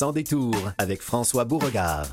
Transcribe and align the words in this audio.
Sans 0.00 0.12
détour 0.12 0.54
avec 0.78 1.02
François 1.02 1.44
Beauregard. 1.44 2.06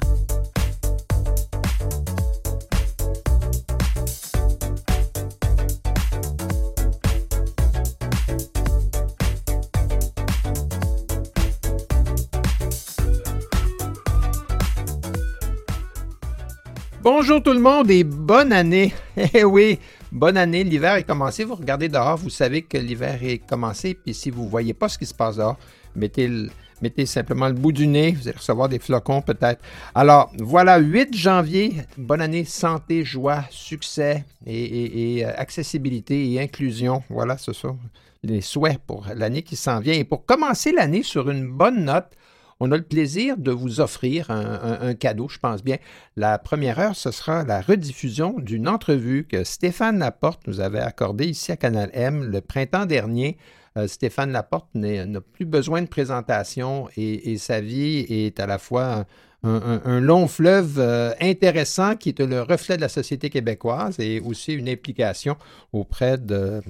Bonjour 17.01 17.41
tout 17.41 17.53
le 17.53 17.61
monde 17.61 17.89
et 17.89 18.03
bonne 18.03 18.51
année. 18.51 18.93
Eh 19.33 19.45
oui, 19.45 19.79
bonne 20.11 20.35
année. 20.35 20.65
L'hiver 20.65 20.95
est 20.95 21.03
commencé. 21.03 21.45
Vous 21.45 21.55
regardez 21.55 21.87
dehors, 21.87 22.17
vous 22.17 22.29
savez 22.29 22.63
que 22.63 22.77
l'hiver 22.77 23.17
est 23.23 23.37
commencé. 23.37 23.93
Puis 23.93 24.13
si 24.13 24.29
vous 24.29 24.43
ne 24.43 24.49
voyez 24.49 24.73
pas 24.73 24.89
ce 24.89 24.97
qui 24.97 25.05
se 25.05 25.13
passe 25.13 25.37
dehors, 25.37 25.57
mettez, 25.97 27.05
simplement 27.05 27.47
le 27.47 27.53
bout 27.53 27.71
du 27.71 27.87
nez. 27.87 28.11
Vous 28.11 28.27
allez 28.27 28.37
recevoir 28.37 28.69
des 28.69 28.79
flocons 28.79 29.21
peut-être. 29.21 29.61
Alors 29.95 30.31
voilà, 30.37 30.77
8 30.77 31.15
janvier. 31.15 31.73
Bonne 31.97 32.21
année, 32.21 32.45
santé, 32.45 33.03
joie, 33.03 33.43
succès 33.49 34.23
et, 34.45 35.25
euh, 35.25 35.31
accessibilité 35.37 36.31
et 36.31 36.39
inclusion. 36.39 37.03
Voilà, 37.09 37.37
ce 37.37 37.53
sont 37.53 37.77
les 38.23 38.41
souhaits 38.41 38.79
pour 38.85 39.07
l'année 39.15 39.41
qui 39.41 39.55
s'en 39.55 39.79
vient. 39.79 39.93
Et 39.93 40.03
pour 40.03 40.25
commencer 40.25 40.71
l'année 40.71 41.03
sur 41.03 41.29
une 41.29 41.47
bonne 41.47 41.85
note, 41.85 42.13
on 42.59 42.71
a 42.71 42.77
le 42.77 42.83
plaisir 42.83 43.37
de 43.37 43.51
vous 43.51 43.81
offrir 43.81 44.31
un, 44.31 44.95
cadeau, 44.95 45.27
je 45.29 45.37
pense 45.37 45.63
bien. 45.63 45.77
La 46.15 46.39
première 46.39 46.79
heure, 46.79 46.95
ce 46.95 47.11
sera 47.11 47.43
la 47.43 47.61
rediffusion 47.61 48.35
d'une 48.39 48.67
entrevue 48.67 49.27
que 49.29 49.43
Stéphane 49.43 49.99
Laporte 49.99 50.47
nous 50.47 50.59
avait 50.59 50.79
accordée 50.79 51.27
ici 51.27 51.51
à 51.51 51.57
Canal 51.57 51.91
M 51.93 52.23
le 52.23 52.41
printemps 52.41 52.87
dernier. 52.87 53.37
Euh, 53.77 53.87
Stéphane 53.87 54.31
Laporte 54.31 54.67
n'a 54.73 55.21
plus 55.21 55.45
besoin 55.45 55.81
de 55.81 55.87
présentation 55.87 56.89
et, 56.97 57.37
sa 57.37 57.61
vie 57.61 58.05
est 58.09 58.39
à 58.39 58.47
la 58.47 58.57
fois 58.57 59.05
un, 59.43 59.99
long 59.99 60.27
fleuve 60.27 60.79
euh, 60.79 61.11
intéressant 61.21 61.95
qui 61.95 62.09
est 62.09 62.19
le 62.19 62.41
reflet 62.41 62.75
de 62.75 62.81
la 62.81 62.89
société 62.89 63.29
québécoise 63.29 63.99
et 63.99 64.19
aussi 64.19 64.53
une 64.53 64.67
implication 64.67 65.37
auprès 65.73 66.17
de, 66.17 66.61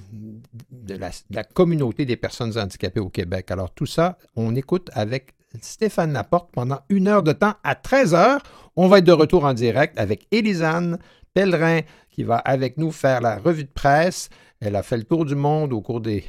la, 1.30 1.44
communauté 1.44 2.06
des 2.06 2.18
personnes 2.18 2.58
handicapées 2.58 3.00
au 3.00 3.10
Québec. 3.10 3.52
Alors 3.52 3.72
tout 3.72 3.86
ça, 3.86 4.18
on 4.36 4.56
écoute 4.56 4.90
avec 4.94 5.34
Stéphane 5.62 6.12
Laporte 6.12 6.52
pendant 6.52 6.80
une 6.90 7.08
heure 7.08 7.24
de 7.24 7.32
temps 7.32 7.54
à 7.64 7.76
13 7.76 8.14
heures. 8.14 8.44
On 8.76 8.90
va 8.90 9.00
être 9.00 9.06
de 9.06 9.14
retour 9.14 9.46
en 9.46 9.54
direct 9.54 9.98
avec 9.98 10.28
Élisane 10.32 11.00
Pellerin 11.34 11.82
qui 12.12 12.24
va 12.24 12.38
avec 12.38 12.78
nous 12.78 12.92
faire 12.92 13.22
la 13.22 13.38
revue 13.38 13.64
de 13.64 13.72
presse. 13.74 14.30
Elle 14.60 14.76
a 14.76 14.84
fait 14.84 14.98
le 14.98 15.04
tour 15.04 15.24
du 15.24 15.36
monde 15.36 15.72
au 15.72 15.82
cours 15.82 16.02
des, 16.02 16.26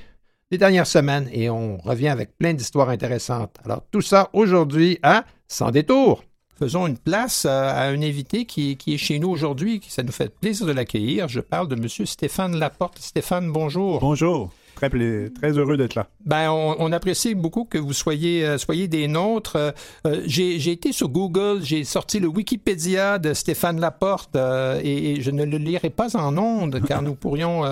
dernières 0.57 0.87
semaines 0.87 1.29
et 1.31 1.51
on 1.51 1.77
revient 1.77 2.09
avec 2.09 2.39
plein 2.39 2.55
d'histoires 2.55 2.89
intéressantes. 2.89 3.57
Alors 3.67 3.83
tout 3.91 4.01
ça 4.01 4.31
aujourd'hui 4.33 4.99
à 5.03 5.25
Sans 5.47 5.71
détour. 5.71 6.25
Faisons 6.59 6.87
une 6.87 6.99
place 6.99 7.45
à 7.45 7.83
un 7.85 8.03
invité 8.03 8.45
qui, 8.45 8.77
qui 8.77 8.95
est 8.95 8.99
chez 8.99 9.19
nous 9.19 9.29
aujourd'hui. 9.29 9.81
Ça 9.89 10.03
nous 10.03 10.11
fait 10.11 10.35
plaisir 10.35 10.67
de 10.67 10.73
l'accueillir. 10.73 11.29
Je 11.29 11.41
parle 11.41 11.69
de 11.69 11.77
M. 11.77 11.87
Stéphane 12.07 12.57
Laporte. 12.59 12.99
Stéphane, 12.99 13.53
bonjour. 13.53 14.01
Bonjour. 14.01 14.51
Très, 14.79 15.51
heureux 15.59 15.77
d'être 15.77 15.97
là. 15.97 16.07
Ben, 16.25 16.51
on, 16.51 16.93
apprécie 16.93 17.35
beaucoup 17.35 17.65
que 17.65 17.79
vous 17.79 17.93
soyez, 17.93 18.47
euh, 18.47 18.59
soyez 18.59 18.87
des 18.87 19.09
nôtres. 19.09 19.57
Euh, 19.57 19.73
euh, 20.07 20.23
j'ai 20.25 20.71
été 20.71 20.93
sur 20.93 21.09
Google, 21.09 21.61
j'ai 21.63 21.83
sorti 21.83 22.21
le 22.21 22.29
Wikipédia 22.29 23.19
de 23.19 23.35
Stéphane 23.35 23.81
Laporte 23.81 24.37
et, 24.37 25.21
je 25.21 25.31
ne 25.33 25.45
le 25.45 25.59
lirai 25.59 25.91
pas 25.91 26.17
en 26.17 26.39
ondes 26.39 26.81
car 26.87 27.03
nous 27.03 27.15
pourrions 27.15 27.65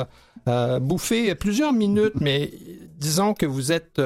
bouffer 0.81 1.35
plusieurs 1.37 1.73
minutes, 1.73 2.21
mais 2.21 2.51
disons 2.99 3.35
que 3.35 3.47
vous 3.47 3.71
êtes 3.71 4.01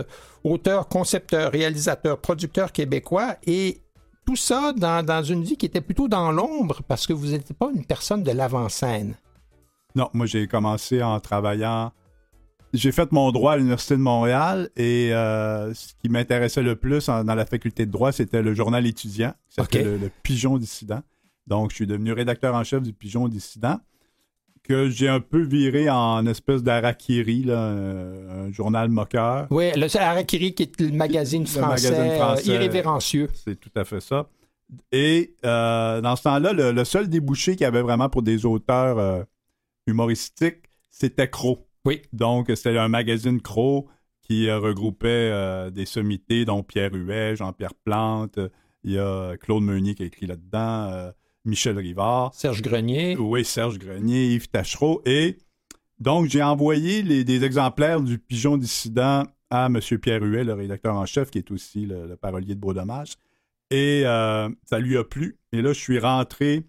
auteur, 0.44 0.88
concepteur, 0.88 1.52
réalisateur, 1.52 2.18
producteur 2.18 2.72
québécois 2.72 3.36
et 3.46 3.80
tout 4.26 4.36
ça 4.36 4.72
dans, 4.76 5.04
dans 5.04 5.22
une 5.22 5.42
vie 5.42 5.56
qui 5.56 5.66
était 5.66 5.80
plutôt 5.80 6.08
dans 6.08 6.32
l'ombre 6.32 6.82
parce 6.86 7.06
que 7.06 7.12
vous 7.12 7.28
n'étiez 7.28 7.54
pas 7.54 7.70
une 7.74 7.84
personne 7.84 8.22
de 8.22 8.30
l'avant-scène. 8.30 9.14
Non, 9.94 10.10
moi 10.12 10.26
j'ai 10.26 10.46
commencé 10.46 11.02
en 11.02 11.18
travaillant 11.20 11.92
j'ai 12.72 12.92
fait 12.92 13.10
mon 13.12 13.32
droit 13.32 13.54
à 13.54 13.56
l'Université 13.56 13.94
de 13.94 14.00
Montréal 14.00 14.70
et 14.76 15.12
euh, 15.12 15.74
ce 15.74 15.94
qui 16.00 16.08
m'intéressait 16.08 16.62
le 16.62 16.76
plus 16.76 17.06
dans 17.06 17.34
la 17.34 17.46
faculté 17.46 17.86
de 17.86 17.90
droit, 17.90 18.12
c'était 18.12 18.42
le 18.42 18.54
journal 18.54 18.86
étudiant, 18.86 19.32
c'était 19.48 19.82
le, 19.82 20.10
Pigeon 20.22 20.58
dissident. 20.58 21.02
Donc, 21.46 21.70
je 21.70 21.76
suis 21.76 21.86
devenu 21.86 22.12
rédacteur 22.12 22.54
en 22.54 22.62
chef 22.62 22.82
du 22.82 22.92
Pigeon 22.92 23.26
dissident, 23.26 23.80
que 24.62 24.88
j'ai 24.88 25.08
un 25.08 25.20
peu 25.20 25.42
viré 25.42 25.90
en 25.90 26.24
espèce 26.26 26.62
d'Arakiri, 26.62 27.46
un, 27.50 28.52
journal 28.52 28.88
moqueur. 28.88 29.48
Oui, 29.50 29.72
le 29.74 29.96
Arakiri 29.96 30.54
qui 30.54 30.64
est 30.64 30.80
le 30.80 30.92
magazine 30.92 31.46
français, 31.46 31.92
euh, 31.92 32.36
irrévérencieux. 32.44 33.28
C'est 33.34 33.58
tout 33.58 33.72
à 33.74 33.84
fait 33.84 34.00
ça. 34.00 34.28
Et 34.92 35.34
euh, 35.44 36.00
dans 36.00 36.14
ce 36.14 36.22
temps-là, 36.22 36.52
le, 36.52 36.84
seul 36.84 37.08
débouché 37.08 37.52
qu'il 37.56 37.62
y 37.62 37.66
avait 37.66 37.82
vraiment 37.82 38.08
pour 38.08 38.22
des 38.22 38.46
auteurs 38.46 39.26
humoristiques, 39.88 40.62
c'était 40.88 41.28
Croc. 41.28 41.66
Oui. 41.84 42.02
Donc, 42.12 42.50
c'était 42.54 42.76
un 42.76 42.88
magazine 42.88 43.40
Crow 43.40 43.88
qui 44.30 44.48
euh, 44.48 44.58
regroupait 44.58 45.08
euh, 45.08 45.70
des 45.70 45.86
sommités, 45.86 46.44
dont 46.44 46.62
Pierre 46.62 46.94
Huet, 46.94 47.36
Jean-Pierre 47.36 47.74
Plante, 47.74 48.38
il 48.84 48.92
y 48.92 48.98
a 48.98 49.36
Claude 49.38 49.62
Meunier 49.62 49.94
qui 49.94 50.04
a 50.04 50.06
écrit 50.06 50.26
là-dedans, 50.26 50.90
euh, 50.92 51.10
Michel 51.44 51.76
Rivard. 51.76 52.32
Serge 52.34 52.62
Grenier. 52.62 53.16
Oui, 53.16 53.44
Serge 53.44 53.78
Grenier, 53.78 54.34
Yves 54.34 54.48
Tachereau. 54.48 55.02
Et 55.04 55.38
donc, 55.98 56.28
j'ai 56.28 56.42
envoyé 56.42 57.02
des 57.02 57.44
exemplaires 57.44 58.00
du 58.00 58.18
Pigeon 58.18 58.56
dissident 58.56 59.24
à 59.50 59.66
M. 59.66 59.80
Pierre 59.98 60.22
Huet, 60.22 60.44
le 60.44 60.54
rédacteur 60.54 60.94
en 60.94 61.06
chef, 61.06 61.30
qui 61.30 61.38
est 61.38 61.50
aussi 61.50 61.86
le, 61.86 62.16
parolier 62.16 62.54
de 62.54 62.60
Beau 62.60 62.72
Dommage. 62.72 63.16
Et 63.70 64.02
ça 64.04 64.78
lui 64.78 64.96
a 64.96 65.04
plu. 65.04 65.38
Et 65.52 65.60
là, 65.60 65.72
je 65.72 65.78
suis 65.80 65.98
rentré 65.98 66.64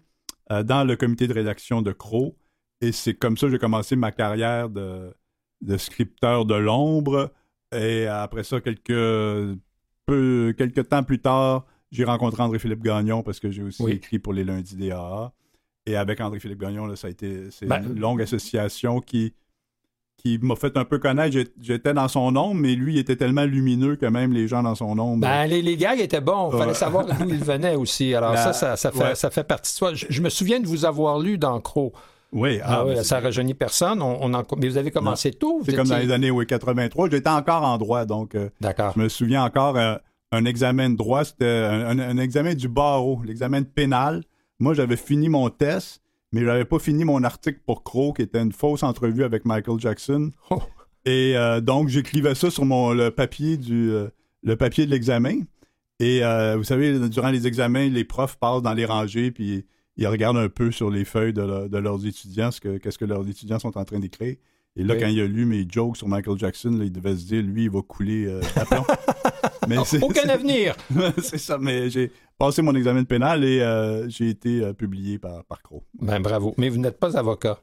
dans 0.50 0.86
le 0.86 0.96
comité 0.96 1.28
de 1.28 1.32
rédaction 1.32 1.80
de 1.80 1.92
Crow. 1.92 2.36
Et 2.82 2.90
c'est 2.90 3.14
comme 3.14 3.38
ça 3.38 3.46
que 3.46 3.52
j'ai 3.52 3.58
commencé 3.58 3.94
ma 3.94 4.10
carrière 4.10 4.68
de, 4.68 5.14
scripteur 5.78 6.44
de 6.44 6.56
l'ombre. 6.56 7.32
Et 7.74 8.06
après 8.06 8.42
ça, 8.42 8.60
quelques, 8.60 9.56
peu, 10.04 10.52
quelques 10.58 10.88
temps 10.88 11.04
plus 11.04 11.20
tard, 11.20 11.64
j'ai 11.92 12.04
rencontré 12.04 12.42
André-Philippe 12.42 12.82
Gagnon 12.82 13.22
parce 13.22 13.38
que 13.38 13.50
j'ai 13.50 13.62
aussi 13.62 13.88
écrit 13.88 14.18
pour 14.18 14.32
les 14.32 14.42
lundis 14.44 14.76
DAA. 14.76 15.32
Et 15.86 15.96
avec 15.96 16.20
André-Philippe 16.20 16.60
Gagnon, 16.60 16.86
là, 16.86 16.96
ça 16.96 17.06
a 17.06 17.10
été 17.10 17.50
c'est 17.50 17.66
ben, 17.66 17.82
une 17.84 18.00
longue 18.00 18.20
association 18.20 19.00
qui, 19.00 19.32
qui 20.16 20.38
m'a 20.42 20.56
fait 20.56 20.76
un 20.76 20.84
peu 20.84 20.98
connaître. 20.98 21.36
J'étais 21.60 21.94
dans 21.94 22.08
son 22.08 22.34
ombre, 22.36 22.54
mais 22.54 22.74
lui, 22.74 22.94
il 22.94 22.98
était 22.98 23.16
tellement 23.16 23.44
lumineux 23.44 23.94
que 23.94 24.06
même 24.06 24.32
les 24.32 24.48
gens 24.48 24.62
dans 24.64 24.74
son 24.74 24.98
ombre. 24.98 25.20
Ben, 25.20 25.46
les, 25.46 25.62
les 25.62 25.76
gars 25.76 25.94
étaient 25.94 26.20
bons. 26.20 26.50
Il 26.52 26.58
fallait 26.58 26.74
savoir 26.74 27.06
d'où 27.06 27.28
ils 27.28 27.44
venaient 27.44 27.76
aussi. 27.76 28.12
Alors, 28.14 28.36
ça, 28.52 28.52
ça, 28.52 28.90
fait, 28.90 29.14
ça 29.14 29.30
fait 29.30 29.44
partie 29.44 29.72
de 29.72 29.76
soi. 29.76 29.94
Je, 29.94 30.20
me 30.20 30.30
souviens 30.30 30.58
de 30.58 30.66
vous 30.66 30.84
avoir 30.84 31.20
lu 31.20 31.38
dans 31.38 31.60
Croc. 31.60 31.92
Oui, 32.32 32.60
ah, 32.64 32.84
ah 32.88 33.04
ça 33.04 33.20
rajeunit 33.20 33.54
personne. 33.54 34.00
On, 34.00 34.28
mais 34.28 34.68
vous 34.68 34.78
avez 34.78 34.90
commencé 34.90 35.32
tôt. 35.32 35.60
C'est 35.64 35.76
comme 35.76 35.86
dans 35.86 35.98
les 35.98 36.10
années 36.10 36.30
oui, 36.30 36.46
83. 36.46 37.10
J'étais 37.10 37.28
encore 37.28 37.62
en 37.62 37.76
droit, 37.76 38.06
donc 38.06 38.34
euh, 38.34 38.48
D'accord. 38.60 38.92
je 38.96 39.00
me 39.00 39.08
souviens 39.08 39.44
encore 39.44 39.76
euh, 39.76 39.96
un 40.32 40.46
examen 40.46 40.90
de 40.90 40.96
droit, 40.96 41.24
c'était 41.24 41.44
un, 41.44 42.16
examen 42.16 42.54
du 42.54 42.68
barreau, 42.68 43.20
l'examen 43.24 43.60
de 43.60 43.66
pénal. 43.66 44.24
Moi, 44.58 44.72
j'avais 44.72 44.96
fini 44.96 45.28
mon 45.28 45.50
test, 45.50 46.00
mais 46.32 46.40
je 46.40 46.46
n'avais 46.46 46.64
pas 46.64 46.78
fini 46.78 47.04
mon 47.04 47.22
article 47.22 47.60
pour 47.66 47.82
Crow, 47.82 48.14
qui 48.14 48.22
était 48.22 48.40
une 48.40 48.52
fausse 48.52 48.82
entrevue 48.82 49.24
avec 49.24 49.44
Michael 49.44 49.78
Jackson. 49.78 50.30
Oh. 50.48 50.62
Et 51.04 51.36
euh, 51.36 51.60
donc, 51.60 51.88
j'écrivais 51.88 52.34
ça 52.34 52.50
sur 52.50 52.64
mon 52.64 52.92
le 52.92 53.10
papier 53.10 53.58
du 53.58 53.92
le 54.44 54.56
papier 54.56 54.86
de 54.86 54.90
l'examen. 54.90 55.40
Et 56.00 56.22
vous 56.56 56.64
savez, 56.64 56.98
durant 57.10 57.30
les 57.30 57.46
examens, 57.46 57.88
les 57.88 58.04
profs 58.04 58.36
passent 58.36 58.62
dans 58.62 58.72
les 58.72 58.86
rangées, 58.86 59.30
puis 59.30 59.66
ils 59.96 60.06
regardent 60.06 60.38
un 60.38 60.48
peu 60.48 60.70
sur 60.70 60.90
les 60.90 61.04
feuilles 61.04 61.32
de, 61.32 61.76
leurs 61.76 62.06
étudiants, 62.06 62.50
ce 62.50 62.60
que, 62.60 62.78
qu'est-ce 62.78 62.98
que 62.98 63.04
leurs 63.04 63.28
étudiants 63.28 63.58
sont 63.58 63.76
en 63.76 63.84
train 63.84 63.98
d'écrire. 63.98 64.36
Et 64.74 64.84
là, 64.84 64.96
quand 64.96 65.06
il 65.06 65.20
a 65.20 65.26
lu 65.26 65.44
mes 65.44 65.66
jokes 65.68 65.98
sur 65.98 66.08
Michael 66.08 66.38
Jackson, 66.38 66.78
il 66.80 66.90
devait 66.90 67.14
se 67.14 67.26
dire, 67.26 67.42
lui, 67.42 67.64
il 67.64 67.70
va 67.70 67.82
couler 67.82 68.24
euh, 68.26 68.40
mais 69.68 69.76
Aucun 70.00 70.28
avenir! 70.30 70.74
c'est 71.22 71.36
ça, 71.36 71.58
mais 71.58 71.90
j'ai 71.90 72.10
passé 72.38 72.62
mon 72.62 72.74
examen 72.74 73.02
de 73.02 73.06
pénal 73.06 73.44
et 73.44 73.60
euh, 73.60 74.08
j'ai 74.08 74.30
été 74.30 74.64
euh, 74.64 74.72
publié 74.72 75.18
par, 75.18 75.44
par 75.44 75.62
Crow. 75.62 75.84
Ben 76.00 76.20
bravo. 76.20 76.54
Mais 76.56 76.70
vous 76.70 76.78
n'êtes 76.78 76.98
pas 76.98 77.18
avocat. 77.18 77.60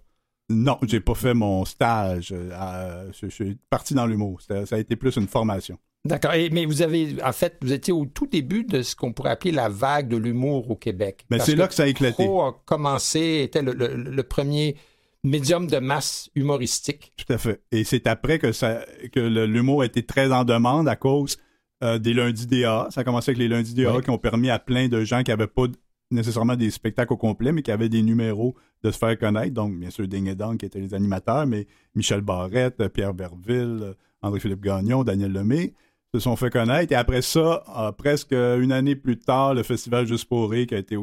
Non, 0.52 0.78
j'ai 0.84 1.00
pas 1.00 1.16
fait 1.16 1.34
mon 1.34 1.66
stage. 1.66 2.34
je, 2.34 3.28
suis 3.28 3.58
parti 3.70 3.96
dans 3.96 4.06
l'humour. 4.06 4.42
Ça 4.42 4.64
a 4.72 4.78
été 4.78 4.96
plus 4.96 5.16
une 5.16 5.28
formation. 5.28 5.80
D'accord. 6.06 6.32
Mais 6.52 6.66
vous 6.66 6.82
avez, 6.82 7.16
en 7.24 7.34
fait, 7.34 7.58
vous 7.62 7.74
étiez 7.74 7.94
au 7.94 8.06
tout 8.06 8.26
début 8.26 8.64
de 8.64 8.82
ce 8.82 8.96
qu'on 8.96 9.12
pourrait 9.12 9.32
appeler 9.32 9.52
la 9.52 9.70
vague 9.70 10.08
de 10.08 10.18
l'humour 10.18 10.70
au 10.72 10.76
Québec. 10.76 11.26
Mais 11.30 11.38
ben, 11.38 11.44
c'est 11.44 11.56
là 11.56 11.68
que 11.68 11.74
ça 11.74 11.84
a 11.84 11.88
éclaté. 11.88 12.24
Pro 12.24 12.42
a 12.42 12.62
commencé, 12.66 13.42
était 13.44 13.62
le, 13.62 14.22
premier 14.24 14.78
médium 15.24 15.68
de 15.68 15.78
masse 15.78 16.30
humoristique. 16.36 17.12
Tout 17.18 17.34
à 17.34 17.38
fait. 17.38 17.62
Et 17.72 17.84
c'est 17.84 18.08
après 18.08 18.40
que, 18.40 18.54
ça, 18.54 18.86
que 19.12 19.20
l'humour 19.20 19.82
a 19.82 19.86
été 19.86 20.04
très 20.04 20.32
en 20.32 20.46
demande 20.46 20.88
à 20.88 20.96
cause 20.96 21.38
euh, 21.84 22.00
des 22.00 22.14
lundis 22.14 22.48
DA. 22.48 22.88
Ça 22.92 23.02
a 23.02 23.04
commencé 23.04 23.32
avec 23.32 23.40
les 23.40 23.50
lundis 23.50 23.74
DA 23.74 24.02
qui 24.02 24.10
ont 24.10 24.18
permis 24.18 24.50
à 24.50 24.60
plein 24.60 24.88
de 24.88 25.04
gens 25.04 25.24
qui 25.24 25.32
n'avaient 25.32 25.48
pas 25.48 25.66
nécessairement 26.12 26.56
des 26.56 26.72
spectacles 26.72 27.14
au 27.14 27.18
complet, 27.18 27.52
mais 27.52 27.62
qui 27.62 27.72
avaient 27.72 27.90
des 27.90 28.02
numéros 28.02 28.56
de 28.84 28.90
se 28.90 28.98
faire 28.98 29.20
connaître. 29.20 29.54
Donc, 29.54 29.78
bien 29.78 29.90
sûr, 29.90 30.08
Ding 30.08 30.28
et 30.28 30.36
Dong 30.36 30.58
qui 30.58 30.66
étaient 30.66 30.80
les 30.80 30.94
animateurs, 30.94 31.46
mais 31.46 31.68
Michel 31.94 32.22
Barrette, 32.22 32.88
Pierre 32.88 33.14
Berville, 33.14 33.96
André-Philippe 34.22 34.62
Gagnon, 34.62 35.04
Daniel 35.04 35.34
Lemay 35.34 35.74
se 36.14 36.20
sont 36.20 36.36
fait 36.36 36.50
connaître. 36.50 36.92
Et 36.92 36.96
après 36.96 37.22
ça, 37.22 37.64
euh, 37.78 37.92
presque 37.92 38.32
une 38.32 38.72
année 38.72 38.96
plus 38.96 39.18
tard, 39.18 39.54
le 39.54 39.64
Festival 39.64 40.08
Juste 40.08 40.26
pour 40.26 40.50
rire 40.50 40.68
qui 40.68 40.76
a 40.76 40.80
été 40.80 40.98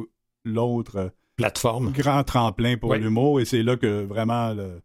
l'autre 0.44 0.96
euh, 0.96 1.08
Plateforme. 1.36 1.92
grand 1.92 2.24
tremplin 2.24 2.76
pour 2.76 2.90
Oui. 2.90 2.98
l'humour. 2.98 3.40
Et 3.40 3.44
c'est 3.44 3.62
là 3.62 3.76
que 3.76 4.04
vraiment, 4.04 4.52
le- 4.54 4.80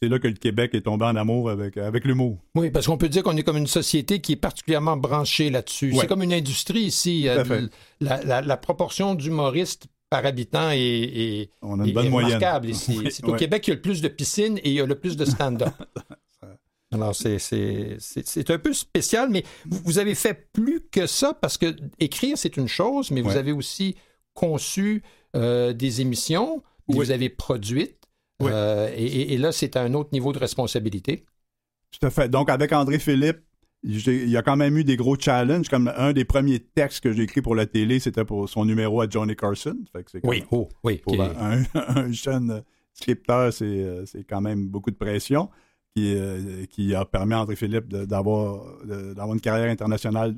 c'est 0.00 0.08
là 0.08 0.18
que 0.20 0.28
le 0.28 0.34
Québec 0.34 0.70
est 0.74 0.82
tombé 0.82 1.04
en 1.06 1.16
amour 1.16 1.50
avec, 1.50 1.76
avec 1.76 2.04
l'humour. 2.04 2.38
Oui, 2.54 2.70
parce 2.70 2.86
qu'on 2.86 2.96
peut 2.98 3.08
dire 3.08 3.22
qu'on 3.24 3.36
est 3.36 3.42
comme 3.42 3.56
une 3.56 3.66
société 3.66 4.20
qui 4.20 4.32
est 4.32 4.36
particulièrement 4.36 4.96
branchée 4.96 5.50
là-dessus. 5.50 5.92
Ouais. 5.92 5.98
C'est 6.00 6.06
comme 6.06 6.22
une 6.22 6.32
industrie 6.32 6.82
ici. 6.82 7.28
Euh. 7.28 7.42
La, 8.00 8.22
la- 8.22 8.42
la 8.42 8.56
proportion 8.56 9.14
d'humoristes 9.16 9.86
par 10.10 10.24
habitant 10.24 10.70
est, 10.70 10.78
est- 10.78 11.50
On 11.62 11.80
a 11.80 11.86
une 11.86 11.92
bonne 11.92 12.06
est 12.06 12.10
moyenne. 12.10 12.36
remarquable 12.36 12.68
ici. 12.70 12.96
Oui, 12.98 13.08
c'est 13.10 13.24
au 13.24 13.32
ouais. 13.32 13.38
Québec 13.38 13.62
qu'il 13.62 13.72
y 13.72 13.74
a 13.74 13.76
le 13.76 13.82
plus 13.82 14.00
de 14.02 14.08
piscines 14.08 14.58
et 14.58 14.68
il 14.70 14.72
y 14.74 14.80
a 14.80 14.86
le 14.86 14.94
plus 14.94 15.16
de 15.16 15.24
stand-up. 15.24 15.68
Alors, 16.90 17.14
c'est- 17.14 17.38
un 18.50 18.58
peu 18.58 18.72
spécial, 18.72 19.28
mais 19.30 19.44
vous, 19.66 19.80
vous 19.84 19.98
avez 19.98 20.14
fait 20.14 20.48
plus 20.52 20.80
que 20.90 21.06
ça 21.06 21.34
parce 21.34 21.58
que 21.58 21.76
écrire, 21.98 22.38
c'est 22.38 22.56
une 22.56 22.68
chose, 22.68 23.10
mais 23.10 23.20
vous 23.20 23.36
avez 23.36 23.52
aussi 23.52 23.96
conçu 24.34 25.02
euh, 25.36 25.72
des 25.74 26.00
émissions, 26.00 26.62
Oui. 26.88 26.96
vous 26.96 27.10
avez 27.10 27.28
produites. 27.28 27.96
Oui. 28.40 28.50
euh, 28.52 28.88
et, 28.96 29.36
là, 29.36 29.52
c'est 29.52 29.76
un 29.76 29.92
autre 29.94 30.10
niveau 30.12 30.32
de 30.32 30.38
responsabilité. 30.38 31.26
Tout 31.90 32.06
à 32.06 32.10
fait. 32.10 32.28
Donc, 32.28 32.48
avec 32.48 32.72
André 32.72 32.98
Philippe, 32.98 33.40
il 33.82 34.28
y 34.30 34.36
a 34.36 34.42
quand 34.42 34.56
même 34.56 34.76
eu 34.78 34.84
des 34.84 34.96
gros 34.96 35.16
challenges. 35.18 35.68
Comme 35.68 35.92
un 35.96 36.12
des 36.12 36.24
premiers 36.24 36.60
textes 36.60 37.00
que 37.02 37.12
j'ai 37.12 37.24
écrit 37.24 37.42
pour 37.42 37.54
la 37.54 37.66
télé, 37.66 37.98
c'était 38.00 38.24
pour 38.24 38.48
son 38.48 38.64
numéro 38.64 39.00
à 39.02 39.08
Johnny 39.08 39.36
Carson. 39.36 39.76
Fait 39.92 40.04
que 40.04 40.26
même- 40.26 40.44
oh, 40.50 40.68
oui. 40.84 40.98
pour 40.98 41.20
un, 41.20 41.62
un 41.74 42.12
jeune 42.12 42.62
scripteur, 42.94 43.52
c'est, 43.52 43.64
euh, 43.64 44.06
c'est 44.06 44.24
quand 44.24 44.40
même 44.40 44.68
beaucoup 44.68 44.90
de 44.90 44.96
pression 44.96 45.50
qui, 45.94 46.14
euh, 46.16 46.64
qui 46.66 46.94
a 46.94 47.04
permis 47.04 47.34
à 47.34 47.40
André 47.40 47.56
Philippe 47.56 47.88
d'avoir, 47.88 48.64
une 48.84 49.40
carrière 49.40 49.70
internationale 49.70 50.34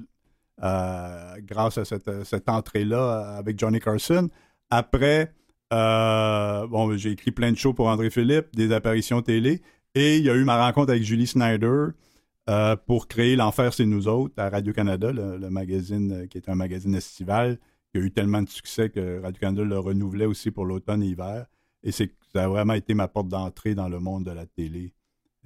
euh, 0.62 1.36
grâce 1.42 1.78
à 1.78 1.84
cette, 1.84 2.48
entrée-là 2.48 3.36
avec 3.36 3.58
Johnny 3.58 3.80
Carson. 3.80 4.28
Après, 4.70 5.32
euh, 5.72 6.66
bon, 6.66 6.96
j'ai 6.96 7.10
écrit 7.10 7.30
plein 7.30 7.52
de 7.52 7.56
shows 7.56 7.74
pour 7.74 7.88
André 7.88 8.10
Philippe, 8.10 8.54
des 8.54 8.72
apparitions 8.72 9.22
télé, 9.22 9.62
et 9.94 10.18
il 10.18 10.24
y 10.24 10.30
a 10.30 10.34
eu 10.34 10.44
ma 10.44 10.64
rencontre 10.64 10.90
avec 10.90 11.02
Julie 11.02 11.26
Snyder 11.26 11.88
pour 12.86 13.06
créer 13.06 13.36
L'Enfer, 13.36 13.72
c'est 13.72 13.86
nous 13.86 14.08
autres 14.08 14.34
à 14.36 14.50
Radio-Canada, 14.50 15.12
le, 15.12 15.36
le 15.36 15.50
magazine 15.50 16.26
qui 16.26 16.36
est 16.36 16.48
un 16.48 16.56
magazine 16.56 16.96
estival 16.96 17.58
qui 17.92 17.98
a 17.98 18.00
eu 18.00 18.10
tellement 18.10 18.42
de 18.42 18.48
succès 18.48 18.90
que 18.90 19.20
Radio-Canada 19.20 19.64
le 19.64 19.78
renouvelait 19.78 20.26
aussi 20.26 20.50
pour 20.50 20.64
l'automne 20.64 21.02
et 21.02 21.06
l'hiver. 21.06 21.46
Et 21.82 21.92
ça 21.92 22.04
a 22.34 22.48
vraiment 22.48 22.74
été 22.74 22.94
ma 22.94 23.08
porte 23.08 23.28
d'entrée 23.28 23.74
dans 23.74 23.88
le 23.88 24.00
monde 24.00 24.24
de 24.24 24.30
la 24.30 24.46
télé. 24.46 24.92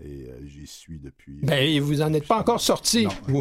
Et 0.03 0.27
euh, 0.29 0.41
j'y 0.45 0.67
suis 0.67 0.99
depuis. 0.99 1.39
Ben, 1.43 1.81
vous 1.81 1.97
n'en 1.97 2.13
êtes 2.13 2.27
pas 2.27 2.39
encore 2.39 2.61
sorti. 2.61 3.07
On, 3.29 3.41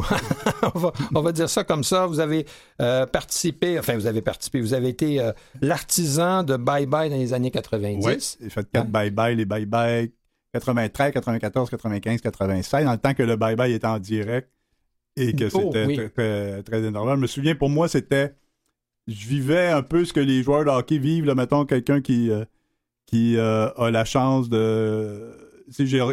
va, 0.79 0.93
on 1.15 1.21
va 1.21 1.31
dire 1.31 1.49
ça 1.49 1.63
comme 1.63 1.83
ça. 1.83 2.05
Vous 2.05 2.19
avez 2.19 2.45
euh, 2.79 3.07
participé, 3.07 3.79
enfin, 3.79 3.95
vous 3.95 4.05
avez 4.05 4.21
participé, 4.21 4.61
vous 4.61 4.73
avez 4.75 4.89
été 4.89 5.19
euh, 5.19 5.31
l'artisan 5.61 6.43
de 6.43 6.55
Bye 6.55 6.85
Bye 6.85 7.09
dans 7.09 7.17
les 7.17 7.33
années 7.33 7.49
90. 7.51 8.05
Oui, 8.05 8.17
j'ai 8.39 8.49
fait 8.49 8.69
quatre 8.71 8.85
Hein? 8.85 8.89
bye-bye, 8.89 9.35
les 9.35 9.45
bye-bye 9.45 10.11
93, 10.53 11.11
94, 11.13 11.69
95, 11.71 12.21
96, 12.21 12.85
dans 12.85 12.91
le 12.91 12.97
temps 12.99 13.13
que 13.15 13.23
le 13.23 13.35
bye-bye 13.35 13.71
était 13.73 13.87
en 13.87 13.97
direct 13.97 14.49
et 15.15 15.33
que 15.33 15.45
Oh, 15.53 15.59
c'était 15.65 15.85
oui. 15.85 15.95
très, 15.95 16.09
très, 16.09 16.63
très 16.63 16.83
énorme. 16.83 17.09
Je 17.15 17.21
me 17.21 17.27
souviens, 17.27 17.55
pour 17.55 17.69
moi, 17.69 17.87
c'était. 17.87 18.35
Je 19.07 19.27
vivais 19.27 19.67
un 19.69 19.81
peu 19.81 20.05
ce 20.05 20.13
que 20.13 20.19
les 20.19 20.43
joueurs 20.43 20.63
de 20.65 20.69
hockey 20.69 20.97
vivent, 20.99 21.25
là, 21.25 21.35
mettons, 21.35 21.65
quelqu'un 21.65 21.99
qui, 22.01 22.29
euh, 22.31 22.45
qui 23.07 23.37
euh, 23.37 23.69
a 23.73 23.89
la 23.89 24.05
chance 24.05 24.49
de. 24.49 25.42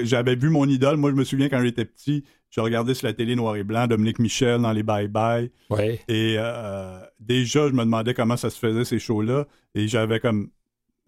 J'avais 0.02 0.36
vu 0.36 0.48
mon 0.50 0.66
idole. 0.66 0.96
Moi, 0.96 1.10
je 1.10 1.16
me 1.16 1.24
souviens 1.24 1.48
quand 1.48 1.60
j'étais 1.62 1.84
petit, 1.84 2.24
je 2.50 2.60
regardais 2.60 2.94
sur 2.94 3.06
la 3.06 3.12
télé 3.12 3.36
noir 3.36 3.56
et 3.56 3.64
blanc, 3.64 3.86
Dominique 3.86 4.18
Michel 4.18 4.60
dans 4.60 4.72
les 4.72 4.82
bye-bye. 4.82 5.50
Oui. 5.70 5.98
Et 6.08 6.36
euh, 6.38 6.98
déjà, 7.18 7.68
je 7.68 7.72
me 7.72 7.84
demandais 7.84 8.14
comment 8.14 8.36
ça 8.36 8.50
se 8.50 8.58
faisait, 8.58 8.84
ces 8.84 8.98
shows-là. 8.98 9.46
Et 9.74 9.88
j'avais 9.88 10.20
comme 10.20 10.50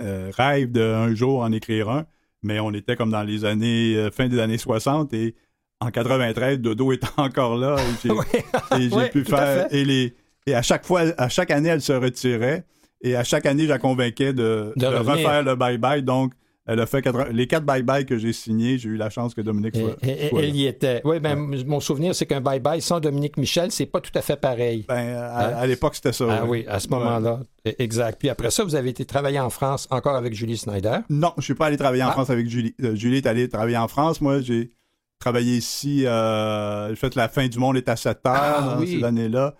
euh, 0.01 0.31
rêve 0.37 0.71
d'un 0.73 1.15
jour 1.15 1.41
en 1.41 1.53
écrire 1.53 1.89
un. 1.91 2.07
Mais 2.43 2.59
on 2.61 2.73
était 2.73 2.97
comme 2.97 3.11
dans 3.11 3.23
les 3.23 3.45
années, 3.45 3.95
euh, 3.97 4.11
fin 4.11 4.29
des 4.29 4.39
années 4.41 4.59
60. 4.59 5.13
Et 5.15 5.35
en 5.81 5.91
93, 5.91 6.59
Dodo 6.61 6.93
était 6.93 7.07
encore 7.17 7.57
là. 7.57 7.77
Et 7.79 8.89
j'ai 8.89 8.95
Ouais, 8.95 9.11
pu 9.11 9.21
à 9.21 9.25
faire. 9.25 9.67
Et, 9.73 9.85
les, 9.85 10.15
et 10.47 10.55
à 10.55 10.63
chaque 10.63 10.85
fois, 10.85 11.03
à 11.19 11.29
chaque 11.29 11.51
année, 11.51 11.69
elle 11.69 11.81
se 11.81 11.93
retirait. 11.93 12.65
Et 13.01 13.17
à 13.17 13.25
chaque 13.25 13.47
année, 13.47 13.65
je 13.65 13.69
la 13.69 13.79
convainquais 13.79 14.33
de, 14.33 14.73
De 14.77 14.87
refaire 14.87 15.43
le 15.43 15.55
bye-bye. 15.57 16.03
Donc, 16.03 16.35
elle 16.67 16.79
a 16.81 16.87
fait 16.87 17.03
80 17.03 17.27
les 17.33 17.47
quatre 17.47 17.65
bye-bye 17.65 18.05
que 18.05 18.19
j'ai 18.19 18.33
signés. 18.33 18.79
J'ai 18.79 18.91
eu 18.91 18.97
la 18.97 19.11
chance 19.11 19.35
que 19.35 19.41
Dominique 19.41 19.77
soit. 19.77 19.97
et- 20.03 20.29
soit 20.29 20.41
là. 20.43 20.47
elle 20.49 20.55
y 20.57 20.67
était. 20.67 21.01
Oui, 21.05 21.19
ben, 21.19 21.37
mon 21.67 21.81
souvenir, 21.81 22.15
c'est 22.15 22.27
qu'un 22.27 22.41
Bye 22.41 22.61
Bye 22.61 22.81
sans 22.81 23.01
Dominique 23.01 23.37
Michel, 23.37 23.73
c'est 23.73 23.87
pas 23.87 24.01
tout 24.01 24.13
à 24.15 24.23
fait 24.23 24.37
pareil. 24.41 24.85
Ben, 24.89 25.17
à, 25.17 25.59
à 25.59 25.67
l'époque, 25.67 25.95
c'était 25.97 26.13
ça. 26.13 26.25
Ah 26.29 26.43
ouais. 26.45 26.49
oui, 26.49 26.65
à 26.69 26.79
ce 26.79 26.89
Ouais. 26.89 26.97
moment-là. 26.99 27.41
Exact. 27.65 28.17
Puis 28.19 28.29
après 28.29 28.51
ça, 28.51 28.63
vous 28.65 28.75
avez 28.77 28.91
été 28.91 29.05
travailler 29.05 29.41
en 29.41 29.51
France 29.51 29.89
encore 29.91 30.15
avec 30.17 30.35
Julie 30.35 30.57
Snyder? 30.57 30.99
Non, 31.11 31.33
je 31.39 31.43
suis 31.43 31.55
pas 31.55 31.67
allé 31.67 31.77
travailler 31.77 32.05
en 32.05 32.09
Ah. 32.11 32.13
France 32.13 32.31
avec 32.31 32.49
Julie. 32.49 32.75
Euh, 32.83 32.95
Julie 32.95 33.17
est 33.19 33.27
allée 33.27 33.49
travailler 33.49 33.77
en 33.79 33.89
France. 33.89 34.21
Moi, 34.21 34.41
j'ai 34.41 34.71
travaillé 35.19 35.57
ici. 35.57 36.07
Euh, 36.07 36.91
j'ai 36.91 36.97
fait 36.97 37.15
La 37.17 37.29
fin 37.29 37.47
du 37.49 37.59
monde 37.59 37.77
est 37.77 37.89
à 37.89 37.97
7 37.97 38.19
heures 38.27 38.35
Ah, 38.37 38.77
oui. 38.79 38.99
ces 38.99 39.05
années-là. 39.05 39.55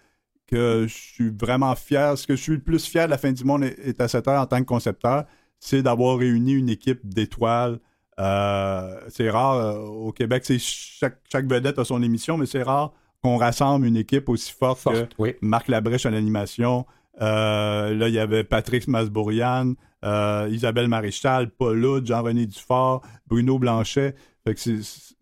Que 0.47 0.87
je 0.87 0.95
suis 0.95 1.31
vraiment 1.31 1.75
fier. 1.75 2.17
Ce 2.19 2.27
que 2.27 2.37
je 2.37 2.43
suis 2.43 2.53
le 2.53 2.61
plus 2.61 2.85
fier 2.85 3.07
de 3.07 3.11
La 3.11 3.19
fin 3.19 3.33
du 3.33 3.43
monde 3.45 3.65
est, 3.65 3.77
est 3.85 4.01
à 4.01 4.07
7 4.09 4.29
heures 4.29 4.41
en 4.43 4.47
tant 4.47 4.59
que 4.61 4.67
concepteur, 4.67 5.25
c'est 5.65 5.81
d'avoir 5.83 6.19
réuni 6.19 6.53
une 6.55 6.69
équipe 6.69 7.01
d'étoiles. 7.05 7.79
Euh, 8.19 8.99
c'est 9.09 9.31
rare 9.31 9.55
euh, 9.55 9.79
au 9.79 10.11
Québec. 10.11 10.43
C'est 10.45 10.59
chaque, 10.59 11.19
chaque 11.31 11.47
vedette 11.47 11.79
a 11.79 11.85
son 11.85 12.03
émission, 12.03 12.37
mais 12.37 12.47
c'est 12.47 12.65
rare 12.65 12.93
qu'on 13.23 13.37
rassemble 13.37 13.87
une 13.87 13.97
équipe 13.97 14.29
aussi 14.29 14.51
forte, 14.53 14.83
que 14.85 14.95
Forte, 14.97 15.13
oui. 15.21 15.35
Marc 15.41 15.69
Labrèche 15.69 16.05
à 16.05 16.11
l'animation. 16.11 16.85
Euh, 17.21 17.95
là, 17.95 18.09
il 18.09 18.15
y 18.15 18.19
avait 18.19 18.43
Patrick 18.43 18.89
Masbourian, 18.89 19.75
Isabelle 20.51 20.89
Maréchal, 20.89 21.49
Paul 21.51 21.85
Hood, 21.85 22.07
Jean-René 22.09 22.47
Dufort, 22.47 23.03
Bruno 23.29 23.61
Blanchet. 23.61 24.17
Fait 24.45 24.57
que 24.57 24.61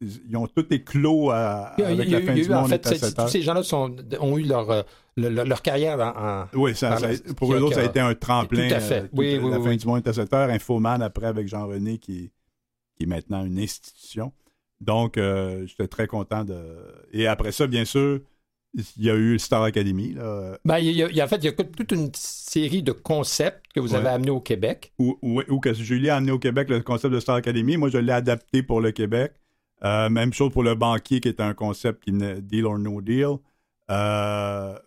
ils 0.01 0.35
ont 0.39 0.47
tous 0.47 0.65
éclos 0.71 1.31
à, 1.31 1.75
avec 1.85 2.09
la 2.09 2.23
fin 2.23 2.33
du 2.33 2.45
eu, 2.47 2.55
en 2.55 2.63
monde 2.63 2.71
fait, 2.71 2.77
est 2.77 2.87
à 2.87 2.91
c'est- 2.93 2.99
7 2.99 3.15
tous 3.15 3.21
heures. 3.21 3.29
ces 3.29 3.43
gens-là 3.43 3.61
ont 4.23 4.39
eu 4.39 4.45
leur, 4.45 4.87
le- 5.21 5.29
le- 5.29 5.45
leur 5.45 5.63
carrière 5.63 5.99
en, 6.01 6.43
en- 6.43 6.47
Oui, 6.55 6.75
ça, 6.75 6.97
ça- 6.99 7.09
pour 7.37 7.53
eux 7.55 7.61
autres, 7.61 7.75
ça 7.75 7.81
a 7.81 7.85
a- 7.85 7.87
été 7.87 8.01
un 8.01 8.15
tremplin. 8.15 8.69
Tout 8.69 8.75
à 8.75 8.81
fait. 8.81 9.03
euh, 9.03 9.09
Oui, 9.13 9.39
oui, 9.43 9.51
la 9.51 9.59
oui, 9.59 9.65
fin 9.71 9.77
du 9.77 9.87
monde 9.87 9.99
est 10.05 10.09
à 10.09 10.13
7 10.13 10.33
heures. 10.33 10.51
Infoman 10.51 11.03
après 11.03 11.27
avec 11.27 11.47
Jean-René 11.49 11.99
qui, 11.99 12.31
qui 12.97 13.05
est 13.05 13.07
maintenant 13.07 13.45
une 13.45 13.59
institution. 13.59 14.33
Donc, 14.81 15.19
euh, 15.19 15.67
j'étais 15.67 15.89
très 15.89 16.07
content 16.07 16.45
de. 16.45 16.57
Et 17.13 17.27
après 17.27 17.53
ça, 17.53 17.67
bien 17.67 17.85
sûr, 17.85 18.21
il 18.97 19.05
y 19.05 19.11
a 19.11 19.17
eu 19.17 19.39
Star 19.39 19.63
Academy. 19.65 20.15
Là, 20.15 20.57
Ben, 20.65 20.79
il 20.79 20.93
y 20.93 21.03
a, 21.03 21.09
il 21.11 21.17
y 21.17 21.21
a- 21.21 21.25
en 21.25 21.29
fait, 21.29 21.37
il 21.37 21.45
y 21.45 21.49
a 21.49 21.53
toute 21.53 21.93
une 21.93 22.11
série 22.15 22.83
de 22.83 22.93
concepts 22.93 23.67
que 23.75 23.81
vous 23.81 23.93
Ouais. 23.93 23.99
avez 23.99 24.09
amenés 24.09 24.31
au 24.31 24.41
Québec. 24.41 24.93
où- 24.99 25.19
où 25.23 25.61
que 25.61 25.75
Julie 25.75 26.09
a 26.09 26.17
amené 26.17 26.33
au 26.33 26.39
Québec 26.39 26.71
le 26.71 26.81
concept 26.81 27.13
de 27.13 27.21
Star 27.21 27.35
Academy. 27.37 27.77
Moi, 27.77 27.89
je 27.91 27.99
l'ai 27.99 28.13
adapté 28.13 28.63
pour 28.63 28.81
le 28.81 28.93
Québec. 28.93 29.33
Euh, 29.83 30.09
même 30.11 30.33
chose 30.33 30.53
pour 30.53 30.63
le 30.63 30.75
banquier, 30.75 31.21
qui 31.21 31.29
est 31.29 31.41
un 31.41 31.55
concept 31.55 32.05
qui 32.05 32.13
n'est 32.13 32.41
deal 32.43 32.67
or 32.67 32.79
no 32.79 33.01
deal. 33.01 33.37
Euh, 33.91 34.79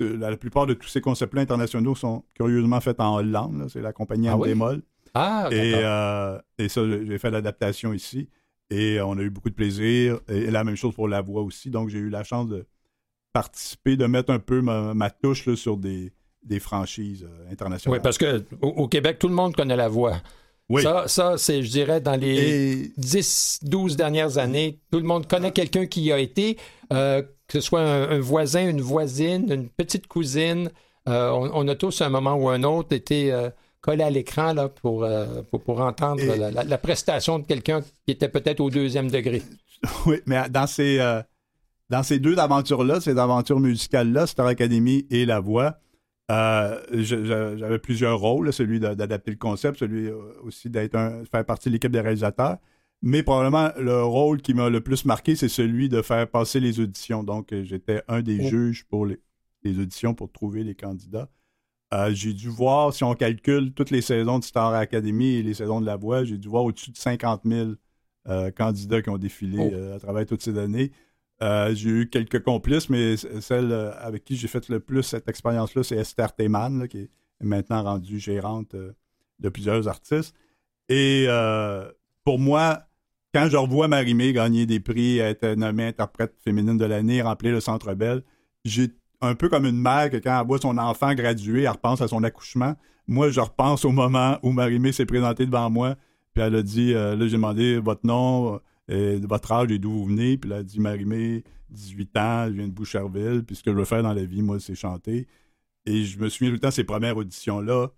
la, 0.00 0.36
plupart 0.36 0.66
de 0.66 0.74
tous 0.74 0.88
ces 0.88 1.00
concepts-là 1.00 1.42
internationaux 1.42 1.94
sont 1.94 2.24
curieusement 2.34 2.80
faits 2.80 3.00
en 3.00 3.16
Hollande. 3.16 3.66
C'est 3.68 3.82
la 3.82 3.92
compagnie 3.92 4.28
Ah 4.28 4.36
oui? 4.36 4.50
Endemol. 4.50 4.82
Ah, 5.14 5.48
Et, 5.50 5.72
euh, 5.74 6.38
et 6.58 6.68
ça, 6.68 6.82
j'ai 6.86 7.18
fait 7.18 7.30
l'adaptation 7.30 7.92
ici. 7.92 8.28
Et 8.70 9.00
on 9.00 9.18
a 9.18 9.22
eu 9.22 9.30
beaucoup 9.30 9.50
de 9.50 9.54
plaisir. 9.54 10.20
Et, 10.28 10.50
la 10.50 10.64
même 10.64 10.76
chose 10.76 10.94
pour 10.94 11.08
la 11.08 11.20
voix 11.20 11.42
aussi. 11.42 11.70
Donc, 11.70 11.88
j'ai 11.88 11.98
eu 11.98 12.08
la 12.08 12.24
chance 12.24 12.48
de 12.48 12.66
participer, 13.32 13.96
de 13.96 14.06
mettre 14.06 14.32
un 14.32 14.38
peu 14.38 14.62
ma, 14.62 14.94
ma 14.94 15.10
touche 15.10 15.46
là, 15.46 15.56
sur 15.56 15.76
des, 15.76 16.12
des 16.42 16.60
franchises 16.60 17.24
euh, 17.24 17.44
oui, 17.46 17.52
internationales. 17.52 18.02
parce 18.02 18.18
que 18.18 18.44
au, 18.60 18.68
au 18.68 18.88
Québec, 18.88 19.18
tout 19.18 19.28
le 19.28 19.34
monde 19.34 19.54
connaît 19.54 19.76
la 19.76 19.88
voix. 19.88 20.16
Oui. 20.72 20.82
Ça, 20.82 21.04
ça 21.06 21.34
c'est, 21.38 21.62
je 21.62 21.70
dirais, 21.70 22.00
dans 22.00 22.16
les 22.16 22.72
Et 22.86 22.92
10, 22.96 23.60
12 23.62 23.96
dernières 23.96 24.38
années, 24.38 24.78
tout 24.90 24.98
le 24.98 25.04
monde 25.04 25.26
connaît 25.28 25.52
quelqu'un 25.52 25.86
qui 25.86 26.02
y 26.02 26.12
a 26.12 26.18
été, 26.18 26.56
euh, 26.92 27.22
que 27.48 27.60
ce 27.60 27.60
soit 27.60 27.80
un, 27.82 28.08
un 28.10 28.20
voisin, 28.20 28.68
une 28.68 28.80
voisine, 28.80 29.52
une 29.52 29.68
petite 29.68 30.06
cousine. 30.06 30.70
Euh, 31.08 31.30
on, 31.30 31.50
on 31.52 31.68
a 31.68 31.74
tous, 31.74 32.00
à 32.00 32.06
un 32.06 32.10
moment 32.10 32.34
ou 32.34 32.48
un 32.48 32.62
autre, 32.62 32.94
été 32.94 33.32
euh, 33.32 33.50
collés 33.80 34.04
à 34.04 34.10
l'écran 34.10 34.54
là, 34.54 34.68
pour, 34.68 35.04
euh, 35.04 35.42
pour, 35.50 35.60
pour 35.62 35.80
entendre 35.80 36.20
Et- 36.22 36.38
la, 36.38 36.50
la- 36.50 36.64
la 36.64 36.78
prestation 36.78 37.38
de 37.40 37.44
quelqu'un 37.46 37.80
qui 38.06 38.12
était 38.12 38.28
peut-être 38.28 38.60
au 38.60 38.70
deuxième 38.70 39.10
degré. 39.10 39.42
Oui, 40.06 40.16
mais 40.26 40.48
dans 40.48 40.68
ces, 40.68 40.98
dans 41.90 42.02
ces 42.04 42.20
deux 42.20 42.38
aventures-là, 42.38 43.00
ces 43.00 43.18
aventures 43.18 43.58
musicales-là, 43.58 44.28
Star 44.28 44.46
Academy 44.46 45.06
et 45.10 45.26
La 45.26 45.40
Voix, 45.40 45.74
euh, 46.30 46.80
j'avais 47.02 47.78
plusieurs 47.78 48.18
rôles, 48.18 48.52
celui 48.52 48.80
d'a- 48.80 48.94
d'adapter 48.94 49.30
le 49.32 49.36
concept, 49.36 49.78
celui 49.78 50.06
euh, 50.08 50.16
aussi 50.42 50.70
d'être 50.70 50.94
un, 50.94 51.24
faire 51.24 51.44
partie 51.44 51.68
de 51.68 51.74
l'équipe 51.74 51.92
des 51.92 52.00
réalisateurs. 52.00 52.58
Mais 53.02 53.22
probablement 53.24 53.70
le 53.78 54.02
rôle 54.04 54.40
qui 54.42 54.54
m'a 54.54 54.68
le 54.70 54.80
plus 54.80 55.04
marqué, 55.04 55.34
c'est 55.34 55.48
celui 55.48 55.88
de 55.88 56.02
faire 56.02 56.28
passer 56.30 56.60
les 56.60 56.78
auditions. 56.80 57.24
Donc, 57.24 57.52
euh, 57.52 57.64
j'étais 57.64 58.02
un 58.08 58.22
des 58.22 58.38
Oh. 58.44 58.48
juges 58.48 58.84
pour 58.84 59.06
les, 59.06 59.18
les 59.64 59.78
auditions 59.80 60.14
pour 60.14 60.30
trouver 60.30 60.62
les 60.62 60.74
candidats. 60.76 61.28
Euh, 61.92 62.10
j'ai 62.14 62.32
dû 62.32 62.48
voir, 62.48 62.94
si 62.94 63.04
on 63.04 63.14
calcule 63.14 63.72
toutes 63.74 63.90
les 63.90 64.00
saisons 64.02 64.38
de 64.38 64.44
Star 64.44 64.72
Academy 64.72 65.34
et 65.34 65.42
les 65.42 65.52
saisons 65.54 65.80
de 65.80 65.86
La 65.86 65.96
Voix, 65.96 66.24
j'ai 66.24 66.38
dû 66.38 66.48
voir 66.48 66.64
au-dessus 66.64 66.92
de 66.92 66.96
50 66.96 67.42
000 67.44 67.70
euh, 68.28 68.50
candidats 68.52 69.02
qui 69.02 69.10
ont 69.10 69.18
défilé 69.18 69.58
Oh. 69.60 69.94
à 69.96 69.98
travers 69.98 70.24
toutes 70.24 70.42
ces 70.42 70.56
années. 70.56 70.92
Euh, 71.42 71.74
j'ai 71.74 71.90
eu 71.90 72.08
quelques 72.08 72.42
complices, 72.42 72.88
mais 72.88 73.16
celle 73.16 73.72
euh, 73.72 73.92
avec 73.98 74.24
qui 74.24 74.36
j'ai 74.36 74.46
fait 74.46 74.68
le 74.68 74.78
plus 74.78 75.02
cette 75.02 75.28
expérience-là, 75.28 75.82
c'est 75.82 75.96
Esther 75.96 76.32
Théman, 76.34 76.86
qui 76.86 76.98
est 76.98 77.10
maintenant 77.40 77.82
rendue 77.82 78.20
gérante 78.20 78.74
euh, 78.74 78.92
de 79.40 79.48
plusieurs 79.48 79.88
artistes. 79.88 80.36
Et 80.88 81.26
pour 82.24 82.38
moi, 82.38 82.82
quand 83.34 83.48
je 83.48 83.56
revois 83.56 83.88
Marimé 83.88 84.32
gagner 84.32 84.66
des 84.66 84.78
prix, 84.78 85.18
être 85.18 85.54
nommée 85.54 85.86
interprète 85.86 86.34
féminine 86.44 86.76
de 86.76 86.84
l'année, 86.84 87.22
remplir 87.22 87.52
le 87.52 87.60
Centre 87.60 87.94
Bell, 87.94 88.22
j'ai 88.64 88.90
un 89.22 89.34
peu 89.34 89.48
comme 89.48 89.64
une 89.64 89.80
mère 89.80 90.10
que 90.10 90.18
quand 90.18 90.38
elle 90.38 90.46
voit 90.46 90.58
son 90.58 90.76
enfant 90.76 91.14
graduer, 91.14 91.62
elle 91.62 91.70
repense 91.70 92.02
à 92.02 92.08
son 92.08 92.22
accouchement. 92.24 92.74
Moi, 93.08 93.30
je 93.30 93.40
repense 93.40 93.84
au 93.86 93.90
moment 93.90 94.38
où 94.42 94.52
Marimé 94.52 94.92
s'est 94.92 95.06
présentée 95.06 95.46
devant 95.46 95.70
moi, 95.70 95.96
puis 96.34 96.42
elle 96.42 96.56
a 96.56 96.62
dit, 96.62 96.92
là, 96.92 97.16
j'ai 97.18 97.30
demandé 97.30 97.78
votre 97.78 98.06
nom, 98.06 98.60
euh, 98.90 99.20
votre 99.28 99.52
âge 99.52 99.70
et 99.70 99.78
d'où 99.78 99.90
vous 99.92 100.04
venez, 100.06 100.36
puis 100.36 100.50
elle 100.50 100.58
a 100.58 100.62
dit 100.62 100.80
Marimé, 100.80 101.44
18 101.70 102.16
ans, 102.16 102.46
je 102.48 102.52
viens 102.52 102.68
de 102.68 102.72
Boucherville, 102.72 103.42
puis 103.46 103.56
ce 103.56 103.62
que 103.62 103.70
je 103.72 103.76
veux 103.76 103.84
faire 103.84 104.02
dans 104.02 104.12
la 104.12 104.24
vie, 104.24 104.42
moi, 104.42 104.58
c'est 104.60 104.74
chanter. 104.74 105.26
Et 105.86 106.04
je 106.04 106.18
me 106.18 106.28
souviens 106.28 106.48
tout 106.50 106.54
le 106.54 106.60
temps 106.60 106.68
de 106.68 106.74
ces 106.74 106.84
premières 106.84 107.16
auditions-là, 107.16 107.88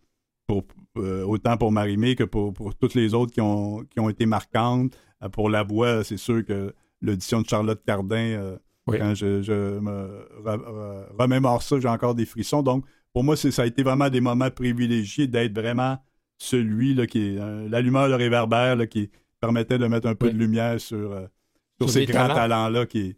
pour, 0.47 0.65
euh, 0.99 1.25
autant 1.25 1.57
pour 1.57 1.73
Marimé 1.73 2.15
que 2.17 2.25
pour, 2.25 2.53
pour 2.53 2.75
toutes 2.75 2.95
les 2.95 3.15
autres 3.15 3.33
qui 3.33 3.41
ont, 3.41 3.83
qui 3.85 3.99
ont 4.01 4.11
été 4.11 4.27
marquantes. 4.27 4.93
Euh, 5.23 5.29
pour 5.31 5.49
la 5.49 5.63
voix, 5.63 6.05
c'est 6.05 6.19
sûr 6.19 6.45
que 6.45 6.75
l'audition 7.01 7.41
de 7.41 7.49
Charlotte 7.49 7.83
Cardin, 7.87 8.17
euh, 8.17 8.57
Oui. 8.87 8.99
quand 8.99 9.15
je, 9.15 9.41
je 9.41 9.79
me 9.79 10.27
re- 10.45 10.59
re- 10.59 11.07
remémore 11.19 11.63
ça, 11.63 11.81
j'ai 11.81 11.89
encore 11.89 12.15
des 12.15 12.27
frissons. 12.27 12.63
Donc, 12.63 12.85
pour 13.15 13.25
moi, 13.25 13.37
c'est- 13.37 13.51
ça 13.53 13.63
a 13.63 13.67
été 13.67 13.83
vraiment 13.83 14.11
des 14.11 14.21
moments 14.21 14.51
privilégiés 14.51 15.27
d'être 15.27 15.55
vraiment 15.59 15.97
celui 16.37 16.93
là, 16.95 17.07
qui 17.07 17.21
est 17.37 17.69
l'allumeur 17.71 18.09
de 18.11 18.15
réverbère 18.15 18.77
là, 18.77 18.87
qui 18.87 19.09
permettait 19.45 19.79
de 19.79 19.87
mettre 19.87 20.09
un 20.09 20.15
peu 20.15 20.27
Oui. 20.27 20.33
de 20.33 20.39
lumière 20.39 20.81
sur, 20.81 21.13
euh, 21.13 21.27
sur 21.81 21.89
Sur 21.91 22.01
ces 22.01 22.07
grands 22.07 22.23
talents. 22.29 22.35
talents-là 22.35 22.87
qui, 22.87 23.17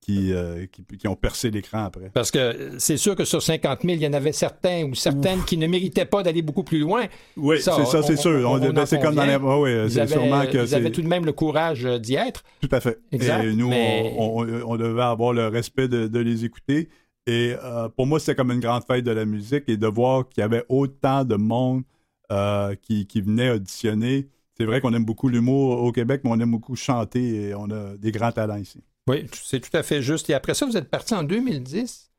qui, 0.00 0.32
euh, 0.32 0.66
qui, 0.66 0.84
qui 0.98 1.08
ont 1.08 1.16
percé 1.16 1.50
l'écran 1.50 1.84
après. 1.84 2.10
Parce 2.12 2.30
que 2.30 2.72
c'est 2.78 2.98
sûr 2.98 3.16
que 3.16 3.24
sur 3.24 3.42
50 3.42 3.80
000, 3.82 3.94
il 3.94 4.02
y 4.02 4.06
en 4.06 4.12
avait 4.12 4.32
certains 4.32 4.84
ou 4.84 4.94
certaines 4.94 5.42
qui 5.44 5.56
ne 5.56 5.66
méritaient 5.66 6.04
pas 6.04 6.22
d'aller 6.22 6.42
beaucoup 6.42 6.62
plus 6.64 6.78
loin. 6.78 7.04
Oui, 7.38 7.58
Ça, 7.60 7.74
c'est 7.78 7.86
ça, 7.86 8.02
c'est 8.02 8.16
sûr. 8.16 8.30
on- 8.50 8.56
On- 8.62 8.70
ben, 8.72 8.84
c'est 8.84 9.00
comme 9.00 9.14
dans 9.14 9.24
les. 9.24 9.88
c'est 9.88 10.00
avaient, 10.00 10.12
sûrement 10.12 10.44
que 10.44 10.58
ils 10.66 10.74
avaient 10.74 10.90
tout 10.90 11.00
de 11.02 11.08
même 11.08 11.24
le 11.24 11.32
courage 11.32 11.86
euh, 11.86 11.98
d'y 11.98 12.14
être. 12.16 12.42
Tout 12.60 12.68
à 12.72 12.80
fait. 12.80 12.98
Exact, 13.12 13.44
Et 13.44 13.54
nous, 13.54 13.70
mais- 13.70 14.14
on, 14.18 14.40
on- 14.42 14.62
on 14.72 14.76
devait 14.76 15.02
avoir 15.02 15.32
le 15.32 15.48
respect 15.48 15.88
de, 15.88 16.06
de 16.06 16.18
les 16.18 16.44
écouter. 16.44 16.90
Et 17.26 17.54
euh, 17.64 17.88
pour 17.88 18.06
moi, 18.06 18.20
c'était 18.20 18.34
comme 18.34 18.50
une 18.52 18.60
grande 18.60 18.82
fête 18.86 19.04
de 19.04 19.10
la 19.10 19.24
musique 19.24 19.64
et 19.68 19.78
de 19.78 19.86
voir 19.86 20.28
qu'il 20.28 20.42
y 20.42 20.44
avait 20.44 20.64
autant 20.68 21.24
de 21.24 21.36
monde 21.36 21.82
euh, 22.30 22.74
qui, 22.82 23.06
qui 23.06 23.22
venait 23.22 23.50
auditionner. 23.50 24.28
C'est 24.56 24.64
vrai 24.64 24.80
qu'on 24.80 24.92
aime 24.94 25.04
beaucoup 25.04 25.28
l'humour 25.28 25.82
au 25.82 25.90
Québec, 25.92 26.20
mais 26.24 26.30
on 26.30 26.38
aime 26.40 26.50
beaucoup 26.52 26.76
chanter 26.76 27.48
et 27.48 27.54
on 27.54 27.70
a 27.70 27.96
des 27.96 28.12
grands 28.12 28.32
talents 28.32 28.56
ici. 28.56 28.82
Oui, 29.08 29.26
c'est 29.32 29.60
tout 29.60 29.76
à 29.76 29.82
fait 29.82 30.00
juste. 30.00 30.30
Et 30.30 30.34
après 30.34 30.54
ça, 30.54 30.64
vous 30.66 30.76
êtes 30.76 30.88
parti 30.90 31.12
en 31.14 31.22
2010. 31.24 32.10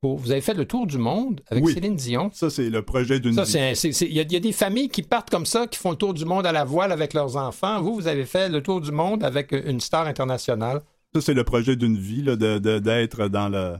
Pour, 0.00 0.16
vous 0.18 0.30
avez 0.30 0.40
fait 0.40 0.54
le 0.54 0.64
tour 0.64 0.86
du 0.86 0.96
monde 0.98 1.40
avec 1.48 1.64
Oui. 1.64 1.74
Céline 1.74 1.96
Dion. 1.96 2.30
Ça, 2.32 2.50
c'est 2.50 2.70
le 2.70 2.82
projet 2.82 3.18
d'une 3.18 3.32
vie. 3.32 3.52
il 3.52 4.14
y, 4.14 4.20
a- 4.20 4.22
il 4.22 4.32
y 4.32 4.36
a 4.36 4.40
des 4.40 4.52
familles 4.52 4.88
qui 4.90 5.02
partent 5.02 5.28
comme 5.30 5.44
ça, 5.46 5.66
qui 5.66 5.76
font 5.76 5.90
le 5.90 5.96
tour 5.96 6.14
du 6.14 6.24
monde 6.24 6.46
à 6.46 6.52
la 6.52 6.64
voile 6.64 6.92
avec 6.92 7.14
leurs 7.14 7.36
enfants. 7.36 7.82
Vous, 7.82 7.94
vous 7.96 8.06
avez 8.06 8.24
fait 8.24 8.48
le 8.48 8.62
tour 8.62 8.80
du 8.80 8.92
monde 8.92 9.24
avec 9.24 9.50
une 9.50 9.80
star 9.80 10.06
internationale. 10.06 10.82
Ça, 11.16 11.20
c'est 11.20 11.34
le 11.34 11.42
projet 11.42 11.74
d'une 11.74 11.96
vie, 11.98 12.22
de- 12.22 12.36
de- 12.36 12.78
d'être 12.78 13.26
dans, 13.26 13.48
le, 13.48 13.74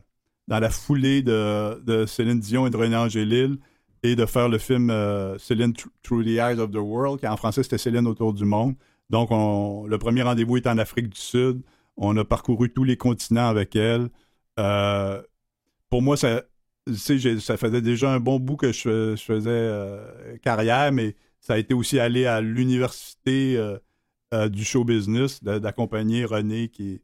dans 0.48 0.58
la 0.58 0.70
foulée 0.70 1.22
de, 1.22 1.80
de 1.84 2.04
Céline 2.06 2.40
Dion 2.40 2.66
et 2.66 2.70
de 2.70 2.76
René 2.76 2.96
Angélil 2.96 3.58
et 4.02 4.16
de 4.16 4.26
faire 4.26 4.48
le 4.48 4.58
film 4.58 4.90
euh, 4.90 5.36
Céline 5.38 5.72
Thr- 5.72 5.88
Through 6.02 6.24
the 6.24 6.38
Eyes 6.38 6.58
of 6.60 6.70
the 6.70 6.76
World, 6.76 7.20
qui 7.20 7.26
en 7.26 7.36
français, 7.36 7.62
c'était 7.62 7.78
Céline 7.78 8.06
autour 8.06 8.32
du 8.32 8.44
monde. 8.44 8.74
Donc, 9.10 9.30
on- 9.30 9.86
le 9.86 9.98
premier 9.98 10.22
rendez-vous 10.22 10.56
est 10.56 10.66
en 10.66 10.78
Afrique 10.78 11.08
du 11.08 11.20
Sud. 11.20 11.62
On 11.96 12.16
a 12.16 12.24
parcouru 12.24 12.70
tous 12.72 12.84
les 12.84 12.96
continents 12.96 13.48
avec 13.48 13.74
elle. 13.76 14.08
Euh, 14.58 15.20
pour 15.90 16.02
moi, 16.02 16.16
ça, 16.16 16.42
ça 16.94 17.56
faisait 17.56 17.82
déjà 17.82 18.12
un 18.12 18.20
bon 18.20 18.38
bout 18.38 18.56
que 18.56 18.72
je, 18.72 18.80
fais- 18.80 19.16
je 19.16 19.22
faisais 19.24 19.50
euh, 19.50 20.36
carrière, 20.42 20.92
mais 20.92 21.16
ça 21.40 21.54
a 21.54 21.58
été 21.58 21.74
aussi 21.74 21.98
aller 21.98 22.26
à 22.26 22.40
l'université 22.40 23.58
du 24.50 24.64
show 24.64 24.84
business, 24.84 25.42
d'accompagner 25.42 26.24
René 26.26 26.68
qui, 26.68 27.00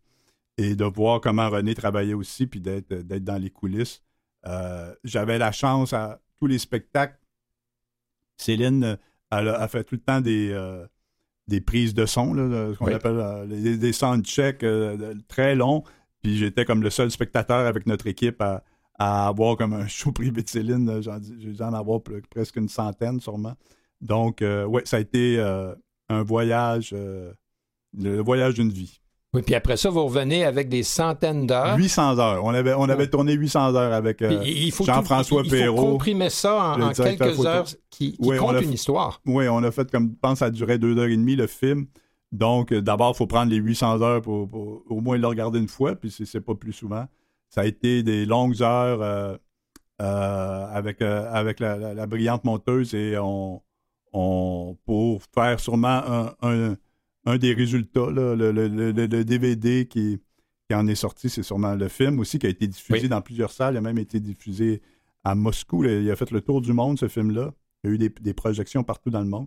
et 0.59 0.77
de 0.77 0.85
voir 0.85 1.21
comment 1.21 1.49
René 1.49 1.75
travaillait 1.75 2.15
aussi, 2.15 2.47
puis 2.47 2.61
d'être 2.61 3.25
dans 3.25 3.41
les 3.41 3.49
coulisses. 3.51 4.03
J'avais 5.05 5.39
la 5.39 5.51
chance 5.53 5.93
à 5.93 6.21
tous 6.41 6.47
les 6.47 6.59
spectacles. 6.59 7.19
Céline, 8.37 8.85
euh, 8.85 8.97
elle 9.31 9.49
a, 9.49 9.67
fait 9.69 9.85
tout 9.85 9.95
le 9.95 10.01
temps 10.01 10.21
des, 10.21 10.51
euh, 10.53 10.87
des 11.49 11.61
prises 11.61 11.95
de 11.95 12.07
son, 12.07 12.35
là, 12.35 12.73
ce 12.73 12.79
qu'on 12.79 12.87
Oui. 12.87 12.93
appelle 12.95 13.17
euh, 13.19 13.47
des, 13.47 13.77
des 13.79 13.93
soundchecks 13.93 14.63
euh, 14.65 15.15
très 15.29 15.55
longs. 15.55 15.83
Puis 16.23 16.37
j'étais 16.37 16.65
comme 16.65 16.83
le 16.83 16.91
seul 16.91 17.11
spectateur 17.11 17.67
avec 17.67 17.87
notre 17.87 18.07
équipe 18.07 18.41
à, 18.41 18.65
à 18.99 19.29
avoir 19.29 19.57
comme 19.57 19.73
un 19.75 19.87
show 19.89 20.13
privé 20.13 20.43
de 20.43 20.49
Céline. 20.49 21.01
J'ai 21.03 21.53
dû 21.53 21.63
en 21.63 21.75
avoir 21.75 22.01
pre- 22.01 22.25
presque 22.29 22.57
une 22.57 22.69
centaine 22.69 23.21
sûrement. 23.21 23.55
Donc, 24.01 24.39
ouais, 24.43 24.83
ça 24.85 24.99
a 24.99 25.01
été 25.01 25.39
un 26.09 26.23
voyage, 26.23 26.93
le 26.95 28.21
voyage 28.21 28.55
d'une 28.55 28.71
vie. 28.71 29.01
Oui, 29.35 29.43
puis 29.43 29.55
après 29.55 29.77
ça, 29.77 29.91
vous 29.91 30.05
revenez 30.05 30.45
avec 30.45 30.69
des 30.69 30.83
centaines 30.83 31.47
d'heures. 31.47 31.77
800 31.77 32.19
heures. 32.19 32.45
On 32.45 32.55
avait, 32.55 32.73
on 32.75 32.89
avait 32.89 33.09
tourné 33.09 33.33
800 33.35 33.75
heures 33.75 33.93
avec 33.93 34.23
euh, 34.23 34.43
Jean-François 34.85 35.43
tout- 35.43 35.49
il- 35.49 35.53
il 35.55 35.59
faut 35.59 35.63
Perrault. 35.75 35.91
comprimer 35.93 36.31
ça 36.31 36.77
en, 36.79 36.93
quelques 36.93 37.33
photo. 37.35 37.47
heures 37.49 37.65
qui, 37.91 38.13
qui 38.13 38.17
Oui, 38.21 38.39
on 38.39 38.47
compte 38.47 38.63
une 38.63 38.73
histoire. 38.73 39.21
Oui, 39.27 39.49
on 39.49 39.63
a 39.65 39.71
fait 39.71 39.91
comme, 39.91 40.11
je 40.15 40.19
pense, 40.21 40.39
ça 40.39 40.51
durait 40.51 40.79
deux 40.79 40.97
heures 40.99 41.09
et 41.09 41.17
demie 41.17 41.37
le 41.37 41.47
film. 41.49 41.87
Donc, 42.33 42.73
euh, 42.73 42.81
d'abord, 42.81 43.13
il 43.15 43.17
faut 43.17 43.27
prendre 43.27 43.51
les 43.51 43.57
800 43.59 44.01
heures 44.03 44.23
pour, 44.23 44.49
pour 44.49 44.83
au 44.89 45.01
moins 45.01 45.17
le 45.19 45.27
regarder 45.27 45.59
une 45.59 45.69
fois, 45.69 45.95
puis 45.95 46.11
c'est 46.11 46.25
c'est 46.27 46.41
pas 46.41 46.55
plus 46.55 46.73
souvent. 46.73 47.05
Ça 47.49 47.61
a 47.63 47.65
été 47.65 48.03
des 48.03 48.27
longues 48.27 48.61
heures 48.63 49.03
euh, 49.03 49.37
euh, 50.03 50.67
avec, 50.73 51.01
euh, 51.03 51.29
avec 51.33 51.61
la, 51.61 51.77
la- 51.77 51.95
la 51.95 52.07
brillante 52.07 52.45
monteuse 52.45 52.95
et 52.95 53.17
on, 53.19 53.63
on 54.13 54.77
pour 54.85 55.23
faire 55.35 55.61
sûrement 55.61 56.03
un, 56.07 56.33
un- 56.43 56.77
un 57.27 57.39
des 57.39 57.55
résultats, 57.55 58.11
là, 58.11 58.35
le, 58.35 58.53
le- 58.53 58.69
le- 58.69 58.93
le- 58.93 59.07
le 59.07 59.25
DVD 59.25 59.87
qui, 59.87 60.19
qui 60.69 60.75
en 60.75 60.87
est 60.87 60.95
sorti, 60.95 61.29
c'est 61.31 61.43
sûrement 61.43 61.75
le 61.75 61.89
film 61.89 62.19
aussi 62.21 62.39
qui 62.39 62.47
a 62.47 62.51
été 62.51 62.67
diffusé 62.67 63.03
Oui. 63.03 63.09
dans 63.09 63.23
plusieurs 63.23 63.51
salles. 63.51 63.75
Il 63.75 63.79
a 63.79 63.81
même 63.81 63.99
été 63.99 64.21
diffusé 64.21 64.83
à 65.25 65.35
Moscou. 65.35 65.83
là. 65.83 65.93
Il 66.01 66.11
a 66.11 66.17
fait 66.17 66.31
le 66.31 66.41
tour 66.41 66.61
du 66.61 66.73
monde, 66.73 66.99
ce 66.99 67.09
film-là. 67.09 67.53
Il 67.83 67.89
y 67.89 67.91
a 67.91 67.95
eu 67.95 67.99
des, 67.99 68.09
des 68.09 68.35
projections 68.35 68.83
partout 68.85 69.11
dans 69.11 69.21
le 69.21 69.29
monde. 69.29 69.47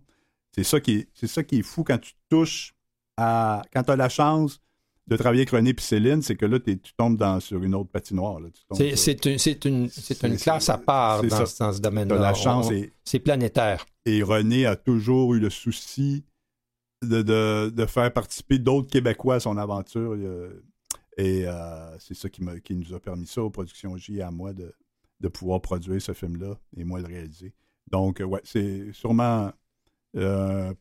C'est 0.55 0.63
ça 0.63 0.79
qui 0.79 0.91
est, 0.95 1.07
c'est 1.13 1.27
ça 1.27 1.43
qui 1.43 1.59
est 1.59 1.63
fou 1.63 1.83
quand 1.83 1.99
tu 1.99 2.13
touches 2.29 2.73
à. 3.17 3.61
Quand 3.73 3.83
tu 3.83 3.91
as 3.91 3.95
la 3.95 4.09
chance 4.09 4.59
de 5.07 5.15
travailler 5.15 5.41
avec 5.41 5.51
René 5.51 5.69
et 5.69 5.75
Céline, 5.81 6.21
c'est 6.21 6.35
que 6.35 6.45
là, 6.45 6.59
tu 6.59 6.77
tombes 6.97 7.15
dans, 7.17 7.39
sur 7.39 7.63
une 7.63 7.75
autre 7.75 7.89
patinoire. 7.89 8.39
là. 8.39 8.49
Tu 8.53 8.61
tombes 8.67 8.77
C'est 8.77 8.95
sur- 8.95 8.97
c'est 9.05 9.25
une, 9.25 9.37
c'est 9.37 9.65
une, 9.65 9.89
c'est 9.89 10.23
une 10.23 10.37
C'est- 10.37 10.43
classe 10.43 10.69
à 10.69 10.77
part 10.77 11.23
dans, 11.23 11.45
ce 11.45 11.57
t'as 11.57 11.79
domaine-là. 11.79 12.17
la 12.19 12.33
chance 12.33 12.67
On- 12.67 12.71
et, 12.73 12.91
C'est 13.05 13.19
planétaire. 13.19 13.85
et 14.05 14.21
René 14.23 14.65
a 14.65 14.75
toujours 14.75 15.33
eu 15.35 15.39
le 15.39 15.49
souci 15.49 16.25
de, 17.03 17.21
de- 17.21 17.69
de 17.69 17.85
faire 17.85 18.11
participer 18.11 18.59
d'autres 18.59 18.89
Québécois 18.89 19.35
à 19.35 19.39
son 19.39 19.57
aventure. 19.57 20.15
Et 21.17 21.47
euh, 21.47 21.97
c'est 21.99 22.13
ça 22.15 22.29
qui, 22.29 22.41
qui 22.63 22.75
nous 22.75 22.93
a 22.93 22.99
permis 22.99 23.25
ça 23.27 23.41
aux 23.41 23.49
productions 23.49 23.95
J 23.97 24.17
et 24.17 24.21
à 24.21 24.31
moi 24.31 24.53
de, 24.53 24.73
de 25.19 25.27
pouvoir 25.27 25.61
produire 25.61 26.01
ce 26.01 26.13
film-là 26.13 26.57
et 26.75 26.83
moi 26.83 26.99
le 26.99 27.07
réaliser. 27.07 27.53
Donc, 27.91 28.21
ouais, 28.25 28.41
c'est 28.43 28.91
sûrement. 28.93 29.51
euh, 30.15 30.73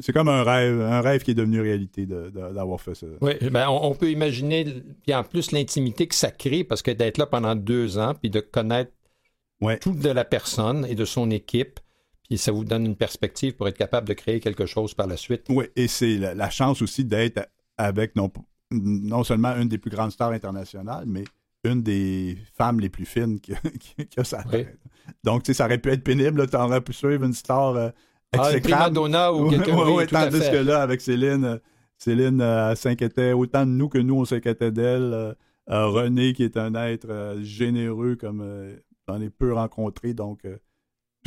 c'est 0.00 0.12
comme 0.12 0.28
un 0.28 0.42
rêve, 0.42 0.80
un 0.80 1.00
rêve 1.00 1.22
qui 1.22 1.30
est 1.30 1.34
devenu 1.34 1.60
réalité 1.60 2.06
de- 2.06 2.28
de- 2.30 2.52
d'avoir 2.52 2.80
fait 2.80 2.94
ça. 2.94 3.06
Oui, 3.20 3.32
ben, 3.50 3.68
on, 3.68 3.90
on 3.90 3.94
peut 3.94 4.10
imaginer, 4.10 4.64
puis 5.02 5.14
en 5.14 5.24
plus, 5.24 5.52
l'intimité 5.52 6.06
que 6.06 6.14
ça 6.14 6.30
crée, 6.30 6.64
parce 6.64 6.82
que 6.82 6.90
d'être 6.90 7.18
là 7.18 7.26
pendant 7.26 7.54
deux 7.54 7.96
ans, 7.98 8.14
puis 8.14 8.28
de 8.30 8.40
connaître 8.40 8.92
Ouais. 9.62 9.78
tout 9.78 9.92
de 9.94 10.10
la 10.10 10.24
personne 10.26 10.84
et 10.86 10.94
de 10.94 11.04
son 11.06 11.30
équipe, 11.30 11.80
puis 12.28 12.38
ça 12.38 12.52
vous 12.52 12.64
donne 12.64 12.86
une 12.86 12.96
perspective 12.96 13.54
pour 13.54 13.68
être 13.68 13.78
capable 13.78 14.08
de 14.08 14.14
créer 14.14 14.40
quelque 14.40 14.66
chose 14.66 14.94
par 14.94 15.06
la 15.06 15.16
suite. 15.16 15.44
Oui, 15.48 15.66
et 15.76 15.88
c'est 15.88 16.16
la, 16.16 16.34
la 16.34 16.50
chance 16.50 16.82
aussi 16.82 17.04
d'être 17.04 17.48
avec 17.78 18.16
non, 18.16 18.30
non 18.70 19.24
seulement 19.24 19.54
une 19.56 19.68
des 19.68 19.78
plus 19.78 19.90
grandes 19.90 20.12
stars 20.12 20.32
internationales, 20.32 21.04
mais 21.06 21.24
une 21.64 21.82
des 21.82 22.38
femmes 22.54 22.80
les 22.80 22.88
plus 22.88 23.04
fines 23.04 23.40
que, 23.40 23.52
que, 24.16 24.24
ça 24.24 24.44
Oui. 24.52 24.66
Donc, 25.24 25.42
tu 25.42 25.48
sais, 25.48 25.54
ça 25.54 25.66
aurait 25.66 25.78
pu 25.78 25.90
être 25.90 26.04
pénible. 26.04 26.48
Tu 26.48 26.56
aurais 26.56 26.80
pu 26.80 26.92
suivre 26.92 27.24
une 27.24 27.32
star 27.32 27.76
euh, 27.76 27.90
Ah, 28.32 28.50
une 28.50 28.56
exécrable. 28.58 28.98
ou 28.98 29.50
quelqu'un 29.50 29.76
oui, 29.76 30.02
à 30.02 30.06
tandis 30.06 30.40
que 30.40 30.56
là, 30.56 30.82
avec 30.82 31.00
Céline, 31.00 31.44
euh, 31.44 31.58
Céline 31.98 32.40
euh, 32.40 32.74
s'inquiétait 32.74 33.32
autant 33.32 33.64
de 33.64 33.70
nous 33.70 33.88
que 33.88 33.98
nous, 33.98 34.16
on 34.16 34.24
s'inquiétait 34.24 34.70
d'elle. 34.72 35.12
Euh, 35.12 35.34
René, 35.68 36.32
qui 36.32 36.44
est 36.44 36.56
un 36.56 36.76
être 36.76 37.38
généreux 37.40 38.14
comme 38.14 38.76
j'en 39.08 39.20
ai 39.20 39.30
peu 39.30 39.52
rencontré. 39.52 40.14
Donc, 40.14 40.46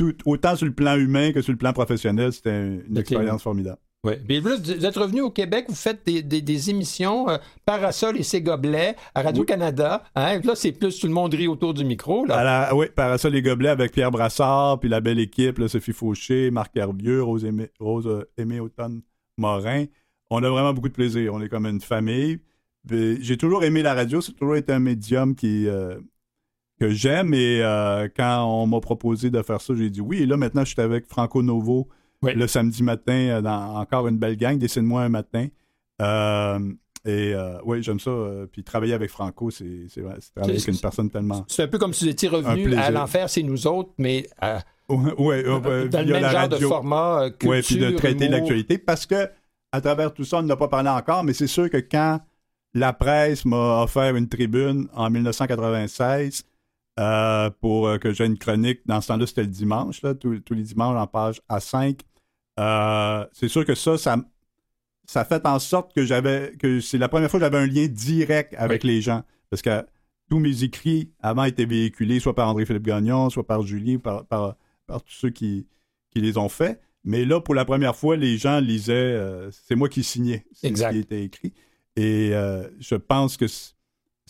tout, 0.00 0.14
autant 0.24 0.56
sur 0.56 0.64
le 0.66 0.72
plan 0.72 0.96
humain 0.96 1.30
que 1.32 1.42
sur 1.42 1.52
le 1.52 1.58
plan 1.58 1.74
professionnel, 1.74 2.32
c'était 2.32 2.58
une, 2.88 2.96
expérience 2.96 3.42
formidable. 3.42 3.76
Oui. 4.02 4.14
Puis 4.26 4.40
là, 4.40 4.56
vous 4.56 4.86
êtes 4.86 4.96
revenu 4.96 5.20
au 5.20 5.30
Québec, 5.30 5.66
vous 5.68 5.74
faites 5.74 6.06
des, 6.06 6.22
des- 6.22 6.40
des 6.40 6.70
émissions 6.70 7.28
euh, 7.28 7.36
Parasol 7.66 8.16
et 8.16 8.22
ses 8.22 8.40
gobelets 8.40 8.96
à 9.14 9.20
Radio-Canada. 9.20 10.02
Hein? 10.14 10.40
Là, 10.42 10.54
c'est 10.54 10.72
plus 10.72 10.98
tout 10.98 11.06
le 11.06 11.12
monde 11.12 11.34
rit 11.34 11.48
autour 11.48 11.74
du 11.74 11.84
micro. 11.84 12.24
Là. 12.24 12.36
À 12.36 12.44
la- 12.44 12.74
oui, 12.74 12.86
Parasol 12.96 13.32
les 13.34 13.42
Gobelets 13.42 13.68
avec 13.68 13.92
Pierre 13.92 14.10
Brassard, 14.10 14.80
puis 14.80 14.88
la 14.88 15.02
belle 15.02 15.18
équipe, 15.18 15.58
là, 15.58 15.68
Sophie 15.68 15.92
Fauché, 15.92 16.50
Marc 16.50 16.74
Herbieux, 16.78 17.22
Rose 17.22 17.44
Aimé, 17.44 17.68
Rose, 17.78 18.06
euh, 18.06 18.24
Aimé 18.38 18.58
Automne 18.58 19.02
Morin. 19.36 19.84
On 20.30 20.42
a 20.42 20.48
vraiment 20.48 20.72
beaucoup 20.72 20.88
de 20.88 20.94
plaisir. 20.94 21.34
On 21.34 21.42
est 21.42 21.50
comme 21.50 21.66
une 21.66 21.82
famille. 21.82 22.38
j'ai 22.88 23.36
toujours 23.36 23.64
aimé 23.64 23.82
la 23.82 23.92
radio, 23.92 24.22
c'est 24.22 24.32
toujours 24.32 24.56
été 24.56 24.72
un 24.72 24.78
médium 24.78 25.34
qui, 25.34 25.68
euh, 25.68 25.98
que 26.80 26.90
j'aime. 26.90 27.34
Et 27.34 27.60
euh, 27.62 28.08
quand 28.16 28.44
on 28.44 28.66
m'a 28.66 28.80
proposé 28.80 29.30
de 29.30 29.42
faire 29.42 29.60
ça, 29.60 29.74
j'ai 29.76 29.90
dit 29.90 30.00
oui. 30.00 30.22
Et 30.22 30.26
là, 30.26 30.36
maintenant, 30.36 30.64
je 30.64 30.70
suis 30.72 30.80
avec 30.80 31.06
Franco 31.06 31.42
Novo 31.42 31.88
Oui. 32.22 32.34
le 32.34 32.46
samedi 32.46 32.82
matin 32.82 33.12
euh, 33.12 33.40
dans 33.42 33.76
encore 33.76 34.08
une 34.08 34.18
belle 34.18 34.36
gang. 34.36 34.58
Dessine-moi 34.58 35.02
un 35.02 35.08
matin. 35.08 35.46
Euh, 36.02 36.58
et 37.04 37.32
euh, 37.34 37.58
oui, 37.64 37.82
j'aime 37.82 38.00
ça. 38.00 38.10
puis 38.52 38.62
travailler 38.62 38.92
avec 38.94 39.10
Franco, 39.10 39.50
c'est 39.50 39.86
c'est 39.88 40.00
vrai, 40.02 40.16
c'est 40.20 40.34
travailler 40.34 40.56
avec 40.58 40.68
une 40.68 40.78
personne 40.78 41.10
tellement. 41.10 41.44
C'est 41.48 41.62
un 41.62 41.68
peu 41.68 41.78
comme 41.78 41.94
si 41.94 42.04
vous 42.04 42.10
étiez 42.10 42.28
revenu 42.28 42.74
à 42.74 42.90
l'enfer, 42.90 43.30
c'est 43.30 43.42
nous 43.42 43.66
autres, 43.66 43.90
mais 43.98 44.26
euh, 44.42 44.58
Ouais, 44.90 45.14
ouais, 45.18 45.44
ouais, 45.44 45.88
dans 45.88 46.00
le 46.00 46.04
via 46.06 46.14
même 46.14 46.22
la 46.22 46.30
genre 46.32 46.48
de 46.48 46.56
format, 46.56 47.30
culture, 47.30 47.50
Oui, 47.50 47.62
puis 47.62 47.76
de 47.76 47.90
traiter 47.90 48.28
l'actualité. 48.28 48.76
Parce 48.76 49.06
que, 49.06 49.28
à 49.72 49.80
travers 49.80 50.12
tout 50.12 50.24
ça, 50.24 50.38
on 50.38 50.42
n'a 50.42 50.56
pas 50.56 50.66
parlé 50.68 50.88
encore, 50.90 51.22
mais 51.22 51.32
c'est 51.32 51.46
sûr 51.46 51.70
que 51.70 51.76
quand 51.76 52.20
la 52.74 52.92
presse 52.92 53.44
m'a 53.44 53.82
offert 53.82 54.16
une 54.16 54.28
tribune 54.28 54.88
en 54.92 55.08
1996 55.10 56.44
euh, 56.98 57.50
pour 57.60 57.88
euh, 57.88 57.98
que 57.98 58.12
j'ai 58.12 58.26
une 58.26 58.38
chronique, 58.38 58.80
dans 58.86 59.00
ce 59.00 59.08
temps-là, 59.08 59.26
c'était 59.26 59.42
le 59.42 59.48
dimanche, 59.48 60.02
là, 60.02 60.14
tous, 60.14 60.40
tous 60.40 60.54
les 60.54 60.62
dimanches 60.62 60.96
en 60.96 61.06
page 61.06 61.40
A5, 61.48 62.00
euh, 62.58 63.26
c'est 63.32 63.48
sûr 63.48 63.64
que 63.64 63.74
ça, 63.74 63.96
ça, 63.96 64.16
ça 65.06 65.24
fait 65.24 65.46
en 65.46 65.58
sorte 65.58 65.94
que 65.94 66.04
j'avais, 66.04 66.54
que 66.58 66.80
c'est 66.80 66.98
la 66.98 67.08
première 67.08 67.30
fois 67.30 67.40
que 67.40 67.46
j'avais 67.46 67.58
un 67.58 67.66
lien 67.66 67.86
direct 67.86 68.54
avec 68.58 68.84
les 68.84 69.00
gens. 69.00 69.22
Parce 69.48 69.62
que 69.62 69.84
tous 70.28 70.38
mes 70.38 70.62
écrits 70.62 71.12
avant 71.20 71.44
étaient 71.44 71.64
véhiculés 71.64 72.20
soit 72.20 72.34
par 72.34 72.48
André-Philippe 72.48 72.84
Gagnon, 72.84 73.30
soit 73.30 73.46
par 73.46 73.62
Julie, 73.62 73.98
par, 73.98 74.26
par, 74.26 74.56
par 74.86 75.02
tous 75.02 75.12
ceux 75.12 75.30
qui, 75.30 75.66
qui 76.10 76.20
les 76.20 76.36
ont 76.36 76.48
faits. 76.48 76.80
Mais 77.02 77.24
là, 77.24 77.40
pour 77.40 77.54
la 77.54 77.64
première 77.64 77.96
fois, 77.96 78.16
les 78.16 78.36
gens 78.36 78.60
lisaient, 78.60 78.92
euh, 78.92 79.50
c'est 79.50 79.74
moi 79.74 79.88
qui 79.88 80.04
signais 80.04 80.44
ce 80.52 80.66
qui 80.68 80.98
était 80.98 81.24
écrit. 81.24 81.52
Et 81.96 82.30
euh, 82.32 82.68
je 82.78 82.94
pense 82.94 83.36
que 83.36 83.46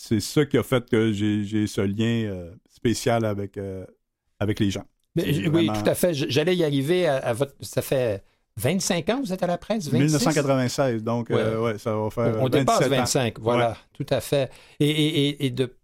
c'est 0.03 0.21
ça 0.21 0.47
qui 0.47 0.57
a 0.57 0.63
fait 0.63 0.89
que 0.89 1.13
j'ai 1.13 1.67
ce 1.67 1.83
lien 1.83 2.25
euh, 2.31 2.51
spécial 2.71 3.25
avec, 3.27 3.59
euh, 3.59 3.85
avec 4.39 4.59
les 4.61 4.71
gens. 4.71 4.85
Mais, 5.15 5.47
oui, 5.49 5.67
tout 5.67 5.89
à 5.91 5.95
fait. 5.95 6.15
J'allais 6.15 6.57
y 6.57 6.65
arriver 6.65 7.07
à, 7.07 7.17
à 7.19 7.33
votre. 7.35 7.55
Ça 7.61 7.83
fait 7.83 8.23
25 8.57 9.09
ans 9.11 9.21
que 9.21 9.27
vous 9.27 9.33
êtes 9.33 9.43
à 9.43 9.47
la 9.47 9.59
presse? 9.59 9.89
26? 9.91 9.99
1996, 9.99 11.03
donc 11.05 11.31
euh, 11.31 11.61
ouais, 11.61 11.79
ça 11.79 11.95
va 11.95 12.09
faire 12.11 12.37
On, 12.41 12.47
on 12.47 12.49
dépasse 12.49 12.81
27 12.81 12.93
ans. 12.93 12.97
25, 13.03 13.39
voilà, 13.41 13.77
tout 13.93 14.07
à 14.09 14.21
fait. 14.21 14.51
Et, 14.79 14.89
et- 14.89 15.29
et- 15.29 15.47
et 15.47 15.51
de, 15.51 15.75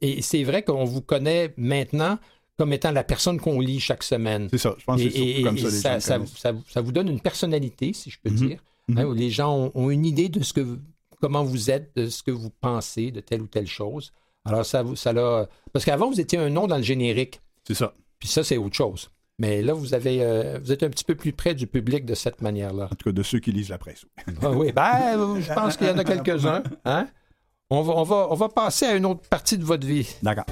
et 0.00 0.22
c'est 0.22 0.42
vrai 0.42 0.62
qu'on 0.62 0.84
vous 0.84 1.00
connaît 1.02 1.54
maintenant 1.56 2.18
comme 2.58 2.72
étant 2.72 2.90
la 2.92 3.04
personne 3.04 3.38
qu'on 3.40 3.60
lit 3.60 3.78
chaque 3.80 4.02
semaine. 4.02 4.48
C'est 4.50 4.58
ça, 4.58 4.74
je 4.78 4.84
pense 4.84 5.00
Et, 5.00 5.08
que 5.08 5.12
c'est 5.36 5.42
comme 5.42 5.58
ça 5.58 5.64
les 5.64 5.70
ça, 5.70 5.92
gens 5.94 6.00
ça- 6.00 6.14
connaissent. 6.16 6.32
ça- 6.36 6.54
ça 6.68 6.80
vous 6.80 6.92
donne 6.92 7.08
une 7.08 7.20
personnalité, 7.20 7.92
si 7.92 8.10
je 8.10 8.18
peux 8.22 8.30
Mhm. 8.30 8.36
dire, 8.36 8.58
hein, 8.96 9.04
où 9.04 9.14
les 9.14 9.30
gens 9.30 9.54
ont, 9.56 9.72
ont 9.74 9.90
une 9.90 10.04
idée 10.06 10.28
de 10.28 10.42
ce 10.42 10.52
que 10.52 10.78
comment 11.22 11.44
vous 11.44 11.70
êtes, 11.70 11.94
de 11.96 12.08
ce 12.08 12.22
que 12.22 12.32
vous 12.32 12.50
pensez 12.50 13.12
de 13.12 13.20
telle 13.20 13.40
ou 13.40 13.46
telle 13.46 13.68
chose. 13.68 14.12
Alors 14.44 14.66
ça 14.66 14.82
vous 14.82 14.96
ça 14.96 15.12
l'a 15.12 15.48
parce 15.72 15.84
qu'avant 15.84 16.10
vous 16.10 16.20
étiez 16.20 16.38
un 16.38 16.50
nom 16.50 16.66
dans 16.66 16.76
le 16.76 16.82
générique, 16.82 17.40
C'est 17.66 17.74
ça. 17.74 17.94
puis 18.18 18.28
ça 18.28 18.42
c'est 18.42 18.56
autre 18.56 18.74
chose. 18.74 19.08
Mais 19.38 19.62
là 19.62 19.72
vous 19.72 19.94
avez 19.94 20.22
euh, 20.22 20.58
vous 20.60 20.72
êtes 20.72 20.82
un 20.82 20.90
petit 20.90 21.04
peu 21.04 21.14
plus 21.14 21.32
près 21.32 21.54
du 21.54 21.68
public 21.68 22.04
de 22.04 22.14
cette 22.16 22.42
manière-là. 22.42 22.86
En 22.86 22.96
tout 22.96 23.04
cas, 23.04 23.12
de 23.12 23.22
ceux 23.22 23.38
qui 23.38 23.52
lisent 23.52 23.70
la 23.70 23.78
presse. 23.78 24.04
Ah 24.42 24.50
oui, 24.50 24.72
ben, 24.72 25.16
euh, 25.16 25.40
je 25.40 25.52
pense 25.52 25.76
qu'il 25.76 25.86
y 25.86 25.90
en 25.90 25.98
a 25.98 26.04
quelques-uns. 26.04 26.64
Hein? 26.84 27.06
On, 27.70 27.82
va, 27.82 27.92
on, 27.94 28.02
va, 28.02 28.26
on 28.30 28.34
va 28.34 28.48
passer 28.48 28.86
à 28.86 28.96
une 28.96 29.06
autre 29.06 29.22
partie 29.30 29.56
de 29.56 29.64
votre 29.64 29.86
vie. 29.86 30.08
D'accord. 30.22 30.44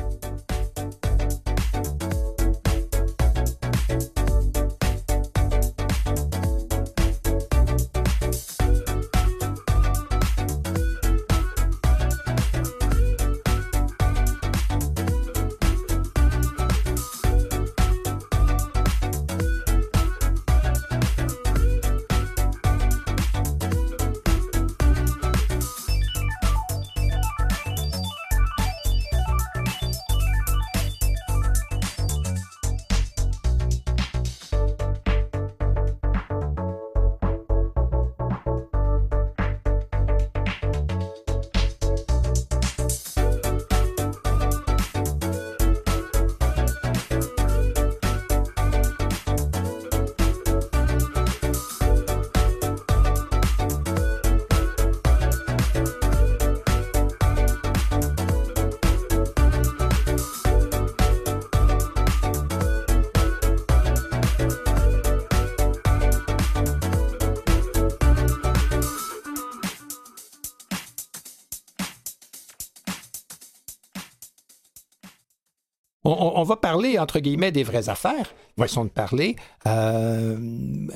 Va 76.50 76.56
parler, 76.56 76.98
entre 76.98 77.20
guillemets, 77.20 77.52
des 77.52 77.62
vraies 77.62 77.88
affaires, 77.88 78.34
façon 78.58 78.84
de 78.84 78.90
parler. 78.90 79.36
Euh, 79.66 80.36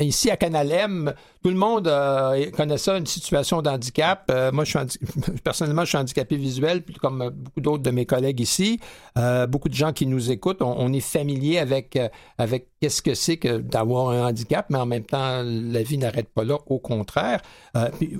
ici, 0.00 0.30
à 0.30 0.36
Canalem, 0.36 1.14
tout 1.42 1.50
le 1.50 1.56
monde 1.56 1.88
euh, 1.88 2.50
connaît 2.50 2.78
ça, 2.78 2.96
une 2.96 3.06
situation 3.06 3.62
d'handicap. 3.62 4.30
Euh, 4.30 4.50
moi, 4.52 4.64
personnellement, 5.44 5.82
je 5.82 5.90
suis 5.90 5.98
handicapé 5.98 6.36
visuel, 6.36 6.82
comme 7.00 7.30
beaucoup 7.30 7.60
d'autres 7.60 7.82
de 7.82 7.90
mes 7.90 8.06
collègues 8.06 8.40
ici. 8.40 8.80
Euh, 9.18 9.46
beaucoup 9.46 9.68
de 9.68 9.74
gens 9.74 9.92
qui 9.92 10.06
nous 10.06 10.30
écoutent, 10.30 10.62
on, 10.62 10.92
est 10.92 11.00
familier 11.00 11.58
avec, 11.58 11.98
avec 12.38 12.68
qu'est-ce 12.80 13.02
que 13.02 13.14
c'est 13.14 13.36
que 13.36 13.58
d'avoir 13.58 14.10
un 14.10 14.28
handicap, 14.28 14.66
mais 14.70 14.78
en 14.78 14.86
même 14.86 15.04
temps, 15.04 15.42
la 15.44 15.82
vie 15.82 15.98
n'arrête 15.98 16.28
pas 16.28 16.44
là, 16.44 16.58
au 16.66 16.78
contraire. 16.78 17.40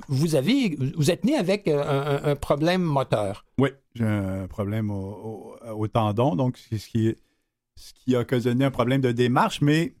Vous, 0.07 0.35
avez, 0.35 0.77
vous 0.95 1.11
êtes 1.11 1.23
né 1.23 1.35
avec 1.35 1.67
un, 1.67 2.35
problème 2.35 2.81
moteur. 2.81 3.45
Oui, 3.57 3.69
j'ai 3.93 4.05
un 4.05 4.47
problème 4.47 4.91
au, 4.91 5.87
tendon, 5.91 6.35
donc 6.35 6.57
c'est 6.57 6.77
ce 6.77 6.89
qui, 6.89 7.15
ce 7.77 7.93
qui 7.93 8.15
a 8.15 8.19
occasionné 8.21 8.65
un 8.65 8.71
problème 8.71 9.01
de 9.01 9.11
démarche, 9.11 9.61
mais 9.61 9.95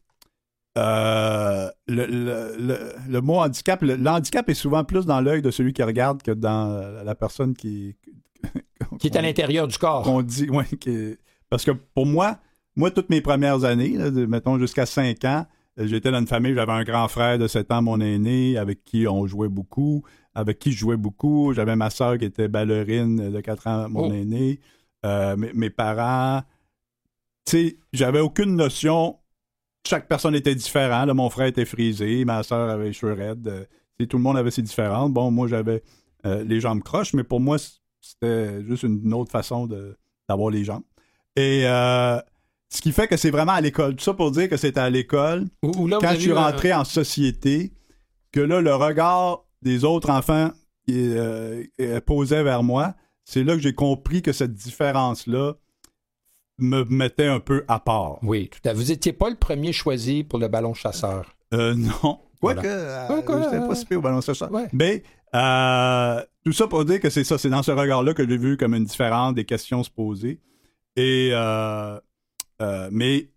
euh, 0.77 1.69
le, 1.87 2.05
le- 2.05 2.55
le- 2.59 2.93
le 3.09 3.21
mot 3.21 3.35
handicap, 3.39 3.81
le, 3.81 3.95
le 3.95 4.09
handicap 4.09 4.49
est 4.49 4.53
souvent 4.53 4.83
plus 4.83 5.05
dans 5.05 5.21
l'œil 5.21 5.41
de 5.41 5.51
celui 5.51 5.73
qui 5.73 5.83
regarde 5.83 6.21
que 6.21 6.31
dans 6.31 7.03
la, 7.03 7.15
personne 7.15 7.53
qui... 7.53 7.95
Qui 8.99 9.07
est 9.07 9.15
à 9.17 9.21
l'intérieur 9.21 9.67
du 9.67 9.77
corps. 9.77 10.23
dit, 10.23 10.49
ouais, 10.49 10.65
qui- 10.79 11.15
parce 11.49 11.65
que 11.65 11.71
pour 11.71 12.05
moi, 12.05 12.39
moi, 12.75 12.91
toutes 12.91 13.09
mes 13.09 13.21
premières 13.21 13.63
années, 13.63 13.89
là, 13.97 14.11
de- 14.11 14.25
mettons 14.25 14.57
jusqu'à 14.59 14.85
5 14.85 15.23
ans, 15.25 15.45
j'étais 15.77 16.11
dans 16.11 16.19
une 16.19 16.27
famille, 16.27 16.53
j'avais 16.53 16.71
un 16.71 16.83
grand 16.83 17.07
frère 17.07 17.37
de 17.39 17.47
7 17.47 17.71
ans, 17.71 17.81
mon 17.81 17.99
aîné, 17.99 18.57
avec 18.57 18.83
qui 18.83 19.07
on 19.07 19.25
jouait 19.27 19.49
beaucoup, 19.49 20.03
avec 20.33 20.59
qui 20.59 20.71
je 20.71 20.77
jouais 20.77 20.97
beaucoup. 20.97 21.53
J'avais 21.53 21.75
ma 21.75 21.89
soeur 21.89 22.17
qui 22.17 22.25
était 22.25 22.47
ballerine 22.47 23.31
de 23.31 23.41
4 23.41 23.67
ans, 23.67 23.89
mon 23.89 24.09
Oh. 24.09 24.13
aîné. 24.13 24.59
Euh, 25.05 25.35
mes, 25.35 25.51
mes 25.53 25.69
parents, 25.69 26.41
tu 27.45 27.51
sais, 27.51 27.77
j'avais 27.93 28.19
aucune 28.19 28.55
notion. 28.55 29.17
Chaque 29.87 30.07
personne 30.07 30.35
était 30.35 30.55
différente. 30.55 31.09
Mon 31.09 31.29
frère 31.29 31.47
était 31.47 31.65
frisé, 31.65 32.25
ma 32.25 32.43
soeur 32.43 32.69
avait 32.69 32.85
les 32.85 32.93
cheveux 32.93 33.13
raides. 33.13 33.47
euh, 33.47 34.05
tout 34.07 34.17
le 34.17 34.23
monde 34.23 34.37
avait 34.37 34.51
ses 34.51 34.63
différentes. 34.63 35.13
Bon, 35.13 35.29
moi, 35.31 35.47
j'avais 35.47 35.83
euh, 36.25 36.43
les 36.43 36.59
jambes 36.59 36.81
croches, 36.81 37.13
mais 37.13 37.23
pour 37.23 37.39
moi, 37.39 37.57
c'était 38.01 38.63
juste 38.63 38.83
une 38.83 39.13
autre 39.13 39.31
façon 39.31 39.67
d'avoir 40.27 40.49
les 40.49 40.63
jambes. 40.63 40.83
Et 41.35 41.63
euh, 41.65 42.19
ce 42.69 42.81
qui 42.81 42.91
fait 42.91 43.07
que 43.07 43.17
c'est 43.17 43.31
vraiment 43.31 43.53
à 43.53 43.61
l'école. 43.61 43.95
Tout 43.95 44.03
ça 44.03 44.13
pour 44.13 44.31
dire 44.31 44.49
que 44.49 44.57
c'était 44.57 44.79
à 44.79 44.89
l'école, 44.89 45.45
quand 45.61 46.13
je 46.13 46.19
suis 46.19 46.33
rentré 46.33 46.73
en 46.73 46.83
société, 46.83 47.73
que 48.31 48.39
là, 48.39 48.59
le 48.61 48.73
regard 48.75 49.45
des 49.61 49.83
autres 49.83 50.09
enfants 50.09 50.51
posait 52.05 52.43
vers 52.43 52.63
moi, 52.63 52.95
c'est 53.23 53.43
là 53.43 53.53
que 53.55 53.61
j'ai 53.61 53.73
compris 53.73 54.21
que 54.21 54.31
cette 54.31 54.53
différence-là 54.53 55.55
me 56.57 56.83
mettait 56.85 57.27
un 57.27 57.39
peu 57.39 57.65
à 57.67 57.79
part. 57.79 58.19
Oui, 58.23 58.49
tout 58.49 58.59
à 58.65 58.69
fait. 58.69 58.75
Vous 58.75 58.83
n'étiez 58.85 59.13
pas 59.13 59.29
le 59.29 59.35
premier 59.35 59.73
choisi 59.73 60.23
pour 60.23 60.39
le 60.39 60.47
ballon 60.47 60.73
chasseur. 60.73 61.35
Euh, 61.53 61.73
non. 61.75 62.19
Voilà. 62.41 62.61
Quoique, 62.61 62.67
euh, 62.75 63.07
Quoique, 63.07 63.43
j'étais 63.43 63.55
euh, 63.63 63.67
pas 63.67 63.75
si 63.75 63.85
pire 63.85 63.97
au 63.99 64.01
ballon 64.01 64.21
chasseur. 64.21 64.51
ouais. 64.51 64.67
Mais 64.73 65.03
euh, 65.35 66.23
tout 66.45 66.51
ça 66.53 66.67
pour 66.67 66.85
dire 66.85 66.99
que 66.99 67.09
c'est 67.09 67.23
ça, 67.23 67.37
c'est 67.37 67.49
dans 67.49 67.63
ce 67.63 67.71
regard-là 67.71 68.13
que 68.13 68.27
j'ai 68.27 68.37
vu 68.37 68.55
comme 68.57 68.73
une 68.75 68.85
différence 68.85 69.33
des 69.33 69.45
questions 69.45 69.83
se 69.83 69.89
poser. 69.89 70.39
Et 70.95 71.29
euh, 71.33 71.99
euh, 72.61 72.89
mais 72.91 73.29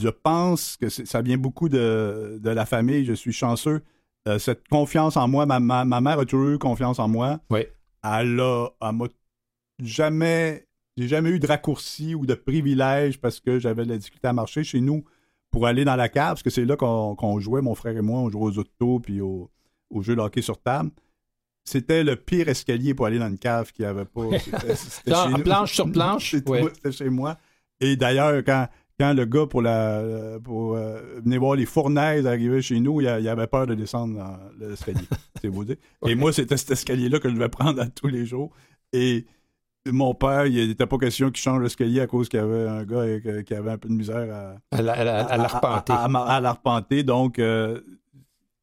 je 0.00 0.08
pense 0.08 0.76
que 0.76 0.88
c'est- 0.88 1.04
ça 1.06 1.22
vient 1.22 1.36
beaucoup 1.36 1.68
de, 1.68 2.38
de 2.42 2.50
la 2.50 2.66
famille. 2.66 3.04
Je 3.04 3.12
suis 3.12 3.32
chanceux. 3.32 3.82
Euh, 4.28 4.38
cette 4.38 4.66
confiance 4.68 5.16
en 5.16 5.28
moi, 5.28 5.46
ma, 5.46 5.60
ma- 5.60 5.84
ma 5.84 6.00
mère 6.00 6.18
a 6.18 6.24
toujours 6.24 6.48
eu 6.50 6.58
confiance 6.58 6.98
en 6.98 7.08
moi. 7.08 7.38
Oui. 7.50 7.64
elle 8.04 8.40
a, 8.40 8.68
elle 8.80 8.92
m'a 8.92 9.06
jamais, 9.80 10.66
j'ai 10.96 11.08
jamais 11.08 11.30
eu 11.30 11.38
de 11.38 11.46
raccourci 11.46 12.14
ou 12.14 12.26
de 12.26 12.34
privilège 12.34 13.20
parce 13.20 13.40
que 13.40 13.58
j'avais 13.58 13.84
de 13.84 13.90
la 13.90 13.98
difficulté 13.98 14.28
à 14.28 14.32
marcher 14.32 14.64
chez 14.64 14.80
nous 14.80 15.04
pour 15.50 15.66
aller 15.66 15.84
dans 15.84 15.96
la 15.96 16.08
cave, 16.08 16.30
parce 16.30 16.42
que 16.42 16.50
c'est 16.50 16.64
là 16.64 16.76
qu'on 16.76 17.40
jouait, 17.40 17.60
mon 17.60 17.74
frère 17.74 17.96
et 17.96 18.00
moi, 18.00 18.20
on 18.20 18.30
jouait 18.30 18.44
aux 18.44 18.58
autos 18.58 19.00
puis 19.00 19.20
au, 19.20 19.50
au 19.90 20.02
jeu 20.02 20.16
de 20.16 20.20
hockey 20.20 20.42
sur 20.42 20.60
table. 20.60 20.90
C'était 21.64 22.02
le 22.02 22.16
pire 22.16 22.48
escalier 22.48 22.94
pour 22.94 23.06
aller 23.06 23.18
dans 23.18 23.28
une 23.28 23.38
cave 23.38 23.70
qu'il 23.70 23.84
n'y 23.84 23.90
avait 23.90 24.04
pas. 24.04 24.22
C'était- 24.74 25.28
nous. 25.28 25.38
planche 25.38 25.74
sur 25.74 25.90
planche, 25.92 26.32
C'était 26.32 26.50
ouais. 26.50 26.72
chez 26.90 27.08
moi. 27.08 27.36
Et 27.80 27.96
d'ailleurs, 27.96 28.42
quand, 28.44 28.66
quand 28.98 29.12
le 29.12 29.24
gars 29.26 29.46
pour, 29.46 29.62
la, 29.62 30.38
pour 30.42 30.74
euh, 30.74 31.20
venir 31.22 31.38
voir 31.40 31.54
les 31.54 31.66
fournaises 31.66 32.26
arriver 32.26 32.62
chez 32.62 32.80
nous, 32.80 33.00
il, 33.00 33.06
avait 33.06 33.46
peur 33.46 33.66
de 33.66 33.74
descendre 33.74 34.16
dans 34.18 34.66
l'escalier. 34.68 35.06
c'est 35.40 35.50
dire. 35.50 35.76
Et 36.06 36.14
moi, 36.14 36.32
c'était 36.32 36.56
cet 36.56 36.72
escalier-là 36.72 37.20
que 37.20 37.28
je 37.28 37.34
devais 37.34 37.48
prendre 37.48 37.80
à 37.80 37.86
tous 37.86 38.08
les 38.08 38.26
jours. 38.26 38.50
Et 38.92 39.26
mon 39.86 40.14
père, 40.14 40.46
il 40.46 40.68
n'était 40.68 40.86
pas 40.86 40.98
question 40.98 41.30
qu'il 41.30 41.42
change 41.42 41.60
l'escalier 41.62 42.00
à 42.00 42.06
cause 42.06 42.28
qu'il 42.28 42.38
y 42.38 42.42
avait 42.42 42.68
un 42.68 42.84
gars 42.84 43.42
qui 43.42 43.54
avait 43.54 43.70
un 43.72 43.78
peu 43.78 43.88
de 43.88 43.94
misère 43.94 44.32
à, 44.32 44.76
À 44.76 44.82
la- 44.82 44.92
à 44.92 45.04
la- 45.04 45.24
à 45.26 45.36
l'arpenter. 45.36 45.92
à, 45.92 46.04
à-. 46.04 47.02
Donc, 47.02 47.38
euh, 47.38 47.80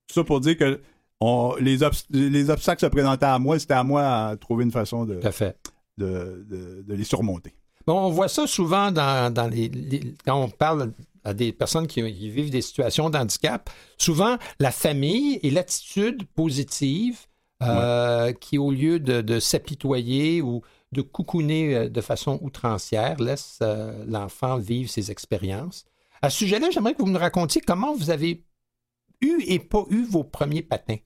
tout 0.08 0.14
ça 0.16 0.24
pour 0.24 0.40
dire 0.40 0.58
que 0.58 0.80
on- 1.22 1.56
les, 1.60 1.84
obs- 1.84 2.06
les 2.10 2.50
obstacles 2.50 2.82
se 2.82 2.86
présentaient 2.86 3.26
à 3.26 3.38
moi, 3.40 3.60
c'était 3.60 3.74
à 3.74 3.84
moi 3.84 4.04
à 4.04 4.38
trouver 4.38 4.64
une 4.64 4.72
façon 4.72 5.06
de, 5.06 5.20
fait. 5.32 5.58
de, 5.98 6.46
de- 6.50 6.84
de 6.88 6.94
les 6.94 7.04
surmonter. 7.04 7.54
Bon, 7.86 8.00
on 8.08 8.10
voit 8.10 8.28
ça 8.30 8.48
souvent 8.48 8.92
dans, 8.92 9.34
dans 9.34 9.48
les, 9.48 9.68
les- 9.68 10.14
quand 10.26 10.42
on 10.42 10.50
parle 10.50 10.94
à 11.26 11.34
des 11.34 11.52
personnes 11.52 11.88
qui, 11.88 12.02
qui 12.14 12.30
vivent 12.30 12.50
des 12.52 12.62
situations 12.62 13.10
d'handicap. 13.10 13.70
Souvent, 13.98 14.38
la 14.60 14.72
famille 14.72 15.38
et 15.44 15.52
l'attitude 15.52 16.24
positive 16.34 17.20
euh, 17.62 18.32
qui, 18.32 18.58
au 18.58 18.72
lieu 18.72 19.02
de, 19.02 19.20
de 19.20 19.40
s'apitoyer 19.42 20.42
ou 20.42 20.62
de 20.92 21.02
coucouner 21.02 21.76
euh, 21.76 21.90
de 21.90 22.02
façon 22.02 22.40
outrancière, 22.42 23.20
laisse 23.20 23.60
euh, 23.62 24.06
l'enfant 24.08 24.58
vivre 24.58 24.90
ses 24.90 25.12
expériences. 25.12 25.86
À 26.22 26.30
ce 26.30 26.40
sujet-là, 26.40 26.70
j'aimerais 26.72 26.94
que 26.94 27.00
vous 27.00 27.08
me 27.08 27.18
racontiez 27.18 27.62
comment 27.62 27.94
vous 27.96 28.10
avez 28.10 28.44
eu 29.22 29.42
et 29.48 29.60
pas 29.60 29.86
eu 29.90 30.04
vos 30.04 30.24
premiers 30.24 30.64
patins. 30.64 30.98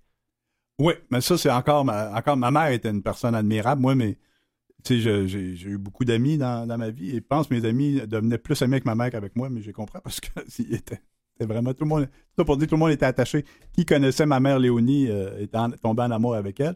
Oui, 0.79 0.93
mais 1.11 1.21
ça, 1.21 1.37
c'est 1.37 1.51
encore 1.51 1.85
ma, 1.85 2.11
encore 2.17 2.37
ma 2.37 2.49
mère 2.49 2.67
était 2.67 2.89
une 2.89 3.03
personne 3.03 3.35
admirable. 3.35 3.81
Moi, 3.81 3.95
mais 3.95 4.17
tu 4.83 5.01
sais, 5.01 5.27
j'ai 5.27 5.69
eu 5.69 5.77
beaucoup 5.77 6.03
d'amis 6.03 6.37
dans, 6.37 6.65
ma 6.77 6.89
vie 6.89 7.11
et 7.11 7.15
je 7.15 7.19
pense 7.19 7.47
que 7.47 7.53
mes 7.53 7.65
amis 7.65 8.01
devenaient 8.07 8.37
plus 8.37 8.61
amis 8.61 8.73
avec 8.73 8.85
ma 8.85 8.95
mère 8.95 9.11
qu'avec 9.11 9.35
moi, 9.35 9.49
mais 9.49 9.61
j'ai 9.61 9.71
compris 9.71 9.99
parce 10.03 10.19
que 10.19 10.29
c'était 10.47 10.99
vraiment 11.39 11.73
tout 11.73 11.83
le 11.83 11.89
monde. 11.89 12.09
Ça 12.37 12.43
pour 12.43 12.57
dire 12.57 12.67
tout 12.67 12.75
le 12.75 12.79
monde 12.79 12.91
était 12.91 13.05
attaché. 13.05 13.45
Qui 13.73 13.85
connaissait 13.85 14.25
ma 14.25 14.39
mère 14.39 14.59
Léonie 14.59 15.09
euh, 15.09 15.39
était 15.39 15.57
en- 15.57 15.71
tombé 15.71 16.01
en 16.03 16.11
amour 16.11 16.35
avec 16.35 16.59
elle. 16.59 16.75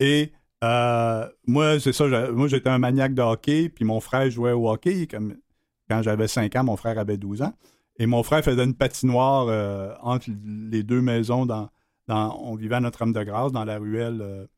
Et 0.00 0.32
euh, 0.64 1.28
moi, 1.46 1.78
c'est 1.80 1.92
ça, 1.92 2.06
moi 2.32 2.48
j'étais 2.48 2.70
un 2.70 2.78
maniaque 2.78 3.14
de 3.14 3.22
hockey, 3.22 3.68
puis 3.68 3.84
mon 3.84 4.00
frère 4.00 4.30
jouait 4.30 4.52
au 4.52 4.70
hockey. 4.70 5.06
Quand 5.06 6.02
j'avais 6.02 6.28
5 6.28 6.54
ans, 6.56 6.64
mon 6.64 6.76
frère 6.76 6.98
avait 6.98 7.18
12 7.18 7.42
ans. 7.42 7.52
Et 7.98 8.06
mon 8.06 8.22
frère 8.22 8.42
faisait 8.42 8.64
une 8.64 8.74
patinoire 8.74 9.46
euh, 9.48 9.94
entre 10.00 10.30
les 10.44 10.82
deux 10.82 11.00
maisons 11.00 11.46
dans, 11.46 11.70
on 12.08 12.54
vivait 12.56 12.76
à 12.76 12.80
Notre-Dame-de-Grâce, 12.80 13.52
dans 13.52 13.64
la 13.64 13.78
ruelle 13.78 14.48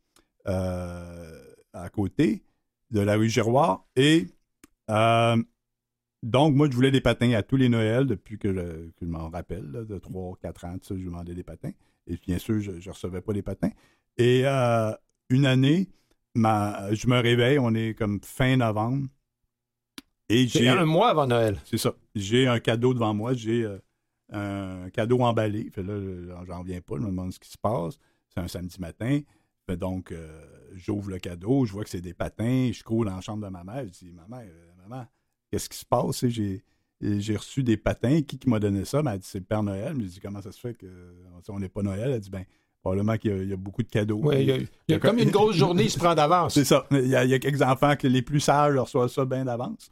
euh, 0.47 1.55
à 1.73 1.89
côté 1.91 2.43
de 2.91 3.01
la 3.01 3.17
rue 3.17 3.29
Giroir. 3.29 3.85
Et 3.97 4.29
donc, 6.23 6.55
moi, 6.55 6.69
je 6.71 6.75
voulais 6.75 6.91
des 6.91 7.01
patins 7.01 7.33
à 7.33 7.43
tous 7.43 7.57
les 7.57 7.69
Noëls 7.69 8.07
depuis 8.07 8.39
que 8.39 8.53
je, 8.53 9.07
m'en 9.07 9.29
rappelle, 9.29 9.71
de 9.71 9.99
3-4 9.99 10.67
ans, 10.67 10.79
tout 10.79 10.87
ça, 10.87 10.95
je 10.97 11.05
demandais 11.05 11.35
des 11.35 11.45
patins. 11.45 11.73
Et 12.07 12.17
bien 12.17 12.39
sûr, 12.39 12.61
je 12.61 12.73
ne 12.73 12.93
recevais 12.93 13.21
pas 13.21 13.33
des 13.33 13.43
patins. 13.43 13.71
Et 14.17 14.45
une 15.29 15.47
année, 15.47 15.89
ma, 16.35 16.93
je 16.95 17.07
me 17.07 17.19
réveille, 17.19 17.59
on 17.59 17.75
est 17.75 17.95
comme 17.95 18.21
fin 18.23 18.57
novembre. 18.57 19.09
Et 20.29 20.49
C'est 20.49 20.61
j'ai 20.61 20.69
un 20.69 20.85
mois 20.85 21.11
avant 21.11 21.27
Noël. 21.27 21.61
c'est 21.65 21.79
ça. 21.79 21.95
J'ai 22.15 22.49
un 22.49 22.59
cadeau 22.59 22.93
devant 22.95 23.15
moi. 23.15 23.35
J'ai 23.35 23.65
euh, 23.65 23.79
un 24.33 24.91
cadeau 24.91 25.21
emballé. 25.21 25.71
Fait 25.71 25.83
là, 25.85 25.95
j'en 26.47 26.61
reviens 26.61 26.81
pas. 26.81 26.97
Je 26.97 27.03
me 27.03 27.07
demande 27.07 27.33
ce 27.33 27.39
qui 27.39 27.49
se 27.49 27.59
passe. 27.59 27.99
C'est 28.29 28.41
un 28.41 28.49
samedi 28.49 28.81
matin. 28.81 29.21
Fait 29.67 29.77
donc, 29.77 30.11
euh, 30.11 30.45
j'ouvre 30.75 31.11
le 31.11 31.19
cadeau. 31.19 31.65
Je 31.65 31.73
vois 31.73 31.85
que 31.85 31.91
c'est 31.91 32.01
des 32.01 32.15
patins. 32.15 32.71
Je 32.73 32.83
cours 32.83 33.05
dans 33.05 33.15
la 33.15 33.21
chambre 33.21 33.45
de 33.45 33.51
ma 33.51 33.63
mère. 33.63 33.85
Je 33.85 33.91
dis, 33.91 34.13
maman, 34.13 34.43
euh, 34.43 34.89
maman, 34.89 35.07
qu'est-ce 35.51 35.69
qui 35.69 35.79
se 35.79 35.87
passe? 35.87 36.27
J'ai, 36.27 36.65
j'ai 37.01 37.37
reçu 37.37 37.63
des 37.63 37.77
patins. 37.77 38.23
Qui, 38.23 38.39
qui 38.39 38.49
m'a 38.49 38.59
donné 38.59 38.85
ça? 38.85 39.03
Ben, 39.03 39.13
elle 39.13 39.21
dit, 39.21 39.29
c'est 39.29 39.39
le 39.39 39.45
Père 39.45 39.63
Noël. 39.63 39.95
Je 39.97 40.07
dis, 40.07 40.21
comment 40.21 40.43
ça 40.43 40.51
se 40.51 40.59
fait 40.59 40.75
que 40.75 40.87
on 41.49 41.61
n'est 41.61 41.69
pas 41.69 41.83
Noël? 41.83 42.11
Elle 42.11 42.21
dit, 42.21 42.31
ben, 42.31 42.45
probablement 42.87 43.17
qu'il 43.19 43.31
y 43.33 43.35
a, 43.35 43.43
il 43.43 43.49
y 43.49 43.53
a 43.53 43.57
beaucoup 43.57 43.83
de 43.83 43.89
cadeaux. 43.89 44.19
Ouais, 44.19 44.43
il 44.43 44.49
y 44.49 44.53
a, 44.53 44.57
il 44.57 44.69
y 44.89 44.95
a 44.95 45.01
comme 45.01 45.19
une 45.19 45.31
grosse 45.31 45.57
journée, 45.57 45.85
il 45.85 45.91
se 45.91 45.99
prend 45.99 46.15
d'avance. 46.15 46.55
C'est 46.55 46.65
ça. 46.65 46.87
Il 46.93 47.09
y, 47.09 47.17
a, 47.17 47.25
il 47.25 47.31
y 47.31 47.35
a 47.35 47.39
quelques 47.41 47.63
enfants 47.63 47.97
que 47.97 48.07
les 48.07 48.23
plus 48.23 48.39
sages 48.39 48.77
reçoivent 48.77 49.11
ça 49.11 49.25
bien 49.25 49.45
d'avance. 49.45 49.91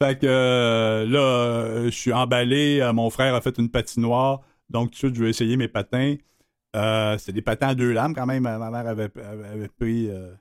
Fait 0.00 0.18
que 0.18 0.26
euh, 0.26 1.06
là, 1.06 1.18
euh, 1.18 1.84
je 1.86 1.96
suis 1.96 2.12
emballé. 2.12 2.80
Euh, 2.80 2.94
mon 2.94 3.10
frère 3.10 3.34
a 3.34 3.42
fait 3.42 3.58
une 3.58 3.68
patinoire. 3.68 4.40
Donc, 4.70 4.90
tout 4.90 4.92
de 4.92 4.96
suite, 4.96 5.14
je 5.16 5.24
vais 5.24 5.30
essayer 5.30 5.56
mes 5.58 5.68
patins. 5.68 6.16
Euh, 6.76 7.16
c'est 7.18 7.32
des 7.32 7.42
patins 7.42 7.68
à 7.68 7.74
deux 7.74 7.92
lames 7.92 8.14
quand 8.14 8.26
même. 8.26 8.44
Ma 8.44 8.58
mère 8.58 8.86
avait, 8.86 9.08
pris, 9.08 10.08
euh, 10.08 10.32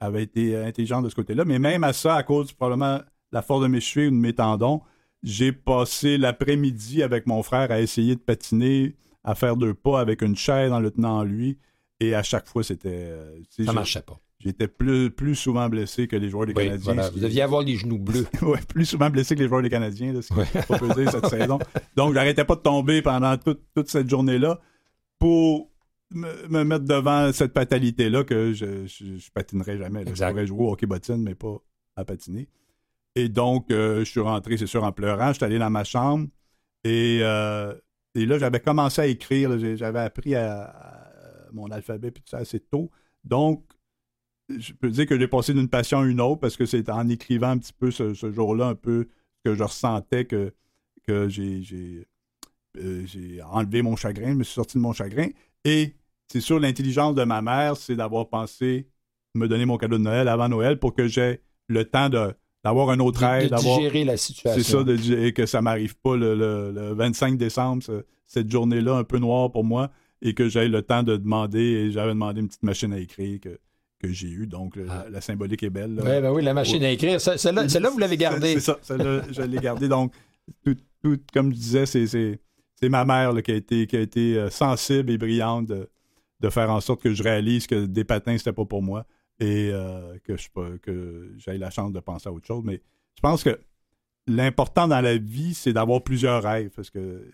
avait 0.00 0.22
été 0.22 0.56
intelligente 0.56 1.04
de 1.04 1.10
ce 1.10 1.14
côté-là. 1.14 1.44
Mais 1.44 1.58
même 1.58 1.84
à 1.84 1.92
ça, 1.92 2.14
à 2.14 2.22
cause 2.22 2.52
probablement 2.52 2.96
de 2.96 3.04
la 3.32 3.42
force 3.42 3.62
de 3.62 3.66
mes 3.66 3.80
chevilles 3.80 4.08
ou 4.08 4.12
de 4.12 4.16
mes 4.16 4.34
tendons, 4.34 4.80
j'ai 5.22 5.52
passé 5.52 6.16
l'après-midi 6.16 7.02
avec 7.02 7.26
mon 7.26 7.42
frère 7.42 7.70
à 7.70 7.80
essayer 7.80 8.14
de 8.14 8.20
patiner, 8.20 8.94
à 9.24 9.34
faire 9.34 9.56
deux 9.56 9.74
pas 9.74 10.00
avec 10.00 10.22
une 10.22 10.36
chaise 10.36 10.72
en 10.72 10.80
le 10.80 10.90
tenant 10.90 11.18
en 11.18 11.24
lui. 11.24 11.58
Et 12.00 12.14
à 12.14 12.22
chaque 12.22 12.46
fois, 12.46 12.62
c'était. 12.64 12.88
euh, 13.10 13.40
Ça 13.64 13.72
marchait 13.72 14.02
pas. 14.02 14.18
J'étais 14.38 14.68
plus, 14.68 15.10
plus 15.10 15.34
souvent 15.34 15.68
blessé 15.68 16.08
que 16.08 16.16
les 16.16 16.30
joueurs 16.30 16.46
des 16.46 16.54
Oui, 16.56 16.64
Canadiens. 16.64 16.94
voilà. 16.94 17.10
Vous 17.10 17.18
deviez 17.20 17.42
avoir 17.42 17.60
les 17.60 17.76
genoux 17.76 17.98
bleus. 17.98 18.26
Ouais, 18.42 18.58
plus 18.66 18.86
souvent 18.86 19.10
blessé 19.10 19.34
que 19.36 19.42
les 19.42 19.48
joueurs 19.48 19.60
des 19.60 19.68
Canadiens, 19.68 20.14
là, 20.14 20.22
ce 20.22 20.32
Ouais. 20.32 20.46
pas 20.66 21.10
cette 21.12 21.26
saison. 21.38 21.58
Donc, 21.94 22.14
j'arrêtais 22.14 22.46
pas 22.46 22.54
de 22.56 22.60
tomber 22.62 23.02
pendant 23.02 23.36
toute, 23.36 23.60
toute 23.74 23.90
cette 23.90 24.08
journée-là 24.08 24.58
pour 25.18 25.70
me, 26.10 26.48
me 26.48 26.64
mettre 26.64 26.86
devant 26.86 27.30
cette 27.34 27.52
fatalité-là 27.52 28.24
que 28.24 28.54
je, 28.54 28.86
je, 28.86 29.16
je 29.18 29.30
patinerai 29.30 29.76
jamais. 29.76 30.04
là. 30.04 30.12
Je 30.14 30.24
pourrais 30.24 30.46
jouer 30.46 30.64
au 30.64 30.72
hockey 30.72 30.86
bottine, 30.86 31.22
mais 31.22 31.34
pas 31.34 31.58
à 31.96 32.06
patiner. 32.06 32.48
Et 33.16 33.28
donc, 33.28 33.70
euh, 33.70 33.98
je 34.00 34.04
suis 34.10 34.20
rentré, 34.20 34.56
c'est 34.56 34.66
sûr, 34.66 34.84
en 34.84 34.92
pleurant. 34.92 35.28
Je 35.28 35.34
suis 35.34 35.44
allé 35.44 35.58
dans 35.58 35.68
ma 35.68 35.84
chambre 35.84 36.28
et, 36.84 37.18
euh, 37.22 37.74
et 38.14 38.26
là, 38.26 38.38
j'avais 38.38 38.60
commencé 38.60 39.00
à 39.00 39.06
écrire. 39.06 39.58
J'avais 39.76 40.00
appris 40.00 40.34
mon 41.52 41.70
alphabet 41.70 42.10
puis 42.10 42.22
tout 42.22 42.30
ça 42.30 42.38
assez 42.38 42.60
tôt. 42.60 42.90
Donc, 43.24 43.64
je 44.48 44.72
peux 44.72 44.90
dire 44.90 45.06
que 45.06 45.18
j'ai 45.18 45.28
passé 45.28 45.54
d'une 45.54 45.68
passion 45.68 46.00
à 46.00 46.06
une 46.06 46.20
autre 46.20 46.40
parce 46.40 46.56
que 46.56 46.66
c'est 46.66 46.88
en 46.88 47.08
écrivant 47.08 47.50
un 47.50 47.58
petit 47.58 47.72
peu 47.72 47.90
ce, 47.90 48.12
jour-là, 48.14 48.66
un 48.66 48.74
peu 48.74 49.08
que 49.44 49.54
je 49.54 49.62
ressentais 49.62 50.24
que, 50.24 50.52
que 51.06 51.28
euh, 52.76 53.06
j'ai 53.06 53.42
enlevé 53.42 53.82
mon 53.82 53.96
chagrin, 53.96 54.32
je 54.32 54.36
me 54.36 54.44
suis 54.44 54.54
sorti 54.54 54.76
de 54.76 54.82
mon 54.82 54.92
chagrin. 54.92 55.28
Et 55.64 55.94
c'est 56.28 56.40
sûr, 56.40 56.58
l'intelligence 56.58 57.14
de 57.14 57.24
ma 57.24 57.42
mère, 57.42 57.76
c'est 57.76 57.96
d'avoir 57.96 58.28
pensé 58.28 58.88
me 59.34 59.46
donner 59.46 59.66
mon 59.66 59.78
cadeau 59.78 59.98
de 59.98 60.02
Noël 60.02 60.28
avant 60.28 60.48
Noël 60.48 60.78
pour 60.78 60.94
que 60.94 61.06
j'ai 61.06 61.40
le 61.68 61.84
temps 61.84 62.08
de, 62.08 62.34
d'avoir 62.64 62.90
un 62.90 62.98
autre 63.00 63.20
De, 63.20 63.26
aide, 63.26 63.44
de 63.44 63.48
d'avoir. 63.50 63.78
digérer 63.78 64.04
la 64.04 64.16
situation. 64.16 64.62
C'est 64.62 64.70
ça, 64.70 64.84
de, 64.84 65.24
et 65.26 65.32
que 65.32 65.46
ça 65.46 65.62
m'arrive 65.62 65.96
pas 65.96 66.16
le, 66.16 66.34
le- 66.34 66.72
le 66.74 66.94
25 66.94 67.36
décembre, 67.38 67.82
ce- 67.82 68.04
cette 68.26 68.50
journée-là 68.50 68.96
un 68.96 69.04
peu 69.04 69.18
noire 69.18 69.50
pour 69.50 69.64
moi, 69.64 69.90
et 70.22 70.34
que 70.34 70.48
j'ai 70.48 70.68
le 70.68 70.82
temps 70.82 71.02
de 71.02 71.16
demander, 71.16 71.60
et 71.60 71.90
j'avais 71.90 72.10
demandé 72.10 72.40
une 72.40 72.48
petite 72.48 72.62
machine 72.62 72.92
à 72.92 72.98
écrire 72.98 73.40
que, 73.40 73.58
que 74.02 74.08
j'ai 74.12 74.28
eue, 74.28 74.46
donc 74.46 74.76
le- 74.76 74.86
Ah. 74.90 75.06
la, 75.10 75.20
symbolique 75.20 75.62
est 75.62 75.70
belle. 75.70 75.94
là. 75.94 76.02
Oui, 76.04 76.20
ben 76.22 76.30
oui, 76.32 76.42
la 76.42 76.54
machine 76.54 76.82
à 76.84 76.90
écrire. 76.90 77.20
Celle-là, 77.20 77.90
vous 77.90 77.98
l'avez 77.98 78.16
gardée. 78.18 78.54
C'est 78.54 78.60
ça, 78.60 78.78
celle-là, 78.82 79.22
je 79.30 79.42
l'ai 79.42 79.58
gardée. 79.58 79.88
Donc, 79.88 80.12
tout, 80.64 80.76
tout- 81.02 81.18
comme 81.32 81.50
je 81.52 81.56
disais, 81.58 81.86
c'est, 81.86 82.40
ma 82.88 83.04
mère 83.04 83.32
là, 83.32 83.40
qui 83.42 83.52
a 83.52 83.54
été, 83.56 83.86
qui 83.86 83.96
a 83.96 84.00
été 84.00 84.36
euh, 84.38 84.50
sensible 84.50 85.10
et 85.10 85.18
brillante 85.18 85.66
de, 85.66 85.88
de 86.40 86.48
faire 86.50 86.70
en 86.70 86.80
sorte 86.80 87.02
que 87.02 87.12
je 87.14 87.22
réalise 87.22 87.66
que 87.66 87.86
des 87.86 88.04
patins, 88.04 88.36
c'était 88.38 88.52
pas 88.52 88.64
pour 88.64 88.82
moi 88.82 89.04
et 89.40 89.70
euh, 89.72 90.18
que 90.24 90.36
je 90.36 90.48
pas- 90.50 90.78
que 90.82 91.32
j'ai 91.38 91.58
la 91.58 91.70
chance 91.70 91.92
de 91.92 92.00
penser 92.00 92.28
à 92.28 92.32
autre 92.32 92.46
chose. 92.46 92.62
Mais 92.64 92.80
je 93.16 93.20
pense 93.22 93.42
que 93.42 93.58
l'important 94.26 94.86
dans 94.86 95.00
la 95.00 95.16
vie, 95.16 95.54
c'est 95.54 95.72
d'avoir 95.72 96.02
plusieurs 96.02 96.42
rêves. 96.42 96.70
Parce 96.76 96.90
que 96.90 96.98
euh, 96.98 97.28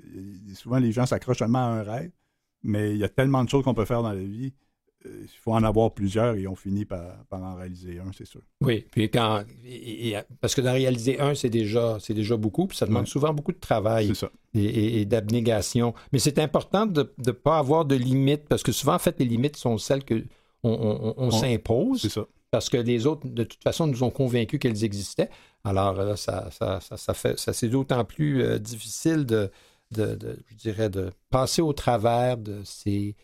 souvent, 0.55 0.79
les 0.79 0.93
gens 0.93 1.07
s'accrochent 1.07 1.39
seulement 1.39 1.59
à 1.59 1.81
un 1.81 1.83
rêve, 1.83 2.11
mais 2.63 2.93
il 2.93 2.99
y 2.99 3.05
a 3.05 3.09
tellement 3.09 3.45
de 3.45 3.49
choses 3.51 3.65
qu'on 3.65 3.75
peut 3.75 3.85
faire 3.85 4.03
dans 4.03 4.13
la 4.13 4.23
vie. 4.23 4.53
euh, 5.05 5.21
Il 5.23 5.29
faut 5.41 5.53
en 5.53 5.63
avoir 5.63 5.93
plusieurs 5.95 6.35
et 6.37 6.47
on 6.47 6.55
finit 6.57 6.85
par, 6.85 7.25
par 7.27 7.43
en 7.43 7.55
réaliser 7.57 7.99
un, 8.01 8.13
c'est 8.17 8.25
sûr. 8.25 8.41
Oui, 8.61 8.87
puis 8.91 9.11
quand. 9.11 9.45
et- 9.65 10.11
et- 10.11 10.17
parce 10.41 10.55
que 10.55 10.61
d'en 10.61 10.73
réaliser 10.73 11.21
un, 11.21 11.35
c'est 11.35 11.51
déjà, 11.51 11.99
c'est 12.01 12.15
déjà 12.15 12.37
beaucoup, 12.37 12.67
puis 12.67 12.77
ça 12.77 12.87
demande 12.87 13.03
Ouais. 13.03 13.07
souvent 13.11 13.33
beaucoup 13.35 13.53
de 13.53 13.59
travail 13.61 14.15
ça. 14.15 14.31
et, 14.55 14.65
et- 14.65 15.01
et 15.01 15.05
d'abnégation. 15.05 15.93
Mais 16.13 16.19
c'est 16.19 16.39
important 16.39 16.87
de 16.87 17.13
ne 17.25 17.33
pas 17.33 17.59
avoir 17.59 17.85
de 17.85 17.95
limites, 17.95 18.49
parce 18.49 18.63
que 18.63 18.73
souvent, 18.73 18.95
en 18.95 18.99
fait, 18.99 19.19
les 19.19 19.27
limites 19.27 19.57
sont 19.57 19.77
celles 19.79 20.05
que 20.05 20.25
on, 20.69 21.09
on- 21.09 21.15
on 21.17 21.31
C'est 21.31 21.41
s'impose, 21.53 22.19
parce 22.51 22.69
que 22.69 22.77
les 22.77 23.07
autres, 23.07 23.27
de 23.27 23.45
toute 23.45 23.63
façon, 23.63 23.87
nous 23.87 24.03
ont 24.03 24.11
convaincus 24.11 24.59
qu'elles 24.61 24.85
existaient. 24.85 25.29
Alors 25.65 25.95
là, 25.95 26.17
ça, 26.17 26.49
ça, 26.51 26.81
ça, 26.81 26.97
ça 26.97 27.15
fait, 27.15 27.39
ça 27.39 27.53
c'est 27.53 27.69
d'autant 27.69 28.05
plus 28.05 28.43
euh, 28.43 28.59
difficile 28.59 29.27
de, 29.27 29.51
de, 29.93 30.15
de- 30.15 30.39
je 30.51 30.55
dirais, 30.57 30.89
de 30.91 31.11
passer 31.31 31.61
au 31.63 31.73
travers 31.73 32.37
de 32.37 32.61
ces 32.65 33.15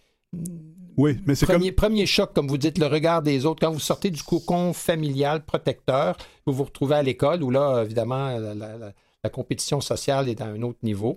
Oui, 0.97 1.19
mais 1.27 1.35
c'est 1.35 1.47
comme. 1.47 1.57
Premier, 1.57 1.73
premier 1.73 2.07
choc, 2.07 2.33
comme 2.35 2.49
vous 2.49 2.59
dites, 2.59 2.79
le 2.79 2.87
regard 2.87 3.23
des 3.23 3.47
autres. 3.47 3.61
Quand 3.61 3.73
vous 3.73 3.79
sortez 3.81 4.11
du 4.11 4.23
cocon 4.23 4.73
familial 4.73 5.45
protecteur, 5.45 6.17
vous 6.47 6.53
vous 6.53 6.65
retrouvez 6.65 6.97
à 6.97 7.03
l'école 7.03 7.43
où 7.43 7.51
là, 7.51 7.83
évidemment, 7.83 8.37
la, 8.39 8.55
la- 8.55 8.93
la 9.25 9.31
compétition 9.31 9.81
sociale 9.81 10.29
est 10.29 10.41
à 10.41 10.47
un 10.47 10.63
autre 10.63 10.81
niveau. 10.83 11.15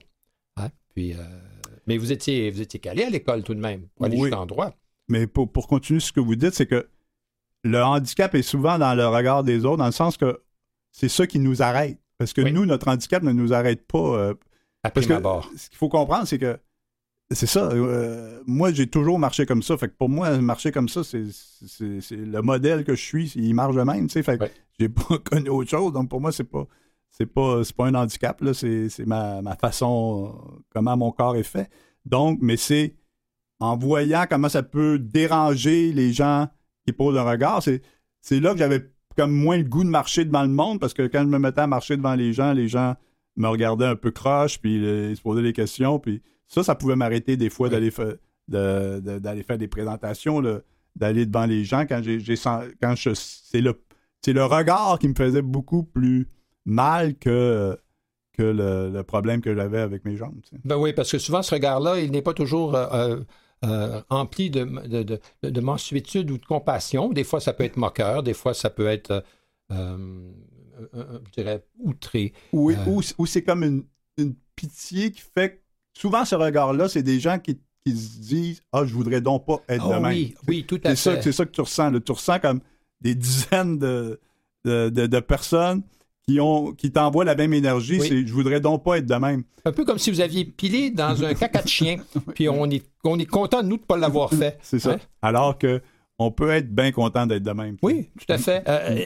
Hein? 0.57 0.69
Puis, 0.93 1.13
euh, 1.13 1.17
mais 1.87 1.97
vous 1.97 2.11
étiez, 2.11 2.51
vous 2.51 2.61
étiez 2.61 2.79
calé 2.79 3.03
à 3.03 3.09
l'école 3.09 3.41
tout 3.41 3.55
de 3.55 3.59
même, 3.59 3.87
pour 3.95 4.05
aller 4.05 4.17
Oui. 4.19 4.29
droit. 4.29 4.71
Mais 5.07 5.27
pour, 5.27 5.51
pour 5.51 5.67
continuer 5.67 5.99
ce 5.99 6.11
que 6.11 6.19
vous 6.19 6.35
dites, 6.35 6.53
c'est 6.53 6.65
que 6.65 6.87
le 7.63 7.81
handicap 7.83 8.33
est 8.35 8.41
souvent 8.41 8.77
dans 8.77 8.93
le 8.95 9.07
regard 9.07 9.43
des 9.43 9.65
autres, 9.65 9.77
dans 9.77 9.85
le 9.85 9.91
sens 9.91 10.17
que 10.17 10.41
c'est 10.91 11.09
ça 11.09 11.27
qui 11.27 11.39
nous 11.39 11.61
arrête. 11.61 11.99
Parce 12.17 12.31
que 12.33 12.41
Oui. 12.41 12.53
nous, 12.53 12.65
notre 12.65 12.87
handicap 12.87 13.23
ne 13.23 13.31
nous 13.31 13.53
arrête 13.53 13.85
pas. 13.87 13.97
euh, 13.99 14.33
À 14.83 14.89
parce 14.91 15.05
que 15.07 15.13
ce 15.57 15.69
qu'il 15.69 15.77
faut 15.77 15.89
comprendre, 15.89 16.25
c'est 16.27 16.39
que 16.39 16.57
c'est 17.31 17.47
ça. 17.47 17.69
euh, 17.71 18.41
moi, 18.45 18.71
j'ai 18.71 18.87
toujours 18.87 19.17
marché 19.19 19.45
comme 19.45 19.63
ça. 19.63 19.77
Fait 19.77 19.89
que 19.89 19.95
pour 19.95 20.09
moi, 20.09 20.37
marcher 20.39 20.71
comme 20.71 20.87
ça, 20.87 21.03
c'est, 21.03 21.23
le 22.11 22.41
modèle 22.41 22.83
que 22.85 22.95
je 22.95 23.01
suis. 23.01 23.31
Il 23.35 23.53
marche 23.55 23.75
de 23.75 23.81
même. 23.81 24.09
Fait 24.09 24.37
que 24.37 24.45
j'ai 24.79 24.89
pas 24.89 25.17
connu 25.23 25.49
autre 25.49 25.69
chose. 25.69 25.91
Donc 25.91 26.07
pour 26.09 26.21
moi, 26.21 26.31
c'est 26.31 26.43
pas. 26.45 26.65
C'est 27.11 27.25
pas, 27.25 27.61
pas 27.77 27.85
un 27.87 27.95
handicap. 27.95 28.41
C'est, 28.53 28.89
ma, 29.05 29.41
ma 29.41 29.55
façon, 29.55 30.37
comment 30.69 30.95
mon 30.97 31.11
corps 31.11 31.35
est 31.37 31.43
fait. 31.43 31.69
Donc, 32.05 32.39
mais 32.41 32.57
c'est 32.57 32.95
en 33.59 33.77
voyant 33.77 34.25
comment 34.29 34.49
ça 34.49 34.63
peut 34.63 34.99
déranger 34.99 35.91
les 35.91 36.11
gens 36.13 36.47
qui 36.85 36.93
posent 36.93 37.17
un 37.17 37.23
regard, 37.23 37.63
c'est, 37.63 37.81
là 38.39 38.51
que 38.53 38.59
j'avais 38.59 38.89
comme 39.17 39.31
moins 39.31 39.57
le 39.57 39.63
goût 39.63 39.83
de 39.83 39.89
marcher 39.89 40.25
devant 40.25 40.43
le 40.43 40.49
monde 40.49 40.79
parce 40.79 40.93
que 40.93 41.07
quand 41.07 41.21
je 41.21 41.27
me 41.27 41.39
mettais 41.39 41.61
à 41.61 41.67
marcher 41.67 41.95
devant 41.97 42.15
les 42.15 42.33
gens, 42.33 42.51
les 42.53 42.67
gens 42.67 42.95
me 43.37 43.47
regardaient 43.47 43.85
un 43.85 43.95
peu 43.95 44.11
croche, 44.11 44.59
puis 44.59 44.85
euh, 44.85 45.09
ils 45.11 45.17
se 45.17 45.21
posaient 45.21 45.41
des 45.43 45.53
questions, 45.53 45.99
puis 45.99 46.21
ça, 46.47 46.63
ça 46.63 46.75
pouvait 46.75 46.95
m'arrêter 46.95 47.37
des 47.37 47.49
fois 47.49 47.69
d'aller, 47.69 47.91
fa- 47.91 48.13
de- 48.47 49.43
faire 49.47 49.57
des 49.57 49.67
présentations, 49.67 50.41
d'aller 50.95 51.25
devant 51.25 51.45
les 51.45 51.63
gens 51.63 51.81
quand 51.85 52.01
j'ai, 52.03 52.19
quand 52.81 52.95
je, 52.95 53.13
c'est 53.13 53.61
le, 53.61 53.81
c'est 54.21 54.33
le 54.33 54.45
regard 54.45 54.99
qui 54.99 55.07
me 55.07 55.15
faisait 55.15 55.41
beaucoup 55.41 55.83
plus 55.83 56.27
mal 56.65 57.15
que, 57.17 57.77
que 58.33 58.43
le, 58.43 58.89
le 58.91 59.03
problème 59.03 59.41
que 59.41 59.53
j'avais 59.55 59.79
avec 59.79 60.03
mes 60.05 60.17
jambes. 60.17 60.39
tu 60.43 60.49
sais. 60.49 60.61
Ben 60.65 60.77
oui, 60.77 60.93
parce 60.93 61.11
que 61.11 61.17
souvent, 61.19 61.41
ce 61.41 61.53
regard-là, 61.55 61.99
il 61.99 62.11
n'est 62.11 62.21
pas 62.21 62.33
toujours 62.33 62.75
euh, 62.75 63.19
euh, 63.65 64.01
rempli 64.09 64.49
de, 64.49 64.63
de, 64.87 65.03
de, 65.03 65.19
de 65.49 65.61
mansuétude 65.61 66.29
ou 66.31 66.37
de 66.37 66.45
compassion. 66.45 67.09
Des 67.09 67.23
fois, 67.23 67.39
ça 67.39 67.53
peut 67.53 67.63
être 67.63 67.77
moqueur, 67.77 68.23
des 68.23 68.33
fois, 68.33 68.53
ça 68.53 68.69
peut 68.69 68.87
être, 68.87 69.23
euh, 69.71 70.31
euh, 70.93 71.19
je 71.25 71.31
dirais, 71.31 71.65
outré. 71.79 72.33
Oui, 72.53 72.75
ou, 72.87 73.01
ou 73.17 73.25
c'est 73.25 73.43
comme 73.43 73.63
une, 73.63 73.83
une 74.17 74.35
pitié 74.55 75.11
qui 75.11 75.21
fait 75.21 75.55
que 75.57 75.61
souvent 75.99 76.25
ce 76.25 76.35
regard-là, 76.35 76.87
c'est 76.89 77.03
des 77.03 77.19
gens 77.19 77.39
qui, 77.39 77.59
qui 77.85 77.95
se 77.95 78.19
disent 78.19 78.61
Ah, 78.71 78.85
je 78.85 78.93
voudrais 78.93 79.21
donc 79.21 79.45
pas 79.45 79.61
être 79.69 79.85
Oh 79.87 79.89
de 79.89 79.93
même. 79.95 80.05
oui, 80.05 80.35
oui, 80.47 80.65
tout 80.65 80.79
à 80.83 80.95
fait. 80.95 81.21
c'est 81.21 81.31
ça 81.31 81.45
que 81.45 81.51
tu 81.51 81.61
ressens. 81.61 81.91
là. 81.91 81.99
Tu 81.99 82.11
ressens 82.11 82.39
comme 82.39 82.61
des 83.01 83.15
dizaines 83.15 83.77
de 83.79 85.19
personnes 85.19 85.81
qui, 86.27 86.39
ont, 86.39 86.71
qui 86.73 86.91
t'envoient 86.91 87.25
la 87.25 87.35
même 87.35 87.53
énergie. 87.53 87.99
Oui. 87.99 88.07
C'est 88.07 88.25
je 88.27 88.33
voudrais 88.33 88.59
donc 88.59 88.83
pas 88.83 88.97
être 88.97 89.05
de 89.05 89.15
même. 89.15 89.43
Un 89.63 89.71
peu 89.71 89.85
comme 89.85 89.97
si 89.99 90.11
vous 90.11 90.21
aviez 90.21 90.45
pilé 90.45 90.89
dans 90.89 91.23
un 91.23 91.33
caca 91.33 91.61
de 91.61 91.67
chien, 91.67 91.97
puis 92.35 92.49
on 92.49 92.65
est, 92.69 92.83
on 93.03 93.19
est 93.19 93.25
content, 93.25 93.61
nous, 93.61 93.77
de 93.77 93.81
ne 93.81 93.85
pas 93.85 93.97
l'avoir 93.97 94.31
fait. 94.31 94.57
C'est 94.63 94.79
ça. 94.79 94.91
Hein? 94.93 94.97
Alors 95.21 95.57
que 95.57 95.81
on 96.17 96.31
peut 96.31 96.49
être 96.51 96.73
bien 96.73 96.91
content 96.93 97.25
d'être 97.27 97.43
de 97.43 97.51
même. 97.51 97.75
Oui, 97.81 98.09
tout 98.17 98.31
à 98.33 98.37
fait. 98.37 98.63
Euh, 98.69 98.97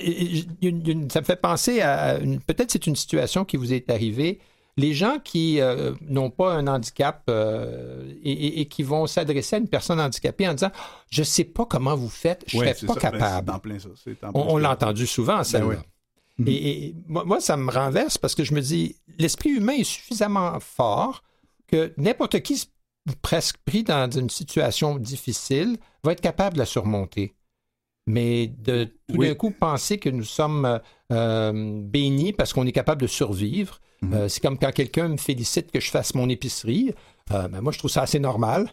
une- 0.61 0.87
une- 0.87 1.09
ça 1.09 1.21
me 1.21 1.25
fait 1.25 1.41
penser 1.41 1.81
à 1.81 2.19
une- 2.19 2.39
peut-être 2.39 2.71
c'est 2.71 2.85
une 2.85 2.95
situation 2.95 3.45
qui 3.45 3.57
vous 3.57 3.73
est 3.73 3.89
arrivée. 3.89 4.39
Les 4.77 4.93
gens 4.93 5.17
qui 5.21 5.59
euh, 5.59 5.91
n'ont 6.07 6.29
pas 6.29 6.53
un 6.53 6.67
handicap 6.67 7.23
euh, 7.29 8.13
et, 8.23 8.31
et- 8.31 8.61
et 8.61 8.65
qui 8.67 8.83
vont 8.83 9.07
s'adresser 9.07 9.55
à 9.55 9.59
une 9.59 9.67
personne 9.67 9.99
handicapée 9.99 10.47
en 10.47 10.53
disant 10.53 10.71
Je 11.11 11.23
sais 11.23 11.43
pas 11.43 11.65
comment 11.65 11.95
vous 11.95 12.07
faites, 12.09 12.43
je 12.47 12.57
Ouais, 12.59 12.73
serais 12.75 12.87
pas 12.87 12.93
ça. 13.01 13.11
Ben, 13.11 13.17
capable. 13.19 13.51
On, 14.35 14.57
l'a 14.57 14.71
entendu 14.71 15.05
souvent, 15.07 15.43
celle-là. 15.43 15.67
ouais. 15.67 15.77
Mhm. 16.39 16.47
Et, 16.47 16.85
et 16.87 16.95
moi, 17.07 17.23
moi, 17.25 17.39
ça 17.41 17.57
me 17.57 17.69
renverse 17.71 18.17
parce 18.17 18.33
que 18.35 18.43
je 18.43 18.53
me 18.53 18.61
dis, 18.61 18.95
l'esprit 19.17 19.49
humain 19.51 19.73
est 19.73 19.83
suffisamment 19.83 20.59
fort 20.59 21.21
que 21.67 21.93
n'importe 21.97 22.39
qui, 22.41 22.69
presque 23.21 23.57
pris 23.65 23.83
dans 23.83 24.09
une 24.09 24.29
situation 24.29 24.97
difficile, 24.97 25.77
va 26.03 26.13
être 26.13 26.21
capable 26.21 26.55
de 26.55 26.59
la 26.59 26.65
surmonter. 26.65 27.33
Mais 28.07 28.47
de 28.47 28.85
tout 28.85 29.17
Oui. 29.17 29.27
d'un 29.27 29.35
coup 29.35 29.51
penser 29.51 29.99
que 29.99 30.09
nous 30.09 30.23
sommes 30.23 30.65
euh, 30.65 30.79
euh, 31.11 31.81
bénis 31.83 32.33
parce 32.33 32.53
qu'on 32.53 32.65
est 32.65 32.71
capable 32.71 33.01
de 33.01 33.07
survivre, 33.07 33.79
Mhm. 34.01 34.13
euh, 34.13 34.29
c'est 34.29 34.39
comme 34.41 34.57
quand 34.57 34.71
quelqu'un 34.71 35.09
me 35.09 35.17
félicite 35.17 35.71
que 35.71 35.79
je 35.81 35.91
fasse 35.91 36.15
mon 36.15 36.29
épicerie. 36.29 36.93
Euh, 37.31 37.47
ben 37.49 37.59
moi, 37.61 37.71
je 37.73 37.77
trouve 37.79 37.91
ça 37.91 38.01
assez 38.03 38.19
normal. 38.19 38.71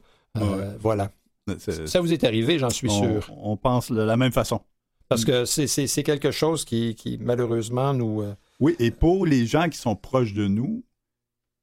Voilà. 0.81 1.11
Ça 1.59 2.01
vous 2.01 2.13
est 2.13 2.25
arrivé, 2.25 2.59
j'en 2.59 2.71
suis 2.71 2.89
on, 2.91 3.03
sûr. 3.21 3.33
on 3.37 3.57
pense 3.57 3.91
de 3.93 4.01
la 4.01 4.17
même 4.17 4.33
façon. 4.33 4.61
Parce 5.09 5.25
que 5.25 5.45
c'est- 5.45 6.03
quelque 6.03 6.31
chose 6.31 6.65
qui, 6.65 6.95
qui, 6.95 7.19
malheureusement, 7.19 7.95
nous. 7.95 8.23
euh, 8.23 8.35
Oui, 8.61 8.75
et 8.79 8.91
pour 8.91 9.27
les 9.27 9.47
gens 9.47 9.69
qui 9.69 9.79
sont 9.79 9.95
proches 9.97 10.33
de 10.35 10.47
nous, 10.49 10.85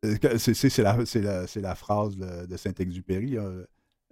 euh, 0.05 0.15
c'est 0.37 0.77
la, 0.79 0.97
la- 1.15 1.45
la 1.55 1.75
phrase 1.75 2.15
de, 2.17 2.45
de 2.45 2.57
Saint-Exupéry, 2.57 3.37
euh, 3.37 3.63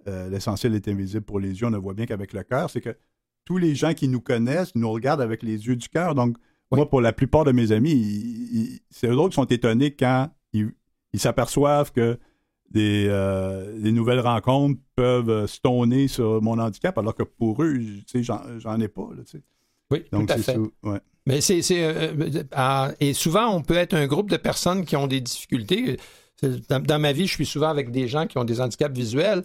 euh, 0.08 0.28
l'essentiel 0.28 0.74
est 0.74 0.88
invisible 0.88 1.22
pour 1.24 1.40
les 1.40 1.60
yeux, 1.60 1.66
on 1.66 1.70
ne 1.70 1.78
voit 1.78 1.94
bien 1.94 2.06
qu'avec 2.06 2.32
le 2.32 2.42
cœur, 2.42 2.68
c'est 2.70 2.80
que 2.80 2.96
tous 3.44 3.56
les 3.58 3.74
gens 3.74 3.94
qui 3.94 4.08
nous 4.08 4.20
connaissent 4.20 4.74
nous 4.74 4.90
regardent 4.90 5.20
avec 5.20 5.42
les 5.42 5.66
yeux 5.66 5.76
du 5.76 5.88
cœur. 5.88 6.14
Donc, 6.14 6.36
Oui. 6.70 6.78
moi, 6.78 6.88
pour 6.88 7.00
la 7.00 7.12
plupart 7.12 7.44
de 7.44 7.52
mes 7.52 7.72
amis, 7.72 8.80
c'est 8.90 9.06
eux 9.08 9.16
autres 9.16 9.30
qui 9.30 9.34
sont 9.36 9.44
étonnés 9.46 9.94
quand 9.94 10.30
ils 10.52 10.70
ils 11.14 11.20
s'aperçoivent 11.20 11.92
que 11.92 12.18
des, 12.72 13.06
euh, 13.08 13.78
des 13.78 13.92
nouvelles 13.92 14.20
rencontres 14.20 14.80
peuvent 14.96 15.46
stoner 15.46 16.08
sur 16.08 16.40
mon 16.42 16.58
handicap, 16.58 16.96
alors 16.98 17.14
que 17.14 17.22
pour 17.22 17.62
eux, 17.62 17.78
j'en 18.14 18.80
ai 18.80 18.88
pas. 18.88 19.08
là. 19.16 19.22
Oui, 19.90 20.04
Donc, 20.12 20.28
tout 20.28 20.34
à 20.34 20.38
fait. 20.38 20.56
ouais. 20.56 21.00
Mais 21.26 21.40
c'est. 21.40 21.60
euh, 21.72 22.12
euh, 22.56 22.92
et 22.98 23.12
souvent, 23.14 23.54
on 23.54 23.60
peut 23.62 23.76
être 23.76 23.94
un 23.94 24.06
groupe 24.06 24.30
de 24.30 24.36
personnes 24.36 24.84
qui 24.84 24.96
ont 24.96 25.06
des 25.06 25.20
difficultés. 25.20 25.98
Dans, 26.68 26.82
dans 26.82 26.98
ma 26.98 27.12
vie, 27.12 27.26
je 27.28 27.34
suis 27.34 27.46
souvent 27.46 27.68
avec 27.68 27.92
des 27.92 28.08
gens 28.08 28.26
qui 28.26 28.36
ont 28.38 28.44
des 28.44 28.60
handicaps 28.60 28.96
visuels. 28.96 29.44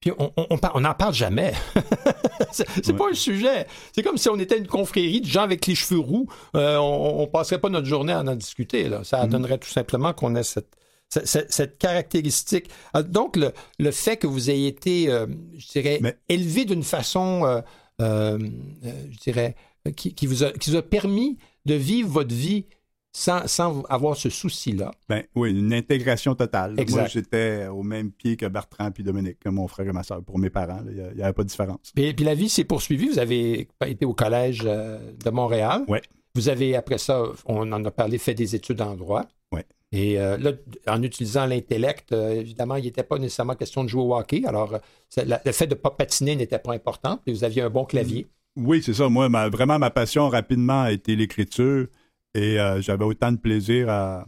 Puis 0.00 0.12
on 0.16 0.30
on- 0.36 0.46
on 0.50 0.58
par- 0.58 0.76
on 0.76 0.80
n'en 0.80 0.94
parle 0.94 1.14
jamais. 1.14 1.52
c'est 2.52 2.86
Ouais. 2.86 2.92
pas 2.96 3.10
un 3.10 3.14
sujet. 3.14 3.66
C'est 3.92 4.02
comme 4.04 4.16
si 4.16 4.28
on 4.28 4.38
était 4.38 4.56
une 4.58 4.68
confrérie 4.68 5.20
de 5.20 5.26
gens 5.26 5.42
avec 5.42 5.66
les 5.66 5.74
cheveux 5.74 5.98
roux. 6.00 6.28
Euh, 6.54 6.76
on, 6.76 7.22
on 7.22 7.26
passerait 7.26 7.60
pas 7.60 7.68
notre 7.68 7.86
journée 7.88 8.12
à 8.12 8.20
en 8.20 8.36
discuter. 8.36 8.88
Là. 8.88 9.02
Ça 9.02 9.24
Mhm. 9.24 9.30
donnerait 9.32 9.58
tout 9.58 9.68
simplement 9.68 10.12
qu'on 10.12 10.36
ait 10.36 10.44
cette, 10.44 10.76
cette, 11.08 11.78
caractéristique. 11.78 12.68
Ah, 12.92 13.02
Donc, 13.02 13.36
le, 13.36 13.52
le 13.78 13.90
fait 13.90 14.16
que 14.16 14.26
vous 14.26 14.50
ayez 14.50 14.68
été, 14.68 15.10
euh, 15.10 15.26
je 15.56 15.68
dirais, 15.68 15.98
Mais- 16.02 16.16
élevé 16.28 16.64
d'une 16.64 16.82
façon, 16.82 17.44
euh, 17.44 17.60
euh, 18.00 18.38
euh, 18.84 18.92
je 19.10 19.18
dirais, 19.18 19.54
qui, 19.96 20.14
qui 20.14 20.26
vous 20.26 20.44
a, 20.44 20.52
qui 20.52 20.70
vous 20.70 20.76
a 20.76 20.82
permis 20.82 21.38
de 21.64 21.74
vivre 21.74 22.08
votre 22.10 22.34
vie 22.34 22.66
sans, 23.12 23.46
sans 23.48 23.82
avoir 23.84 24.16
ce 24.16 24.28
souci-là. 24.28 24.90
Ben 25.08 25.24
oui, 25.34 25.50
une 25.50 25.72
intégration 25.72 26.34
totale. 26.34 26.78
Exact. 26.78 27.00
Moi, 27.00 27.08
j'étais 27.08 27.66
au 27.66 27.82
même 27.82 28.12
pied 28.12 28.36
que 28.36 28.46
Bertrand 28.46 28.90
puis 28.90 29.02
Dominique, 29.02 29.38
que 29.40 29.48
mon 29.48 29.66
frère 29.66 29.88
et 29.88 29.92
ma 29.92 30.02
soeur, 30.02 30.22
pour 30.22 30.38
mes 30.38 30.50
parents. 30.50 30.82
Il 30.88 31.16
n'y 31.16 31.22
avait 31.22 31.32
pas 31.32 31.42
de 31.42 31.48
différence. 31.48 31.90
Puis, 31.94 32.12
puis 32.12 32.24
la 32.24 32.34
vie 32.34 32.48
s'est 32.50 32.64
poursuivie. 32.64 33.08
Vous 33.08 33.18
avez 33.18 33.66
été 33.86 34.04
au 34.04 34.12
collège 34.14 34.62
euh, 34.66 34.98
de 35.24 35.30
Montréal. 35.30 35.84
Ouais. 35.88 36.02
Vous 36.34 36.48
avez, 36.50 36.76
après 36.76 36.98
ça, 36.98 37.22
on 37.46 37.72
en 37.72 37.84
a 37.84 37.90
parlé, 37.90 38.18
fait 38.18 38.34
des 38.34 38.54
études 38.54 38.82
en 38.82 38.94
droit. 38.94 39.24
Ouais. 39.52 39.64
Et 39.90 40.20
euh, 40.20 40.36
là, 40.36 40.52
en 40.86 41.02
utilisant 41.02 41.46
l'intellect, 41.46 42.12
euh, 42.12 42.32
évidemment, 42.32 42.76
il 42.76 42.84
n'était 42.84 43.02
pas 43.02 43.18
nécessairement 43.18 43.54
question 43.54 43.84
de 43.84 43.88
jouer 43.88 44.02
au 44.02 44.14
hockey. 44.14 44.42
Alors, 44.46 44.74
euh, 44.74 45.38
le 45.44 45.52
fait 45.52 45.66
de 45.66 45.74
ne 45.74 45.80
pas 45.80 45.90
patiner 45.90 46.36
n'était 46.36 46.58
pas 46.58 46.74
important. 46.74 47.20
Puis 47.24 47.32
vous 47.32 47.44
aviez 47.44 47.62
un 47.62 47.70
bon 47.70 47.84
clavier. 47.84 48.26
Oui, 48.56 48.82
c'est 48.82 48.92
ça. 48.92 49.08
Moi, 49.08 49.28
vraiment, 49.48 49.78
ma 49.78 49.90
passion 49.90 50.28
rapidement 50.28 50.82
a 50.82 50.92
été 50.92 51.16
l'écriture 51.16 51.86
et 52.34 52.56
j'avais 52.80 53.04
autant 53.04 53.32
de 53.32 53.38
plaisir 53.38 53.88
à, 53.88 54.26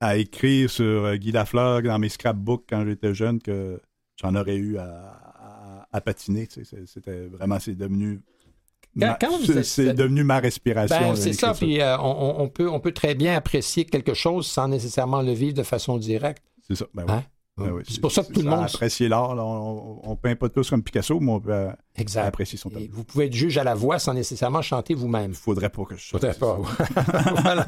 à 0.00 0.16
écrire 0.16 0.68
sur 0.68 1.16
Guy 1.16 1.32
Lafleur 1.32 1.82
dans 1.82 1.98
mes 1.98 2.08
scrapbooks 2.08 2.64
quand 2.68 2.84
j'étais 2.84 3.14
jeune 3.14 3.40
que 3.40 3.80
j'en 4.20 4.34
aurais 4.34 4.56
eu 4.56 4.76
à, 4.78 6.00
patiner. 6.04 6.48
C'était 6.86 7.26
vraiment, 7.26 7.60
c'est 7.60 7.76
devenu. 7.76 8.20
Ma- 8.96 9.18
c'est 9.62 9.86
êtes- 9.86 9.96
devenu 9.96 10.22
ma 10.24 10.38
respiration. 10.38 10.98
Ben, 11.00 11.16
c'est 11.16 11.32
ça. 11.32 11.52
Puis 11.54 11.80
euh, 11.80 11.96
on, 11.98 12.48
peut, 12.48 12.68
on 12.68 12.80
peut 12.80 12.92
très 12.92 13.14
bien 13.14 13.34
apprécier 13.36 13.84
quelque 13.84 14.14
chose 14.14 14.46
sans 14.46 14.68
nécessairement 14.68 15.22
le 15.22 15.32
vivre 15.32 15.54
de 15.54 15.62
façon 15.64 15.98
directe. 15.98 16.42
C'est 16.68 16.76
ça. 16.76 16.86
Ben 16.94 17.04
oui. 17.06 17.12
Hein? 17.12 17.22
Ben 17.56 17.70
oui, 17.70 17.82
c'est 17.88 18.00
pour 18.00 18.10
ça 18.10 18.24
que 18.24 18.32
tout 18.32 18.40
le 18.42 18.50
monde. 18.50 18.64
Apprécier 18.64 19.06
l'art. 19.08 19.30
On, 19.38 20.00
on 20.02 20.16
peint 20.16 20.34
pas 20.34 20.48
tous 20.48 20.68
comme 20.70 20.82
Picasso, 20.82 21.20
mais 21.20 21.30
on 21.30 21.38
peut 21.40 21.52
euh, 21.52 21.70
Exact. 21.94 22.26
apprécier 22.26 22.58
son 22.58 22.68
talent. 22.68 22.86
vous 22.90 23.04
pouvez 23.04 23.26
être 23.26 23.32
juge 23.32 23.56
à 23.58 23.62
la 23.62 23.74
voix 23.76 24.00
sans 24.00 24.12
nécessairement 24.12 24.60
chanter 24.60 24.94
vous-même. 24.94 25.30
Il 25.30 25.36
faudrait 25.36 25.70
pas 25.70 25.84
que 25.84 25.94
je 25.96 26.08
Faudrait 26.08 26.32
c'est 26.32 26.40
pas. 26.40 26.58
Voilà. 27.42 27.64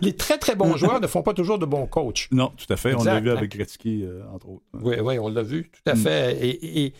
Les 0.00 0.14
très 0.16 0.38
très 0.38 0.54
bons 0.56 0.74
joueurs 0.78 1.00
ne 1.00 1.06
font 1.06 1.22
pas 1.22 1.34
toujours 1.34 1.58
de 1.58 1.66
bons 1.66 1.86
coachs. 1.86 2.28
Non, 2.32 2.50
tout 2.56 2.72
à 2.72 2.76
fait. 2.76 2.94
on 2.94 3.04
l'a 3.04 3.20
vu 3.20 3.30
avec 3.30 3.50
Gretzky, 3.50 4.04
euh, 4.04 4.22
entre 4.32 4.48
autres. 4.48 4.64
Oui, 4.82 4.96
oui, 5.02 5.18
on 5.18 5.28
l'a 5.28 5.42
vu, 5.42 5.70
tout 5.70 5.90
à 5.90 5.94
Mm. 5.94 5.98
fait. 5.98 6.46
Et, 6.46 6.84
et 6.86 6.94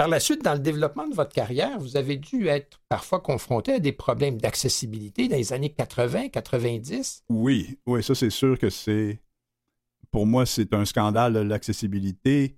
par 0.00 0.08
la 0.08 0.18
suite, 0.18 0.42
dans 0.42 0.54
le 0.54 0.60
développement 0.60 1.06
de 1.06 1.14
votre 1.14 1.34
carrière, 1.34 1.78
vous 1.78 1.98
avez 1.98 2.16
dû 2.16 2.46
être 2.46 2.80
parfois 2.88 3.20
confronté 3.20 3.74
à 3.74 3.80
des 3.80 3.92
problèmes 3.92 4.40
d'accessibilité 4.40 5.28
dans 5.28 5.36
les 5.36 5.52
années 5.52 5.74
80, 5.74 6.30
90. 6.30 7.24
Oui, 7.28 7.78
oui, 7.84 8.02
ça 8.02 8.14
c'est 8.14 8.30
sûr 8.30 8.58
que 8.58 8.70
c'est. 8.70 9.20
Pour 10.10 10.24
moi, 10.24 10.46
c'est 10.46 10.72
un 10.72 10.86
scandale, 10.86 11.34
l'accessibilité. 11.46 12.56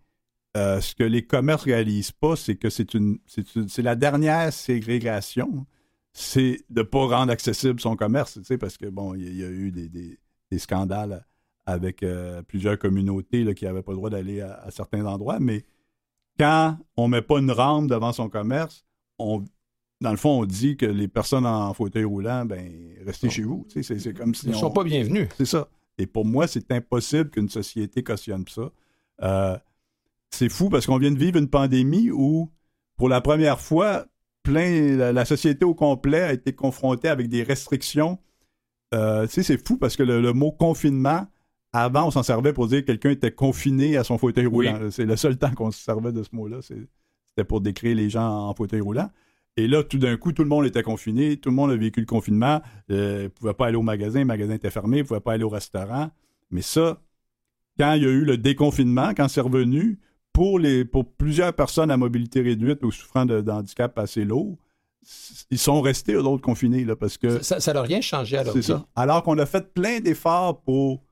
euh, 0.57 0.81
ce 0.81 0.95
que 0.95 1.03
les 1.03 1.27
commerces 1.27 1.65
réalisent 1.65 2.13
pas, 2.13 2.37
c'est 2.37 2.55
que 2.55 2.71
c'est 2.71 2.95
une, 2.95 3.19
c'est 3.27 3.83
la 3.83 3.97
dernière 3.97 4.53
ségrégation, 4.53 5.67
c'est 6.13 6.61
de 6.71 6.83
ne 6.83 6.87
pas 6.87 7.07
rendre 7.09 7.33
accessible 7.33 7.81
son 7.81 7.97
commerce, 7.97 8.35
tu 8.35 8.45
sais, 8.45 8.57
parce 8.57 8.77
que 8.77 8.87
bon, 8.87 9.17
il 9.17 9.37
y, 9.37 9.43
a- 9.43 9.49
eu 9.49 9.73
des, 9.73 10.61
scandales 10.61 11.27
avec 11.67 12.05
euh, 12.05 12.41
plusieurs 12.43 12.79
communautés 12.79 13.53
qui 13.57 13.65
n'avaient 13.65 13.83
pas 13.83 13.91
le 13.91 13.97
droit 13.97 14.11
d'aller 14.11 14.43
à, 14.43 14.55
à 14.63 14.71
certains 14.71 15.05
endroits, 15.07 15.41
mais 15.41 15.65
quand 16.39 16.77
on 16.97 17.09
met 17.09 17.23
pas 17.23 17.39
une 17.39 17.51
rampe 17.51 17.89
devant 17.89 18.13
son 18.13 18.29
commerce, 18.29 18.85
on, 19.19 19.45
dans 20.01 20.11
le 20.11 20.17
fond, 20.17 20.41
on 20.41 20.45
dit 20.45 20.77
que 20.77 20.87
les 20.87 21.09
personnes 21.09 21.47
en 21.47 21.73
fauteuil 21.75 22.05
roulant, 22.05 22.45
ben, 22.45 22.71
restez 23.07 23.31
chez 23.31 23.43
vous. 23.43 23.67
C'est 23.69 24.15
comme 24.17 24.35
si 24.35 24.47
Ils 24.47 24.51
ne 24.53 24.57
on- 24.57 24.61
sont 24.61 24.71
pas 24.71 24.85
bienvenus. 24.85 25.29
c'est 25.37 25.45
ça. 25.45 25.69
Et 25.99 26.07
pour 26.07 26.25
moi, 26.25 26.47
c'est 26.47 26.71
impossible 26.73 27.31
qu'une 27.31 27.49
société 27.49 28.03
cautionne 28.03 28.45
ça. 28.49 28.71
Euh, 29.23 29.57
c'est 30.31 30.49
fou 30.49 30.71
parce 30.71 30.87
qu'on 30.87 30.97
vient 30.99 31.11
de 31.13 31.19
vivre 31.19 31.39
une 31.39 31.49
pandémie 31.51 32.11
où, 32.11 32.51
pour 32.97 33.09
la 33.09 33.21
première 33.21 33.61
fois, 33.61 34.07
plein, 34.43 34.97
la, 34.97 35.13
la 35.13 35.25
société 35.25 35.65
au 35.65 35.75
complet 35.75 36.23
a 36.23 36.33
été 36.33 36.53
confrontée 36.55 37.09
avec 37.09 37.29
des 37.29 37.43
restrictions. 37.43 38.19
Euh, 38.95 39.27
c'est 39.29 39.65
fou 39.65 39.77
parce 39.77 39.97
que 39.97 40.03
le, 40.03 40.21
le 40.21 40.33
mot 40.33 40.51
confinement, 40.51 41.27
avant, 41.73 42.07
on 42.07 42.11
s'en 42.11 42.23
servait 42.23 42.53
pour 42.53 42.69
dire 42.69 42.81
que 42.83 42.87
quelqu'un 42.87 43.11
était 43.11 43.33
confiné 43.33 43.97
à 43.97 44.05
son 44.05 44.19
fauteuil 44.19 44.47
Oui. 44.47 44.69
roulant. 44.69 44.91
C'est 44.91 45.05
le 45.07 45.17
seul 45.17 45.39
temps 45.39 45.53
qu'on 45.53 45.71
se 45.71 45.83
servait 45.83 46.13
de 46.13 46.23
ce 46.23 46.29
mot-là. 46.35 46.59
C'était 46.61 47.45
pour 47.45 47.61
décrire 47.61 47.97
les 47.97 48.11
gens 48.11 48.49
en 48.49 48.55
fauteuil 48.55 48.81
roulant. 48.81 49.11
Et 49.57 49.67
là, 49.69 49.83
tout 49.83 49.99
d'un 49.99 50.17
coup, 50.17 50.33
tout 50.33 50.43
le 50.43 50.49
monde 50.49 50.65
était 50.65 50.83
confiné, 50.83 51.37
tout 51.37 51.51
le 51.51 51.55
monde 51.55 51.71
a 51.71 51.77
vécu 51.77 52.01
le 52.01 52.07
confinement, 52.07 52.63
euh, 52.91 53.25
ne 53.25 53.29
pouvait 53.29 53.53
pas 53.55 53.67
aller 53.67 53.77
au 53.77 53.83
magasin, 53.83 54.21
le 54.21 54.25
magasin 54.25 54.55
était 54.55 54.71
fermé, 54.71 54.99
ne 54.99 55.03
pouvait 55.03 55.21
pas 55.21 55.33
aller 55.35 55.45
au 55.45 55.51
restaurant. 55.51 56.11
Mais 56.51 56.63
ça, 56.63 57.01
quand 57.79 57.93
il 57.95 58.03
y 58.03 58.07
a 58.07 58.11
eu 58.11 58.25
le 58.25 58.39
déconfinement, 58.39 59.13
quand 59.15 59.29
c'est 59.29 59.43
revenu, 59.43 59.99
pour, 60.33 60.59
les, 60.59 60.87
pour 60.87 61.07
plusieurs 61.07 61.53
personnes 61.53 61.91
à 61.91 61.99
mobilité 61.99 62.41
réduite 62.41 62.83
ou 62.83 62.91
souffrant 62.91 63.27
de, 63.27 63.43
d'handicap 63.43 63.99
assez 63.99 64.25
lourd, 64.25 64.57
ils 65.51 65.59
sont 65.59 65.83
restés, 65.83 66.15
eux 66.15 66.23
autres, 66.23 66.43
confinés, 66.43 66.85
là, 66.85 66.97
parce 66.97 67.19
que 67.19 67.43
Ça 67.43 67.73
n'a 67.73 67.83
rien 67.83 68.01
changé 68.01 68.39
à 68.39 68.45
leur 68.45 68.55
c'est 68.55 68.63
ça. 68.63 68.87
Alors 68.97 69.23
qu'on 69.23 69.37
a 69.39 69.47
fait 69.47 69.73
plein 69.75 70.01
d'efforts 70.01 70.63
pour. 70.63 71.03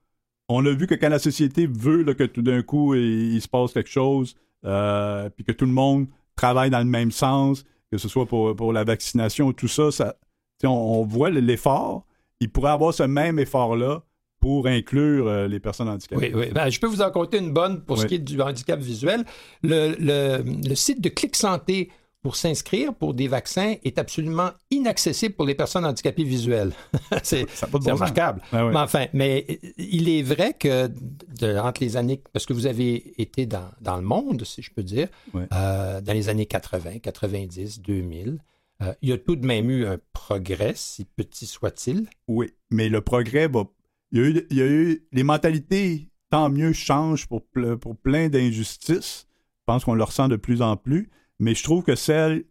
On 0.52 0.66
a 0.66 0.70
vu 0.70 0.86
que 0.86 0.94
quand 0.94 1.08
la 1.08 1.18
société 1.18 1.66
veut 1.66 2.02
là, 2.02 2.14
que 2.14 2.24
tout 2.24 2.42
d'un 2.42 2.62
coup 2.62 2.94
il, 2.94 3.34
il 3.34 3.40
se 3.40 3.48
passe 3.48 3.72
quelque 3.72 3.90
chose, 3.90 4.34
euh, 4.64 5.28
puis 5.30 5.44
que 5.44 5.52
tout 5.52 5.66
le 5.66 5.72
monde 5.72 6.06
travaille 6.36 6.70
dans 6.70 6.78
le 6.80 6.84
même 6.84 7.10
sens, 7.10 7.64
que 7.90 7.98
ce 7.98 8.08
soit 8.08 8.26
pour, 8.26 8.54
pour 8.56 8.72
la 8.72 8.84
vaccination, 8.84 9.52
tout 9.52 9.68
ça, 9.68 9.90
ça 9.92 10.16
on, 10.64 10.68
on 10.68 11.04
voit 11.04 11.30
l'effort. 11.30 12.04
Il 12.40 12.50
pourrait 12.50 12.70
avoir 12.72 12.92
ce 12.94 13.02
même 13.02 13.38
effort-là 13.38 14.02
pour 14.40 14.66
inclure 14.66 15.26
euh, 15.28 15.48
les 15.48 15.60
personnes 15.60 15.88
handicapées. 15.88 16.32
Oui, 16.34 16.46
oui. 16.46 16.52
Ben, 16.54 16.70
je 16.70 16.80
peux 16.80 16.86
vous 16.86 17.02
en 17.02 17.10
compter 17.10 17.38
une 17.38 17.52
bonne 17.52 17.82
pour 17.84 17.98
ce 17.98 18.06
qui 18.06 18.14
est 18.14 18.18
du 18.18 18.40
handicap 18.40 18.80
visuel. 18.80 19.24
Le, 19.62 19.94
le- 19.98 20.42
le 20.68 20.74
site 20.74 21.00
de 21.02 21.10
Clic 21.10 21.36
Santé 21.36 21.90
pour 22.22 22.36
s'inscrire 22.36 22.94
pour 22.94 23.14
des 23.14 23.28
vaccins 23.28 23.76
est 23.82 23.98
absolument 23.98 24.50
inaccessible 24.70 25.34
pour 25.34 25.46
les 25.46 25.54
personnes 25.54 25.86
handicapées 25.86 26.24
visuelles. 26.24 26.72
c'est 27.22 27.46
bon 27.70 27.78
remarquable. 27.78 28.42
Ah. 28.52 28.68
Mais 28.70 28.76
enfin, 28.78 29.06
mais 29.14 29.58
il 29.78 30.08
est 30.08 30.22
vrai 30.22 30.52
que 30.52 30.88
de- 30.88 31.56
entre 31.58 31.82
les 31.82 31.96
années, 31.96 32.22
parce 32.32 32.44
que 32.44 32.52
vous 32.52 32.66
avez 32.66 33.20
été 33.20 33.46
dans, 33.46 33.70
dans 33.80 33.96
le 33.96 34.02
monde, 34.02 34.44
si 34.44 34.60
je 34.60 34.70
peux 34.70 34.82
dire, 34.82 35.08
euh, 35.34 36.00
dans 36.00 36.12
les 36.12 36.28
années 36.28 36.46
80, 36.46 36.98
90, 36.98 37.80
2000, 37.80 38.38
euh, 38.82 38.94
il 39.02 39.08
y 39.08 39.12
a 39.12 39.18
tout 39.18 39.36
de 39.36 39.46
même 39.46 39.70
eu 39.70 39.86
un 39.86 39.98
progrès, 40.12 40.72
si 40.74 41.04
petit 41.04 41.46
soit-il. 41.46 42.06
Oui, 42.28 42.52
mais 42.70 42.88
le 42.88 43.00
progrès 43.00 43.48
va. 43.48 43.64
Il 44.12 44.18
y 44.18 44.22
a 44.22 44.26
eu, 44.28 44.46
il 44.50 44.56
y 44.56 44.62
a 44.62 44.66
eu 44.66 45.06
les 45.12 45.22
mentalités, 45.22 46.08
tant 46.30 46.50
mieux, 46.50 46.72
changent 46.72 47.26
pour, 47.28 47.42
pour 47.80 47.96
plein 47.96 48.28
d'injustices. 48.28 49.26
Je 49.60 49.64
pense 49.66 49.84
qu'on 49.84 49.94
le 49.94 50.02
ressent 50.02 50.28
de 50.28 50.36
plus 50.36 50.62
en 50.62 50.76
plus. 50.76 51.10
Mais 51.40 51.54
je 51.54 51.64
trouve 51.64 51.82
que 51.82 51.94
celles 51.96 52.44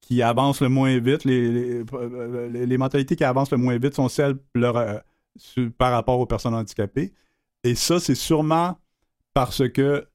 qui 0.00 0.22
avancent 0.22 0.60
le 0.60 0.68
moins 0.68 0.98
vite, 0.98 1.24
les, 1.24 1.82
les 2.66 2.78
mentalités 2.78 3.16
qui 3.16 3.24
avancent 3.24 3.50
le 3.50 3.58
moins 3.58 3.78
vite 3.78 3.94
sont 3.94 4.08
celles 4.08 4.36
euh, 4.56 5.00
par 5.78 5.92
rapport 5.92 6.18
aux 6.18 6.26
personnes 6.26 6.54
handicapées. 6.54 7.12
Et 7.64 7.74
ça, 7.74 8.00
c'est 8.00 8.14
sûrement 8.14 8.78
parce 9.34 9.68
que 9.68 10.06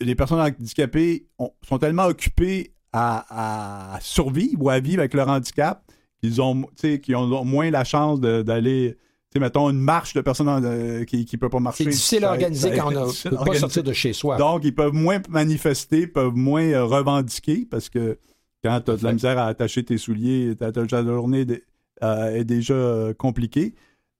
les 0.00 0.14
personnes 0.14 0.40
handicapées 0.40 1.26
ont- 1.38 1.52
sont 1.62 1.78
tellement 1.78 2.06
occupées 2.06 2.74
à, 2.92 3.98
survivre 4.00 4.62
ou 4.62 4.70
à 4.70 4.78
vivre 4.78 5.00
avec 5.00 5.14
leur 5.14 5.28
handicap 5.28 5.84
qu'ils 6.20 6.40
ont, 6.40 6.62
qu'ils 6.76 7.16
ont 7.16 7.44
moins 7.44 7.70
la 7.70 7.84
chance 7.84 8.20
d'aller, 8.20 8.96
sais, 9.34 9.40
mettons, 9.40 9.68
une 9.70 9.80
marche 9.80 10.14
de 10.14 10.20
personnes 10.20 10.48
euh, 10.64 11.04
qui 11.04 11.26
ne 11.32 11.38
peut 11.38 11.48
pas 11.48 11.60
marcher. 11.60 11.84
C'est 11.84 11.90
difficile 11.90 12.24
à 12.24 12.30
organiser 12.32 12.70
quand 12.76 12.86
on 12.88 12.90
ne 12.90 12.96
peut 13.30 13.36
pas 13.44 13.54
sortir 13.58 13.82
de 13.82 13.92
chez 13.92 14.12
soi. 14.12 14.36
Donc, 14.36 14.64
ils 14.64 14.74
peuvent 14.74 14.92
moins 14.92 15.20
manifester, 15.28 16.06
peuvent 16.06 16.34
moins 16.34 16.62
euh, 16.64 16.84
revendiquer 16.84 17.66
parce 17.70 17.88
que 17.88 18.18
quand 18.62 18.80
tu 18.80 18.90
as 18.92 18.96
de 18.96 19.04
la 19.04 19.12
misère 19.12 19.38
à 19.38 19.46
attacher 19.46 19.84
tes 19.84 19.98
souliers, 19.98 20.54
ta, 20.56 20.72
ta 20.72 20.86
journée 20.86 21.44
de- 21.44 21.62
euh, 22.02 22.36
est 22.36 22.44
déjà 22.44 22.74
euh, 22.74 23.14
compliquée. 23.14 23.74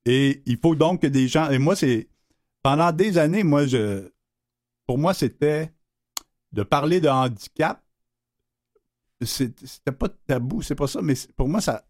Et 0.04 0.42
il 0.46 0.58
faut 0.58 0.74
donc 0.74 1.02
que 1.02 1.06
des 1.06 1.28
gens. 1.28 1.48
Et 1.50 1.58
moi, 1.58 1.74
c'est. 1.76 2.08
Pendant 2.62 2.92
des 2.92 3.18
années, 3.18 3.42
moi, 3.42 3.66
je. 3.66 4.08
Pour 4.86 4.98
moi, 4.98 5.14
c'était 5.14 5.70
de 6.52 6.62
parler 6.62 7.00
de 7.00 7.08
handicap. 7.08 7.82
c'est- 9.22 9.54
C'était 9.66 9.92
pas 9.92 10.08
tabou, 10.26 10.60
c'est 10.62 10.74
pas 10.74 10.86
ça, 10.86 11.00
mais 11.02 11.14
pour 11.36 11.48
moi, 11.48 11.60
ça. 11.60 11.84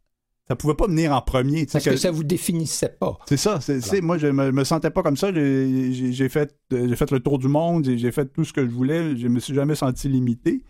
Ça 0.49 0.57
pouvait 0.57 0.75
pas 0.75 0.87
venir 0.87 1.13
en 1.13 1.23
premier. 1.23 1.65
Parce 1.67 1.85
que 1.85 1.97
ça 1.97 2.11
vous 2.11 2.23
définissait 2.25 2.91
pas. 3.01 3.17
c'est 3.27 3.37
ça. 3.39 3.61
c'est- 3.63 4.01
moi, 4.03 4.19
je 4.19 4.27
me, 4.27 4.53
me 4.53 4.65
sentais 4.65 4.91
pas 4.91 5.03
comme 5.03 5.17
ça. 5.17 5.33
J'ai 5.33 6.29
fait, 6.29 6.55
j'ai 6.71 6.97
fait 6.97 7.11
le 7.11 7.21
tour 7.21 7.39
du 7.39 7.49
monde. 7.49 7.85
J'ai 7.87 7.97
j'ai 7.99 8.13
fait 8.13 8.27
tout 8.27 8.45
ce 8.45 8.53
que 8.53 8.63
je 8.65 8.71
voulais. 8.71 9.17
Je 9.17 9.29
me 9.29 9.41
suis 9.41 9.55
jamais 9.55 9.75
senti 9.75 10.09
limité. 10.09 10.63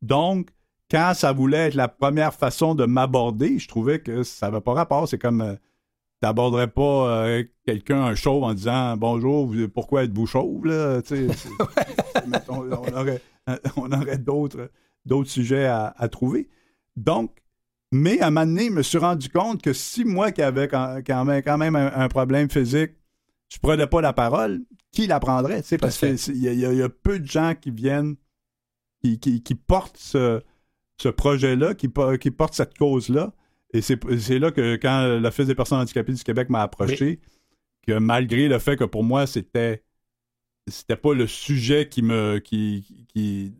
Donc, 0.00 0.48
quand 0.90 1.12
ça 1.14 1.32
voulait 1.32 1.68
être 1.68 1.74
la 1.74 1.88
première 1.88 2.32
façon 2.32 2.74
de 2.74 2.86
m'aborder, 2.86 3.58
je 3.58 3.68
trouvais 3.68 3.98
que 4.00 4.22
ça 4.22 4.48
n'avait 4.50 4.62
pas 4.62 4.72
rapport. 4.72 5.06
C'est 5.06 5.18
comme 5.18 5.42
euh, 5.42 5.54
t'aborderais 6.22 6.68
pas 6.68 7.26
euh, 7.26 7.44
quelqu'un, 7.66 8.02
un 8.04 8.14
chauve, 8.14 8.44
en 8.44 8.54
disant 8.54 8.96
Bonjour, 8.96 9.46
vous- 9.46 9.68
pourquoi 9.68 10.04
êtes-vous 10.04 10.26
chauve? 10.26 10.64
Là? 10.64 11.00
On 12.48 12.70
aurait, 12.96 13.20
on 13.76 13.92
aurait 13.92 14.18
d'autres 14.18 14.70
d'autres 15.04 15.30
sujets 15.30 15.64
à, 15.66 15.94
à 15.96 16.08
trouver. 16.08 16.48
Donc, 16.96 17.30
mais 17.92 18.20
à 18.20 18.26
un 18.26 18.30
moment 18.30 18.46
donné, 18.46 18.66
je 18.66 18.72
me 18.72 18.82
suis 18.82 18.98
rendu 18.98 19.28
compte 19.28 19.62
que 19.62 19.72
si 19.72 20.04
moi 20.04 20.30
qui 20.32 20.42
avais 20.42 20.68
quand, 20.68 20.98
quand 21.06 21.24
même, 21.24 21.42
quand 21.42 21.58
même 21.58 21.76
un, 21.76 21.92
un 21.94 22.08
problème 22.08 22.50
physique, 22.50 22.92
je 23.52 23.58
prenais 23.58 23.86
pas 23.86 24.00
la 24.00 24.12
parole, 24.12 24.60
qui 24.92 25.06
la 25.06 25.20
prendrait? 25.20 25.62
Sais, 25.62 25.78
Parce 25.78 25.98
qu'il 25.98 26.36
y, 26.36 26.48
a- 26.48 26.52
y 26.52 26.78
y 26.84 26.88
peu 27.02 27.18
de 27.18 27.26
gens 27.26 27.54
qui 27.58 27.70
viennent, 27.70 28.16
qui, 29.02 29.18
qui- 29.18 29.42
qui 29.42 29.54
portent 29.54 29.96
ce, 29.96 30.42
ce 31.00 31.08
projet-là, 31.08 31.74
qui, 31.74 31.88
po- 31.88 32.18
qui 32.18 32.30
portent 32.30 32.54
cette 32.54 32.76
cause-là. 32.76 33.32
Et 33.72 33.82
c'est 33.82 33.98
c'est 34.18 34.38
là 34.38 34.50
que 34.50 34.76
quand 34.76 35.18
l'Office 35.20 35.46
des 35.46 35.54
personnes 35.54 35.78
handicapées 35.80 36.12
du 36.14 36.22
Québec 36.24 36.48
m'a 36.48 36.62
approché, 36.62 37.20
que 37.86 37.98
malgré 37.98 38.48
le 38.48 38.58
fait 38.58 38.76
que 38.76 38.84
pour 38.84 39.04
moi, 39.04 39.26
c'était 39.26 39.82
c'était 40.66 40.96
pas 40.96 41.14
le 41.14 41.26
sujet 41.26 41.88
qui 41.88 42.02
me 42.02 42.38
qui, 42.38 43.06
qui 43.08 43.54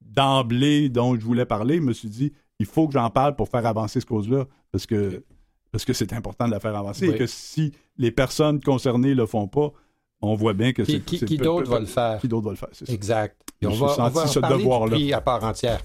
d'emblée 0.00 0.88
dont 0.88 1.14
je 1.14 1.20
voulais 1.24 1.46
parler, 1.46 1.76
je 1.76 1.82
me 1.82 1.92
suis 1.92 2.08
dit 2.08 2.32
il 2.62 2.66
faut 2.66 2.86
que 2.86 2.92
j'en 2.94 3.10
parle 3.10 3.34
pour 3.34 3.48
faire 3.48 3.66
avancer 3.66 3.98
cette 4.00 4.08
cause-là 4.08 4.44
parce 4.70 4.86
que 4.86 5.24
parce 5.72 5.84
que 5.84 5.92
c'est 5.94 6.12
important 6.12 6.46
de 6.46 6.50
la 6.52 6.60
faire 6.60 6.76
avancer 6.76 7.08
Oui. 7.08 7.14
et 7.14 7.18
que 7.18 7.26
si 7.26 7.72
les 7.96 8.10
personnes 8.10 8.60
concernées 8.60 9.14
le 9.14 9.26
font 9.26 9.48
pas, 9.48 9.72
on 10.20 10.34
voit 10.34 10.52
bien 10.52 10.72
que 10.72 10.82
Qui, 10.82 10.92
c'est 10.92 11.00
qui- 11.04 11.24
qui 11.24 11.36
peu- 11.38 11.44
d'autre 11.44 11.70
va 11.70 11.80
le 11.80 11.86
faire? 11.86 12.20
Qui 12.20 12.28
d'autre 12.28 12.44
va 12.46 12.50
le 12.52 12.56
faire, 12.56 12.68
c'est 12.72 12.86
ça. 12.86 12.92
Exact. 12.92 13.36
Et 13.60 13.66
on 13.66 13.70
va, 13.70 13.86
on 13.86 13.94
senti 13.94 14.14
va 14.14 14.22
en 14.22 14.26
ce 14.26 14.38
devoir-là. 14.40 15.16
à 15.16 15.20
part 15.20 15.42
entière. 15.44 15.80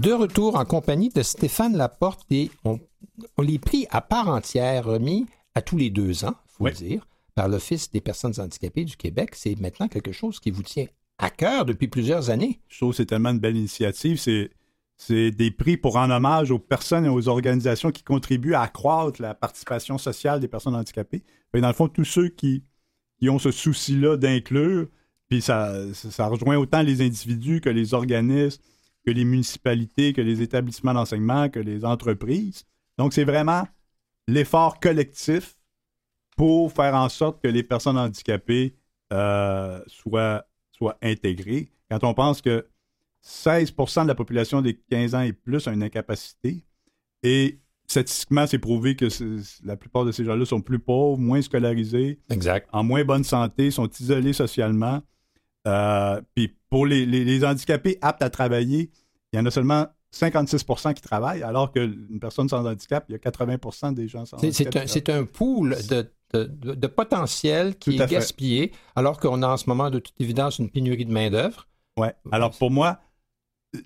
De 0.00 0.12
retour 0.12 0.56
en 0.56 0.64
compagnie 0.64 1.08
de 1.08 1.22
Stéphane 1.22 1.76
Laporte 1.76 2.24
et 2.30 2.50
on, 2.64 2.78
on 3.36 3.42
les 3.42 3.58
prix 3.58 3.86
à 3.90 4.00
part 4.00 4.28
entière 4.28 4.84
remis 4.84 5.26
à 5.54 5.62
tous 5.62 5.76
les 5.76 5.90
deux 5.90 6.24
ans, 6.24 6.34
faut 6.46 6.64
Oui. 6.64 6.70
le 6.72 6.76
dire, 6.76 7.06
par 7.34 7.48
l'Office 7.48 7.90
des 7.90 8.00
personnes 8.00 8.34
handicapées 8.38 8.84
du 8.84 8.96
Québec. 8.96 9.30
C'est 9.34 9.58
maintenant 9.60 9.88
quelque 9.88 10.12
chose 10.12 10.40
qui 10.40 10.50
vous 10.50 10.62
tient 10.62 10.86
à 11.18 11.30
cœur 11.30 11.64
depuis 11.64 11.88
plusieurs 11.88 12.30
années. 12.30 12.60
Je 12.68 12.78
trouve 12.78 12.90
que 12.90 12.96
c'est 12.96 13.06
tellement 13.06 13.30
une 13.30 13.38
belle 13.38 13.56
initiative. 13.56 14.18
C'est, 14.18 14.50
c'est 14.96 15.30
des 15.30 15.50
prix 15.50 15.76
pour 15.76 15.94
rendre 15.94 16.14
hommage 16.14 16.50
aux 16.50 16.58
personnes 16.58 17.04
et 17.06 17.08
aux 17.08 17.28
organisations 17.28 17.90
qui 17.90 18.02
contribuent 18.02 18.54
à 18.54 18.62
accroître 18.62 19.22
la 19.22 19.34
participation 19.34 19.96
sociale 19.98 20.40
des 20.40 20.48
personnes 20.48 20.74
handicapées. 20.74 21.22
Dans 21.54 21.68
le 21.68 21.72
fond, 21.74 21.88
tous 21.88 22.04
ceux 22.04 22.28
qui, 22.28 22.64
qui 23.20 23.28
ont 23.30 23.38
ce 23.38 23.52
souci-là 23.52 24.16
d'inclure, 24.16 24.88
puis 25.28 25.40
ça 25.40 25.72
rejoint 26.28 26.56
autant 26.56 26.82
les 26.82 27.00
individus 27.00 27.60
que 27.60 27.70
les 27.70 27.94
organismes, 27.94 28.60
que 29.04 29.10
les 29.10 29.24
municipalités, 29.24 30.12
que 30.12 30.20
les 30.20 30.42
établissements 30.42 30.94
d'enseignement, 30.94 31.48
que 31.48 31.58
les 31.60 31.84
entreprises. 31.84 32.64
Donc, 32.98 33.12
c'est 33.12 33.24
vraiment 33.24 33.66
l'effort 34.28 34.80
collectif 34.80 35.56
pour 36.36 36.72
faire 36.72 36.94
en 36.94 37.08
sorte 37.08 37.42
que 37.42 37.48
les 37.48 37.62
personnes 37.62 37.98
handicapées 37.98 38.74
euh, 39.12 39.80
soient, 39.86 40.44
soient 40.72 40.96
intégrées. 41.02 41.70
Quand 41.90 42.02
on 42.04 42.14
pense 42.14 42.40
que 42.40 42.66
16% 43.24 44.02
de 44.02 44.08
la 44.08 44.14
population 44.14 44.60
des 44.62 44.74
15 44.74 45.14
ans 45.14 45.20
et 45.20 45.32
plus 45.32 45.66
a 45.68 45.72
une 45.72 45.82
incapacité, 45.82 46.64
et 47.22 47.60
statistiquement, 47.86 48.46
c'est 48.46 48.58
prouvé 48.58 48.96
que 48.96 49.06
la 49.64 49.76
plupart 49.76 50.04
de 50.04 50.12
ces 50.12 50.24
gens-là 50.24 50.44
sont 50.44 50.60
plus 50.60 50.78
pauvres, 50.78 51.18
moins 51.18 51.40
scolarisés, 51.42 52.20
Exact. 52.30 52.68
en 52.72 52.82
moins 52.84 53.04
bonne 53.04 53.24
santé, 53.24 53.70
sont 53.70 53.88
isolés 53.88 54.32
socialement. 54.32 55.02
Euh, 55.66 56.20
Puis 56.34 56.54
pour 56.74 56.86
les, 56.86 57.06
les- 57.06 57.24
les 57.24 57.44
handicapés 57.44 57.98
aptes 58.02 58.20
à 58.22 58.30
travailler, 58.30 58.90
il 59.32 59.36
y 59.36 59.38
en 59.40 59.46
a 59.46 59.50
seulement 59.52 59.86
56% 60.12 60.92
qui 60.94 61.02
travaillent, 61.02 61.44
alors 61.44 61.70
qu'une 61.70 62.18
personne 62.20 62.48
sans 62.48 62.66
handicap, 62.66 63.04
il 63.08 63.12
y 63.12 63.14
a 63.14 63.18
80% 63.18 63.94
des 63.94 64.08
gens 64.08 64.24
sans 64.24 64.38
handicap. 64.38 64.82
C'est 64.88 65.08
un, 65.08 65.20
un 65.20 65.24
pool 65.24 65.76
de, 65.88 66.10
de- 66.32 66.44
de- 66.44 66.74
de 66.74 66.86
potentiel 66.88 67.76
qui 67.76 67.94
est 67.94 67.98
fait. 67.98 68.10
gaspillé, 68.10 68.72
alors 68.96 69.20
qu'on 69.20 69.42
a 69.44 69.48
en 69.48 69.56
ce 69.56 69.68
moment 69.68 69.88
de 69.88 70.00
toute 70.00 70.20
évidence 70.20 70.58
une 70.58 70.68
pénurie 70.68 71.04
de 71.04 71.12
main-d'œuvre. 71.12 71.68
Ouais. 71.96 72.12
Alors 72.32 72.50
pour 72.58 72.72
moi, 72.72 72.98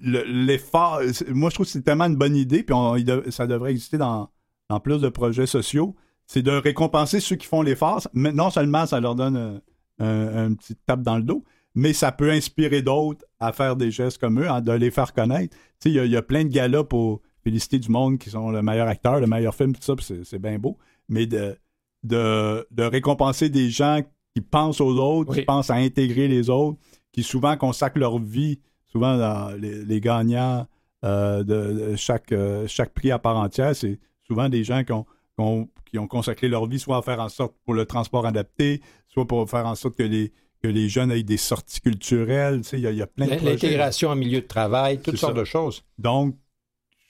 le- 0.01 0.22
l'effort, 0.24 1.01
moi 1.28 1.51
je 1.51 1.55
trouve 1.57 1.66
que 1.66 1.72
c'est 1.72 1.82
tellement 1.82 2.07
une 2.07 2.16
bonne 2.16 2.36
idée, 2.36 2.62
puis 2.62 2.74
on- 2.74 2.97
ça 3.30 3.47
devrait 3.47 3.72
exister 3.72 3.99
dans, 3.99 4.30
dans 4.70 4.80
plus 4.80 5.01
de 5.01 5.11
projets 5.11 5.47
sociaux, 5.47 5.95
c'est 6.26 6.43
de 6.43 6.53
récompenser 6.53 7.20
ceux 7.20 7.36
qui 7.36 7.47
font 7.47 7.61
l'effort. 7.61 8.01
Mais 8.14 8.32
Non 8.32 8.49
seulement 8.51 8.86
ça 8.86 8.99
leur 9.01 9.14
donne 9.14 9.36
un, 9.36 9.61
un, 9.99 10.47
un 10.47 10.55
petit 10.55 10.74
tape 10.86 11.03
dans 11.03 11.16
le 11.16 11.22
dos, 11.22 11.45
mais 11.79 11.93
ça 11.93 12.11
peut 12.12 12.31
inspirer 12.31 12.83
d'autres 12.83 13.24
à 13.39 13.53
faire 13.53 13.76
des 13.76 13.91
gestes 13.91 14.18
comme 14.18 14.41
eux, 14.41 14.49
hein, 14.51 14.61
de 14.61 14.72
les 14.72 14.91
faire 14.91 15.12
connaître. 15.12 15.57
Il 15.85 15.93
y, 15.93 16.01
a- 16.01 16.05
il 16.05 16.11
y 16.11 16.16
a 16.16 16.22
plein 16.22 16.45
de 16.45 16.49
galas 16.51 16.85
pour 16.85 17.20
féliciter 17.45 17.79
du 17.79 17.89
monde 17.91 18.18
qui 18.18 18.31
sont 18.31 18.51
le 18.51 18.62
meilleur 18.62 18.89
acteur, 18.89 19.20
le 19.20 19.26
meilleur 19.26 19.55
film, 19.55 19.74
tout 19.74 19.83
ça, 19.83 19.95
puis 19.95 20.07
c'est 20.24 20.39
bien 20.41 20.59
beau. 20.59 20.76
Mais 21.09 21.26
de, 21.26 21.57
de, 22.03 22.66
de 22.70 22.83
récompenser 22.83 23.49
des 23.49 23.70
gens 23.70 24.01
qui 24.35 24.41
pensent 24.43 24.81
aux 24.81 24.97
autres, 24.99 25.31
qui 25.41 25.45
pensent 25.47 25.70
à 25.70 25.74
intégrer 25.74 26.29
les 26.29 26.51
autres, 26.51 26.79
qui 27.12 27.22
souvent 27.22 27.57
consacrent 27.57 27.99
leur 27.99 28.18
vie, 28.18 28.61
souvent 28.87 29.16
dans 29.16 29.51
les, 29.57 29.85
les 29.85 30.01
gagnants 30.01 30.66
euh, 31.05 31.45
de, 31.45 31.91
de 31.93 31.97
chaque, 31.97 32.33
euh, 32.33 32.66
chaque 32.66 32.93
prix 32.93 33.11
à 33.12 33.18
part 33.18 33.37
entière, 33.37 33.74
c'est 33.76 34.01
souvent 34.26 34.49
des 34.49 34.64
gens 34.64 34.83
qui 34.85 34.93
ont, 34.93 35.05
qui 35.37 35.41
ont- 35.41 35.68
qui 35.91 35.99
ont 35.99 36.07
consacré 36.09 36.49
leur 36.49 36.66
vie 36.66 36.79
soit 36.79 36.99
à 36.99 37.03
faire 37.03 37.18
en 37.20 37.31
sorte 37.31 37.55
pour 37.64 37.72
le 37.72 37.87
transport 37.87 38.26
adapté, 38.26 38.83
soit 39.07 39.26
pour 39.26 39.49
faire 39.49 39.64
en 39.66 39.74
sorte 39.74 39.97
que 39.97 40.03
les, 40.03 40.33
que 40.62 40.68
les 40.68 40.88
jeunes 40.88 41.11
aient 41.12 41.22
des 41.22 41.36
sorties 41.36 41.80
culturelles. 41.80 42.62
Tu 42.62 42.68
sais, 42.70 42.78
Il 42.78 42.82
y, 42.82 42.86
a- 42.86 42.90
il 42.90 42.96
y 42.98 43.02
a 43.02 43.06
plein 43.06 43.26
de. 43.26 43.44
L'intégration 43.44 44.11
en 44.11 44.16
milieu 44.16 44.40
de 44.40 44.46
travail, 44.46 45.00
toutes 45.00 45.16
sortes 45.16 45.34
ça. 45.34 45.40
de 45.40 45.44
choses. 45.44 45.84
Donc, 45.98 46.36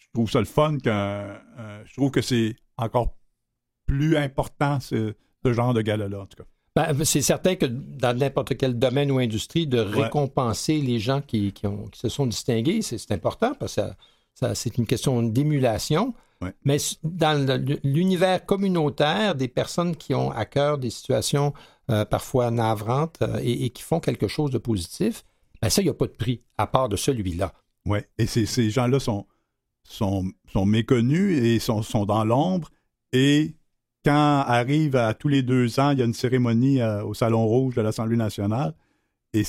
je 0.00 0.06
trouve 0.14 0.30
ça 0.30 0.38
le 0.40 0.44
fun. 0.46 0.76
euh, 0.86 1.82
je 1.84 1.94
trouve 1.94 2.10
que 2.10 2.20
c'est 2.22 2.56
encore 2.76 3.14
plus 3.86 4.16
important, 4.16 4.80
ce, 4.80 5.14
ce 5.44 5.52
genre 5.52 5.72
de 5.74 5.80
gala-là, 5.82 6.20
en 6.20 6.26
tout 6.26 6.36
cas. 6.42 6.48
Ben, 6.76 7.04
c'est 7.04 7.22
certain 7.22 7.56
que 7.56 7.66
dans 7.66 8.16
n'importe 8.16 8.56
quel 8.56 8.78
domaine 8.78 9.10
ou 9.10 9.18
industrie, 9.18 9.66
de 9.66 9.78
récompenser 9.80 10.78
les 10.80 10.98
gens 11.00 11.20
qui, 11.22 11.52
qui 11.52 11.66
ont- 11.66 11.86
qui 11.88 11.98
se 11.98 12.08
sont 12.08 12.26
distingués, 12.26 12.82
c'est 12.82 13.10
important 13.10 13.54
parce 13.58 13.74
que 13.74 13.80
ça- 13.80 13.96
ça- 14.34 14.54
c'est 14.54 14.76
une 14.78 14.86
question 14.86 15.22
d'émulation. 15.22 16.14
Ouais. 16.40 16.52
Mais 16.64 16.76
dans 17.02 17.34
l'univers 17.82 18.44
communautaire 18.46 19.34
des 19.34 19.48
personnes 19.48 19.96
qui 19.96 20.14
ont 20.14 20.30
à 20.30 20.44
cœur 20.44 20.78
des 20.78 20.90
situations 20.90 21.52
euh, 21.90 22.04
parfois 22.04 22.50
navrantes 22.50 23.18
euh, 23.22 23.40
et, 23.42 23.64
et 23.64 23.70
qui 23.70 23.82
font 23.82 24.00
quelque 24.00 24.28
chose 24.28 24.50
de 24.50 24.58
positif, 24.58 25.24
ben 25.62 25.70
ça, 25.70 25.80
il 25.82 25.84
n'y 25.86 25.90
a 25.90 25.94
pas 25.94 26.06
de 26.06 26.12
prix 26.12 26.42
à 26.56 26.66
part 26.66 26.88
de 26.88 26.96
celui-là. 26.96 27.52
Ouais. 27.86 28.08
Et 28.18 28.26
ces, 28.26 28.46
ces 28.46 28.70
gens-là 28.70 29.00
sont, 29.00 29.26
sont, 29.84 30.30
sont 30.52 30.66
méconnus 30.66 31.42
et 31.42 31.58
sont, 31.58 31.82
sont 31.82 32.04
dans 32.04 32.24
l'ombre. 32.24 32.70
Et 33.12 33.54
quand 34.04 34.44
arrive 34.46 34.96
à 34.96 35.14
tous 35.14 35.28
les 35.28 35.42
deux 35.42 35.80
ans, 35.80 35.90
il 35.90 35.98
y 35.98 36.02
a 36.02 36.04
une 36.04 36.14
cérémonie 36.14 36.80
euh, 36.80 37.02
au 37.04 37.14
Salon 37.14 37.46
Rouge 37.46 37.74
de 37.74 37.80
l'Assemblée 37.80 38.16
nationale, 38.16 38.74
et 39.32 39.42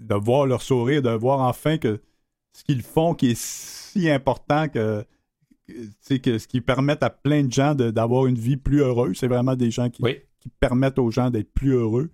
de 0.00 0.14
voir 0.14 0.46
leur 0.46 0.62
sourire, 0.62 1.02
de 1.02 1.10
voir 1.10 1.40
enfin 1.40 1.78
que 1.78 2.00
ce 2.52 2.62
qu'ils 2.62 2.82
font 2.82 3.14
qui 3.14 3.30
est 3.30 3.40
si 3.40 4.08
important 4.08 4.68
que, 4.68 5.04
que, 5.66 6.14
que 6.16 6.38
ce 6.38 6.46
qui 6.46 6.60
permet 6.60 7.02
à 7.02 7.10
plein 7.10 7.42
de 7.42 7.52
gens 7.52 7.74
d'avoir 7.74 8.26
une 8.26 8.38
vie 8.38 8.56
plus 8.56 8.80
heureuse. 8.80 9.16
C'est 9.18 9.26
vraiment 9.26 9.56
des 9.56 9.70
gens 9.70 9.90
qui, 9.90 10.02
Oui. 10.02 10.18
Qui 10.44 10.50
permettent 10.60 10.98
aux 11.00 11.10
gens 11.10 11.30
d'être 11.30 11.52
plus 11.52 11.72
heureux, 11.72 12.10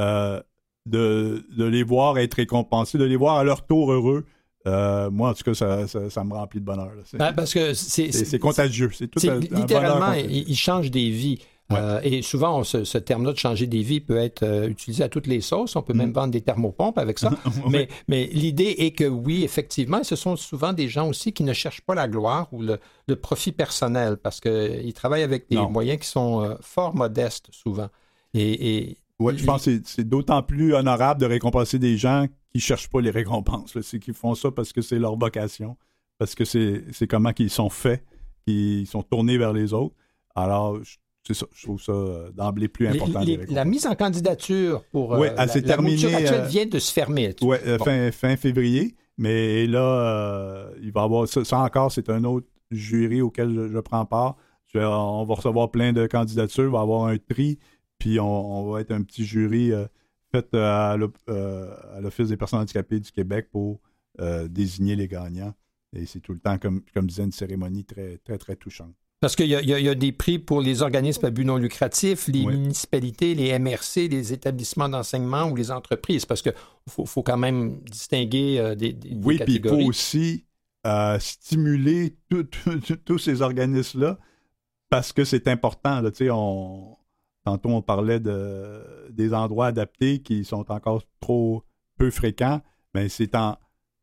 euh, 0.00 0.42
de, 0.84 1.46
de 1.56 1.64
les 1.64 1.82
voir 1.82 2.18
être 2.18 2.34
récompensés, 2.34 2.98
de 2.98 3.04
les 3.04 3.16
voir 3.16 3.36
à 3.36 3.44
leur 3.44 3.66
tour 3.66 3.90
heureux. 3.92 4.26
Euh, 4.66 5.10
moi, 5.10 5.30
en 5.30 5.34
tout 5.34 5.44
cas, 5.44 5.54
ça, 5.54 5.86
ça, 5.88 6.10
ça 6.10 6.24
me 6.24 6.34
remplit 6.34 6.60
de 6.60 6.64
bonheur. 6.66 6.90
C'est 7.06 7.16
Ben, 7.16 7.32
parce 7.32 7.54
que 7.54 7.72
c'est 7.72 8.38
contagieux. 8.38 8.90
C'est 8.92 9.08
tout 9.08 9.20
un, 9.30 9.38
littéralement, 9.38 9.94
bonheur 10.00 10.14
contagieux. 10.16 10.30
il, 10.30 10.50
il 10.50 10.56
change 10.56 10.90
des 10.90 11.08
vies. 11.10 11.38
Ouais. 11.70 11.76
Euh, 11.78 12.00
et 12.02 12.22
souvent, 12.22 12.58
on 12.60 12.64
se- 12.64 12.84
ce 12.84 12.96
terme-là 12.96 13.32
de 13.32 13.38
changer 13.38 13.66
des 13.66 13.82
vies 13.82 14.00
peut 14.00 14.16
être 14.16 14.42
euh, 14.42 14.68
utilisé 14.70 15.04
à 15.04 15.10
toutes 15.10 15.26
les 15.26 15.42
sauces. 15.42 15.76
On 15.76 15.82
peut 15.82 15.92
même 15.92 16.10
Mm. 16.10 16.14
vendre 16.14 16.30
des 16.32 16.40
thermopompes 16.40 16.96
avec 16.96 17.18
ça. 17.18 17.30
mais 17.70 17.88
mais 18.08 18.26
l'idée 18.32 18.74
est 18.78 18.92
que 18.92 19.04
oui, 19.04 19.44
effectivement, 19.44 20.02
ce 20.02 20.16
sont 20.16 20.34
souvent 20.36 20.72
des 20.72 20.88
gens 20.88 21.08
aussi 21.08 21.32
qui 21.34 21.42
ne 21.44 21.52
cherchent 21.52 21.82
pas 21.82 21.94
la 21.94 22.08
gloire 22.08 22.48
ou 22.52 22.62
le, 22.62 22.78
le 23.06 23.16
profit 23.16 23.52
personnel 23.52 24.16
parce 24.16 24.40
qu'ils 24.40 24.94
travaillent 24.94 25.22
avec 25.24 25.50
des 25.50 25.56
Non. 25.56 25.68
moyens 25.70 25.98
qui 26.00 26.08
sont 26.08 26.40
euh, 26.42 26.54
fort 26.62 26.94
modestes 26.96 27.48
souvent. 27.50 27.88
Et, 28.32 28.76
et 28.78 28.96
Ouais, 29.20 29.36
je 29.36 29.44
pense 29.44 29.64
que 29.66 29.80
c'est- 29.84 30.04
d'autant 30.04 30.42
plus 30.42 30.72
honorable 30.74 31.20
de 31.20 31.26
récompenser 31.26 31.78
des 31.78 31.98
gens 31.98 32.26
qui 32.52 32.58
ne 32.58 32.60
cherchent 32.62 32.88
pas 32.88 33.00
les 33.02 33.10
récompenses. 33.10 33.76
C'est 33.82 33.98
qu'ils 33.98 34.14
font 34.14 34.34
ça 34.34 34.50
parce 34.50 34.72
que 34.72 34.80
c'est 34.80 34.98
leur 34.98 35.16
vocation, 35.18 35.76
parce 36.18 36.34
que 36.34 36.44
c'est 36.46 36.84
c'est 36.92 37.06
comment 37.08 37.32
qu'ils 37.34 37.50
sont 37.50 37.68
faits, 37.68 38.02
qu'ils 38.46 38.86
sont 38.86 39.02
tournés 39.02 39.36
vers 39.36 39.52
les 39.52 39.74
autres. 39.74 39.94
Alors, 40.34 40.82
je- 40.82 40.96
c'est 41.28 41.34
ça, 41.34 41.46
je 41.54 41.62
trouve 41.64 41.80
ça 41.80 41.92
euh, 41.92 42.30
d'emblée 42.32 42.68
plus 42.68 42.86
important. 42.88 43.20
les- 43.20 43.36
la 43.46 43.64
mise 43.66 43.86
en 43.86 43.94
candidature 43.94 44.82
pour 44.90 45.14
euh, 45.14 45.18
elle 45.24 45.34
la, 45.36 45.44
la 45.46 45.60
terminée, 45.62 46.14
actuelle 46.14 46.40
euh, 46.40 46.46
vient 46.46 46.64
de 46.66 46.78
se 46.78 46.90
fermer. 46.92 47.34
Bon. 47.40 47.84
fin, 47.84 48.10
fin 48.10 48.36
février. 48.36 48.94
Mais 49.18 49.66
là, 49.66 49.80
euh, 49.82 50.74
il 50.80 50.90
va 50.92 51.02
y 51.02 51.04
avoir 51.04 51.28
ça, 51.28 51.44
ça 51.44 51.58
encore, 51.60 51.92
c'est 51.92 52.08
un 52.08 52.24
autre 52.24 52.46
jury 52.70 53.20
auquel 53.20 53.54
je, 53.54 53.68
je 53.68 53.78
prends 53.78 54.06
part. 54.06 54.36
Je 54.72 54.78
vais- 54.78 54.84
on 54.86 55.24
va 55.24 55.34
recevoir 55.34 55.70
plein 55.70 55.92
de 55.92 56.06
candidatures, 56.06 56.64
il 56.64 56.70
va 56.70 56.78
y 56.78 56.82
avoir 56.82 57.04
un 57.06 57.18
tri, 57.18 57.58
puis 57.98 58.18
on, 58.20 58.60
on 58.60 58.70
va 58.70 58.80
être 58.80 58.92
un 58.92 59.02
petit 59.02 59.24
jury 59.24 59.72
euh, 59.72 59.86
fait 60.32 60.54
à 60.54 60.96
l'Office 62.00 62.28
des 62.28 62.36
personnes 62.36 62.60
handicapées 62.60 63.00
du 63.00 63.10
Québec 63.12 63.48
pour 63.50 63.80
désigner 64.48 64.96
les 64.96 65.08
gagnants. 65.08 65.54
Et 65.94 66.04
c'est 66.06 66.20
tout 66.20 66.32
le 66.34 66.38
temps, 66.40 66.58
comme, 66.58 66.82
comme 66.92 67.06
disait, 67.06 67.22
une 67.24 67.32
cérémonie 67.32 67.84
très, 67.84 68.18
très, 68.18 68.36
très 68.36 68.56
touchante. 68.56 68.94
Parce 69.20 69.34
qu'il 69.34 69.46
y, 69.46 69.54
a- 69.56 69.62
y 69.62 69.84
y 69.84 69.96
des 69.96 70.12
prix 70.12 70.38
pour 70.38 70.60
les 70.60 70.80
organismes 70.82 71.26
à 71.26 71.30
but 71.30 71.44
non 71.44 71.56
lucratif, 71.56 72.28
les 72.28 72.44
Oui. 72.44 72.56
municipalités, 72.56 73.34
les 73.34 73.58
MRC, 73.58 74.08
les 74.08 74.32
établissements 74.32 74.88
d'enseignement 74.88 75.50
ou 75.50 75.56
les 75.56 75.70
entreprises, 75.72 76.24
parce 76.24 76.40
qu'il 76.40 76.54
faut, 76.88 77.04
faut 77.04 77.24
quand 77.24 77.36
même 77.36 77.80
distinguer 77.80 78.60
euh, 78.60 78.74
des, 78.76 78.92
des- 78.92 79.16
Oui, 79.24 79.38
puis 79.44 79.56
il 79.56 79.68
faut 79.68 79.74
aussi 79.88 80.44
euh, 80.86 81.18
stimuler 81.18 82.16
tous 83.04 83.18
ces 83.18 83.42
organismes-là 83.42 84.18
parce 84.88 85.12
que 85.12 85.24
c'est 85.24 85.48
important. 85.48 86.00
Là, 86.00 86.10
on, 86.32 86.96
tantôt, 87.44 87.70
on 87.70 87.82
parlait 87.82 88.20
de, 88.20 89.10
des 89.10 89.34
endroits 89.34 89.66
adaptés 89.66 90.20
qui 90.22 90.44
sont 90.44 90.64
encore 90.70 91.02
trop 91.20 91.64
peu 91.98 92.10
fréquents. 92.12 92.62
Mais 92.94 93.08
c'est 93.08 93.34
en, 93.34 93.58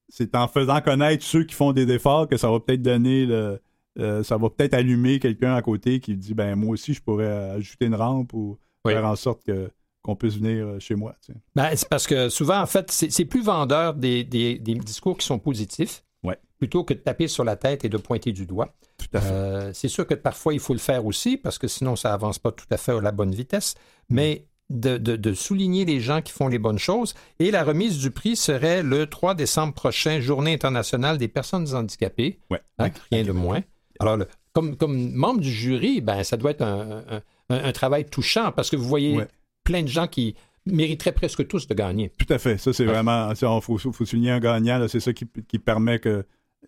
c'est 0.10 0.36
en 0.36 0.50
faisant 0.50 0.82
connaître 0.82 1.24
ceux 1.24 1.46
qui 1.46 1.56
font 1.56 1.72
des 1.72 1.90
efforts 1.90 2.28
que 2.28 2.36
ça 2.36 2.52
va 2.52 2.60
peut-être 2.60 2.82
donner 2.82 3.26
le. 3.26 3.62
Euh, 4.00 4.24
ça 4.24 4.38
va 4.38 4.50
peut-être 4.50 4.74
allumer 4.74 5.20
quelqu'un 5.20 5.56
à 5.56 5.62
côté 5.62 6.00
qui 6.00 6.16
dit 6.18 6.34
ben 6.34 6.56
moi 6.56 6.72
aussi 6.72 6.94
je 6.94 7.02
pourrais 7.02 7.52
ajouter 7.52 7.86
une 7.86 7.96
rampe 7.96 8.34
ou 8.34 8.58
Oui. 8.86 8.94
faire 8.94 9.06
en 9.06 9.16
sorte 9.16 9.44
que 9.44 9.70
qu'on 10.02 10.16
puisse 10.16 10.36
venir 10.36 10.68
euh, 10.68 10.80
chez 10.80 10.94
moi. 10.94 11.16
tu 11.26 11.32
sais. 11.34 11.40
Ben, 11.56 11.70
c'est 11.76 11.90
parce 11.90 12.06
que 12.06 12.30
souvent, 12.30 12.60
en 12.62 12.68
fait, 12.68 12.92
c'est 12.92 13.26
plus 13.26 13.42
vendeur 13.44 13.96
des, 13.96 14.24
des- 14.24 14.60
des 14.60 14.76
discours 14.76 15.18
qui 15.18 15.26
sont 15.26 15.40
positifs 15.40 16.04
Ouais. 16.24 16.38
plutôt 16.60 16.84
que 16.84 16.94
de 16.94 17.00
taper 17.00 17.28
sur 17.28 17.44
la 17.44 17.56
tête 17.56 17.84
et 17.86 17.90
de 17.90 17.98
pointer 17.98 18.32
du 18.32 18.46
doigt. 18.46 18.76
Euh, 19.16 19.72
c'est 19.74 19.88
sûr 19.88 20.06
que 20.06 20.14
parfois, 20.14 20.54
il 20.54 20.60
faut 20.60 20.74
le 20.74 20.80
faire 20.80 21.06
aussi 21.08 21.38
parce 21.38 21.58
que 21.58 21.68
sinon, 21.68 21.96
ça 21.96 22.14
avance 22.14 22.38
pas 22.38 22.52
tout 22.52 22.66
à 22.70 22.78
fait 22.78 22.92
à 22.92 23.02
la 23.02 23.12
bonne 23.12 23.34
vitesse. 23.34 23.74
Mais 24.10 24.46
de, 24.70 24.98
de- 24.98 25.16
de 25.16 25.34
souligner 25.34 25.86
les 25.86 26.00
gens 26.00 26.22
qui 26.22 26.32
font 26.32 26.48
les 26.50 26.60
bonnes 26.60 26.78
choses. 26.80 27.14
Et 27.40 27.50
la 27.52 27.64
remise 27.64 27.98
du 27.98 28.12
prix 28.12 28.36
serait 28.36 28.84
le 28.84 29.08
3 29.08 29.34
décembre 29.36 29.74
prochain, 29.74 30.20
Journée 30.20 30.54
internationale 30.54 31.18
des 31.18 31.28
personnes 31.28 31.74
handicapées. 31.76 32.40
Ouais. 32.52 32.62
Hein, 32.80 32.90
rien 33.12 33.24
de 33.24 33.32
moins. 33.32 33.62
Alors, 34.00 34.18
le- 34.18 34.28
comme, 34.54 34.76
comme 34.78 35.12
membre 35.12 35.42
du 35.42 35.52
jury, 35.52 36.02
ben, 36.02 36.24
ça 36.24 36.38
doit 36.38 36.52
être 36.52 36.62
un, 36.62 37.04
un- 37.10 37.22
un- 37.50 37.64
un 37.66 37.72
travail 37.72 38.06
touchant 38.06 38.52
parce 38.52 38.70
que 38.70 38.76
vous 38.76 38.88
voyez 38.88 39.18
Ouais. 39.18 39.28
plein 39.64 39.84
de 39.84 39.88
gens 39.88 40.08
qui 40.08 40.36
mériteraient 40.66 41.12
presque 41.12 41.48
tous 41.48 41.68
de 41.68 41.74
gagner. 41.74 42.12
Tout 42.18 42.32
à 42.34 42.38
fait. 42.40 42.58
Ça, 42.58 42.74
c'est 42.74 42.86
vraiment. 42.86 43.32
Il 43.32 43.62
faut, 43.62 43.78
faut 43.78 44.06
souligner 44.06 44.32
un 44.32 44.40
gagnant. 44.40 44.88
C'est 44.88 45.00
ça 45.00 45.14
qui, 45.14 45.26
qui 45.48 45.60
permet, 45.60 46.00
que, 46.00 46.26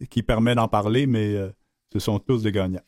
qui 0.10 0.22
permet 0.24 0.54
d'en 0.56 0.68
parler, 0.68 1.08
mais 1.08 1.34
euh, 1.36 1.50
ce 1.94 2.00
sont 2.00 2.20
tous 2.20 2.44
des 2.44 2.52
gagnants. 2.52 2.82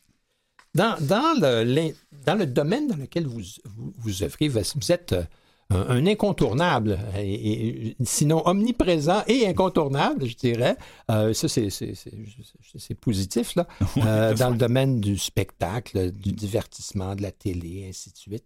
Dans, 0.74 0.96
dans, 1.00 1.34
le, 1.40 1.64
l'in- 1.64 1.90
dans 2.24 2.36
le 2.36 2.46
domaine 2.46 2.86
dans 2.86 2.96
lequel 2.96 3.26
vous, 3.26 3.40
vous, 3.64 3.92
vous 3.98 4.22
œuvrez, 4.22 4.46
vous 4.48 4.60
vous 4.76 4.92
êtes 4.92 5.12
euh, 5.12 5.24
un, 5.70 5.86
un 5.88 6.06
incontournable, 6.06 6.98
et, 7.16 7.88
et- 7.90 7.96
sinon 8.04 8.42
omniprésent 8.46 9.22
et 9.28 9.46
incontournable, 9.46 10.26
je 10.26 10.36
dirais. 10.36 10.76
Euh, 11.10 11.32
ça, 11.32 11.48
c'est, 11.48 12.94
positif, 13.00 13.54
là. 13.54 13.66
Euh, 13.98 14.34
dans 14.34 14.50
le 14.50 14.56
domaine 14.56 15.00
du 15.00 15.16
spectacle, 15.18 16.10
du 16.12 16.32
divertissement, 16.32 17.14
de 17.14 17.22
la 17.22 17.32
télé, 17.32 17.86
ainsi 17.88 18.10
de 18.12 18.16
suite. 18.16 18.44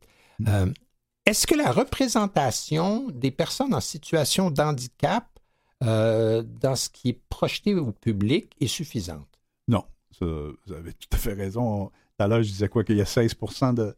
Euh, 0.48 0.66
est-ce 1.26 1.46
que 1.46 1.54
la 1.54 1.70
représentation 1.72 3.08
des 3.10 3.30
personnes 3.30 3.74
en 3.74 3.80
situation 3.80 4.50
d'handicap 4.50 5.26
dans 5.80 6.76
ce 6.76 6.88
qui 6.88 7.10
est 7.10 7.20
projeté 7.28 7.74
au 7.74 7.92
public 7.92 8.52
est 8.60 8.66
suffisante? 8.66 9.28
Non, 9.68 9.84
vous 10.20 10.72
avez 10.72 10.92
tout 10.94 11.08
à 11.12 11.16
fait 11.16 11.34
raison. 11.34 11.86
Tout 11.86 12.24
à 12.24 12.28
l'heure, 12.28 12.42
je 12.42 12.48
disais 12.48 12.68
quoi 12.68 12.84
qu'il 12.84 12.96
y 12.96 13.00
a 13.02 13.06
16 13.06 13.34
de, 13.74 13.94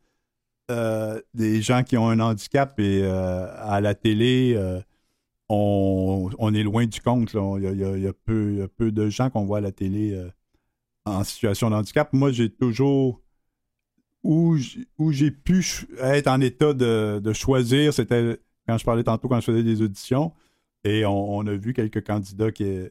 euh, 0.69 1.21
des 1.33 1.62
gens 1.62 1.85
qui 1.85 1.97
ont 1.97 2.09
un 2.09 2.19
handicap 2.19 2.79
et 2.81 3.03
euh, 3.05 3.47
à 3.57 3.81
la 3.81 3.95
télé, 3.95 4.55
euh, 4.57 4.81
on, 5.49 6.29
on 6.39 6.55
est 6.55 6.64
loin 6.64 6.87
du 6.87 7.01
compte. 7.01 7.35
Il 7.35 7.62
y 7.62 8.07
a, 8.09 8.12
peu, 8.12 8.69
de 8.93 9.09
gens 9.09 9.31
qu'on 9.31 9.45
voit 9.45 9.59
à 9.59 9.61
la 9.61 9.71
télé 9.71 10.21
en 11.05 11.23
situation 11.23 11.71
de 11.71 11.77
handicap. 11.77 12.12
Moi, 12.12 12.33
j'ai 12.33 12.51
toujours. 12.51 13.21
Où 14.25 14.57
j'ai 14.59 15.31
pu 15.31 15.64
être 16.01 16.27
en 16.27 16.41
état 16.41 16.75
de, 16.75 17.33
choisir, 17.33 17.95
c'était 17.95 18.41
quand 18.67 18.77
je 18.77 18.85
parlais 18.85 19.05
tantôt, 19.05 19.29
quand 19.29 19.39
je 19.39 19.45
faisais 19.45 19.62
des 19.62 19.83
auditions, 19.83 20.33
et 20.83 21.07
on, 21.07 21.47
a 21.47 21.55
vu 21.55 21.73
quelques 21.73 22.05
candidats 22.05 22.51
qui, 22.51 22.89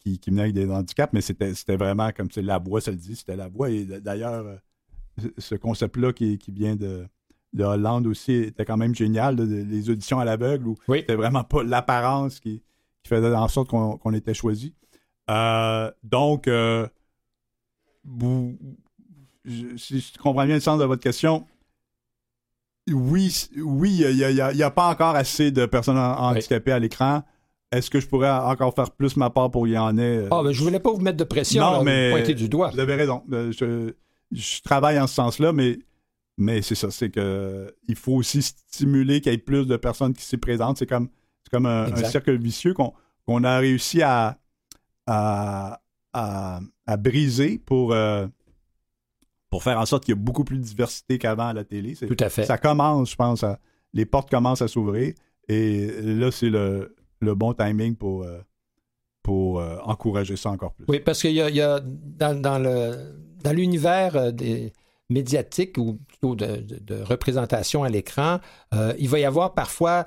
qui, 0.00 0.18
venaient 0.26 0.42
avec 0.42 0.54
des 0.54 0.68
handicaps, 0.68 1.12
mais 1.12 1.20
c'était 1.20 1.76
vraiment 1.76 2.10
comme 2.10 2.28
la 2.34 2.58
voix, 2.58 2.80
ça 2.80 2.90
le 2.90 2.96
dit, 2.96 3.14
c'était 3.14 3.36
la 3.36 3.46
voix. 3.46 3.70
Et 3.70 3.84
d'ailleurs, 3.84 4.58
ce 5.38 5.54
concept-là 5.54 6.12
qui, 6.12 6.38
qui 6.38 6.50
vient 6.52 6.76
de, 6.76 7.06
de 7.52 7.64
Hollande 7.64 8.06
aussi 8.06 8.32
était 8.32 8.64
quand 8.64 8.76
même 8.76 8.94
génial, 8.94 9.36
là, 9.36 9.44
de- 9.46 9.54
les 9.64 9.90
auditions 9.90 10.18
à 10.20 10.24
l'aveugle, 10.24 10.68
où 10.68 10.76
Oui. 10.88 11.00
c'était 11.00 11.14
vraiment 11.16 11.44
pas 11.44 11.62
l'apparence 11.62 12.40
qui, 12.40 12.62
qui 13.02 13.08
faisait 13.08 13.34
en 13.34 13.48
sorte 13.48 13.68
qu'on 13.68 14.12
était 14.14 14.34
choisi. 14.34 14.74
Euh, 15.30 15.90
donc, 16.02 16.48
euh, 16.48 16.86
vous- 18.04 18.56
je- 19.44 19.76
si 19.76 20.00
je 20.00 20.18
comprends 20.18 20.44
bien 20.46 20.54
le 20.54 20.60
sens 20.60 20.78
de 20.80 20.84
votre 20.84 21.02
question, 21.02 21.46
oui, 22.90 23.48
oui, 23.56 24.04
il 24.10 24.16
n'y 24.16 24.40
a, 24.40 24.52
y 24.52 24.62
a 24.62 24.70
pas 24.70 24.88
encore 24.90 25.14
assez 25.14 25.50
de 25.52 25.66
personnes 25.66 25.98
handicapées 25.98 26.72
à 26.72 26.78
l'écran. 26.78 27.22
Est-ce 27.70 27.88
que 27.90 28.00
je 28.00 28.06
pourrais 28.08 28.28
encore 28.30 28.74
faire 28.74 28.90
plus 28.90 29.16
ma 29.16 29.30
part 29.30 29.50
pour 29.50 29.64
qu'il 29.64 29.72
y 29.74 29.78
en 29.78 29.96
ait? 29.96 30.02
euh, 30.18 30.28
Ah, 30.30 30.42
ben, 30.42 30.52
je 30.52 30.62
voulais 30.62 30.80
pas 30.80 30.90
vous 30.92 31.00
mettre 31.00 31.16
de 31.16 31.24
pression, 31.24 31.62
Non, 31.62 31.70
là, 31.72 31.78
vous 31.78 31.84
mais- 31.84 32.10
pointer 32.10 32.34
du 32.34 32.48
doigt. 32.48 32.70
Vous 32.70 32.80
avez 32.80 32.94
raison. 32.96 33.22
Euh, 33.32 33.50
Je, 33.52 33.94
je 34.32 34.62
travaille 34.62 34.98
en 34.98 35.06
ce 35.06 35.14
sens-là, 35.14 35.52
mais, 35.52 35.78
mais 36.38 36.62
c'est 36.62 36.74
ça, 36.74 36.90
c'est 36.90 37.10
que 37.10 37.74
il 37.88 37.96
faut 37.96 38.14
aussi 38.14 38.42
stimuler 38.42 39.20
qu'il 39.20 39.32
y 39.32 39.34
ait 39.34 39.38
plus 39.38 39.66
de 39.66 39.76
personnes 39.76 40.14
qui 40.14 40.24
s'y 40.24 40.36
présentent. 40.36 40.78
C'est 40.78 40.86
comme, 40.86 41.08
c'est 41.44 41.50
comme 41.50 41.66
un, 41.66 41.94
cercle 41.96 42.36
vicieux 42.36 42.74
qu'on, 42.74 43.44
a 43.44 43.58
réussi 43.58 44.02
à, 44.02 44.38
à, 45.06 45.80
à, 46.12 46.60
à 46.86 46.96
briser 46.96 47.58
pour, 47.58 47.92
euh, 47.92 48.26
pour 49.50 49.62
faire 49.62 49.78
en 49.78 49.86
sorte 49.86 50.04
qu'il 50.04 50.14
y 50.14 50.18
ait 50.18 50.20
beaucoup 50.20 50.44
plus 50.44 50.58
de 50.58 50.64
diversité 50.64 51.18
qu'avant 51.18 51.48
à 51.48 51.52
la 51.52 51.64
télé. 51.64 51.94
Tout 51.94 52.16
à 52.18 52.28
fait. 52.28 52.44
ça 52.44 52.58
commence, 52.58 53.10
je 53.10 53.16
pense, 53.16 53.44
à- 53.44 53.58
les 53.92 54.06
portes 54.06 54.30
commencent 54.30 54.62
à 54.62 54.68
s'ouvrir 54.68 55.14
et 55.48 55.88
là, 56.02 56.30
c'est 56.30 56.48
le, 56.48 56.96
le 57.20 57.34
bon 57.34 57.52
timing 57.52 57.96
pour, 57.96 58.22
euh, 58.22 58.40
pour 59.22 59.60
euh, 59.60 59.76
encourager 59.84 60.36
ça 60.36 60.50
encore 60.50 60.72
plus. 60.72 60.84
Oui, 60.88 61.00
parce 61.00 61.20
qu'il 61.20 61.32
y 61.32 61.40
a, 61.40 61.48
il 61.48 61.56
y 61.56 61.60
a 61.60 61.80
dans, 61.84 62.40
dans 62.40 62.58
le, 62.58 63.14
dans 63.44 63.52
l'univers 63.52 64.16
euh, 64.16 64.30
des 64.32 64.72
médiatiques 65.10 65.78
ou 65.78 65.98
plutôt 66.08 66.34
de, 66.34 66.56
de- 66.56 66.78
de 66.78 67.02
représentation 67.02 67.84
à 67.84 67.88
l'écran, 67.88 68.40
euh, 68.74 68.94
il 68.98 69.08
va 69.08 69.18
y 69.18 69.24
avoir 69.24 69.52
parfois, 69.54 70.04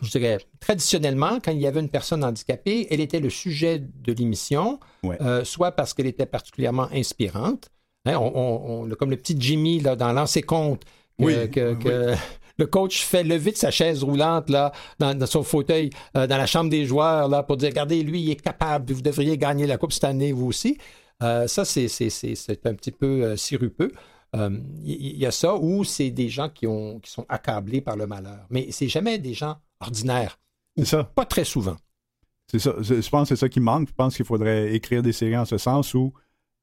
je 0.00 0.10
dirais, 0.10 0.38
traditionnellement, 0.60 1.38
quand 1.44 1.50
il 1.50 1.58
y 1.60 1.66
avait 1.66 1.80
une 1.80 1.88
personne 1.88 2.22
handicapée, 2.22 2.86
elle 2.90 3.00
était 3.00 3.18
le 3.20 3.30
sujet 3.30 3.80
de 3.80 4.12
l'émission, 4.12 4.78
Ouais. 5.02 5.20
euh, 5.20 5.44
soit 5.44 5.72
parce 5.72 5.92
qu'elle 5.92 6.06
était 6.06 6.26
particulièrement 6.26 6.88
inspirante, 6.92 7.68
hein, 8.06 8.16
on- 8.16 8.32
on- 8.34 8.82
on- 8.84 8.88
comme 8.94 9.10
le 9.10 9.16
petit 9.16 9.36
Jimmy 9.38 9.80
là, 9.80 9.96
dans 9.96 10.12
Lancer 10.12 10.42
compte, 10.42 10.84
que, 11.18 11.24
Oui, 11.24 11.50
que- 11.50 11.72
oui. 11.74 11.78
que 11.82 12.14
le 12.62 12.66
coach 12.66 13.02
fait 13.04 13.24
lever 13.24 13.52
de 13.52 13.56
sa 13.56 13.70
chaise 13.70 14.04
roulante 14.04 14.48
là, 14.48 14.72
dans, 14.98 15.16
dans 15.18 15.26
son 15.26 15.42
fauteuil, 15.42 15.90
euh, 16.16 16.26
dans 16.26 16.36
la 16.36 16.46
chambre 16.46 16.70
des 16.70 16.86
joueurs, 16.86 17.28
là, 17.28 17.42
pour 17.42 17.56
dire 17.56 17.70
Regardez, 17.70 18.02
lui, 18.02 18.22
il 18.22 18.30
est 18.30 18.40
capable, 18.40 18.92
vous 18.92 19.02
devriez 19.02 19.36
gagner 19.36 19.66
la 19.66 19.78
Coupe 19.78 19.92
cette 19.92 20.04
année, 20.04 20.32
vous 20.32 20.46
aussi. 20.46 20.78
Euh, 21.22 21.46
ça, 21.46 21.64
c'est, 21.64 21.88
c'est, 21.88 22.10
c'est, 22.10 22.34
c'est 22.34 22.66
un 22.66 22.74
petit 22.74 22.92
peu 22.92 23.22
euh, 23.22 23.36
sirupeux. 23.36 23.92
Euh, 24.34 24.58
Il 24.82 25.18
y, 25.18 25.26
a 25.26 25.30
ça 25.30 25.54
où 25.56 25.84
c'est 25.84 26.10
des 26.10 26.28
gens 26.28 26.48
qui, 26.48 26.66
ont, 26.66 26.98
qui 27.00 27.10
sont 27.10 27.26
accablés 27.28 27.80
par 27.80 27.96
le 27.96 28.06
malheur. 28.06 28.46
Mais 28.48 28.68
c'est 28.70 28.88
jamais 28.88 29.18
des 29.18 29.34
gens 29.34 29.56
ordinaires. 29.80 30.38
C'est 30.76 30.86
ça. 30.86 31.04
Pas 31.04 31.26
très 31.26 31.44
souvent. 31.44 31.76
C'est 32.50 32.58
ça. 32.58 32.74
Je 32.80 33.08
pense 33.10 33.28
que 33.28 33.34
c'est 33.34 33.40
ça 33.40 33.48
qui 33.48 33.60
manque. 33.60 33.88
Je 33.88 33.94
pense 33.94 34.16
qu'il 34.16 34.24
faudrait 34.24 34.74
écrire 34.74 35.02
des 35.02 35.12
séries 35.12 35.36
en 35.36 35.44
ce 35.44 35.58
sens 35.58 35.92
où 35.94 36.14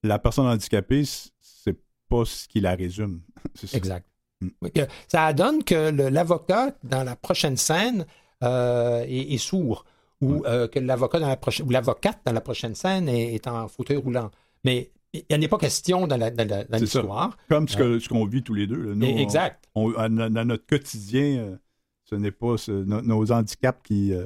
la 0.03 0.17
personne 0.17 0.47
handicapée, 0.47 1.03
c'est 1.05 1.77
pas 2.09 2.25
ce 2.25 2.47
qui 2.47 2.59
la 2.59 2.75
résume. 2.75 3.21
C'est 3.53 3.67
ça. 3.67 3.77
Exact. 3.77 4.08
Mm. 4.41 4.69
Que 4.73 4.81
Ça 5.07 5.33
donne 5.33 5.63
que 5.63 5.89
l'avocat, 6.09 6.73
dans 6.83 7.03
la 7.03 7.15
prochaine 7.15 7.57
scène, 7.57 8.05
euh, 8.43 9.03
est, 9.07 9.33
est 9.33 9.37
sourd. 9.37 9.85
Ou 10.21 10.43
euh, 10.45 10.67
que 10.67 10.79
l'avocat 10.79 11.19
dans 11.19 11.27
la 11.29 11.37
prochaine 11.37 11.65
ou 11.65 11.69
l'avocate 11.69 12.19
dans 12.25 12.33
la 12.33 12.41
prochaine 12.41 12.75
scène 12.75 13.07
est, 13.07 13.35
est 13.35 13.47
en 13.47 13.67
fauteuil 13.69 13.97
roulant. 13.97 14.31
Mais 14.65 14.91
il 15.13 15.23
n'y 15.29 15.35
en 15.37 15.41
est 15.41 15.47
pas 15.47 15.57
question 15.57 16.07
dans 16.07 16.17
l'histoire. 16.17 17.37
Comme 17.47 17.67
ce 17.67 18.07
qu'on 18.09 18.25
vit 18.25 18.43
tous 18.43 18.53
les 18.53 18.67
deux. 18.67 18.81
là. 18.81 18.95
Nous, 18.95 19.17
exact. 19.17 19.63
on- 19.75 19.93
on- 19.97 20.09
dans 20.29 20.45
notre 20.45 20.65
quotidien, 20.65 21.37
euh, 21.39 21.55
ce 22.03 22.15
n'est 22.15 22.31
pas 22.31 22.57
ce- 22.57 22.71
no- 22.71 23.01
nos 23.01 23.31
handicaps 23.31 23.79
qui, 23.83 24.13
euh, 24.13 24.25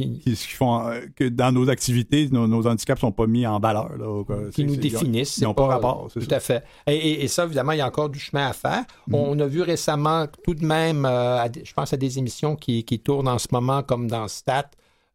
Qui, 0.00 0.12
qui, 0.20 0.36
font 0.36 0.86
euh, 0.86 1.00
que 1.16 1.24
dans 1.28 1.50
nos 1.50 1.68
activités, 1.68 2.28
nos, 2.30 2.46
nos 2.46 2.64
handicaps 2.68 3.00
sont 3.00 3.10
pas 3.10 3.26
mis 3.26 3.44
en 3.48 3.58
valeur. 3.58 3.96
là. 3.98 4.50
Qui 4.52 4.64
nous 4.64 4.76
définissent. 4.76 5.38
Ils 5.38 5.42
n'ont 5.44 5.54
pas 5.54 5.66
rapport. 5.66 6.08
Tout 6.12 6.20
ça. 6.20 6.36
à 6.36 6.40
fait. 6.40 6.62
Et, 6.86 6.94
et- 6.94 7.24
et 7.24 7.28
ça, 7.28 7.44
évidemment, 7.46 7.72
il 7.72 7.78
y 7.78 7.80
a 7.80 7.86
encore 7.88 8.08
du 8.08 8.20
chemin 8.20 8.46
à 8.46 8.52
faire. 8.52 8.84
Mhm. 9.08 9.14
On 9.16 9.40
a 9.40 9.46
vu 9.48 9.60
récemment, 9.60 10.26
tout 10.44 10.54
de 10.54 10.64
même, 10.64 11.04
euh, 11.04 11.38
à 11.42 11.48
je 11.50 11.72
pense 11.72 11.92
à 11.92 11.96
des 11.96 12.16
émissions 12.20 12.54
qui, 12.54 12.84
qui 12.84 13.00
tournent 13.00 13.26
en 13.26 13.38
ce 13.38 13.48
moment, 13.50 13.82
comme 13.82 14.06
dans 14.08 14.28
Stat, 14.28 14.70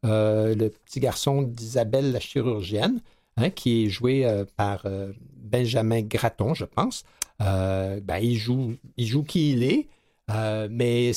euh, 0.06 0.54
le 0.54 0.70
petit 0.70 1.00
garçon 1.00 1.44
d'Isabelle 1.44 2.12
la 2.12 2.20
chirurgienne, 2.20 3.00
hein, 3.38 3.52
qui 3.52 3.86
est 3.86 3.90
joué 3.90 4.26
euh, 4.26 4.44
par 4.58 4.86
Benjamin 5.38 6.02
Gratton, 6.02 6.54
je 6.56 6.66
pense. 6.66 7.06
Ben, 7.40 8.20
il, 8.22 8.36
joue, 8.36 8.74
il 8.98 9.08
joue 9.08 9.24
qui 9.24 9.54
il 9.54 9.64
est, 9.64 9.88
mais 10.70 11.12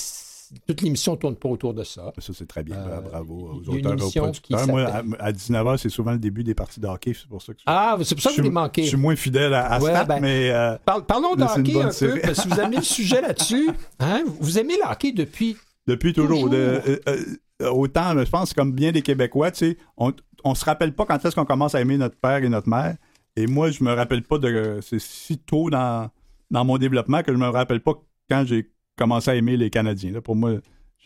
toute 0.66 0.80
l'émission 0.82 1.12
ne 1.12 1.16
tourne 1.16 1.36
pas 1.36 1.48
autour 1.48 1.74
de 1.74 1.82
ça. 1.84 2.12
Ça, 2.18 2.32
c'est 2.34 2.46
très 2.46 2.62
bien. 2.62 2.76
Euh, 2.76 3.00
Bravo 3.00 3.34
aux 3.64 3.68
auteurs 3.70 3.92
et 3.92 4.02
aux 4.20 4.22
producteurs. 4.22 4.66
Moi, 4.68 4.82
à, 4.84 5.02
à 5.18 5.32
19h, 5.32 5.76
c'est 5.78 5.88
souvent 5.88 6.12
le 6.12 6.18
début 6.18 6.44
des 6.44 6.54
parties 6.54 6.80
de 6.80 6.86
hockey. 6.86 7.12
C'est 7.14 7.28
pour 7.28 7.42
ça 7.42 7.52
que 7.52 7.58
je, 7.60 7.64
Ah, 7.66 7.96
c'est 8.02 8.14
pour 8.14 8.22
ça 8.22 8.30
que 8.30 8.36
je 8.36 8.42
vous 8.42 8.50
manquez. 8.50 8.82
je 8.82 8.88
suis 8.88 8.96
moins 8.96 9.16
fidèle 9.16 9.54
à, 9.54 9.66
à 9.66 9.80
Ouais, 9.80 9.90
Stat, 9.90 10.04
ben, 10.04 10.20
mais 10.20 10.50
euh, 10.50 10.76
Par- 10.84 11.04
parlons 11.06 11.34
de 11.34 11.42
hockey 11.42 11.80
un 11.80 11.90
série. 11.90 12.20
peu, 12.20 12.20
parce 12.20 12.44
que 12.44 12.48
vous 12.62 12.68
mis 12.70 12.76
le 12.76 12.82
sujet 12.82 13.20
là-dessus. 13.20 13.70
Hein? 14.00 14.24
Vous 14.40 14.58
aimez 14.58 14.74
le 14.82 14.90
hockey 14.90 15.12
depuis 15.12 15.56
Depuis 15.86 16.12
toujours. 16.12 16.44
Toujours. 16.44 16.50
De- 16.50 17.00
euh, 17.08 17.70
autant, 17.70 18.12
je 18.22 18.30
pense, 18.30 18.52
comme 18.52 18.72
bien 18.72 18.92
des 18.92 19.02
Québécois, 19.02 19.50
tu 19.50 19.58
sais, 19.58 19.78
on, 19.96 20.12
on 20.44 20.54
se 20.54 20.64
rappelle 20.64 20.94
pas 20.94 21.06
quand 21.06 21.24
est-ce 21.24 21.34
qu'on 21.34 21.44
commence 21.46 21.74
à 21.74 21.80
aimer 21.80 21.96
notre 21.96 22.16
père 22.16 22.44
et 22.44 22.48
notre 22.48 22.68
mère. 22.68 22.96
Et 23.36 23.46
moi, 23.46 23.70
je 23.70 23.82
me 23.84 23.92
rappelle 23.92 24.22
pas 24.22 24.38
de. 24.38 24.78
C'est 24.82 24.98
si 25.00 25.38
tôt 25.38 25.70
dans, 25.70 26.10
dans 26.50 26.64
mon 26.64 26.78
développement 26.78 27.22
que 27.22 27.32
je 27.32 27.36
me 27.38 27.48
rappelle 27.48 27.80
pas 27.80 27.92
quand 28.30 28.44
j'ai 28.46 28.70
commencé 28.96 29.30
à 29.30 29.34
aimer 29.34 29.56
les 29.56 29.70
Canadiens. 29.70 30.12
Là, 30.12 30.20
pour 30.20 30.36
moi, 30.36 30.52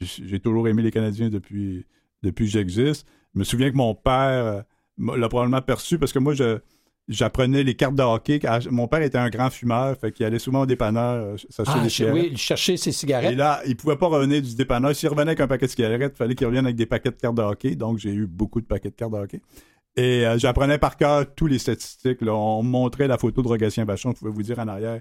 j'ai 0.01 0.41
toujours 0.41 0.69
aimé 0.69 0.83
les 0.83 0.91
Canadiens 0.91 1.29
depuis, 1.29 1.85
depuis 2.23 2.47
que 2.47 2.51
j'existe. 2.53 3.07
Je 3.35 3.39
me 3.39 3.45
souviens 3.45 3.71
que 3.71 3.77
mon 3.77 3.95
père 3.95 4.65
euh, 4.99 5.17
l'a 5.17 5.29
probablement 5.29 5.63
perçu 5.63 5.99
parce 5.99 6.13
que 6.13 6.19
moi, 6.19 6.35
je. 6.35 6.59
J'apprenais 7.09 7.65
les 7.65 7.75
cartes 7.75 7.97
de 7.97 8.03
hockey. 8.05 8.39
Mon 8.71 8.87
père 8.87 9.03
était 9.03 9.19
un 9.19 9.31
grand 9.31 9.51
fumeur, 9.51 9.97
fait 9.97 10.13
qu'il 10.13 10.25
allait 10.25 10.39
souvent 10.39 10.61
au 10.61 10.67
dépanneur 10.67 11.15
euh, 11.25 11.37
s'acheter 11.49 11.73
ah, 11.81 11.83
des 11.83 11.89
cigarettes. 11.89 12.15
oui, 12.31 12.37
chercher 12.37 12.77
ses 12.77 12.91
Et 12.91 12.93
cigarettes. 12.93 13.37
là, 13.37 13.61
il 13.67 13.75
pouvait 13.77 13.97
pas 13.97 14.07
revenir 14.07 14.41
du 14.41 14.55
dépanneur. 14.55 14.95
S'il 14.95 15.09
revenait 15.09 15.31
avec 15.31 15.41
un 15.41 15.49
paquet 15.49 15.67
de 15.67 15.71
cigarettes, 15.73 16.13
il 16.15 16.17
fallait 16.17 16.37
qu'il 16.37 16.47
revienne 16.47 16.67
avec 16.67 16.77
des 16.77 16.87
paquets 16.87 17.11
de 17.11 17.17
cartes 17.17 17.35
de 17.35 17.43
hockey. 17.43 17.75
Donc, 17.75 17.99
j'ai 17.99 18.13
eu 18.13 18.29
beaucoup 18.29 18.61
de 18.61 18.67
paquets 18.67 18.91
de 18.91 18.95
cartes 18.95 19.13
de 19.13 19.17
hockey. 19.19 19.41
Et 19.97 20.25
euh, 20.25 20.39
j'apprenais 20.39 20.79
par 20.79 20.97
cœur 20.97 21.35
tous 21.35 21.49
les 21.49 21.59
statistiques. 21.59 22.21
là. 22.21 22.33
On 22.33 22.63
me 22.63 22.69
montrait 22.71 23.09
la 23.09 23.19
photo 23.19 23.43
de 23.43 23.49
Rogatien 23.49 23.85
Vachon. 23.85 24.13
Je 24.15 24.19
pouvais 24.21 24.31
vous 24.31 24.45
dire 24.45 24.61
en 24.61 24.69
arrière 24.69 25.01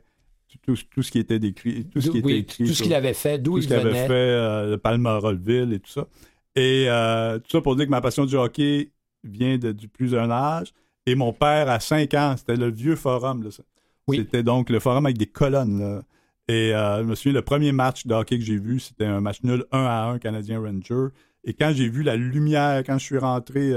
tout, 0.58 0.76
tout 0.89 1.04
ce 1.04 1.12
qui 1.12 1.20
était 1.20 1.38
décrit, 1.39 1.86
tout 1.86 2.02
ce 2.02 2.10
qui 2.10 2.22
Oui, 2.22 2.32
était 2.34 2.39
écrit. 2.41 2.66
tout 2.66 2.74
ce 2.74 2.82
qu'il 2.84 2.93
avait 2.93 3.14
fait, 3.14 3.38
d'où 3.38 3.52
tout 3.54 3.58
il 3.60 3.64
ce 3.64 3.68
qu'il 3.68 3.76
avait 3.78 3.89
venait. 3.89 4.08
fait, 4.08 4.14
euh, 4.14 4.72
le 4.72 4.78
Palmerolville 4.78 5.72
et 5.74 5.80
tout 5.80 5.91
ça. 5.91 6.08
Et 6.56 6.86
euh, 6.89 7.38
tout 7.39 7.50
ça 7.52 7.62
pour 7.62 7.76
dire 7.76 7.86
que 7.86 7.91
ma 7.91 8.02
passion 8.02 8.26
du 8.26 8.36
hockey 8.36 8.91
vient 9.24 9.58
de- 9.58 9.72
du 9.72 9.88
plus 9.88 10.10
jeune 10.10 10.32
âge. 10.32 10.74
Et 11.06 11.16
mon 11.16 11.32
père, 11.34 11.70
à 11.70 11.80
5 11.80 12.14
ans, 12.16 12.36
c'était 12.38 12.56
le 12.56 12.70
vieux 12.72 12.95
forum. 12.95 13.43
là, 13.43 13.52
ça. 13.52 13.64
Oui. 14.08 14.18
C'était 14.18 14.43
donc 14.43 14.70
le 14.70 14.80
forum 14.80 15.06
avec 15.06 15.18
des 15.18 15.28
colonnes. 15.28 15.80
là. 15.80 16.02
Et 16.47 16.74
euh, 16.74 17.00
je 17.00 17.04
me 17.04 17.16
souviens, 17.16 17.34
le 17.34 17.41
premier 17.43 17.72
match 17.72 18.08
de 18.08 18.14
hockey 18.16 18.39
que 18.39 18.43
j'ai 18.43 18.58
vu, 18.58 18.80
c'était 18.80 19.06
un 19.06 19.22
match 19.22 19.43
nul 19.43 19.66
1 19.72 19.80
à 19.86 20.06
1 20.10 20.20
Canadien 20.20 20.60
Ranger. 20.60 21.14
Et 21.43 21.54
quand 21.54 21.72
j'ai 21.74 21.88
vu 21.88 22.02
la 22.04 22.16
lumière, 22.16 22.84
quand 22.86 22.97
je 22.97 23.04
suis 23.06 23.18
rentré 23.20 23.72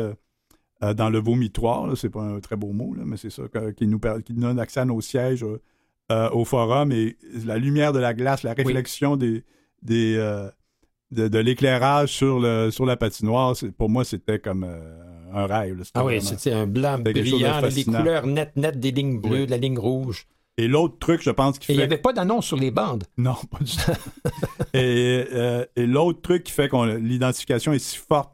dans 0.97 1.11
le 1.11 1.19
vomitoire, 1.21 1.87
là, 1.87 1.95
c'est 1.95 2.11
pas 2.11 2.23
un 2.23 2.41
très 2.41 2.57
beau 2.57 2.73
mot, 2.73 2.93
là, 2.95 3.03
mais 3.07 3.17
c'est 3.17 3.31
ça, 3.31 3.45
qui, 3.77 3.87
nous, 3.87 4.01
qui 4.25 4.33
nous 4.35 4.41
donne 4.41 4.59
accès 4.59 4.81
à 4.81 4.85
nos 4.85 5.01
sièges 5.01 5.45
euh, 6.11 6.29
au 6.31 6.45
forum. 6.45 6.93
Et 6.93 7.17
la 7.45 7.59
lumière 7.59 7.93
de 7.93 7.99
la 7.99 8.15
glace, 8.15 8.43
la 8.43 8.53
réflexion 8.55 9.17
des, 9.17 9.45
des, 9.83 10.17
euh, 10.17 10.49
de, 11.11 11.29
de 11.29 11.39
l'éclairage 11.39 12.11
sur, 12.11 12.41
le, 12.41 12.71
sur 12.71 12.87
la 12.87 12.97
patinoire, 12.97 13.55
pour 13.79 13.89
moi, 13.89 14.05
c'était 14.05 14.39
comme 14.39 14.65
euh, 14.65 15.31
un 15.33 15.47
rêve. 15.47 15.79
là. 15.79 15.85
Ah 15.95 16.05
oui, 16.05 16.21
c'était 16.21 16.53
un 16.53 16.67
blanc 16.67 16.99
brillant, 16.99 17.61
les 17.61 17.85
couleurs 17.85 18.27
nettes, 18.27 18.57
nettes 18.57 18.81
des 18.81 18.91
lignes 18.91 19.21
bleues, 19.21 19.41
Oui. 19.41 19.47
de 19.47 19.51
la 19.51 19.59
ligne 19.59 19.79
rouge. 19.79 20.27
Et 20.59 20.69
l'autre 20.69 20.99
truc, 20.99 21.23
je 21.23 21.31
pense, 21.31 21.59
qui 21.59 21.73
Et 21.73 21.75
il 21.75 21.79
fait 21.79 21.87
n'y 21.87 21.93
avait 21.93 22.03
pas 22.03 22.13
d'annonce 22.13 22.45
sur 22.47 22.59
les 22.59 22.71
bandes. 22.71 23.05
Non, 23.17 23.35
pas 23.51 23.59
du 23.65 23.73
tout. 23.73 23.93
et 24.75 25.25
et 25.77 25.87
l'autre 25.87 26.21
truc 26.21 26.45
qui 26.45 26.53
fait 26.53 26.69
que 26.69 26.97
l'identification 26.99 27.73
est 27.73 27.79
si 27.79 27.97
forte 27.97 28.33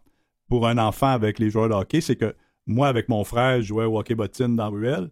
pour 0.49 0.67
un 0.67 0.79
enfant 0.79 1.07
avec 1.09 1.39
les 1.39 1.49
joueurs 1.51 1.69
de 1.69 1.75
hockey, 1.75 2.01
c'est 2.01 2.17
que 2.17 2.35
moi, 2.67 2.89
avec 2.89 3.09
mon 3.09 3.23
frère, 3.23 3.61
je 3.63 3.67
jouais 3.69 3.85
au 3.85 3.99
hockey 3.99 4.15
bottine 4.17 4.57
dans 4.57 4.69
Ruelle. 4.71 5.11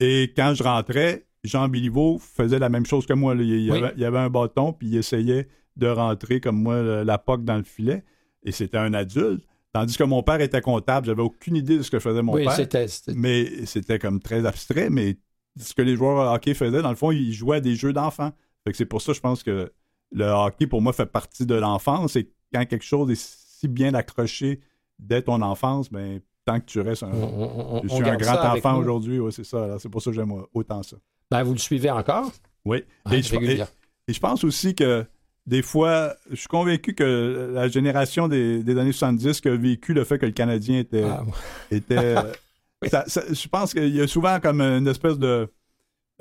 Et 0.00 0.32
quand 0.36 0.54
je 0.54 0.62
rentrais, 0.64 1.24
Jean 1.44 1.68
Béliveau 1.68 2.18
faisait 2.18 2.58
la 2.58 2.68
même 2.68 2.86
chose 2.86 3.06
que 3.06 3.12
moi. 3.14 3.34
Il, 3.34 3.70
Oui. 3.70 4.04
avait, 4.04 4.18
un 4.18 4.30
bâton, 4.30 4.72
puis 4.72 4.88
il 4.88 4.96
essayait 4.96 5.48
de 5.76 5.86
rentrer 5.86 6.40
comme 6.40 6.62
moi 6.62 6.82
la 7.04 7.18
poque 7.18 7.44
dans 7.44 7.56
le 7.56 7.62
filet. 7.62 8.04
Et 8.42 8.52
c'était 8.52 8.78
un 8.78 8.92
adulte. 8.94 9.44
Tandis 9.72 9.96
que 9.96 10.04
mon 10.04 10.22
père 10.22 10.40
était 10.40 10.60
comptable. 10.60 11.06
J'avais 11.06 11.22
aucune 11.22 11.56
idée 11.56 11.78
de 11.78 11.82
ce 11.82 11.90
que 11.90 11.98
faisait 12.00 12.22
mon 12.22 12.34
oui, 12.34 12.44
père. 12.44 12.52
c'était. 12.54 12.88
c'était- 12.88 13.12
Mais 13.14 13.66
c'était 13.66 13.98
comme 13.98 14.20
très 14.20 14.44
abstrait, 14.44 14.90
mais 14.90 15.16
ce 15.58 15.74
que 15.74 15.82
les 15.82 15.96
joueurs 15.96 16.24
de 16.30 16.34
hockey 16.36 16.54
faisaient, 16.54 16.82
dans 16.82 16.90
le 16.90 16.96
fond, 16.96 17.10
ils 17.12 17.32
jouaient 17.32 17.58
à 17.58 17.60
des 17.60 17.74
jeux 17.76 17.92
d'enfants. 17.92 18.32
Fait 18.64 18.72
que 18.72 18.76
c'est 18.76 18.84
pour 18.86 19.00
ça, 19.00 19.12
je 19.12 19.20
pense 19.20 19.42
que 19.42 19.72
le 20.12 20.24
hockey, 20.24 20.66
pour 20.66 20.82
moi, 20.82 20.92
fait 20.92 21.06
partie 21.06 21.46
de 21.46 21.54
l'enfance. 21.54 22.16
Et 22.16 22.32
quand 22.52 22.64
quelque 22.66 22.84
chose 22.84 23.10
est 23.10 23.20
si 23.20 23.68
bien 23.68 23.94
accroché 23.94 24.60
dès 24.98 25.22
ton 25.22 25.40
enfance, 25.40 25.90
ben, 25.90 26.20
tant 26.44 26.58
que 26.58 26.64
tu 26.64 26.80
restes 26.80 27.04
un, 27.04 27.12
on- 27.12 27.22
on- 27.22 27.76
on- 27.78 27.82
je 27.86 27.92
on 27.92 27.96
suis 27.96 28.08
un 28.08 28.16
grand 28.16 28.56
enfant 28.56 28.76
aujourd'hui, 28.78 29.20
ouais, 29.20 29.30
c'est 29.30 29.44
ça. 29.44 29.64
alors 29.64 29.80
C'est 29.80 29.88
pour 29.88 30.02
ça 30.02 30.10
que 30.10 30.16
j'aime 30.16 30.32
autant 30.52 30.82
ça. 30.82 30.96
Ben, 31.30 31.42
vous 31.42 31.52
le 31.52 31.58
suivez 31.58 31.90
encore? 31.90 32.32
Oui. 32.64 32.84
Hein, 33.04 33.12
et, 33.12 33.22
je, 33.22 33.34
et- 33.36 33.62
et 34.08 34.12
je 34.12 34.20
pense 34.20 34.42
aussi 34.44 34.74
que 34.74 35.04
des 35.46 35.62
fois, 35.62 36.14
je 36.30 36.36
suis 36.36 36.48
convaincu 36.48 36.94
que 36.94 37.50
la 37.54 37.68
génération 37.68 38.28
des, 38.28 38.62
des 38.62 38.78
années 38.78 38.92
70 38.92 39.40
qui 39.40 39.48
a 39.48 39.56
vécu 39.56 39.94
le 39.94 40.04
fait 40.04 40.18
que 40.18 40.26
le 40.26 40.32
Canadien 40.32 40.78
était, 40.80 41.04
Ah, 41.04 41.24
était. 41.70 42.14
ça- 42.90 43.04
ça- 43.06 43.24
je 43.32 43.48
pense 43.48 43.72
qu'il 43.72 43.94
y 43.94 44.00
a 44.00 44.06
souvent 44.06 44.38
comme 44.40 44.60
une 44.60 44.86
espèce 44.88 45.18
de. 45.18 45.48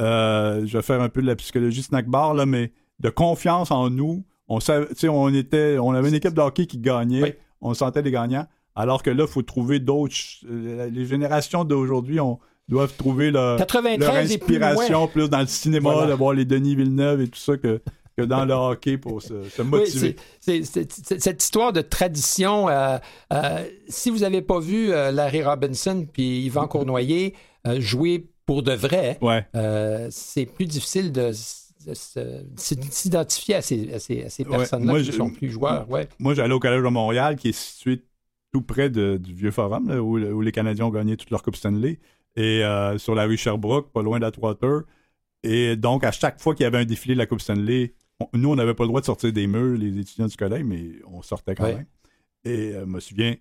euh, 0.02 0.66
je 0.66 0.78
vais 0.78 0.84
faire 0.84 1.02
un 1.02 1.10
peu 1.10 1.22
de 1.22 1.28
la 1.28 1.36
psychologie 1.36 1.84
snack 1.84 2.08
bar, 2.08 2.34
là, 2.34 2.46
mais 2.46 2.72
de 3.00 3.10
confiance 3.10 3.72
en 3.72 3.90
nous. 3.90 4.24
On, 4.48 4.60
savait, 4.60 4.88
on, 5.10 5.34
était, 5.34 5.78
on 5.80 5.92
avait 5.92 6.10
une 6.10 6.16
équipe 6.16 6.34
de 6.34 6.42
hockey 6.42 6.66
qui 6.66 6.80
gagnait. 6.80 7.22
Oui. 7.24 7.34
On 7.62 7.74
sentait 7.74 8.02
les 8.02 8.12
gagnants. 8.12 8.48
Alors 8.76 9.04
que 9.04 9.10
là, 9.10 9.26
il 9.28 9.32
faut 9.32 9.42
trouver 9.42 9.80
d'autres. 9.80 10.16
euh, 10.50 10.90
Les 10.90 11.06
générations 11.06 11.66
d'aujourd'hui 11.66 12.20
on, 12.20 12.40
doivent 12.70 12.96
trouver 12.96 13.32
leur, 13.32 13.58
leur 13.58 13.58
93 13.58 14.32
et 14.32 14.38
plus 14.38 14.58
loin. 14.60 14.68
inspiration 14.70 15.08
plus, 15.08 15.30
dans 15.30 15.40
le 15.42 15.48
cinéma, 15.48 15.92
Voilà. 15.92 16.08
de 16.08 16.14
voir 16.14 16.34
les 16.34 16.46
Denis 16.46 16.76
Villeneuve 16.76 17.22
et 17.22 17.28
tout 17.28 17.40
ça 17.40 17.58
que, 17.58 17.82
que 18.16 18.22
dans 18.24 18.46
le 18.46 18.54
hockey 18.54 18.98
pour 18.98 19.22
se, 19.22 19.44
se 19.50 19.62
Oui, 19.62 19.68
motiver. 19.68 20.16
cette 20.40 21.44
histoire 21.44 21.74
de 21.74 21.82
tradition. 21.82 22.70
euh, 22.70 22.98
euh, 23.34 23.66
si 23.88 24.10
vous 24.10 24.20
n'avez 24.20 24.42
pas 24.42 24.60
vu 24.60 24.92
euh, 24.92 25.12
Larry 25.12 25.44
Robinson 25.44 26.06
puis 26.12 26.42
Yvan 26.46 26.68
Cournoyer 26.68 27.34
jouer 27.80 28.28
pour 28.46 28.64
de 28.64 28.74
vrai, 28.74 29.18
ouais. 29.22 29.46
c'est 30.12 30.46
plus 30.46 30.66
difficile 30.66 31.12
de, 31.12 31.32
s'identifier 32.56 33.56
à 33.56 33.62
ces, 33.62 33.94
à 33.94 34.00
ces- 34.00 34.24
à 34.24 34.30
ces 34.30 34.44
Ouais, 34.44 34.58
personnes-là 34.58 34.92
moi, 34.92 35.00
qui 35.00 35.06
je- 35.06 35.12
sont 35.12 35.30
plus 35.30 35.50
joueurs. 35.50 35.90
Ouais. 35.90 36.08
Moi, 36.20 36.34
j'allais 36.34 36.54
au 36.54 36.60
Collège 36.60 36.84
de 36.84 36.88
Montréal, 36.90 37.36
qui 37.36 37.50
est 37.50 37.58
situé 37.58 38.04
tout 38.52 38.62
près 38.62 38.90
de- 38.90 39.18
du 39.18 39.34
Vieux 39.34 39.52
Forum, 39.52 39.88
là, 39.90 40.02
où, 40.02 40.18
où 40.20 40.42
les 40.42 40.52
Canadiens 40.52 40.86
ont 40.86 40.90
gagné 40.90 41.16
toute 41.18 41.30
leur 41.30 41.44
Coupe 41.44 41.56
Stanley, 41.56 42.00
et 42.36 42.64
euh, 42.64 42.98
sur 42.98 43.16
la 43.16 43.26
rue 43.26 43.38
Sherbrooke, 43.38 43.92
pas 43.92 44.02
loin 44.02 44.20
d'Atwater. 44.20 44.82
Et 45.44 45.76
donc, 45.76 46.04
à 46.04 46.12
chaque 46.12 46.40
fois 46.42 46.54
qu'il 46.56 46.64
y 46.64 46.68
avait 46.68 46.80
un 46.80 46.86
défilé 46.86 47.16
de 47.16 47.20
la 47.20 47.26
Coupe 47.26 47.42
Stanley, 47.42 47.94
on- 48.20 48.28
nous, 48.34 48.50
on 48.52 48.56
n'avait 48.56 48.74
pas 48.74 48.84
le 48.84 48.90
droit 48.90 49.02
de 49.02 49.06
sortir 49.06 49.32
des 49.32 49.48
murs, 49.48 49.78
les 49.78 49.98
étudiants 50.00 50.28
du 50.28 50.36
collège, 50.36 50.64
mais 50.64 50.92
on 51.08 51.22
sortait 51.22 51.56
quand 51.56 51.64
Ouais. 51.64 51.76
même. 51.76 51.86
Et 52.46 52.74
euh, 52.76 52.82
je 52.82 52.86
me 52.86 53.00
souviens, 53.00 53.36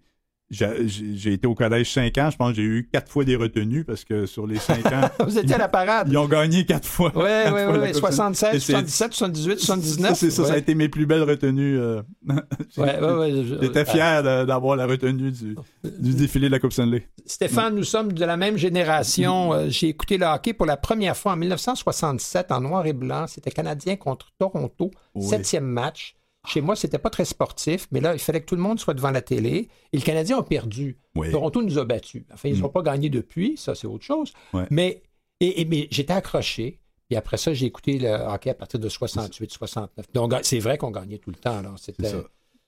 j'ai 0.51 1.33
été 1.35 1.47
au 1.47 1.55
collège 1.55 1.93
cinq 1.93 2.17
ans, 2.19 2.31
je 2.31 2.37
pense 2.37 2.51
que 2.51 2.57
j'ai 2.57 2.63
eu 2.63 2.89
quatre 2.91 3.11
fois 3.13 3.25
des 3.25 3.37
retenues, 3.37 3.85
parce 3.85 4.05
que 4.05 4.25
sur 4.25 4.47
les 4.47 4.57
cinq 4.59 4.87
ans, 4.87 5.03
Vous 5.27 5.39
étiez 5.39 5.55
à 5.57 5.59
la 5.59 5.69
parade. 5.69 6.09
ils 6.11 6.17
ont 6.17 6.27
gagné 6.27 6.65
quatre 6.65 6.87
fois. 6.89 7.13
Oui, 7.15 7.23
oui, 7.53 7.61
oui. 7.83 7.93
Coupe 7.93 8.01
76, 8.01 8.55
Et 8.55 8.61
c'est- 8.61 8.73
77, 8.73 9.13
78, 9.13 9.59
79. 9.59 10.09
Ça, 10.11 10.15
c'est 10.15 10.31
ça, 10.31 10.45
ça 10.47 10.55
a 10.55 10.57
été 10.57 10.75
mes 10.75 10.89
plus 10.89 11.05
belles 11.07 11.23
retenues. 11.23 11.79
euh, 11.79 12.01
Ouais, 12.79 12.99
ouais, 13.01 13.45
J'étais 13.61 13.85
fier 13.85 14.23
d'avoir 14.47 14.77
la 14.77 14.87
retenue 14.87 15.33
du, 15.33 15.55
du 15.99 16.15
défilé 16.15 16.47
de 16.49 16.53
la 16.53 16.59
Coupe 16.59 16.73
Stanley. 16.73 17.07
Stéphane, 17.27 17.75
nous 17.75 17.85
sommes 17.85 18.13
de 18.13 18.25
la 18.25 18.37
même 18.37 18.57
génération. 18.57 19.53
Euh, 19.53 19.67
J'ai 19.69 19.89
écouté 19.89 20.17
le 20.19 20.27
hockey 20.27 20.55
pour 20.55 20.67
la 20.67 20.77
première 20.77 21.17
fois 21.17 21.33
en 21.33 21.37
1967 21.37 22.53
en 22.53 22.61
noir 22.63 22.87
et 22.87 22.93
blanc. 22.95 23.27
C'était 23.27 23.51
Canadien 23.51 23.97
contre 23.97 24.29
Toronto, 24.39 24.91
septième 25.21 25.65
match. 25.67 26.15
Chez 26.49 26.61
moi, 26.61 26.75
c'était 26.77 26.99
pas 26.99 27.11
très 27.11 27.25
sportif, 27.25 27.87
mais 27.91 28.01
là, 28.01 28.15
il 28.15 28.19
fallait 28.19 28.41
que 28.41 28.47
tout 28.47 28.57
le 28.57 28.63
monde 28.63 28.79
soit 28.81 28.95
devant 28.95 29.11
la 29.11 29.21
télé. 29.23 29.69
Et 29.93 29.97
le 29.97 30.03
Canadien 30.03 30.39
a 30.39 30.43
perdu. 30.43 30.97
Oui. 31.15 31.31
Toronto 31.31 31.63
nous 31.63 31.79
a 31.79 31.85
battus. 31.85 32.25
Enfin, 32.33 32.49
ils 32.49 32.61
n'ont 32.61 32.69
pas 32.69 32.83
gagné 32.83 33.11
depuis, 33.11 33.57
ça 33.57 33.75
c'est 33.75 33.87
autre 33.87 34.05
chose. 34.05 34.33
Ouais. 34.53 34.65
Mais, 34.71 35.03
et, 35.41 35.61
et- 35.61 35.65
mais 35.65 35.89
j'étais 35.91 36.13
accroché. 36.15 36.81
Et 37.11 37.17
après 37.17 37.37
ça, 37.39 37.55
j'ai 37.55 37.67
écouté 37.67 37.99
le 37.99 38.09
hockey 38.11 38.51
à 38.51 38.55
partir 38.55 38.79
de 38.81 38.89
68, 38.89 39.51
69. 39.51 40.07
Donc, 40.13 40.35
c'est 40.43 40.59
vrai 40.59 40.77
qu'on 40.79 40.91
gagnait 40.91 41.19
tout 41.19 41.31
le 41.31 41.37
temps. 41.37 41.59
alors. 41.59 41.77
C'est 41.79 41.95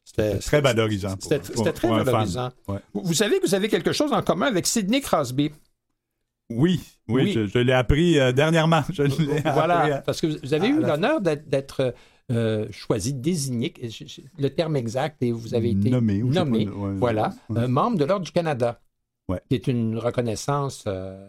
C'était 0.03 0.39
Très 0.39 0.61
valorisant. 0.61 1.15
pour- 1.17 1.29
C'était 1.31 1.73
très 1.73 1.89
valorisant. 1.89 2.51
Ouais. 2.67 2.79
Vous, 2.95 3.03
vous 3.05 3.15
savez 3.15 3.39
que 3.39 3.47
vous 3.47 3.55
avez 3.55 3.69
quelque 3.69 3.93
chose 3.93 4.13
en 4.13 4.23
commun 4.23 4.47
avec 4.47 4.67
Sidney 4.67 5.01
Crosby? 5.01 5.51
Oui, 6.53 6.81
oui, 7.07 7.23
Oui. 7.23 7.33
je, 7.33 7.47
je 7.47 7.59
l'ai 7.59 7.73
appris 7.73 8.19
euh, 8.19 8.33
dernièrement. 8.33 8.83
Je 8.93 9.03
appris 9.05 9.27
Voilà, 9.45 9.97
à- 9.97 9.99
parce 10.03 10.21
que 10.21 10.27
vous 10.27 10.53
avez 10.55 10.69
eu 10.69 10.81
l'honneur 10.81 11.21
d'être 11.21 11.95
euh, 12.31 12.67
choisi, 12.71 13.13
désigné, 13.15 13.73
je- 13.83 14.07
je- 14.07 14.21
le 14.39 14.51
terme 14.51 14.77
exact, 14.77 15.23
et 15.23 15.33
vous 15.33 15.55
avez 15.55 15.71
été 15.71 15.91
Nommé, 15.91 16.23
nommé, 16.23 16.67
pas, 16.67 16.73
ouais. 16.73 16.95
voilà, 16.97 17.35
Ouais. 17.49 17.61
euh, 17.63 17.69
membre 17.69 17.99
de 17.99 18.05
l'Ordre 18.05 18.25
du 18.25 18.33
Canada, 18.33 18.81
Ouais. 19.29 19.41
qui 19.49 19.55
est 19.57 19.67
une 19.67 19.97
reconnaissance 19.99 20.85
euh, 20.87 21.27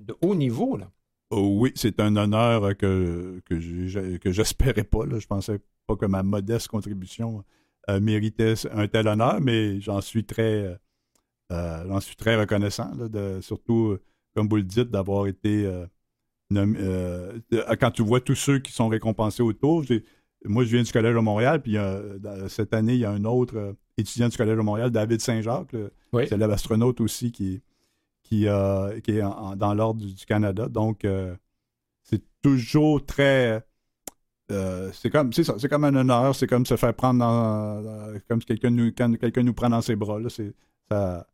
de 0.00 0.14
haut 0.22 0.34
niveau. 0.34 0.76
Là. 0.76 0.90
Oh 1.30 1.56
oui, 1.60 1.72
c'est 1.74 1.98
un 2.00 2.14
honneur 2.16 2.76
que, 2.76 3.40
que 3.48 4.30
j'espérais 4.32 4.84
pas. 4.84 5.06
Là. 5.06 5.18
Je 5.18 5.26
pensais 5.26 5.60
pas 5.86 5.96
que 5.96 6.06
ma 6.06 6.22
modeste 6.22 6.68
contribution 6.68 7.44
méritait 8.00 8.54
un 8.72 8.88
tel 8.88 9.06
honneur, 9.08 9.40
mais 9.40 9.80
j'en 9.80 10.00
suis 10.00 10.24
très 10.24 10.76
j'en 11.50 12.00
suis 12.00 12.16
très 12.16 12.36
reconnaissant, 12.36 12.90
là, 12.96 13.08
de, 13.08 13.40
surtout, 13.40 13.96
comme 14.34 14.48
vous 14.48 14.56
le 14.56 14.62
dites, 14.64 14.90
d'avoir 14.90 15.26
été 15.28 15.70
nommé- 16.50 16.78
euh, 16.80 17.38
quand 17.80 17.90
tu 17.92 18.02
vois 18.02 18.20
tous 18.20 18.34
ceux 18.34 18.58
qui 18.58 18.72
sont 18.72 18.88
récompensés 18.88 19.42
autour. 19.42 19.82
j'ai- 19.84 20.04
Moi, 20.44 20.64
je 20.64 20.70
viens 20.70 20.82
du 20.82 20.92
Collège 20.92 21.14
de 21.14 21.20
Montréal, 21.20 21.60
puis 21.62 21.76
euh, 21.76 22.48
cette 22.48 22.72
année, 22.74 22.94
il 22.94 23.00
y 23.00 23.04
a 23.04 23.10
un 23.10 23.24
autre 23.24 23.56
euh, 23.56 23.72
étudiant 23.96 24.28
du 24.28 24.36
Collège 24.36 24.56
de 24.56 24.62
Montréal, 24.62 24.90
David 24.90 25.20
Saint-Jacques, 25.20 25.74
Oui. 26.12 26.28
célèbre 26.28 26.52
astronaute 26.52 27.00
aussi, 27.00 27.32
qui, 27.32 27.62
qui, 28.22 28.46
euh, 28.46 29.00
qui 29.00 29.12
est 29.18 29.22
en- 29.22 29.30
en- 29.32 29.56
dans 29.56 29.74
l'ordre 29.74 30.00
du, 30.04 30.12
du 30.12 30.24
Canada. 30.26 30.68
Donc, 30.68 31.06
c'est 32.02 32.22
toujours 32.42 33.04
très. 33.04 33.66
c'est 34.48 35.10
comme 35.10 35.32
c'est 35.32 35.42
c'est 35.58 35.68
comme 35.68 35.84
un 35.84 35.94
honneur, 35.96 36.34
c'est 36.36 36.46
comme 36.46 36.64
se 36.66 36.76
faire 36.76 36.94
prendre 36.94 37.18
dans, 37.20 37.82
dans- 37.82 38.18
comme 38.28 38.40
quelqu'un 38.40 38.70
nous 38.70 38.92
quand 38.96 39.12
quelqu'un 39.18 39.42
nous 39.42 39.54
prend 39.54 39.70
dans 39.70 39.80
ses 39.82 39.96
bras 39.96 40.20
là, 40.20 40.28
c'est 40.28 40.54
ça 40.88 41.26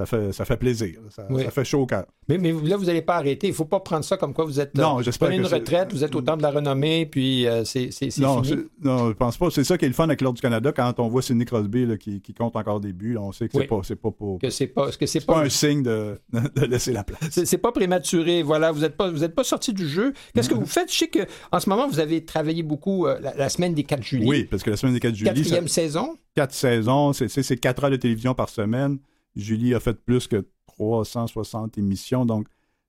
ça 0.00 0.06
fait 0.06 0.32
ça 0.32 0.44
fait 0.44 0.56
plaisir, 0.56 0.98
ça, 1.10 1.26
Oui. 1.30 1.44
ça 1.44 1.50
fait 1.50 1.64
chaud 1.64 1.80
au 1.82 1.86
cœur. 1.86 2.06
Mais, 2.28 2.38
mais 2.38 2.52
là, 2.52 2.76
vous 2.76 2.84
n'allez 2.84 3.02
pas 3.02 3.16
arrêter. 3.16 3.48
Il 3.48 3.50
ne 3.50 3.54
faut 3.54 3.64
pas 3.64 3.80
prendre 3.80 4.04
ça 4.04 4.16
comme 4.16 4.32
quoi 4.32 4.44
vous 4.44 4.58
êtes. 4.60 4.74
Non, 4.76 4.98
euh, 4.98 5.02
j'espère 5.02 5.28
prenez 5.28 5.42
que 5.42 5.46
une 5.48 5.52
retraite, 5.54 5.92
vous 5.92 6.04
êtes 6.04 6.14
au 6.14 6.22
temps 6.22 6.36
de 6.36 6.42
la 6.42 6.50
renommée, 6.50 7.04
puis 7.06 7.46
euh, 7.46 7.64
c'est 7.64 7.90
c'est- 7.90 8.10
c'est 8.10 8.22
Non, 8.22 8.42
fini. 8.42 8.56
c'est- 8.62 8.84
non, 8.86 9.08
je 9.08 9.12
pense 9.14 9.36
pas. 9.36 9.50
C'est 9.50 9.64
ça 9.64 9.76
qui 9.76 9.84
est 9.84 9.88
le 9.88 9.94
fun 9.94 10.04
avec 10.04 10.20
l'ordre 10.22 10.36
du 10.36 10.42
Canada 10.42 10.72
quand 10.72 10.98
on 11.00 11.08
voit 11.08 11.22
Sidney 11.22 11.44
Crosby 11.44 11.84
là, 11.86 11.96
qui, 11.96 12.20
qui 12.22 12.32
compte 12.32 12.56
encore 12.56 12.80
des 12.80 12.92
buts, 12.92 13.14
là, 13.14 13.20
on 13.20 13.32
sait 13.32 13.46
que 13.46 13.52
c'est 13.52 13.58
Oui. 13.60 13.66
pas 13.66 13.80
c'est 13.82 13.96
pas 13.96 14.10
pour 14.10 14.38
Que 14.38 14.48
c'est 14.48 14.68
pas, 14.68 14.86
que 14.86 14.92
c'est 15.06 15.06
c'est 15.20 15.26
pas 15.26 15.34
pas, 15.34 15.40
un 15.44 15.48
signe 15.48 15.82
de, 15.82 16.18
de 16.32 16.64
laisser 16.66 16.92
la 16.92 17.04
place. 17.04 17.44
c'est 17.44 17.58
pas 17.58 17.72
prématuré. 17.72 18.42
Voilà, 18.42 18.72
vous 18.72 18.80
n'êtes 18.80 18.96
pas, 18.96 19.10
vous 19.10 19.24
êtes 19.24 19.34
pas 19.34 19.44
sorti 19.44 19.72
du 19.72 19.86
jeu. 19.88 20.12
Qu'est-ce 20.34 20.48
que 20.48 20.54
vous 20.54 20.66
faites? 20.66 20.90
Je 20.92 20.96
sais 20.98 21.08
que 21.08 21.20
en 21.52 21.60
ce 21.60 21.68
moment, 21.68 21.88
vous 21.88 21.98
avez 22.00 22.24
travaillé 22.24 22.62
beaucoup 22.62 23.06
euh, 23.06 23.18
la, 23.20 23.34
la 23.34 23.48
semaine 23.48 23.74
des 23.74 23.84
4 23.84 24.02
juillet. 24.02 24.26
Oui, 24.28 24.44
parce 24.44 24.62
que 24.62 24.70
la 24.70 24.76
semaine 24.76 24.94
des 24.94 25.00
4 25.00 25.14
juillet, 25.14 25.30
ça- 25.30 25.34
Quatrième 25.34 25.68
saison. 25.68 26.16
quatre 26.36 26.54
saisons, 26.54 27.12
c'est 27.12 27.28
c'est- 27.28 27.42
c'est 27.42 27.56
quatre 27.56 27.82
heures 27.84 27.90
de 27.90 27.96
télévision 27.96 28.34
par 28.34 28.48
semaine. 28.48 28.98
Julie 29.36 29.74
a 29.74 29.80
fait 29.80 29.94
plus 30.04 30.26
que 30.26 30.46
360 30.66 31.78
émissions, 31.78 32.24
donc 32.26 32.46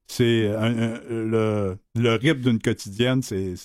c'est 0.08 0.50
le, 1.10 1.78
le 1.96 2.16
rythme 2.16 2.42
d'une 2.42 2.60
quotidienne, 2.60 3.22
c'est 3.22 3.56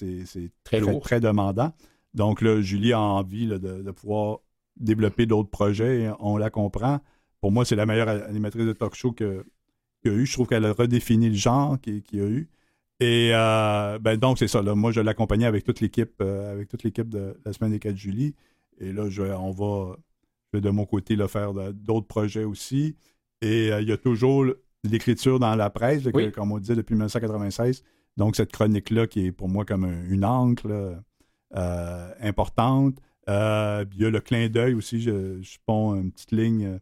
très, 0.64 0.80
lourd. 0.80 1.00
très 1.00 1.20
demandant. 1.20 1.72
Donc 2.16 2.40
là, 2.40 2.60
Julie 2.60 2.94
a 2.94 3.00
envie 3.00 3.46
de, 3.46 3.90
pouvoir 3.90 4.38
développer 4.76 5.26
d'autres 5.26 5.50
projets, 5.50 6.10
on 6.18 6.38
la 6.38 6.50
comprend. 6.50 7.00
Pour 7.40 7.52
moi, 7.52 7.64
c'est 7.64 7.76
la 7.76 7.86
meilleure 7.86 8.08
animatrice 8.08 8.64
de 8.64 8.72
talk 8.72 8.94
show 8.94 9.12
qu'il 9.12 9.44
y 10.04 10.08
a 10.08 10.12
eu. 10.12 10.26
Je 10.26 10.32
trouve 10.32 10.46
qu'elle 10.48 10.64
a 10.64 10.72
redéfini 10.72 11.28
le 11.28 11.34
genre 11.34 11.78
qu'il 11.80 12.02
y 12.12 12.20
a 12.20 12.26
eu. 12.26 12.48
Et 12.98 13.30
euh, 13.34 13.98
ben 13.98 14.16
donc, 14.16 14.38
c'est 14.38 14.48
ça. 14.48 14.62
Là. 14.62 14.74
Moi, 14.74 14.90
je 14.90 15.00
l'accompagnais 15.00 15.44
avec 15.44 15.64
toute 15.64 15.80
l'équipe, 15.80 16.14
euh, 16.22 16.52
avec 16.52 16.68
toute 16.68 16.82
l'équipe 16.82 17.10
de 17.10 17.36
la 17.44 17.52
semaine 17.52 17.72
des 17.72 17.78
4 17.78 17.94
juillet. 17.94 18.32
Et 18.78 18.92
là, 18.92 19.10
je, 19.10 19.22
on 19.22 19.50
va, 19.50 19.96
je 20.52 20.58
vais 20.58 20.60
de 20.60 20.70
mon 20.70 20.86
côté 20.86 21.16
là, 21.16 21.28
faire 21.28 21.52
d'autres 21.72 22.06
projets 22.06 22.44
aussi. 22.44 22.96
Et 23.42 23.72
euh, 23.72 23.80
il 23.80 23.88
y 23.88 23.92
a 23.92 23.96
toujours 23.96 24.46
l'écriture 24.84 25.38
dans 25.38 25.54
la 25.56 25.70
presse, 25.70 26.04
comme 26.34 26.52
on 26.52 26.58
disait 26.58 26.76
depuis 26.76 26.94
1996. 26.94 27.82
Donc, 28.16 28.36
cette 28.36 28.52
chronique-là 28.52 29.06
qui 29.06 29.26
est 29.26 29.32
pour 29.32 29.48
moi 29.48 29.64
comme 29.64 29.84
une 30.08 30.24
encre 30.24 30.96
importante. 32.20 32.96
il 33.26 33.32
y 33.98 34.04
a 34.04 34.10
le 34.10 34.20
clin 34.20 34.48
d'œil 34.48 34.74
aussi. 34.74 35.00
Je, 35.00 35.40
je 35.42 35.58
ponds 35.66 35.94
une 35.94 36.12
petite 36.12 36.32
ligne 36.32 36.78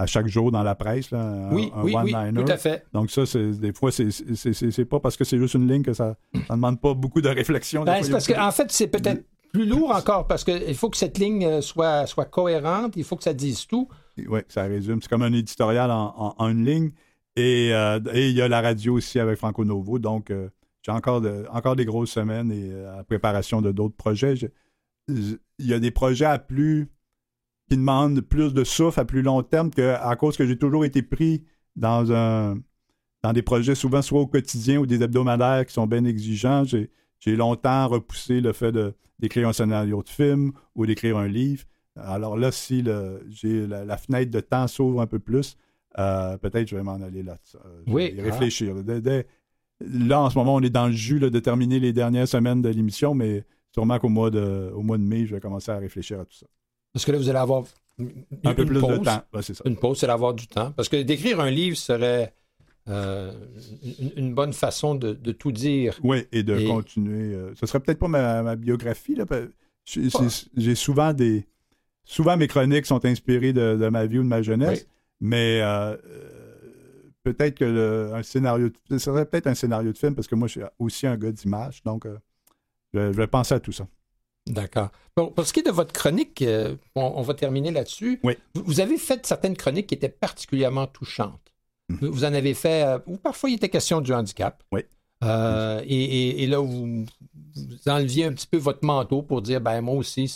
à 0.00 0.06
chaque 0.06 0.28
jour 0.28 0.50
dans 0.50 0.62
la 0.62 0.74
presse, 0.74 1.10
là, 1.10 1.20
un, 1.20 1.52
oui, 1.52 1.70
oui, 1.82 1.94
oui, 1.94 2.34
tout 2.34 2.50
à 2.50 2.56
fait. 2.56 2.86
Donc 2.94 3.10
ça, 3.10 3.24
des 3.34 3.72
fois, 3.74 3.92
c'est 3.92 4.84
pas 4.86 4.98
parce 4.98 5.16
que 5.18 5.24
c'est 5.24 5.36
juste 5.36 5.54
une 5.54 5.68
ligne 5.70 5.82
que 5.82 5.92
ça 5.92 6.16
ne 6.32 6.40
demande 6.48 6.80
pas 6.80 6.94
beaucoup 6.94 7.20
de 7.20 7.28
réflexion. 7.28 7.84
Ben, 7.84 8.02
c'est 8.02 8.10
parce 8.10 8.26
qu'en 8.26 8.50
fait, 8.50 8.72
c'est 8.72 8.88
peut-être 8.88 9.22
plus 9.52 9.66
lourd 9.66 9.90
encore 9.90 10.26
parce 10.26 10.44
qu'il 10.44 10.74
faut 10.74 10.90
que 10.90 10.96
cette 10.96 11.18
ligne 11.18 11.44
euh, 11.44 11.60
soit, 11.60 12.06
soit 12.06 12.26
cohérente, 12.26 12.96
il 12.96 13.04
faut 13.04 13.16
que 13.16 13.24
ça 13.24 13.34
dise 13.34 13.66
tout. 13.66 13.88
Oui, 14.28 14.40
ça 14.48 14.64
résume. 14.64 15.00
C'est 15.02 15.08
comme 15.08 15.22
un 15.22 15.32
éditorial 15.32 15.90
en, 15.90 16.34
une 16.48 16.64
ligne. 16.64 16.92
Euh, 17.38 18.00
et, 18.12 18.28
il 18.30 18.36
y 18.36 18.42
a 18.42 18.48
la 18.48 18.60
radio 18.60 18.94
aussi 18.94 19.18
avec 19.18 19.38
Franco 19.38 19.64
Novo. 19.64 19.98
Donc, 19.98 20.30
euh, 20.30 20.50
j'ai 20.82 20.92
encore, 20.92 21.22
encore 21.52 21.76
des 21.76 21.84
grosses 21.84 22.10
semaines 22.10 22.52
et 22.52 22.72
à 22.98 23.04
préparation 23.04 23.62
de 23.62 23.72
d'autres 23.72 23.96
projets. 23.96 24.34
il 25.08 25.38
y 25.58 25.74
a 25.74 25.78
des 25.78 25.90
projets 25.90 26.26
à 26.26 26.38
plus 26.38 26.88
qui 27.68 27.76
demande 27.76 28.20
plus 28.20 28.52
de 28.52 28.64
souffle 28.64 28.98
à 28.98 29.04
plus 29.04 29.22
long 29.22 29.42
terme 29.42 29.70
que, 29.70 29.94
à 30.00 30.16
cause 30.16 30.36
que 30.36 30.46
j'ai 30.46 30.58
toujours 30.58 30.84
été 30.84 31.02
pris 31.02 31.44
dans 31.76 32.12
un 32.12 32.58
dans 33.22 33.32
des 33.32 33.42
projets 33.42 33.74
souvent 33.74 34.02
soit 34.02 34.20
au 34.20 34.26
quotidien 34.26 34.78
ou 34.78 34.86
des 34.86 35.02
hebdomadaires 35.02 35.66
qui 35.66 35.72
sont 35.72 35.86
bien 35.86 36.04
exigeants. 36.04 36.64
Longtemps 37.26 37.88
repoussé 37.88 38.40
le 38.40 38.52
fait 38.52 38.74
d'écrire 39.18 39.48
un 39.48 39.52
scénario 39.52 40.02
de 40.02 40.08
film 40.08 40.52
ou 40.74 40.86
d'écrire 40.86 41.18
un 41.18 41.28
livre. 41.28 41.64
Alors 41.96 42.36
là, 42.36 42.52
si 42.52 42.84
j'ai 43.30 43.66
la, 43.66 43.96
fenêtre 43.96 44.30
de 44.30 44.40
temps 44.40 44.66
s'ouvre 44.66 45.00
un 45.00 45.06
peu 45.06 45.18
plus, 45.18 45.56
euh, 45.98 46.36
peut-être 46.38 46.68
je 46.68 46.76
vais 46.76 46.82
m'en 46.82 47.00
aller 47.00 47.22
là. 47.22 47.36
Euh, 47.54 47.82
je 47.86 47.92
oui. 47.92 48.12
Vais 48.12 48.22
réfléchir. 48.22 48.74
là, 49.80 50.20
en 50.20 50.30
ce 50.30 50.38
moment, 50.38 50.54
on 50.54 50.60
est 50.60 50.70
dans 50.70 50.86
le 50.86 50.92
jus 50.92 51.18
de 51.18 51.38
terminer 51.40 51.80
les 51.80 51.92
dernières 51.92 52.28
semaines 52.28 52.62
de 52.62 52.68
l'émission, 52.68 53.14
mais 53.14 53.44
sûrement 53.72 53.98
qu'au 53.98 54.08
mois 54.08 54.30
de, 54.30 54.70
au 54.74 54.82
mois 54.82 54.98
de 54.98 55.02
mai, 55.02 55.26
je 55.26 55.34
vais 55.34 55.40
commencer 55.40 55.72
à 55.72 55.78
réfléchir 55.78 56.20
à 56.20 56.24
tout 56.24 56.36
ça. 56.36 56.46
Parce 56.92 57.04
que 57.04 57.12
là, 57.12 57.18
vous 57.18 57.28
allez 57.28 57.38
avoir 57.38 57.64
un 58.44 58.54
peu 58.54 58.64
plus 58.64 58.80
de 58.80 58.96
temps. 58.98 59.22
Une 59.64 59.76
pause, 59.76 59.98
c'est 59.98 60.06
d'avoir 60.06 60.34
du 60.34 60.46
temps. 60.46 60.72
Parce 60.72 60.88
que 60.88 60.96
d'écrire 61.02 61.40
un 61.40 61.50
livre 61.50 61.76
serait 61.76 62.32
euh, 62.90 63.32
une, 64.16 64.34
bonne 64.34 64.52
façon 64.52 64.94
de, 64.94 65.14
tout 65.32 65.52
dire. 65.52 65.98
Oui, 66.02 66.26
et 66.32 66.42
de 66.42 66.66
continuer. 66.66 67.34
Euh, 67.34 67.54
ce 67.54 67.66
serait 67.66 67.80
peut-être 67.80 67.98
pas 67.98 68.08
ma, 68.08 68.56
biographie. 68.56 69.14
Là, 69.14 69.24
j'ai 69.84 70.74
souvent 70.74 71.12
des. 71.12 71.46
Souvent, 72.04 72.36
mes 72.36 72.48
chroniques 72.48 72.86
sont 72.86 73.04
inspirées 73.04 73.52
de, 73.52 73.88
ma 73.88 74.06
vie 74.06 74.18
ou 74.18 74.22
de 74.22 74.28
ma 74.28 74.42
jeunesse, 74.42 74.86
mais 75.20 75.60
euh, 75.62 75.96
peut-être 77.22 77.58
que 77.58 78.12
un 78.12 78.22
scénario. 78.22 78.70
ce 78.90 78.98
serait 78.98 79.26
peut-être 79.26 79.46
un 79.46 79.54
scénario 79.54 79.92
de 79.92 79.98
film 79.98 80.14
parce 80.14 80.26
que 80.26 80.34
moi, 80.34 80.48
je 80.48 80.52
suis 80.52 80.62
aussi 80.78 81.06
un 81.06 81.16
gars 81.16 81.32
d'image, 81.32 81.82
donc 81.84 82.06
je 82.92 83.00
vais 83.00 83.26
penser 83.28 83.54
à 83.54 83.60
tout 83.60 83.72
ça. 83.72 83.86
D'accord. 84.46 84.88
pour 85.14 85.46
ce 85.46 85.52
qui 85.52 85.60
est 85.60 85.66
de 85.66 85.70
votre 85.70 85.92
chronique, 85.92 86.44
on, 86.96 87.22
va 87.22 87.34
terminer 87.34 87.70
là-dessus. 87.70 88.18
Oui. 88.24 88.36
Vous, 88.54 88.80
avez 88.80 88.96
fait 88.96 89.24
certaines 89.24 89.56
chroniques 89.56 89.86
qui 89.86 89.94
étaient 89.94 90.08
particulièrement 90.08 90.88
touchantes. 90.88 91.49
Vous 92.00 92.24
en 92.24 92.32
avez 92.32 92.54
fait, 92.54 92.84
euh, 92.84 92.98
ou 93.06 93.16
parfois 93.16 93.50
il 93.50 93.54
était 93.54 93.68
question 93.68 94.00
du 94.00 94.12
handicap. 94.12 94.62
Oui. 94.72 94.82
Euh, 95.22 95.82
et, 95.86 96.46
là, 96.46 96.58
vous, 96.60 97.04
enleviez 97.86 98.24
un 98.24 98.32
petit 98.32 98.46
peu 98.46 98.56
votre 98.56 98.84
manteau 98.84 99.22
pour 99.22 99.42
dire, 99.42 99.60
ben 99.60 99.82
moi 99.82 99.94
aussi, 99.94 100.34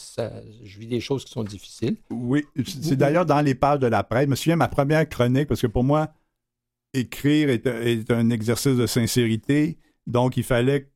je 0.64 0.78
vis 0.78 0.86
des 0.86 1.00
choses 1.00 1.24
qui 1.24 1.32
sont 1.32 1.44
difficiles. 1.44 1.96
Oui, 2.10 2.44
c'est 2.66 2.96
d'ailleurs 2.96 3.24
dans 3.24 3.40
les 3.40 3.54
pages 3.54 3.78
de 3.78 3.86
la 3.86 4.02
presse. 4.02 4.24
Je 4.24 4.30
me 4.30 4.36
souviens 4.36 4.56
ma 4.56 4.68
première 4.68 5.08
chronique, 5.08 5.48
parce 5.48 5.62
que 5.62 5.66
pour 5.66 5.84
moi, 5.84 6.12
écrire 6.92 7.48
est 7.48 8.10
un 8.10 8.28
exercice 8.28 8.76
de 8.76 8.86
sincérité. 8.86 9.78
Donc, 10.06 10.36
il 10.36 10.44
fallait 10.44 10.90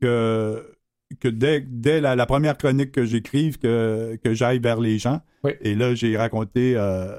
que 0.00 0.78
que 1.20 1.28
dès, 1.28 1.60
dès 1.60 2.00
la, 2.00 2.26
première 2.26 2.58
chronique 2.58 2.92
que 2.92 3.04
j'écrive, 3.04 3.58
que, 3.58 4.18
que 4.22 4.34
j'aille 4.34 4.58
vers 4.58 4.80
les 4.80 4.98
gens. 4.98 5.20
Et 5.62 5.74
là, 5.74 5.94
j'ai 5.94 6.16
raconté 6.16 6.74
euh, 6.76 7.16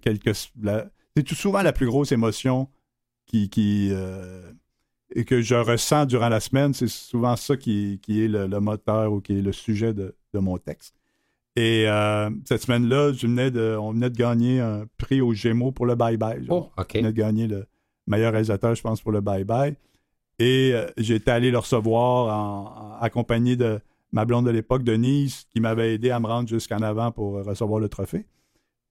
quelques. 0.00 0.32
C'est 1.16 1.22
tout 1.22 1.34
souvent 1.34 1.62
la 1.62 1.72
plus 1.72 1.86
grosse 1.86 2.12
émotion 2.12 2.68
qui, 3.26 3.48
qui 3.48 3.90
euh, 3.92 4.52
et 5.14 5.24
que 5.24 5.40
je 5.40 5.54
ressens 5.54 6.06
durant 6.06 6.28
la 6.28 6.40
semaine? 6.40 6.74
C'est 6.74 6.88
souvent 6.88 7.36
ça 7.36 7.56
qui, 7.56 8.00
qui 8.02 8.24
est 8.24 8.28
le, 8.28 8.48
moteur 8.60 9.12
ou 9.12 9.20
qui 9.20 9.38
est 9.38 9.42
le 9.42 9.52
sujet 9.52 9.94
de, 9.94 10.16
de 10.32 10.38
mon 10.38 10.58
texte. 10.58 10.94
Et 11.56 11.84
euh, 11.86 12.30
cette 12.44 12.62
semaine-là, 12.62 13.12
on 13.80 13.92
venait 13.92 14.10
de 14.10 14.16
gagner 14.16 14.60
un 14.60 14.86
prix 14.98 15.20
aux 15.20 15.32
Gémeaux 15.32 15.70
pour 15.70 15.86
le 15.86 15.94
Bye 15.94 16.16
Bye. 16.16 16.46
Oh, 16.48 16.68
On 16.76 16.82
venait 16.82 17.12
de 17.12 17.16
gagner 17.16 17.46
le 17.46 17.66
meilleur 18.08 18.32
réalisateur, 18.32 18.74
je 18.74 18.82
pense, 18.82 19.00
pour 19.00 19.12
le 19.12 19.20
Bye 19.20 19.44
Bye. 19.44 19.76
Et 20.40 20.72
euh, 20.74 20.88
j'étais 20.96 21.30
allé 21.30 21.52
le 21.52 21.58
recevoir 21.58 22.36
en, 22.36 22.98
accompagné 23.00 23.54
de 23.54 23.78
ma 24.10 24.24
blonde 24.24 24.46
de 24.46 24.50
l'époque, 24.50 24.82
Denise, 24.82 25.44
qui 25.50 25.60
m'avait 25.60 25.94
aidé 25.94 26.10
à 26.10 26.18
me 26.18 26.26
rendre 26.26 26.48
jusqu'en 26.48 26.82
avant 26.82 27.12
pour 27.12 27.44
recevoir 27.44 27.78
le 27.78 27.88
trophée. 27.88 28.26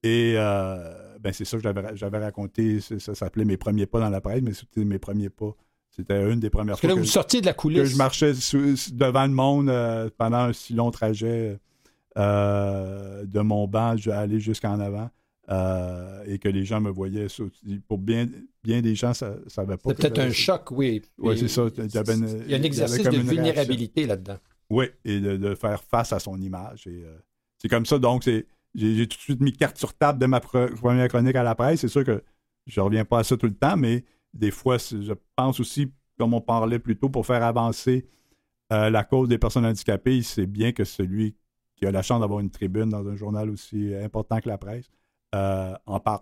Et 0.04 0.36
euh, 0.38 1.13
ben 1.24 1.34
c'est 1.34 1.46
ça 1.46 1.58
que 1.58 1.64
j'avais 1.96 2.20
raconté. 2.20 2.80
Ça 2.82 3.16
s'appelait 3.16 3.46
Mes 3.46 3.58
premiers 3.58 3.86
pas 3.86 4.00
dans 4.00 4.10
la 4.10 4.22
presse, 4.22 4.42
mais 4.42 4.54
c'était 4.54 4.84
mes 4.84 5.00
premiers 5.00 5.30
pas. 5.30 5.56
C'était 5.90 6.32
une 6.32 6.40
des 6.40 6.50
premières 6.50 6.80
fois. 6.80 6.90
que, 6.90 6.96
vous 6.96 7.06
sortiez 7.06 7.40
de 7.40 7.46
la 7.46 7.54
coulisse. 7.54 7.82
Que 7.82 7.86
je 7.86 7.98
marchais 7.98 8.34
devant 8.92 9.24
le 9.24 9.34
monde 9.34 9.70
euh, 9.70 10.10
pendant 10.18 10.38
un 10.38 10.54
si 10.54 10.74
long 10.74 10.92
trajet 10.92 11.60
de 12.16 13.40
mon 13.40 13.68
banc, 13.68 13.96
aller 14.08 14.40
jusqu'en 14.40 14.80
avant. 14.80 15.10
Euh, 15.52 16.24
et 16.26 16.40
que 16.40 16.48
les 16.48 16.64
gens 16.64 16.80
me 16.80 16.90
voyaient. 16.90 17.28
Pour 17.88 17.98
bien, 17.98 18.30
bien 18.64 18.82
des 18.82 18.96
gens, 18.96 19.14
ça 19.14 19.36
ne 19.44 19.50
savait 19.50 19.76
pas. 19.76 19.90
C'est 19.90 19.96
peut-être 19.96 20.20
un 20.20 20.32
choc, 20.32 20.72
oui. 20.72 21.02
Oui, 21.18 21.38
c'est 21.38 21.50
ça. 21.50 21.68
Il 21.78 21.94
y, 21.94 21.98
a 21.98 22.58
un 22.58 22.64
exercice 22.64 23.04
de 23.04 23.18
vulnérabilité 23.18 24.06
là-dedans. 24.06 24.38
Oui, 24.70 24.86
et 25.04 25.20
de, 25.20 25.56
faire 25.56 25.84
face 25.84 26.14
à 26.14 26.20
son 26.20 26.40
image. 26.40 26.88
Et, 26.88 27.04
euh, 27.04 27.18
c'est 27.58 27.68
comme 27.68 27.86
ça. 27.86 28.00
Donc, 28.00 28.30
j'ai, 28.76 29.08
tout 29.08 29.18
de 29.18 29.22
suite 29.22 29.42
mis 29.42 29.54
carte 29.54 29.78
sur 29.78 29.94
table 29.94 30.20
de 30.20 30.26
ma 30.26 30.40
première 30.40 31.08
chronique 31.08 31.36
à 31.36 31.44
la 31.44 31.56
presse. 31.56 31.82
C'est 31.82 31.88
sûr 31.88 32.04
que 32.04 32.24
je 32.66 32.80
ne 32.80 32.86
reviens 32.86 33.06
pas 33.06 33.20
à 33.20 33.24
ça 33.24 33.38
tout 33.38 33.46
le 33.46 33.54
temps, 33.54 33.78
mais 33.78 34.04
des 34.34 34.52
fois, 34.52 34.78
je 34.78 35.14
pense 35.36 35.60
aussi, 35.60 35.92
comme 36.18 36.34
on 36.34 36.42
parlait 36.42 36.80
plus 36.80 36.98
tôt, 36.98 37.10
pour 37.10 37.26
faire 37.26 37.44
avancer 37.44 38.08
euh, 38.72 38.90
la 38.90 39.04
cause 39.04 39.30
des 39.30 39.38
personnes 39.38 39.66
handicapées, 39.66 40.22
c'est 40.22 40.48
bien 40.48 40.72
que 40.72 40.84
celui 40.84 41.36
qui 41.76 41.86
a 41.86 41.92
la 41.92 42.02
chance 42.02 42.22
d'avoir 42.22 42.40
une 42.40 42.50
tribune 42.50 42.90
dans 42.90 43.08
un 43.08 43.16
journal 43.16 43.50
aussi 43.50 43.94
important 43.96 44.40
que 44.40 44.50
la 44.50 44.58
presse 44.58 44.90
euh, 45.36 45.74
en 45.86 46.00
parle. 46.00 46.22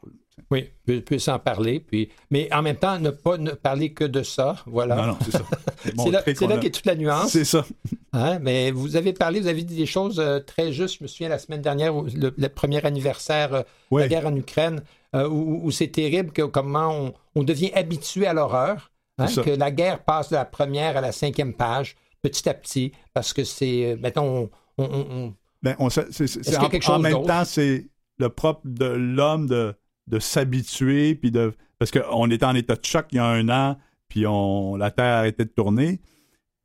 Oui, 0.50 0.70
puisse 1.06 1.28
en 1.28 1.40
parler. 1.40 1.80
Puis... 1.80 2.10
Mais 2.30 2.52
en 2.54 2.62
même 2.62 2.78
temps, 2.78 2.98
ne 3.00 3.10
pas 3.10 3.38
ne 3.38 3.52
parler 3.52 3.94
que 3.94 4.06
de 4.06 4.24
ça. 4.24 4.56
Voilà. 4.66 4.96
Non, 4.96 5.08
non, 5.08 5.18
c'est 5.24 5.32
ça. 5.32 5.44
c'est 5.84 6.42
là, 6.42 6.56
là 6.56 6.58
qu'est 6.58 6.72
toute 6.72 6.86
la 6.86 6.96
nuance. 6.96 7.32
C'est 7.32 7.46
ça. 7.46 7.66
Hein? 8.14 8.40
Mais 8.40 8.72
vous 8.72 8.96
avez 8.96 9.14
parlé, 9.14 9.40
vous 9.40 9.48
avez 9.48 9.64
dit 9.64 9.76
des 9.76 9.86
choses 9.86 10.20
euh, 10.20 10.40
très 10.40 10.74
justes. 10.74 10.98
Je 11.00 11.04
me 11.04 11.08
souviens 11.08 11.30
la 11.30 11.40
semaine 11.40 11.62
dernière, 11.62 11.94
le, 11.94 12.48
premier 12.48 12.86
anniversaire 12.86 13.54
euh, 13.54 13.62
de 13.92 14.00
la 14.00 14.08
guerre 14.08 14.28
en 14.28 14.36
Ukraine, 14.36 14.84
où, 15.14 15.70
c'est 15.72 15.90
terrible 15.90 16.32
que, 16.32 16.44
comment 16.44 17.12
on, 17.36 17.44
devient 17.44 17.72
habitué 17.74 18.28
à 18.28 18.34
l'horreur. 18.34 18.92
Hein? 19.18 19.28
Que 19.28 19.52
la 19.52 19.72
guerre 19.72 20.04
passe 20.04 20.30
de 20.30 20.36
la 20.36 20.46
première 20.46 20.98
à 20.98 21.02
la 21.02 21.12
cinquième 21.12 21.54
page, 21.54 21.96
petit 22.22 22.48
à 22.48 22.54
petit, 22.54 22.92
parce 23.14 23.34
que 23.34 23.44
c'est, 23.44 23.98
mettons, 24.02 24.50
on, 24.78 24.84
on, 24.84 25.34
ben, 25.62 25.76
on 25.80 25.90
c'est, 25.90 26.58
en, 26.58 26.94
en 26.94 27.00
même 27.00 27.24
temps, 27.26 27.46
c'est 27.46 27.88
le 28.18 28.30
propre 28.30 28.62
de 28.66 28.86
l'homme 28.86 29.48
de, 29.48 29.76
de 30.08 30.20
s'habituer, 30.20 31.16
puis 31.16 31.32
de. 31.32 31.54
Parce 31.80 31.92
qu'on 31.92 32.30
était 32.30 32.46
en 32.46 32.56
état 32.56 32.76
de 32.76 32.86
choc 32.86 33.08
il 33.12 33.16
y 33.16 33.20
a 33.20 33.26
un 33.26 33.50
an, 33.50 33.78
puis 34.08 34.28
on, 34.28 34.76
la 34.76 34.92
Terre 34.92 35.06
a 35.06 35.20
arrêté 35.20 35.46
de 35.46 35.50
tourner. 35.50 36.00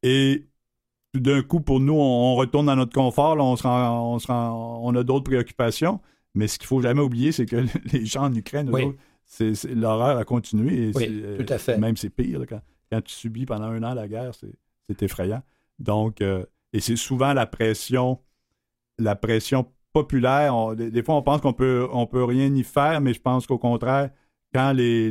Et 0.02 0.46
tout 1.16 1.22
d'un 1.22 1.42
coup, 1.42 1.60
pour 1.60 1.80
nous, 1.80 1.94
on, 1.94 2.34
retourne 2.34 2.66
dans 2.66 2.76
notre 2.76 2.92
confort, 2.92 3.36
on, 3.38 3.56
se 3.56 3.66
on, 3.66 4.18
se 4.18 4.30
on 4.30 4.94
a 4.94 5.02
d'autres 5.02 5.24
préoccupations. 5.24 6.00
Mais 6.34 6.48
ce 6.48 6.58
qu'il 6.58 6.66
faut 6.66 6.82
jamais 6.82 7.00
oublier, 7.00 7.32
c'est 7.32 7.46
que 7.46 7.64
les 7.92 8.04
gens 8.04 8.24
en 8.24 8.34
Ukraine, 8.34 8.70
l'horreur 9.74 10.18
a 10.18 10.24
continué. 10.24 10.92
oui, 10.94 11.22
tout 11.38 11.52
à 11.52 11.58
fait. 11.58 11.78
Même 11.78 11.96
c'est 11.96 12.10
pire. 12.10 12.40
quand, 12.48 12.60
quand, 12.92 13.00
tu 13.02 13.14
subis 13.14 13.46
pendant 13.46 13.66
un 13.66 13.82
an 13.82 13.94
la 13.94 14.08
guerre, 14.08 14.32
c'est 14.34 15.02
effrayant. 15.02 15.42
Donc, 15.78 16.20
euh, 16.20 16.44
et 16.72 16.80
c'est 16.80 16.96
souvent 16.96 17.32
la 17.32 17.46
pression, 17.46 18.20
la 18.98 19.16
pression 19.16 19.66
populaire. 19.92 20.76
des, 20.76 21.02
fois, 21.02 21.14
on 21.14 21.22
pense 21.22 21.40
qu'on 21.40 21.54
peut, 21.54 21.88
on 21.92 22.06
peut 22.06 22.24
rien 22.24 22.54
y 22.54 22.62
faire, 22.62 23.00
mais 23.00 23.14
je 23.14 23.20
pense 23.20 23.46
qu'au 23.46 23.58
contraire, 23.58 24.10
quand 24.52 24.72
les, 24.72 25.10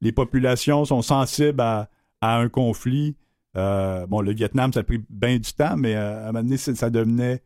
les 0.00 0.12
populations 0.12 0.84
sont 0.84 1.00
sensibles 1.02 1.60
à, 1.60 1.88
à 2.20 2.36
un 2.36 2.48
conflit. 2.48 3.16
Euh, 3.56 4.06
bon, 4.06 4.20
le 4.20 4.32
Vietnam, 4.32 4.72
ça 4.72 4.80
a 4.80 4.82
pris 4.82 5.02
bien 5.08 5.38
du 5.38 5.52
temps, 5.52 5.76
mais 5.76 5.94
euh, 5.94 6.26
à 6.26 6.28
un 6.28 6.32
moment 6.32 6.42
donné, 6.42 6.56
ça 6.56 6.90
devenait 6.90 7.42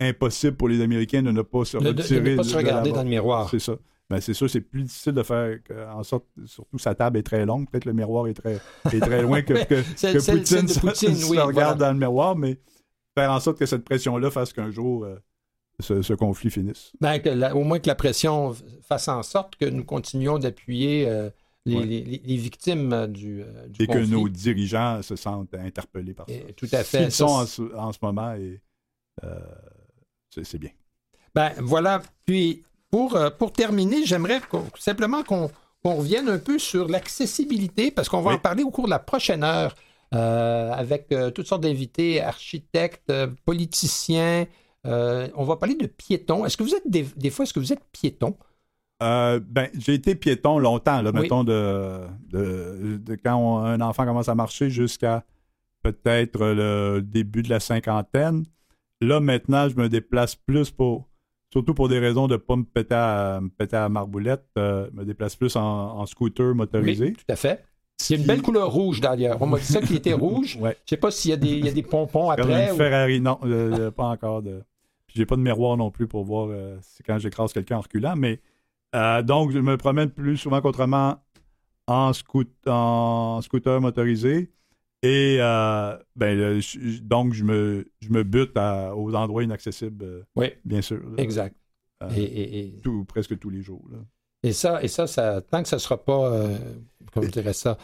impossible 0.00 0.56
pour 0.56 0.68
les 0.68 0.80
Américains 0.80 1.22
de 1.22 1.30
ne 1.30 1.42
pas 1.42 1.64
se 1.64 1.76
de, 1.76 1.92
de, 1.92 2.20
ne 2.20 2.36
pas 2.36 2.42
se 2.42 2.56
regarder 2.56 2.92
dans 2.92 3.02
le 3.02 3.08
miroir. 3.08 3.48
C'est 3.50 3.58
ça. 3.58 3.76
Ben, 4.08 4.20
c'est 4.20 4.34
sûr, 4.34 4.50
c'est 4.50 4.60
plus 4.60 4.82
difficile 4.82 5.12
de 5.12 5.22
faire 5.22 5.58
en 5.94 6.02
sorte, 6.02 6.24
surtout 6.44 6.78
sa 6.78 6.96
table 6.96 7.18
est 7.18 7.22
très 7.22 7.46
longue, 7.46 7.70
peut-être 7.70 7.84
le 7.84 7.92
miroir 7.92 8.26
est 8.26 8.34
très, 8.34 8.58
est 8.92 8.98
très 8.98 9.22
loin 9.22 9.40
que, 9.42 9.52
que, 9.64 9.74
que 9.74 10.30
Poutine, 10.32 10.66
se, 10.66 10.80
Poutine 10.80 11.14
se, 11.14 11.26
oui, 11.26 11.38
regarde 11.38 11.78
dans 11.78 11.92
le 11.92 11.98
miroir, 11.98 12.34
mais 12.34 12.58
faire 13.16 13.30
en 13.30 13.38
sorte 13.38 13.58
que 13.58 13.66
cette 13.66 13.84
pression-là 13.84 14.32
fasse 14.32 14.52
qu'un 14.52 14.72
jour 14.72 15.04
euh, 15.04 15.14
ce, 15.78 16.02
ce, 16.02 16.12
conflit 16.12 16.50
finisse. 16.50 16.92
Ben, 17.00 17.20
que 17.20 17.28
la, 17.28 17.54
au 17.54 17.62
moins 17.62 17.78
que 17.78 17.86
la 17.86 17.94
pression 17.94 18.52
fasse 18.82 19.06
en 19.06 19.22
sorte 19.22 19.54
que 19.54 19.66
nous 19.66 19.84
continuions 19.84 20.40
d'appuyer 20.40 21.08
euh, 21.08 21.30
les, 21.66 21.76
Ouais. 21.76 21.84
les- 21.86 22.02
les- 22.02 22.22
les 22.24 22.36
victimes 22.36 23.06
du, 23.08 23.42
euh, 23.42 23.66
du 23.68 23.82
Et 23.82 23.86
que 23.86 23.98
nos 23.98 24.28
dirigeants 24.28 25.02
se 25.02 25.14
sentent 25.16 25.54
interpellés 25.54 26.14
par 26.14 26.26
ça. 26.26 26.34
Et 26.34 26.52
tout 26.54 26.68
à 26.72 26.82
fait. 26.84 27.10
Ça, 27.10 27.10
sont 27.10 27.24
en, 27.26 27.46
ce- 27.46 27.74
en 27.76 27.92
ce 27.92 27.98
moment, 28.02 28.32
et 28.34 28.60
euh, 29.24 29.38
c'est 30.42 30.58
bien. 30.58 30.70
Ben 31.34 31.52
voilà. 31.58 32.02
Puis 32.24 32.64
pour, 32.90 33.14
euh, 33.16 33.30
pour 33.30 33.52
terminer, 33.52 34.04
j'aimerais 34.04 34.40
simplement 34.78 35.22
qu'on 35.22 35.50
revienne 35.84 36.28
un 36.28 36.38
peu 36.38 36.58
sur 36.58 36.88
l'accessibilité, 36.88 37.90
parce 37.90 38.08
qu'on 38.08 38.22
va 38.22 38.30
Oui. 38.30 38.36
en 38.36 38.40
parler 38.40 38.62
au 38.62 38.70
cours 38.70 38.86
de 38.86 38.90
la 38.90 38.98
prochaine 38.98 39.44
heure 39.44 39.74
euh, 40.14 40.72
avec 40.72 41.12
euh, 41.12 41.30
toutes 41.30 41.46
sortes 41.46 41.62
d'invités, 41.62 42.20
architectes, 42.20 43.10
euh, 43.10 43.28
politiciens. 43.44 44.46
Euh, 44.86 45.28
on 45.36 45.44
va 45.44 45.56
parler 45.56 45.74
de 45.76 45.86
piétons. 45.86 46.44
Est-ce 46.46 46.56
que 46.56 46.62
vous 46.64 46.74
êtes 46.74 46.88
des, 46.90 47.06
des 47.16 47.30
fois, 47.30 47.44
est-ce 47.44 47.52
que 47.52 47.60
vous 47.60 47.72
êtes 47.72 47.84
piéton? 47.92 48.34
Euh, 49.02 49.40
ben, 49.42 49.68
j'ai 49.78 49.94
été 49.94 50.14
piéton 50.14 50.58
longtemps, 50.58 51.00
là, 51.02 51.10
Oui. 51.14 51.22
mettons, 51.22 51.42
de, 51.44 52.00
de, 52.30 52.98
de 52.98 53.14
quand 53.14 53.36
on- 53.36 53.58
un 53.58 53.80
enfant 53.80 54.04
commence 54.04 54.28
à 54.28 54.34
marcher 54.34 54.68
jusqu'à 54.70 55.24
peut-être 55.82 56.38
le 56.44 57.00
début 57.00 57.42
de 57.42 57.48
la 57.48 57.60
cinquantaine. 57.60 58.44
Là, 59.00 59.20
maintenant, 59.20 59.68
je 59.68 59.76
me 59.76 59.88
déplace 59.88 60.34
plus 60.36 60.70
pour, 60.70 61.08
surtout 61.50 61.72
pour 61.72 61.88
des 61.88 61.98
raisons 61.98 62.26
de 62.28 62.34
ne 62.34 62.38
pas 62.38 62.56
me 62.56 62.64
péter 62.64 62.94
à, 62.94 63.40
me 63.40 63.48
péter 63.48 63.76
à 63.76 63.88
marboulette, 63.88 64.44
euh, 64.58 64.90
me 64.92 65.04
déplace 65.04 65.36
plus 65.36 65.56
en, 65.56 65.62
en 65.62 66.04
scooter 66.06 66.54
motorisé. 66.54 67.06
Oui, 67.06 67.12
tout 67.14 67.24
à 67.32 67.36
fait. 67.36 67.64
Il 68.08 68.12
y 68.12 68.18
a 68.18 68.20
une 68.20 68.26
belle 68.26 68.42
couleur 68.42 68.70
rouge 68.70 69.00
d'ailleurs. 69.00 69.40
On 69.40 69.46
m'a 69.46 69.58
dit 69.58 69.64
ça 69.64 69.80
qui 69.80 69.94
était 69.96 70.12
rouge. 70.14 70.56
Ouais. 70.60 70.76
Je 70.84 70.90
sais 70.90 70.96
pas 70.98 71.10
s'il 71.10 71.30
y, 71.30 71.34
a 71.34 71.36
des- 71.38 71.48
il 71.48 71.64
y 71.64 71.68
a 71.68 71.72
des 71.72 71.82
pompons 71.82 72.28
Comme 72.36 72.40
après. 72.50 72.72
ou- 72.72 72.76
Ferrari, 72.76 73.20
non, 73.20 73.38
euh, 73.44 73.78
euh, 73.78 73.90
pas 73.90 74.04
encore. 74.04 74.42
De... 74.42 74.62
Puis 75.06 75.16
j'ai 75.16 75.26
pas 75.26 75.36
de 75.36 75.40
miroir 75.42 75.76
non 75.78 75.90
plus 75.90 76.06
pour 76.06 76.24
voir 76.24 76.48
euh, 76.50 76.76
si 76.82 77.02
quand 77.02 77.18
j'écrase 77.18 77.52
quelqu'un 77.54 77.78
en 77.78 77.80
reculant. 77.80 78.14
Mais 78.16 78.40
euh, 78.94 79.22
donc, 79.22 79.50
je 79.52 79.58
me 79.58 79.76
promène 79.76 80.10
plus 80.10 80.36
souvent 80.36 80.60
qu'autrement 80.60 81.16
en, 81.86 82.12
scoot- 82.12 82.66
en 82.68 83.40
scooter 83.42 83.80
motorisé. 83.80 84.50
Et 85.02 85.38
euh, 85.40 85.96
ben, 86.14 86.36
le- 86.36 86.60
je- 86.60 87.00
donc, 87.00 87.32
je 87.32 87.42
me, 87.44 87.90
je 88.00 88.10
me 88.10 88.22
bute 88.22 88.56
à- 88.56 88.94
aux 88.94 89.14
endroits 89.14 89.42
inaccessibles, 89.42 90.04
euh, 90.04 90.22
Oui, 90.36 90.48
bien 90.64 90.82
sûr. 90.82 90.98
là. 90.98 91.22
exact. 91.22 91.56
Euh, 92.02 92.08
Et, 92.16 92.22
et- 92.22 92.58
et- 92.60 92.80
tout- 92.82 93.04
presque 93.04 93.38
tous 93.38 93.50
les 93.50 93.62
jours. 93.62 93.84
là. 93.90 93.98
Et 94.42 94.52
ça, 94.52 94.82
et 94.82 94.88
ça, 94.88 95.06
ça 95.06 95.40
tant 95.42 95.62
que 95.62 95.68
ça 95.68 95.76
ne 95.76 95.80
sera 95.80 95.96
pas, 96.02 96.32
euh, 96.32 96.56
comment 97.12 97.26
je 97.26 97.30
dirais 97.32 97.52
ça, 97.54 97.76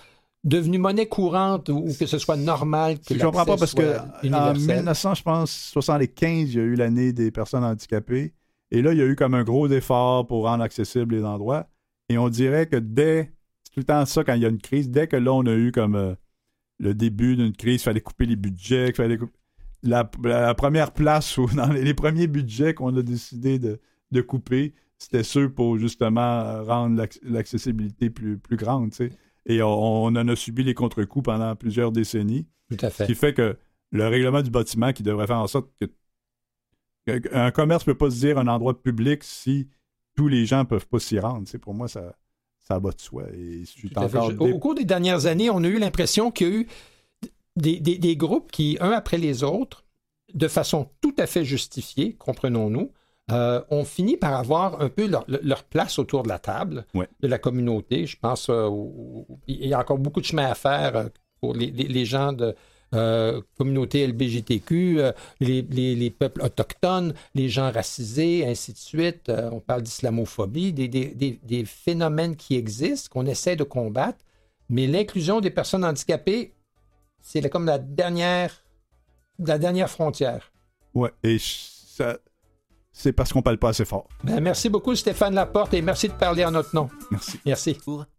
devenu 0.44 0.78
monnaie 0.78 1.06
courante 1.06 1.68
ou, 1.70 1.86
que 1.98 2.06
ce 2.06 2.18
soit 2.18 2.36
normal 2.36 2.98
que 3.00 3.14
Je 3.14 3.20
comprends 3.24 3.44
pas 3.44 3.56
parce 3.56 3.74
que 3.74 3.98
en 3.98 4.22
universel. 4.22 4.76
1900, 4.76 5.14
je 5.14 5.22
pense, 5.22 5.50
75, 5.50 6.52
il 6.52 6.56
y 6.56 6.60
a 6.60 6.64
eu 6.64 6.74
l'année 6.74 7.12
des 7.12 7.30
personnes 7.30 7.64
handicapées. 7.64 8.32
Et 8.70 8.82
là, 8.82 8.92
il 8.92 8.98
y 8.98 9.02
a 9.02 9.06
eu 9.06 9.14
comme 9.16 9.34
un 9.34 9.44
gros 9.44 9.68
effort 9.68 10.26
pour 10.26 10.44
rendre 10.44 10.62
accessibles 10.64 11.14
les 11.14 11.24
endroits. 11.24 11.68
Et 12.08 12.18
on 12.18 12.28
dirait 12.28 12.66
que 12.66 12.76
dès, 12.76 13.32
c'est 13.64 13.72
tout 13.72 13.80
le 13.80 13.84
temps 13.84 14.04
ça 14.06 14.24
quand 14.24 14.34
il 14.34 14.42
y 14.42 14.46
a 14.46 14.48
une 14.48 14.60
crise, 14.60 14.90
dès 14.90 15.06
que 15.06 15.16
là, 15.16 15.32
on 15.32 15.46
a 15.46 15.54
eu 15.54 15.72
comme 15.72 15.94
euh, 15.94 16.14
le 16.78 16.94
début 16.94 17.36
d'une 17.36 17.52
crise, 17.52 17.80
il 17.80 17.84
fallait 17.84 18.00
couper 18.00 18.26
les 18.26 18.36
budgets, 18.36 18.92
fallait 18.92 19.16
couper- 19.16 19.32
la, 19.82 20.10
la 20.24 20.54
première 20.54 20.92
place 20.92 21.36
ou 21.38 21.46
dans 21.54 21.72
les, 21.72 21.82
les 21.82 21.94
premiers 21.94 22.26
budgets 22.26 22.74
qu'on 22.74 22.96
a 22.96 23.02
décidé 23.02 23.58
de, 23.58 23.80
de 24.10 24.20
couper, 24.20 24.74
c'était 24.98 25.22
ceux 25.22 25.48
pour 25.50 25.78
justement 25.78 26.20
euh, 26.40 26.62
rendre 26.62 26.96
l'acc- 26.96 27.20
l'accessibilité 27.22 28.10
plus, 28.10 28.38
plus 28.38 28.56
grande. 28.56 28.92
Et 29.46 29.62
on, 29.62 30.04
on 30.04 30.16
en 30.16 30.28
a 30.28 30.34
subi 30.36 30.64
les 30.64 30.74
contre-coups 30.74 31.24
pendant 31.24 31.54
plusieurs 31.54 31.92
décennies. 31.92 32.46
Tout 32.70 32.84
à 32.84 32.90
Ce 32.90 32.96
fait. 32.96 33.06
qui 33.06 33.14
fait 33.14 33.32
que 33.34 33.56
le 33.92 34.08
règlement 34.08 34.42
du 34.42 34.50
bâtiment 34.50 34.92
qui 34.92 35.02
devrait 35.04 35.26
faire 35.28 35.38
en 35.38 35.46
sorte 35.46 35.70
que- 35.80 35.86
un 37.32 37.50
commerce 37.50 37.86
ne 37.86 37.92
peut 37.92 37.98
pas 37.98 38.10
se 38.10 38.16
dire 38.20 38.38
un 38.38 38.46
endroit 38.48 38.80
public 38.80 39.22
si 39.24 39.68
tous 40.16 40.28
les 40.28 40.46
gens 40.46 40.60
ne 40.60 40.64
peuvent 40.64 40.86
pas 40.86 40.98
s'y 40.98 41.18
rendre. 41.18 41.46
Sais, 41.46 41.58
pour 41.58 41.74
moi, 41.74 41.88
ça, 41.88 42.14
ça 42.58 42.78
va 42.78 42.90
de 42.90 43.00
soi. 43.00 43.24
Et 43.34 43.64
Je- 43.64 43.86
Au, 44.38 44.48
au 44.54 44.58
cours 44.58 44.74
des 44.74 44.84
dernières 44.84 45.26
années, 45.26 45.50
on 45.50 45.62
a 45.62 45.68
eu 45.68 45.78
l'impression 45.78 46.30
qu'il 46.30 46.48
y 46.48 46.50
a 46.50 46.54
eu 46.54 46.66
des, 47.56 47.80
des- 47.80 47.98
des 47.98 48.16
groupes 48.16 48.50
qui, 48.50 48.76
un 48.80 48.90
après 48.90 49.18
les 49.18 49.42
autres, 49.44 49.84
de 50.34 50.48
façon 50.48 50.88
tout 51.00 51.14
à 51.18 51.26
fait 51.26 51.44
justifiée, 51.44 52.14
comprenons-nous, 52.14 52.90
euh, 53.30 53.62
ont 53.70 53.84
fini 53.84 54.16
par 54.16 54.34
avoir 54.34 54.80
un 54.80 54.88
peu 54.88 55.06
leur, 55.06 55.24
leur 55.28 55.64
place 55.64 55.98
autour 55.98 56.22
de 56.22 56.28
la 56.28 56.38
table 56.38 56.84
Ouais. 56.94 57.08
de 57.20 57.28
la 57.28 57.38
communauté. 57.38 58.06
Je 58.06 58.16
pense 58.18 58.48
euh, 58.50 58.64
au- 58.66 59.26
au- 59.28 59.38
il 59.48 59.66
y 59.66 59.74
a 59.74 59.80
encore 59.80 59.98
beaucoup 59.98 60.20
de 60.20 60.26
chemin 60.26 60.46
à 60.46 60.54
faire 60.54 60.96
euh, 60.96 61.08
pour 61.40 61.54
les, 61.54 61.70
les- 61.70 61.88
les 61.88 62.04
gens 62.04 62.32
de 62.32 62.54
euh, 62.94 63.40
communauté 63.58 64.06
LBGTQ, 64.06 65.00
euh, 65.00 65.12
les, 65.40 65.62
les- 65.62 65.94
les 65.96 66.10
peuples 66.10 66.42
autochtones, 66.42 67.14
les 67.34 67.48
gens 67.48 67.70
racisés, 67.72 68.46
ainsi 68.46 68.72
de 68.72 68.78
suite. 68.78 69.28
Euh, 69.28 69.50
on 69.52 69.60
parle 69.60 69.82
d'islamophobie, 69.82 70.72
des, 70.72 70.88
des- 70.88 71.06
des- 71.14 71.40
des 71.42 71.64
phénomènes 71.64 72.36
qui 72.36 72.56
existent, 72.56 73.08
qu'on 73.12 73.26
essaie 73.26 73.56
de 73.56 73.64
combattre. 73.64 74.18
Mais 74.68 74.86
l'inclusion 74.86 75.40
des 75.40 75.50
personnes 75.50 75.84
handicapées, 75.84 76.54
c'est 77.20 77.48
comme 77.50 77.66
la 77.66 77.78
dernière, 77.78 78.64
la 79.38 79.58
dernière 79.58 79.90
frontière. 79.90 80.52
Ouais, 80.94 81.10
et 81.22 81.38
ça- 81.40 82.18
c'est 82.92 83.12
parce 83.12 83.32
qu'on 83.32 83.40
ne 83.40 83.44
parle 83.44 83.58
pas 83.58 83.70
assez 83.70 83.84
fort. 83.84 84.08
Ben, 84.24 84.40
merci 84.40 84.68
beaucoup, 84.68 84.94
Stéphane 84.94 85.34
Laporte, 85.34 85.74
et 85.74 85.82
merci 85.82 86.08
de 86.08 86.14
parler 86.14 86.44
en 86.44 86.52
notre 86.52 86.74
nom. 86.74 86.88
Merci. 87.10 87.40
Merci. 87.44 87.78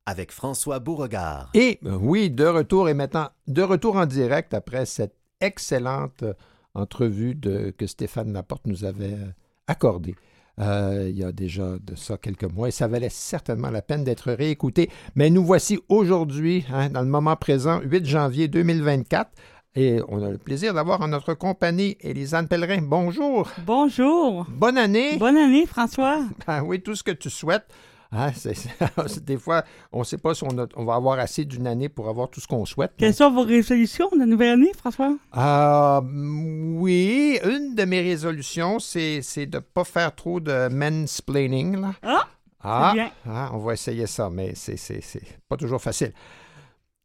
Avec 0.10 0.32
François 0.32 0.80
Beauregard. 0.80 1.49
Et 1.53 1.80
oui, 1.84 2.30
de 2.32 2.45
retour 2.45 2.88
et 2.88 2.93
maintenant, 2.93 3.28
de 3.47 3.62
retour 3.62 3.97
en 3.97 4.05
direct 4.05 4.53
après 4.53 4.86
cette 4.86 5.16
excellente 5.41 6.24
euh, 6.24 6.34
entrevue 6.74 7.36
de, 7.36 7.74
que 7.78 7.86
Stéphane 7.88 8.32
Laporte 8.32 8.68
nous 8.68 8.86
avait 8.86 9.14
euh, 9.16 9.28
accordée. 9.68 10.16
euh, 10.60 11.08
il 11.10 11.18
y 11.18 11.26
a 11.26 11.34
déjà 11.34 11.76
de 11.84 11.95
ça 11.95 12.18
quelques 12.18 12.45
mois 12.45 12.70
et 12.70 12.72
ça 12.72 12.88
valait 12.88 13.10
certainement 13.10 13.70
la 13.70 13.82
peine 13.82 14.05
d'être 14.05 14.32
réécouté. 14.32 14.89
Mais 15.16 15.30
nous 15.30 15.43
voici 15.43 15.78
aujourd'hui, 15.89 16.66
hein, 16.74 16.89
dans 16.89 17.01
le 17.01 17.08
moment 17.10 17.36
présent, 17.36 17.82
8 17.84 18.05
janvier 18.05 18.47
2024, 18.47 19.30
et 19.76 19.99
on 20.08 20.24
a 20.24 20.30
le 20.32 20.38
plaisir 20.38 20.74
d'avoir 20.74 21.01
en 21.01 21.10
notre 21.10 21.34
compagnie 21.34 21.97
Élisane 21.99 22.47
Pellerin. 22.47 22.82
Bonjour, 22.82 23.49
Bonjour. 23.66 24.47
bonne 24.49 24.78
année. 24.78 25.18
Bonne 25.18 25.38
année, 25.38 25.66
François. 25.66 26.24
Ah 26.47 26.64
oui, 26.64 26.82
tout 26.82 26.95
ce 26.95 27.03
que 27.03 27.12
tu 27.12 27.30
souhaites. 27.30 27.66
Hein, 28.12 28.32
c'est- 28.36 29.26
des 29.26 29.38
fois, 29.38 29.64
on 29.91 29.99
ne 29.99 30.03
sait 30.05 30.18
pas 30.18 30.34
si 30.34 30.43
on, 30.45 30.58
a- 30.60 30.68
on 30.76 30.86
va 30.86 30.95
avoir 30.95 31.20
assez 31.20 31.43
d'une 31.45 31.68
année 31.68 31.89
pour 31.89 32.08
avoir 32.08 32.30
tout 32.30 32.39
ce 32.39 32.47
qu'on 32.47 32.66
souhaite. 32.66 32.91
Quelles 32.97 33.14
sont 33.14 33.32
vos 33.32 33.43
résolutions 33.43 34.10
de 34.18 34.24
nouvelle 34.26 34.51
année, 34.53 34.72
François? 34.78 35.14
Ah, 35.34 36.01
mm, 36.03 36.78
oui, 36.78 37.39
une 37.43 37.76
de 37.76 37.84
mes 37.86 38.01
résolutions, 38.01 38.80
c'est 38.80 39.20
de 39.45 39.58
ne 39.58 39.60
pas 39.60 39.84
faire 39.84 40.16
trop 40.16 40.39
de 40.39 40.70
mansplaining. 40.70 41.82
Là. 41.82 41.91
Ah, 42.03 42.28
Ah, 42.62 42.91
bien. 42.93 43.12
ah, 43.28 43.49
on 43.53 43.58
va 43.60 43.74
essayer 43.74 44.08
ça, 44.08 44.30
mais 44.30 44.53
c'est 44.55 45.01
pas 45.49 45.58
toujours 45.58 45.82
facile. 45.82 46.14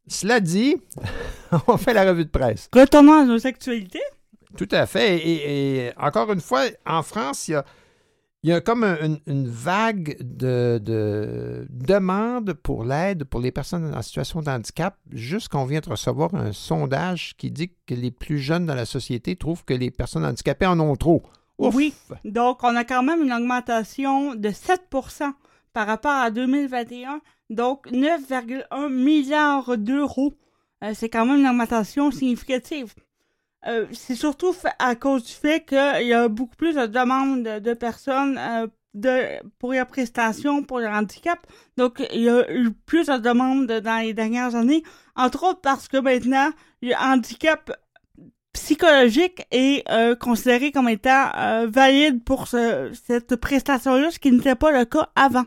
Cela 0.07 0.39
dit, 0.39 0.75
on 1.67 1.77
fait 1.77 1.93
la 1.93 2.03
revue 2.05 2.25
de 2.25 2.29
presse. 2.29 2.69
Retournons 2.73 3.21
à 3.21 3.25
nos 3.25 3.45
actualités. 3.47 4.01
Tout 4.57 4.67
à 4.71 4.85
fait. 4.85 5.17
Et, 5.17 5.85
et 5.87 5.91
encore 5.97 6.31
une 6.31 6.41
fois, 6.41 6.63
en 6.85 7.01
France, 7.03 7.47
il 7.47 7.51
y 7.51 7.55
a, 7.55 7.65
il 8.43 8.49
y 8.49 8.53
a 8.53 8.61
comme 8.61 8.83
un- 8.83 9.17
une, 9.25 9.47
vague 9.47 10.17
de, 10.21 10.79
de 10.83 11.65
demandes 11.69 12.53
pour 12.53 12.83
l'aide 12.83 13.23
pour 13.23 13.39
les 13.39 13.51
personnes 13.51 13.93
en 13.95 14.01
situation 14.01 14.41
de 14.41 14.49
handicap, 14.49 14.97
juste 15.11 15.47
qu'on 15.49 15.65
vient 15.65 15.79
de 15.79 15.89
recevoir 15.89 16.33
un 16.35 16.51
sondage 16.51 17.35
qui 17.37 17.51
dit 17.51 17.71
que 17.87 17.93
les 17.93 18.11
plus 18.11 18.39
jeunes 18.39 18.65
dans 18.65 18.75
la 18.75 18.85
société 18.85 19.35
trouvent 19.35 19.63
que 19.65 19.73
les 19.73 19.91
personnes 19.91 20.25
handicapées 20.25 20.65
en 20.65 20.79
ont 20.79 20.95
trop. 20.95 21.23
Ouf! 21.57 21.73
Oui. 21.75 21.93
Donc, 22.25 22.63
on 22.63 22.75
a 22.75 22.83
quand 22.83 23.03
même 23.03 23.21
une 23.23 23.31
augmentation 23.31 24.35
de 24.35 24.49
7% 24.49 25.31
par 25.71 25.87
rapport 25.87 26.11
à 26.11 26.29
2021. 26.31 27.21
Donc, 27.49 27.87
9,1 27.91 28.89
milliards 28.91 29.77
d'euros. 29.77 30.33
Euh, 30.83 30.91
c'est 30.93 31.09
quand 31.09 31.25
même 31.25 31.39
une 31.39 31.47
augmentation 31.47 32.11
significative. 32.11 32.93
Euh, 33.67 33.85
c'est 33.93 34.15
surtout 34.15 34.53
à 34.79 34.95
cause 34.95 35.23
du 35.23 35.31
fait 35.33 35.63
qu'il 35.65 36.07
y 36.07 36.13
a 36.13 36.27
beaucoup 36.27 36.55
plus 36.55 36.75
de 36.75 36.85
demandes 36.85 37.43
de, 37.43 37.73
personnes 37.73 38.37
euh, 38.37 38.67
de, 38.93 39.39
pour 39.59 39.71
les 39.71 39.85
prestations 39.85 40.63
pour 40.63 40.79
le 40.79 40.87
handicap. 40.87 41.39
Donc, 41.77 42.05
il 42.13 42.21
y 42.23 42.29
a 42.29 42.51
eu 42.51 42.71
plus 42.71 43.07
de 43.07 43.17
demandes 43.17 43.67
dans 43.67 44.01
les 44.01 44.13
dernières 44.13 44.55
années, 44.55 44.83
entre 45.15 45.43
autres 45.43 45.61
parce 45.61 45.87
que 45.87 45.97
maintenant, 45.97 46.49
le 46.81 46.93
handicap 46.95 47.71
psychologique 48.53 49.47
est 49.51 49.83
euh, 49.89 50.15
considéré 50.15 50.71
comme 50.71 50.89
étant 50.89 51.31
euh, 51.37 51.67
valide 51.69 52.23
pour 52.23 52.47
ce- 52.47 52.91
cette 53.07 53.35
prestation-là, 53.37 54.11
ce 54.11 54.19
qui 54.19 54.31
n'était 54.31 54.55
pas 54.55 54.71
le 54.71 54.85
cas 54.85 55.09
avant. 55.15 55.45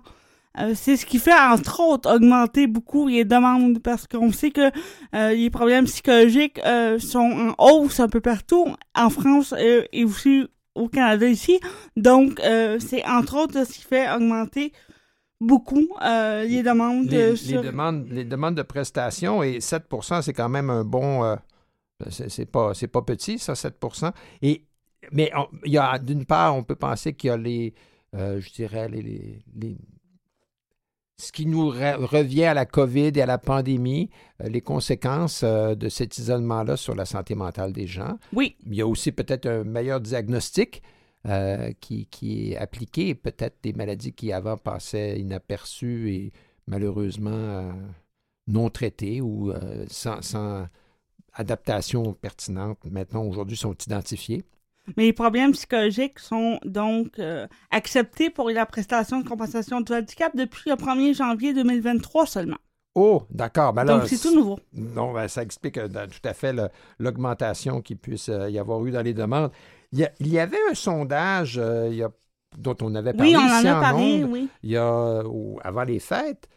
Euh, 0.59 0.73
c'est 0.75 0.97
ce 0.97 1.05
qui 1.05 1.19
fait, 1.19 1.35
entre 1.35 1.81
autres, 1.81 2.15
augmenter 2.15 2.67
beaucoup 2.67 3.09
les 3.09 3.25
demandes 3.25 3.81
parce 3.81 4.07
qu'on 4.07 4.33
sait 4.33 4.51
que 4.51 4.71
euh, 5.15 5.33
les 5.33 5.51
problèmes 5.51 5.85
psychologiques 5.85 6.61
euh, 6.65 6.99
sont 6.99 7.55
en 7.59 7.65
hausse 7.73 8.01
un 8.01 8.09
peu 8.09 8.21
partout, 8.21 8.75
en 8.95 9.11
France 9.11 9.55
et 9.93 10.05
aussi 10.05 10.47
au 10.75 10.89
Canada 10.89 11.27
ici. 11.27 11.61
Donc, 11.97 12.41
c'est 12.79 13.05
entre 13.07 13.37
autres 13.37 13.65
ce 13.65 13.73
qui 13.73 13.83
fait 13.83 14.11
augmenter 14.11 14.73
beaucoup 15.41 15.89
les 16.03 16.63
demandes. 16.63 17.11
Les, 17.11 17.33
les, 17.33 17.59
demandes. 17.59 18.07
les 18.11 18.25
demandes 18.25 18.55
de 18.55 18.63
prestations 18.63 19.43
et 19.43 19.61
7 19.61 19.85
c'est 20.23 20.33
quand 20.35 20.49
même 20.49 20.71
un 20.71 20.85
bon... 20.85 21.37
c'est 22.11 22.51
pas, 22.51 22.73
pas 22.93 23.03
petit, 23.03 23.39
ça, 23.39 23.55
7 23.55 23.83
et, 24.43 24.67
Mais 25.13 25.31
il 25.65 25.73
y 25.73 25.79
a, 25.79 25.99
d'une 25.99 26.27
part, 26.27 26.55
on 26.55 26.63
peut 26.63 26.77
penser 26.77 27.15
qu'il 27.15 27.29
y 27.29 27.31
a 27.31 27.37
les... 27.39 27.75
je 28.15 28.53
dirais, 28.53 28.89
les, 28.91 29.03
les 29.55 29.79
ce 31.19 31.33
qui 31.33 31.47
nous 31.47 31.69
revient 31.69 32.45
à 32.45 32.55
la 32.55 32.67
COVID 32.67 33.12
et 33.14 33.23
à 33.23 33.27
la 33.27 33.39
pandémie, 33.39 34.11
euh, 34.43 34.49
les 34.49 34.61
conséquences 34.61 35.43
euh, 35.43 35.75
de 35.75 35.89
cet 35.89 36.19
isolement-là 36.19 36.77
sur 36.77 36.95
la 36.95 37.07
santé 37.07 37.35
mentale 37.35 37.73
des 37.73 37.87
gens. 37.87 38.19
Oui. 38.33 38.57
Il 38.67 38.75
y 38.75 38.83
a 38.83 38.87
aussi 38.87 39.12
peut-être 39.12 39.47
un 39.47 39.64
meilleur 39.64 40.01
diagnostic 40.01 40.83
euh, 41.27 41.73
qui, 41.81 42.07
qui, 42.07 42.53
est 42.53 42.57
appliqué, 42.59 43.14
peut-être 43.14 43.57
des 43.62 43.73
maladies 43.73 44.12
qui 44.12 44.31
avant 44.31 44.59
passaient 44.59 45.19
inaperçues 45.19 46.12
et 46.12 46.33
malheureusement 46.67 47.73
non 48.47 48.71
traitées 48.71 49.21
ou 49.21 49.53
sans, 49.89 50.21
sans 50.23 50.67
adaptation 51.33 52.12
pertinente, 52.12 52.79
maintenant 52.91 53.25
aujourd'hui 53.25 53.57
sont 53.57 53.75
identifiées. 53.75 54.45
Mais 54.97 55.05
les 55.05 55.12
problèmes 55.12 55.53
psychologiques 55.53 56.18
sont 56.18 56.59
donc 56.64 57.18
euh, 57.18 57.47
acceptés 57.70 58.30
pour 58.30 58.51
la 58.51 58.66
prestation 58.66 59.20
de 59.20 59.28
compensation 59.28 59.80
du 59.80 59.93
handicap 59.93 60.34
depuis 60.37 60.70
le 60.70 60.76
1er 60.76 61.14
janvier 61.14 61.55
2023 61.55 62.26
seulement. 62.26 62.59
Oh, 62.95 63.24
d'accord. 63.30 63.72
Ben 63.72 63.84
donc, 63.84 64.07
c'est 64.07 64.18
tout 64.18 64.34
nouveau. 64.34 64.59
Non, 64.72 65.12
ben, 65.12 65.28
ça 65.28 65.43
explique 65.43 65.76
euh, 65.76 65.89
tout 65.89 66.28
à 66.28 66.32
fait 66.32 66.55
l'augmentation 66.99 67.82
qu'il 67.82 67.99
puisse 67.99 68.28
euh, 68.28 68.49
y 68.49 68.59
avoir 68.59 68.84
eu 68.87 68.91
dans 68.91 69.03
les 69.03 69.12
demandes. 69.12 69.51
Il 69.93 70.09
y, 70.20 70.39
avait 70.39 70.59
un 70.70 70.74
sondage 70.74 71.61
dont 72.59 72.76
on 72.82 72.95
avait 72.97 73.12
parlé. 73.14 73.34
Oui, 73.34 73.39
on 73.39 73.51
en 73.51 73.64
a 73.64 73.80
parlé, 73.80 74.24
oui. 74.24 74.49
Il 74.62 74.70
y 74.70 74.76
a, 74.76 75.22
avant 75.62 75.84
les 75.84 76.01
fêtes, 76.01 76.49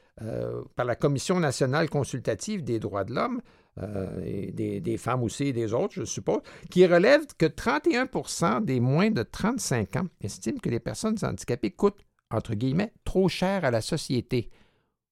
par 0.75 0.85
la 0.85 0.95
Commission 0.95 1.39
nationale 1.39 1.89
consultative 1.89 2.63
des 2.63 2.79
droits 2.79 3.05
de 3.05 3.13
l'homme, 3.13 3.39
euh, 3.81 4.51
des, 4.51 4.97
femmes 4.97 5.23
aussi 5.23 5.45
et 5.45 5.53
des 5.53 5.73
autres, 5.73 5.93
je 5.93 6.03
suppose, 6.03 6.41
qui 6.69 6.85
relèvent 6.85 7.27
que 7.37 7.45
31 7.45 8.61
des 8.61 8.79
moins 8.79 9.09
de 9.09 9.23
35 9.23 9.95
ans 9.95 10.07
estiment 10.21 10.59
que 10.59 10.69
les 10.69 10.79
personnes 10.79 11.17
handicapées 11.21 11.71
coûtent, 11.71 12.03
entre 12.29 12.55
guillemets, 12.55 12.91
trop 13.05 13.29
cher 13.29 13.63
à 13.63 13.71
la 13.71 13.81
société. 13.81 14.49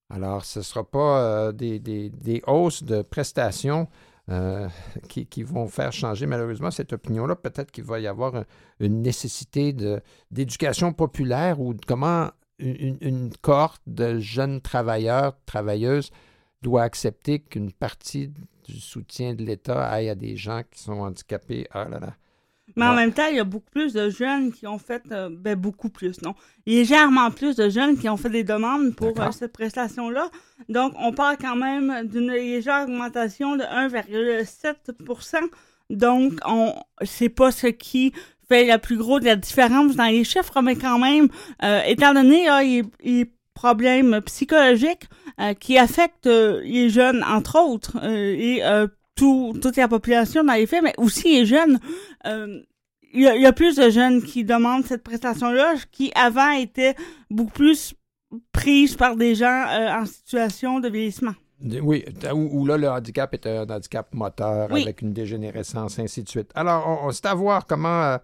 Alors, 0.10 0.44
ce 0.44 0.60
ne 0.60 0.64
sera 0.64 0.84
pas 0.84 1.22
euh, 1.22 1.52
des, 1.52 2.42
hausses 2.48 2.84
de 2.84 3.02
prestations 3.02 3.88
euh, 4.30 4.68
qui, 5.08 5.44
vont 5.44 5.68
faire 5.68 5.94
changer 5.94 6.26
malheureusement 6.26 6.72
cette 6.72 6.92
opinion-là. 6.92 7.36
Peut-être 7.36 7.72
qu'il 7.72 7.86
va 7.86 8.00
y 8.00 8.08
avoir 8.08 8.44
une 8.80 9.02
nécessité 9.02 9.74
d'éducation 10.32 10.92
populaire 10.92 11.62
ou 11.62 11.74
comment 11.88 12.32
une, 12.60 12.98
une, 13.02 13.30
cohorte 13.42 13.82
de 13.86 14.20
jeunes 14.20 14.62
travailleurs, 14.62 15.38
travailleuses 15.46 16.12
doit 16.62 16.84
accepter 16.84 17.40
qu'une 17.40 17.72
partie 17.72 18.34
du 18.68 18.80
soutien 18.80 19.34
de 19.34 19.44
l'État 19.44 19.88
aille 19.88 20.10
à 20.10 20.16
des 20.16 20.36
gens 20.38 20.62
qui 20.70 20.82
sont 20.82 21.00
handicapés. 21.00 21.68
Ah 21.72 21.88
là 21.90 22.00
là. 22.00 22.14
Mais 22.76 22.86
en 22.86 22.94
même 22.94 23.14
temps, 23.14 23.28
il 23.30 23.38
y 23.38 23.40
a 23.40 23.46
beaucoup 23.46 23.72
plus 23.72 23.94
de 23.94 24.10
jeunes 24.10 24.52
qui 24.52 24.68
ont 24.68 24.78
fait, 24.78 25.02
euh, 25.12 25.30
ben 25.32 25.56
beaucoup 25.56 25.90
plus, 25.90 26.22
non, 26.22 26.36
légèrement 26.66 27.32
plus 27.32 27.56
de 27.56 27.70
jeunes 27.70 27.98
qui 27.98 28.10
ont 28.10 28.18
fait 28.18 28.30
des 28.30 28.44
demandes 28.44 28.94
pour 28.94 29.20
euh, 29.20 29.32
cette 29.32 29.54
prestation-là. 29.54 30.30
Donc, 30.68 30.94
on 31.00 31.14
parle 31.14 31.38
quand 31.38 31.56
même 31.56 32.08
d'une 32.08 32.30
légère 32.30 32.84
augmentation 32.84 33.56
de 33.56 33.64
1,7% 33.64 35.38
Donc, 35.90 36.34
on, 36.46 36.76
c'est 37.04 37.30
pas 37.30 37.52
ce 37.52 37.68
qui 37.68 38.12
fait 38.50 38.66
la 38.66 38.80
plus 38.80 38.98
grosse 38.98 39.22
de 39.22 39.26
la 39.28 39.36
différence 39.38 39.96
dans 39.96 40.06
les 40.06 40.24
chiffres, 40.24 40.62
mais 40.62 40.76
quand 40.76 41.00
même, 41.00 41.30
euh, 41.64 41.82
étant 41.86 42.14
donné 42.14 42.46
là, 42.46 42.64
il, 42.64 43.28
problèmes 43.58 44.22
psychologiques 44.22 45.10
euh, 45.40 45.56
qui 45.56 45.80
affectent 45.80 46.28
euh, 46.28 46.62
les 46.62 46.92
jeunes, 46.92 47.24
entre 47.24 47.60
autres, 47.60 47.98
euh, 48.04 48.36
et 48.38 48.62
toute 49.16 49.76
la 49.76 49.88
population 49.88 50.44
dans 50.44 50.54
les 50.54 50.68
faits, 50.68 50.84
mais 50.84 50.94
aussi 50.98 51.40
les 51.40 51.46
jeunes. 51.46 51.80
Il 53.14 53.22
y, 53.22 53.48
a 53.48 53.54
plus 53.54 53.76
de 53.78 53.90
jeunes 53.90 54.22
qui 54.22 54.44
demandent 54.44 54.86
cette 54.86 55.02
prestation-là, 55.02 55.74
qui 55.92 56.12
avant 56.14 56.52
étaient 56.52 56.94
beaucoup 57.32 57.52
plus 57.52 57.96
prises 58.52 58.96
par 58.96 59.16
des 59.16 59.34
gens 59.34 59.66
en 60.00 60.06
situation 60.06 60.80
de 60.80 60.88
vieillissement. 60.90 61.34
Oui, 61.82 62.06
où, 62.32 62.66
là, 62.68 62.78
le 62.78 62.90
handicap 62.90 63.34
est 63.34 63.48
un 63.48 63.68
handicap 63.68 64.14
moteur 64.14 64.72
avec 64.72 65.02
une 65.02 65.14
dégénérescence, 65.14 65.98
ainsi 65.98 66.22
de 66.22 66.30
suite. 66.30 66.52
Alors, 66.54 67.00
on, 67.04 67.12
c'est 67.12 67.26
à 67.26 67.34
voir 67.34 67.66
comment 67.66 68.18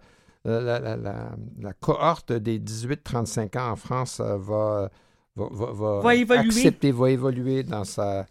la, 0.44 0.78
la, 0.78 1.72
cohorte 1.80 2.32
des 2.32 2.60
18-35 2.60 3.58
ans 3.58 3.72
en 3.72 3.76
France 3.76 4.20
va 4.20 4.90
va, 5.36 6.14
évoluer. 6.14 6.40
accepter, 6.40 6.92
va 6.92 7.10
évoluer 7.10 7.62
dans 7.62 7.84
sa, 7.84 8.26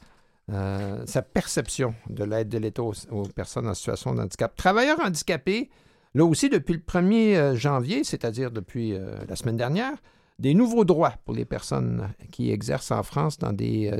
euh, 0.52 1.04
sa 1.06 1.22
perception 1.22 1.96
de 2.10 2.24
l'aide 2.24 2.50
de 2.50 2.58
l'État 2.58 2.84
aux, 2.84 3.24
personnes 3.34 3.68
en 3.68 3.74
situation 3.74 4.14
de 4.14 4.22
handicap. 4.22 4.56
Travailleurs 4.56 5.00
handicapés, 5.00 5.70
là 6.14 6.26
aussi, 6.26 6.50
depuis 6.50 6.74
le 6.74 6.80
1er 6.80 7.36
euh, 7.36 7.56
janvier, 7.56 8.04
c'est-à-dire 8.04 8.52
depuis 8.52 8.94
euh, 8.94 9.16
la 9.28 9.36
semaine 9.36 9.58
dernière, 9.58 9.94
des 10.40 10.54
nouveaux 10.54 10.84
droits 10.84 11.14
pour 11.26 11.34
les 11.34 11.46
personnes 11.46 12.10
qui 12.32 12.52
exercent 12.52 12.92
en 12.92 13.04
France 13.04 13.38
dans 13.38 13.54
des 13.54 13.92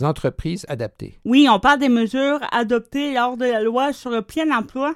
entreprises 0.00 0.64
adaptées. 0.68 1.20
Oui, 1.24 1.46
on 1.48 1.60
parle 1.60 1.78
des 1.78 1.90
mesures 1.90 2.40
adoptées 2.50 3.12
lors 3.12 3.36
de 3.36 3.44
la 3.44 3.62
loi 3.62 3.92
sur 3.92 4.10
le 4.10 4.22
plein 4.22 4.50
emploi. 4.50 4.94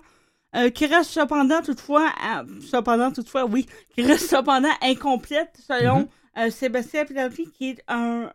qui 0.74 0.87
reste 0.87 1.11
cependant 1.11 1.61
toutefois, 1.61 2.11
cependant 2.62 3.12
toutefois, 3.12 3.45
oui, 3.45 3.66
qui 3.95 4.03
reste 4.03 4.31
cependant 4.31 4.72
incomplète 4.81 5.55
selon 5.68 6.01
mm-hmm. 6.01 6.09
Euh, 6.39 6.51
Sébastien 6.51 7.05
Pilavi, 7.05 7.51
qui 7.51 7.70
est 7.70 7.82
un, 7.89 8.30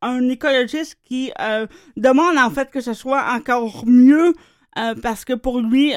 un 0.00 0.28
écologiste 0.28 0.98
qui 1.04 1.32
euh, 1.40 1.66
demande 1.96 2.38
en 2.38 2.50
fait 2.50 2.70
que 2.70 2.80
ce 2.80 2.94
soit 2.94 3.32
encore 3.32 3.84
mieux 3.86 4.34
euh, 4.78 4.94
parce 5.02 5.24
que 5.24 5.32
pour 5.32 5.60
lui, 5.60 5.94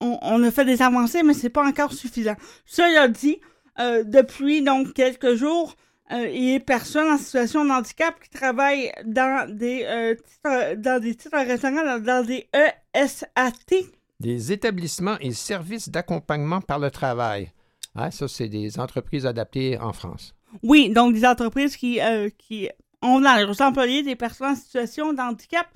on, 0.00 0.42
a 0.42 0.50
fait 0.50 0.64
des 0.64 0.80
avancées, 0.82 1.22
mais 1.22 1.34
c'est 1.34 1.50
pas 1.50 1.66
encore 1.66 1.92
suffisant. 1.92 2.36
Cela 2.64 3.08
dit, 3.08 3.40
depuis 3.76 4.62
donc 4.62 4.94
quelques 4.94 5.34
jours, 5.34 5.74
il 6.12 6.52
y 6.52 6.54
a 6.54 6.60
personnes 6.60 7.10
en 7.10 7.18
situation 7.18 7.64
de 7.64 7.70
handicap 7.70 8.14
qui 8.22 8.30
travaillent 8.30 8.92
dans 9.04 9.52
des 9.52 10.16
titres, 10.24 10.74
dans 10.76 11.02
des 11.02 11.16
titres 11.16 11.38
restaurants, 11.38 11.98
dans, 11.98 12.24
des 12.24 12.48
ESAT. 12.94 13.88
Des 14.20 14.52
établissements 14.52 15.18
et 15.18 15.32
services 15.32 15.88
d'accompagnement 15.88 16.60
par 16.60 16.78
le 16.78 16.92
travail. 16.92 17.50
Ah, 17.96 18.12
ça, 18.12 18.28
c'est 18.28 18.48
des 18.48 18.78
entreprises 18.78 19.26
adaptées 19.26 19.76
en 19.76 19.92
France. 19.92 20.37
Oui, 20.62 20.90
donc 20.90 21.14
des 21.14 21.24
entreprises 21.24 21.76
qui, 21.76 22.00
euh, 22.00 22.28
qui 22.36 22.68
ont 23.02 23.20
dans 23.20 23.36
leurs 23.36 23.60
employés 23.60 24.02
des 24.02 24.16
personnes 24.16 24.52
en 24.52 24.56
situation 24.56 25.12
de 25.12 25.20
handicap. 25.20 25.66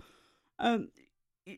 Euh, 0.63 0.79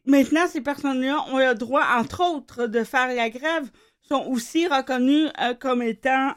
maintenant, 0.07 0.47
ces 0.49 0.61
personnes-là 0.61 1.25
ont 1.33 1.39
le 1.39 1.55
droit, 1.55 1.85
entre 1.97 2.23
autres, 2.25 2.67
de 2.67 2.85
faire 2.85 3.09
la 3.15 3.31
grève, 3.31 3.71
sont 4.03 4.27
aussi 4.27 4.67
reconnues 4.67 5.29
euh, 5.41 5.55
comme 5.55 5.83
étant 5.83 6.35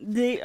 des 0.00 0.40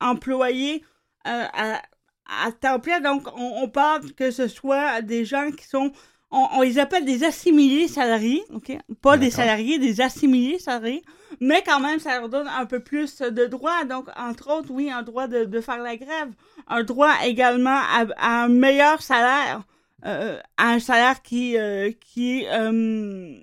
employés 0.00 0.84
à, 1.24 1.82
à, 2.26 2.52
temps 2.52 2.80
plein. 2.80 3.00
Donc, 3.00 3.26
on, 3.36 3.68
parle 3.68 4.12
que 4.12 4.30
ce 4.30 4.48
soit 4.48 5.02
des 5.02 5.24
gens 5.24 5.50
qui 5.50 5.66
sont 5.66 5.92
on, 6.30 6.62
les 6.62 6.78
appelle 6.78 7.04
des 7.04 7.24
assimilés 7.24 7.88
salariés, 7.88 8.44
ok? 8.54 8.78
Pas 9.02 9.18
des 9.18 9.30
salariés, 9.30 9.78
des 9.78 10.00
assimilés 10.00 10.60
salariés. 10.60 11.02
Mais 11.40 11.62
quand 11.66 11.80
même, 11.80 11.98
ça 11.98 12.20
leur 12.20 12.28
donne 12.28 12.46
un 12.48 12.66
peu 12.66 12.80
plus 12.80 13.18
de 13.20 13.46
droits. 13.46 13.84
Donc, 13.84 14.08
entre 14.16 14.50
autres, 14.50 14.70
oui, 14.70 14.90
un 14.90 15.02
droit 15.02 15.26
de, 15.26 15.60
faire 15.60 15.78
la 15.78 15.96
grève. 15.96 16.30
Un 16.68 16.84
droit 16.84 17.12
également 17.24 17.80
à, 18.16 18.44
un 18.44 18.48
meilleur 18.48 19.02
salaire. 19.02 19.62
Euh, 20.06 20.38
à 20.56 20.70
un 20.70 20.78
salaire 20.78 21.20
qui, 21.20 21.58
euh, 21.58 21.90
qui 22.00 22.46
euh, 22.46 23.36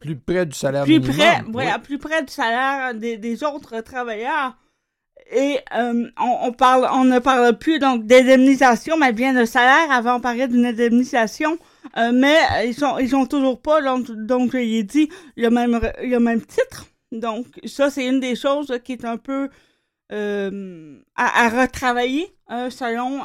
plus 0.00 0.16
près 0.16 0.44
du 0.44 0.56
salaire 0.56 0.82
plus 0.82 0.98
minimum. 0.98 1.52
Près, 1.52 1.72
oui. 1.72 1.80
plus 1.84 1.98
près 1.98 2.24
du 2.24 2.32
salaire 2.32 2.92
des, 2.92 3.18
des 3.18 3.44
autres 3.44 3.80
travailleurs. 3.82 4.56
Et 5.30 5.58
euh, 5.74 6.08
on, 6.18 6.52
parle, 6.52 6.88
on 6.92 7.04
ne 7.04 7.18
parle 7.18 7.56
plus 7.58 7.78
donc 7.78 8.06
d'indemnisation, 8.06 8.96
mais 8.96 9.12
bien 9.12 9.32
de 9.32 9.44
salaire. 9.44 9.90
Avant, 9.90 10.16
on 10.16 10.20
parlait 10.20 10.48
d'une 10.48 10.66
indemnisation, 10.66 11.58
euh, 11.96 12.12
mais 12.12 12.36
ils 12.66 12.74
sont, 12.74 12.98
ils 12.98 13.14
ont 13.14 13.26
toujours 13.26 13.60
pas. 13.60 13.80
Donc, 13.80 14.10
donc 14.10 14.52
je 14.52 14.58
l'ai 14.58 14.82
dit, 14.82 15.08
le 15.36 15.50
même, 15.50 15.80
le 16.02 16.18
même 16.18 16.42
titre. 16.42 16.86
Donc, 17.12 17.46
ça, 17.64 17.90
c'est 17.90 18.06
une 18.06 18.20
des 18.20 18.36
choses 18.36 18.78
qui 18.84 18.92
est 18.92 19.04
un 19.04 19.16
peu 19.16 19.48
euh, 20.12 20.98
à, 21.14 21.48
retravailler 21.48 22.34
selon 22.68 23.20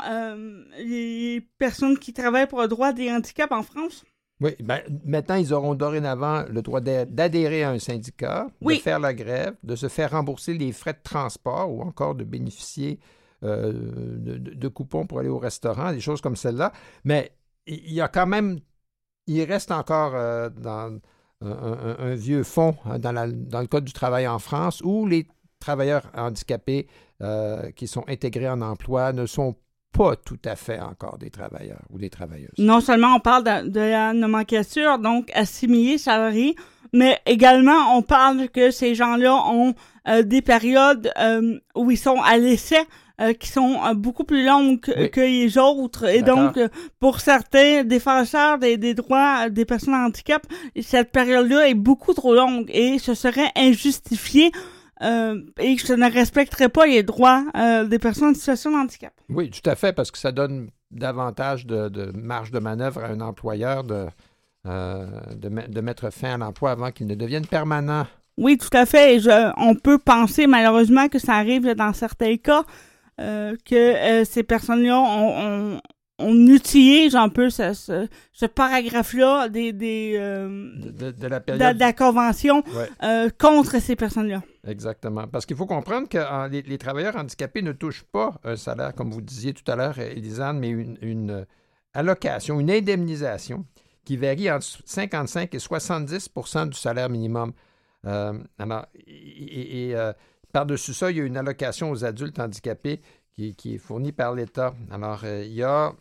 les 0.78 1.46
personnes 1.58 1.98
qui 1.98 2.14
travaillent 2.14 2.48
pour 2.48 2.62
le 2.62 2.70
droit 2.70 2.94
des 2.94 3.12
handicaps 3.12 3.52
en 3.52 3.64
France. 3.64 4.06
Oui, 4.40 4.52
ben, 4.60 4.82
maintenant, 5.04 5.36
ils 5.36 5.52
auront 5.54 5.74
dorénavant 5.74 6.44
le 6.50 6.62
droit 6.62 6.80
d'a- 6.80 7.06
d'adhérer 7.06 7.64
à 7.64 7.72
un 7.72 7.80
syndicat, 7.80 8.48
Oui. 8.62 8.78
de 8.78 8.82
faire 8.82 9.00
la 9.00 9.14
grève, 9.16 9.56
de 9.64 9.76
se 9.76 9.88
faire 9.88 10.12
rembourser 10.12 10.54
les 10.54 10.72
frais 10.72 10.94
de 10.94 11.02
transport 11.02 11.72
ou 11.74 11.82
encore 11.82 12.14
de 12.16 12.24
bénéficier 12.24 13.00
euh, 13.44 13.72
de, 13.74 14.68
coupons 14.68 15.06
pour 15.06 15.20
aller 15.20 15.30
au 15.30 15.38
restaurant, 15.40 15.92
des 15.92 16.00
choses 16.00 16.22
comme 16.22 16.36
celle-là. 16.36 16.72
Mais 17.04 17.32
il 17.68 17.94
y 17.94 18.02
a 18.02 18.08
quand 18.08 18.26
même, 18.28 18.60
il 19.28 19.44
reste 19.44 19.72
encore 19.72 20.14
euh, 20.16 20.50
dans 20.50 21.00
un, 21.42 21.48
un- 21.52 21.96
un 22.00 22.16
vieux 22.16 22.44
fonds 22.44 22.76
hein, 22.86 22.98
dans, 23.00 23.12
la- 23.12 23.32
dans 23.32 23.62
le 23.62 23.68
Code 23.68 23.86
du 23.86 23.94
travail 23.94 24.28
en 24.28 24.40
France 24.40 24.82
où 24.84 25.06
les 25.06 25.28
travailleurs 25.60 26.10
handicapés 26.16 26.88
euh, 27.22 27.72
qui 27.72 27.88
sont 27.88 28.04
intégrés 28.08 28.50
en 28.50 28.62
emploi 28.62 29.14
ne 29.14 29.26
sont 29.26 29.56
pas 29.92 30.16
tout 30.16 30.40
à 30.46 30.56
fait 30.56 30.80
encore 30.80 31.18
des 31.18 31.30
travailleurs 31.30 31.82
ou 31.90 31.98
des 31.98 32.10
travailleuses. 32.10 32.52
Non 32.58 32.82
seulement 32.82 33.16
on 33.16 33.20
parle 33.20 33.44
de, 33.44 33.70
de 33.70 33.80
la 33.80 34.14
nomenclature, 34.14 35.00
donc 35.00 35.32
assimilés, 35.34 35.98
salariés, 35.98 36.56
mais 36.94 37.20
également 37.26 37.96
on 37.98 38.02
parle 38.02 38.50
que 38.50 38.72
ces 38.72 38.96
gens-là 38.96 39.34
ont 39.50 39.74
euh, 40.08 40.22
des 40.24 40.42
périodes 40.42 41.12
euh, 41.20 41.60
où 41.76 41.90
ils 41.92 41.98
sont 41.98 42.22
à 42.22 42.38
l'essai 42.38 42.80
euh, 43.20 43.34
qui 43.34 43.50
sont 43.50 43.80
beaucoup 43.96 44.24
plus 44.24 44.46
longues 44.46 44.80
que, 44.80 44.92
Oui. 44.96 45.10
que 45.10 45.22
les 45.22 45.58
autres. 45.58 46.06
Et 46.08 46.22
donc, 46.22 46.60
pour 47.00 47.20
certains 47.20 47.84
défenseurs 47.84 48.60
des, 48.60 48.78
des 48.78 48.94
droits 48.94 49.50
des 49.50 49.66
personnes 49.66 49.96
en 49.96 50.06
handicap, 50.06 50.46
cette 50.80 51.12
période-là 51.12 51.68
est 51.68 51.74
beaucoup 51.74 52.14
trop 52.14 52.36
longue 52.36 52.70
et 52.72 53.00
ce 53.00 53.16
serait 53.16 53.52
injustifié 53.56 54.52
euh, 55.04 55.42
et 55.60 55.76
que 55.76 55.86
je 55.86 55.94
ne 55.94 56.12
respecterait 56.12 56.70
pas 56.70 56.86
les 56.88 57.04
droits 57.04 57.46
euh, 57.56 57.86
des 57.86 58.00
personnes 58.00 58.30
en 58.30 58.34
situation 58.34 58.72
de 58.72 58.78
handicap. 58.78 59.14
Oui, 59.30 59.50
tout 59.50 59.68
à 59.70 59.76
fait, 59.76 59.94
parce 59.94 60.12
que 60.12 60.18
ça 60.18 60.32
donne 60.32 60.70
davantage 60.92 61.66
de, 61.66 61.90
de 61.90 62.12
marge 62.18 62.52
de 62.52 62.60
manœuvre 62.60 63.04
à 63.04 63.08
un 63.08 63.22
employeur 63.22 63.84
de, 63.84 64.06
euh, 64.68 65.06
de, 65.36 65.50
me- 65.50 65.68
de 65.68 65.82
mettre 65.82 66.10
fin 66.12 66.34
à 66.34 66.38
l'emploi 66.38 66.72
avant 66.72 66.92
qu'il 66.92 67.08
ne 67.08 67.16
devienne 67.16 67.46
permanent. 67.46 68.08
Oui, 68.38 68.58
tout 68.58 68.70
à 68.76 68.86
fait. 68.86 69.16
Et 69.16 69.20
je- 69.20 69.52
on 69.58 69.76
peut 69.76 69.98
penser 69.98 70.48
malheureusement 70.48 71.08
que 71.10 71.20
ça 71.20 71.34
arrive 71.34 71.66
dans 71.76 71.94
certains 71.94 72.38
cas 72.38 72.64
que 73.18 74.24
ces 74.26 74.44
personnes-là 74.44 75.00
on, 75.00 75.74
on, 75.76 75.82
on 76.20 76.48
utilise 76.48 77.16
un 77.16 77.30
peu 77.30 77.50
ce, 77.50 77.74
ce, 77.74 78.08
ce 78.32 78.46
paragraphe-là 78.46 79.50
des, 79.50 79.74
des, 79.74 80.14
euh, 80.18 80.70
De, 80.76 81.28
la 81.28 81.40
de, 81.40 81.44
période. 81.46 81.76
de 81.76 81.80
la 81.80 81.94
convention 81.94 82.64
Ouais. 82.76 82.90
euh, 83.04 83.30
contre 83.40 83.80
ces 83.82 83.96
personnes-là. 83.96 84.42
Exactement. 84.68 85.28
Parce 85.28 85.46
qu'il 85.46 85.56
faut 85.56 85.66
comprendre 85.66 86.10
que 86.10 86.18
euh, 86.18 86.48
les, 86.48 86.78
travailleurs 86.78 87.16
handicapés 87.16 87.62
ne 87.62 87.72
touchent 87.72 88.04
pas 88.04 88.36
un 88.44 88.56
salaire, 88.56 88.94
comme 88.94 89.12
vous 89.12 89.22
disiez 89.22 89.54
tout 89.54 89.70
à 89.72 89.76
l'heure, 89.76 89.98
Elisane, 89.98 90.60
mais 90.60 90.70
une, 90.70 91.32
euh, 91.32 91.46
allocation, 91.94 92.60
une 92.60 92.70
indemnisation 92.70 93.66
qui 94.04 94.18
varie 94.18 94.52
entre 94.52 94.66
55 94.86 95.54
et 95.54 95.58
70% 95.58 96.70
du 96.70 96.78
salaire 96.78 97.10
minimum. 97.10 97.54
Euh, 98.06 98.40
alors, 98.58 98.86
et, 99.06 99.92
euh, 99.96 100.14
par-dessus 100.54 100.94
ça, 100.94 101.12
il 101.12 101.18
y 101.18 101.22
a 101.22 101.24
une 101.24 101.38
allocation 101.38 101.92
aux 101.92 102.06
adultes 102.06 102.40
handicapés 102.40 103.02
qui, 103.34 103.76
est 103.76 103.78
fournie 103.78 104.12
par 104.12 104.34
l'État. 104.34 104.74
Alors, 104.90 105.22
euh, 105.24 105.44
il 105.46 105.54
y 105.54 105.64
a. 105.64 105.94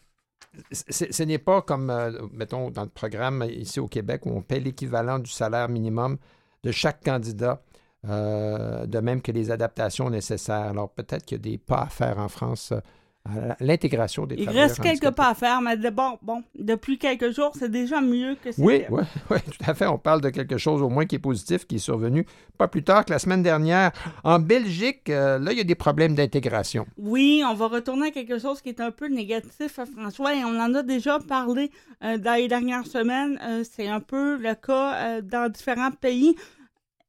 Ce 0.72 1.22
n'est 1.22 1.38
pas 1.38 1.60
comme, 1.60 1.90
euh, 1.90 2.26
mettons, 2.32 2.70
dans 2.70 2.84
le 2.84 2.88
programme 2.88 3.44
ici 3.50 3.78
au 3.78 3.88
Québec 3.88 4.24
où 4.24 4.30
on 4.30 4.40
paie 4.40 4.60
l'équivalent 4.60 5.18
du 5.18 5.30
salaire 5.30 5.68
minimum 5.68 6.16
de 6.62 6.70
chaque 6.70 7.04
candidat. 7.04 7.62
Euh, 8.09 8.86
de 8.86 9.01
même 9.01 9.20
que 9.20 9.32
les 9.32 9.51
adaptations 9.51 10.11
nécessaires. 10.11 10.68
Alors 10.68 10.90
peut-être 10.90 11.24
qu'il 11.24 11.38
y 11.38 11.40
a 11.40 11.42
des 11.42 11.59
pas 11.59 11.82
à 11.82 11.86
faire 11.86 12.18
en 12.18 12.28
France 12.28 12.72
euh, 12.72 12.80
à 13.26 13.57
l'intégration 13.61 14.26
des 14.26 14.36
Il 14.36 14.49
reste 14.49 14.80
quelques 14.80 15.11
pas 15.11 15.30
à 15.30 15.34
faire, 15.34 15.61
mais 15.61 15.76
de, 15.76 15.90
bon, 15.90 16.18
bon, 16.22 16.42
depuis 16.59 16.99
quelques 16.99 17.34
jours, 17.34 17.53
c'est 17.59 17.70
déjà 17.70 18.01
mieux 18.01 18.36
que. 18.36 18.51
Oui, 18.59 18.84
oui, 18.90 19.03
oui, 19.30 19.38
tout 19.44 19.70
à 19.70 19.74
fait. 19.74 19.86
On 19.86 19.99
parle 19.99 20.20
de 20.20 20.30
quelque 20.30 20.59
chose 20.59 20.82
au 20.82 20.88
moins 20.88 21.07
qui 21.07 21.16
est 21.16 21.20
positif, 21.20 21.66
qui 21.66 21.76
est 21.76 21.78
survenu 21.78 22.26
pas 22.57 22.68
plus 22.68 22.82
tard 22.82 23.05
que 23.05 23.12
la 23.12 23.18
semaine 23.18 23.42
dernière. 23.42 23.92
En 24.24 24.38
Belgique, 24.38 25.11
euh, 25.11 25.38
là, 25.38 25.53
il 25.53 25.59
y 25.59 25.61
a 25.61 25.64
des 25.64 25.74
problèmes 25.74 26.14
d'intégration. 26.14 26.86
Oui, 26.97 27.42
on 27.47 27.55
va 27.55 27.68
retourner 27.68 28.09
à 28.09 28.11
quelque 28.11 28.38
chose 28.38 28.61
qui 28.61 28.70
est 28.70 28.80
un 28.80 28.90
peu 28.90 29.09
négatif, 29.09 29.78
François, 29.97 30.34
et 30.34 30.44
on 30.44 30.59
en 30.61 30.74
a 30.74 30.82
déjà 30.82 31.18
parlé 31.18 31.70
euh, 32.05 32.18
dans 32.18 32.34
les 32.34 32.49
dernières 32.49 32.86
semaines. 32.86 33.38
Euh, 33.42 33.64
c'est 33.70 33.88
un 33.88 34.01
peu 34.01 34.36
le 34.36 34.55
cas 34.55 35.20
dans 35.20 35.51
différents 35.51 35.90
pays. 35.90 36.36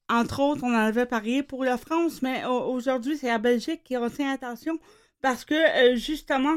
Entre 0.09 0.39
autres, 0.39 0.63
on 0.63 0.69
en 0.73 0.77
avait 0.77 1.05
parlé 1.05 1.43
pour 1.43 1.63
la 1.65 1.77
France, 1.77 2.21
mais 2.21 2.45
au- 2.45 2.71
aujourd'hui, 2.73 3.17
c'est 3.17 3.27
la 3.27 3.39
Belgique 3.39 3.83
qui 3.83 3.97
retient 3.97 4.29
l'attention 4.31 4.79
parce 5.21 5.43
que, 5.45 5.53
euh, 5.55 5.95
justement, 5.97 6.55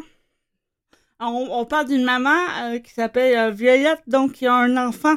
on, 1.18 1.48
on 1.50 1.64
parle 1.66 1.86
d'une 1.88 2.04
maman 2.04 2.36
euh, 2.62 2.78
qui 2.78 2.92
s'appelle 2.92 3.36
euh, 3.36 3.50
Violette, 3.50 4.02
donc 4.06 4.32
qui 4.32 4.46
a 4.46 4.54
un 4.54 4.76
enfant 4.76 5.14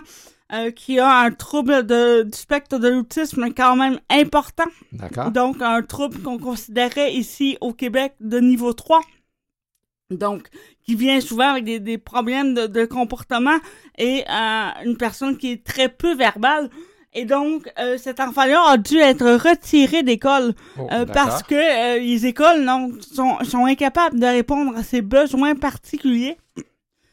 euh, 0.51 0.71
qui 0.71 0.99
a 0.99 1.19
un 1.19 1.31
trouble 1.31 1.85
de, 1.85 2.23
du 2.23 2.37
spectre 2.37 2.77
de 2.79 2.87
l'autisme 2.89 3.53
quand 3.55 3.75
même 3.75 3.99
important. 4.09 4.65
D'accord? 4.91 5.31
Donc, 5.31 5.61
un 5.61 5.81
trouble 5.81 6.19
qu'on 6.21 6.37
considérait 6.37 7.13
ici 7.13 7.57
au 7.61 7.73
Québec 7.73 8.13
de 8.19 8.39
niveau 8.39 8.73
3. 8.73 9.01
Donc, 10.09 10.49
qui 10.85 10.95
vient 10.95 11.21
souvent 11.21 11.51
avec 11.51 11.63
des, 11.63 11.79
des 11.79 11.97
problèmes 11.97 12.53
de, 12.53 12.67
de 12.67 12.85
comportement 12.85 13.57
et 13.97 14.23
euh, 14.29 14.69
une 14.85 14.97
personne 14.97 15.37
qui 15.37 15.51
est 15.53 15.63
très 15.65 15.89
peu 15.89 16.13
verbale. 16.13 16.69
Et 17.15 17.25
donc, 17.25 17.71
euh, 17.79 17.97
cet 17.97 18.19
enfant-là 18.19 18.63
a 18.69 18.77
dû 18.77 18.97
être 18.97 19.49
retiré 19.49 20.01
d'école 20.03 20.53
Oh, 20.79 20.87
euh, 20.91 21.05
parce 21.05 21.43
que 21.43 21.53
euh, 21.53 21.99
les 21.99 22.25
écoles 22.25 22.65
sont, 23.01 23.37
sont 23.43 23.65
incapables 23.65 24.19
de 24.19 24.25
répondre 24.25 24.75
à 24.75 24.83
ses 24.83 25.01
besoins 25.01 25.55
particuliers. 25.55 26.37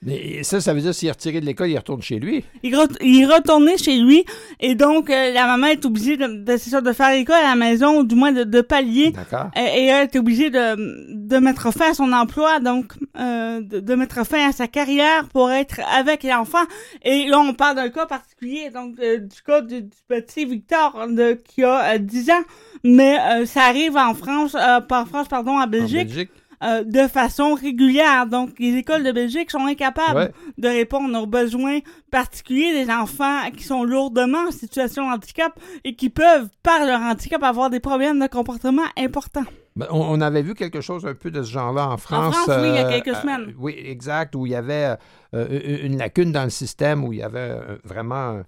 Mais 0.02 0.42
ça, 0.44 0.62
ça 0.62 0.72
veut 0.72 0.80
dire 0.80 0.94
s'il 0.94 1.08
est 1.08 1.12
retiré 1.12 1.42
de 1.42 1.44
l'école, 1.46 1.68
il 1.68 1.76
retourne 1.76 2.00
chez 2.00 2.18
lui. 2.18 2.42
Il, 2.62 2.74
re- 2.74 2.96
il 3.02 3.20
est 3.22 3.26
retourné 3.26 3.76
chez 3.76 3.98
lui 3.98 4.24
et 4.58 4.74
donc 4.74 5.10
euh, 5.10 5.30
la 5.32 5.44
maman 5.46 5.66
est 5.66 5.84
obligée 5.84 6.16
de, 6.16 6.92
faire 6.94 7.10
l'école 7.12 7.36
à 7.36 7.50
la 7.50 7.54
maison 7.54 7.98
ou 7.98 8.04
du 8.04 8.14
moins 8.14 8.32
de, 8.32 8.44
de 8.44 8.62
pallier 8.62 9.10
D'accord? 9.10 9.50
et, 9.54 9.60
et 9.60 9.84
elle 9.88 10.04
est 10.04 10.16
obligée 10.16 10.48
de, 10.48 11.14
de 11.14 11.36
mettre 11.36 11.70
fin 11.70 11.90
à 11.90 11.94
son 11.94 12.12
emploi, 12.14 12.60
donc 12.60 12.94
euh, 13.18 13.60
de, 13.60 13.80
de 13.80 13.94
mettre 13.94 14.24
fin 14.26 14.48
à 14.48 14.52
sa 14.52 14.68
carrière 14.68 15.28
pour 15.28 15.50
être 15.50 15.80
avec 15.94 16.22
l'enfant. 16.22 16.64
Et 17.02 17.26
là, 17.26 17.38
on 17.38 17.52
parle 17.52 17.76
d'un 17.76 17.90
cas 17.90 18.06
particulier, 18.06 18.70
donc 18.70 18.94
euh, 19.00 19.18
du 19.18 19.42
cas 19.42 19.60
du, 19.60 19.82
du 19.82 19.90
petit 20.08 20.46
Victor 20.46 21.08
de, 21.10 21.34
qui 21.34 21.62
a 21.62 21.94
euh, 21.96 21.98
10 21.98 22.30
ans, 22.30 22.42
mais 22.84 23.18
euh, 23.20 23.44
ça 23.44 23.64
arrive 23.64 23.98
en 23.98 24.14
France, 24.14 24.54
euh, 24.58 24.80
pas 24.80 25.02
en 25.02 25.06
France, 25.06 25.28
pardon, 25.28 25.58
en 25.58 25.64
En 25.64 25.66
Belgique, 25.66 26.08
Belgique? 26.08 26.30
Euh, 26.62 26.84
de 26.84 27.06
façon 27.08 27.54
régulière. 27.54 28.26
Donc, 28.26 28.50
les 28.58 28.74
écoles 28.76 29.02
de 29.02 29.12
Belgique 29.12 29.50
sont 29.50 29.66
incapables 29.66 30.16
Ouais. 30.16 30.32
de 30.58 30.68
répondre 30.68 31.18
aux 31.22 31.26
besoins 31.26 31.78
particuliers 32.10 32.84
des 32.84 32.90
enfants 32.92 33.50
qui 33.56 33.64
sont 33.64 33.82
lourdement 33.84 34.48
en 34.48 34.50
situation 34.50 35.08
de 35.08 35.14
handicap 35.14 35.58
et 35.84 35.94
qui 35.94 36.10
peuvent, 36.10 36.48
par 36.62 36.84
leur 36.84 37.00
handicap, 37.00 37.42
avoir 37.42 37.70
des 37.70 37.80
problèmes 37.80 38.18
de 38.20 38.26
comportement 38.26 38.82
importants. 38.98 39.44
Ben, 39.76 39.86
On, 39.90 40.20
avait 40.20 40.42
vu 40.42 40.54
quelque 40.54 40.80
chose 40.80 41.06
un 41.06 41.14
peu 41.14 41.30
de 41.30 41.42
ce 41.42 41.50
genre-là 41.52 41.88
en 41.88 41.96
France. 41.96 42.34
France, 42.34 42.58
oui, 42.60 42.68
il 42.68 42.74
y 42.74 42.78
a 42.78 42.86
euh, 42.88 42.90
quelques 42.90 43.16
euh, 43.16 43.20
semaines. 43.20 43.54
oui, 43.58 43.74
exact, 43.78 44.34
où 44.34 44.44
il 44.46 44.52
y 44.52 44.56
avait 44.56 44.96
une 45.32 45.96
lacune 45.96 46.32
dans 46.32 46.44
le 46.44 46.50
système, 46.50 47.04
où 47.04 47.12
il 47.12 47.20
y 47.20 47.22
avait 47.22 47.56
vraiment 47.84 48.42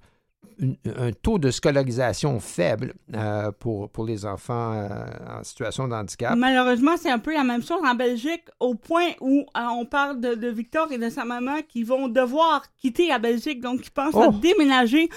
une- 0.59 0.77
un 0.99 1.13
taux 1.13 1.39
de 1.39 1.51
scolarisation 1.51 2.39
faible 2.41 2.95
euh, 3.15 3.51
pour, 3.59 3.89
pour 3.91 4.05
les 4.05 4.25
enfants 4.27 4.73
euh, 4.75 4.89
en 5.41 5.45
situation 5.45 5.89
de 5.89 5.95
handicap. 5.95 6.35
Malheureusement, 6.37 6.93
c'est 6.97 7.11
un 7.11 7.19
peu 7.19 7.33
la 7.35 7.45
même 7.45 7.63
chose 7.63 7.81
en 7.85 7.95
Belgique, 7.95 8.45
au 8.61 8.75
point 8.75 9.09
où 9.21 9.41
euh, 9.57 9.61
on 9.77 9.85
parle 9.87 10.21
de, 10.21 10.35
de 10.35 10.49
Victor 10.49 10.91
et 10.93 10.99
de 10.99 11.09
sa 11.09 11.25
maman 11.25 11.57
qui 11.69 11.83
vont 11.85 12.09
devoir 12.09 12.63
quitter 12.81 13.09
la 13.09 13.19
Belgique, 13.19 13.61
donc 13.61 13.81
ils 13.87 13.91
pensent 13.91 14.15
à 14.17 14.29
Oh! 14.29 14.33
déménager 14.33 15.09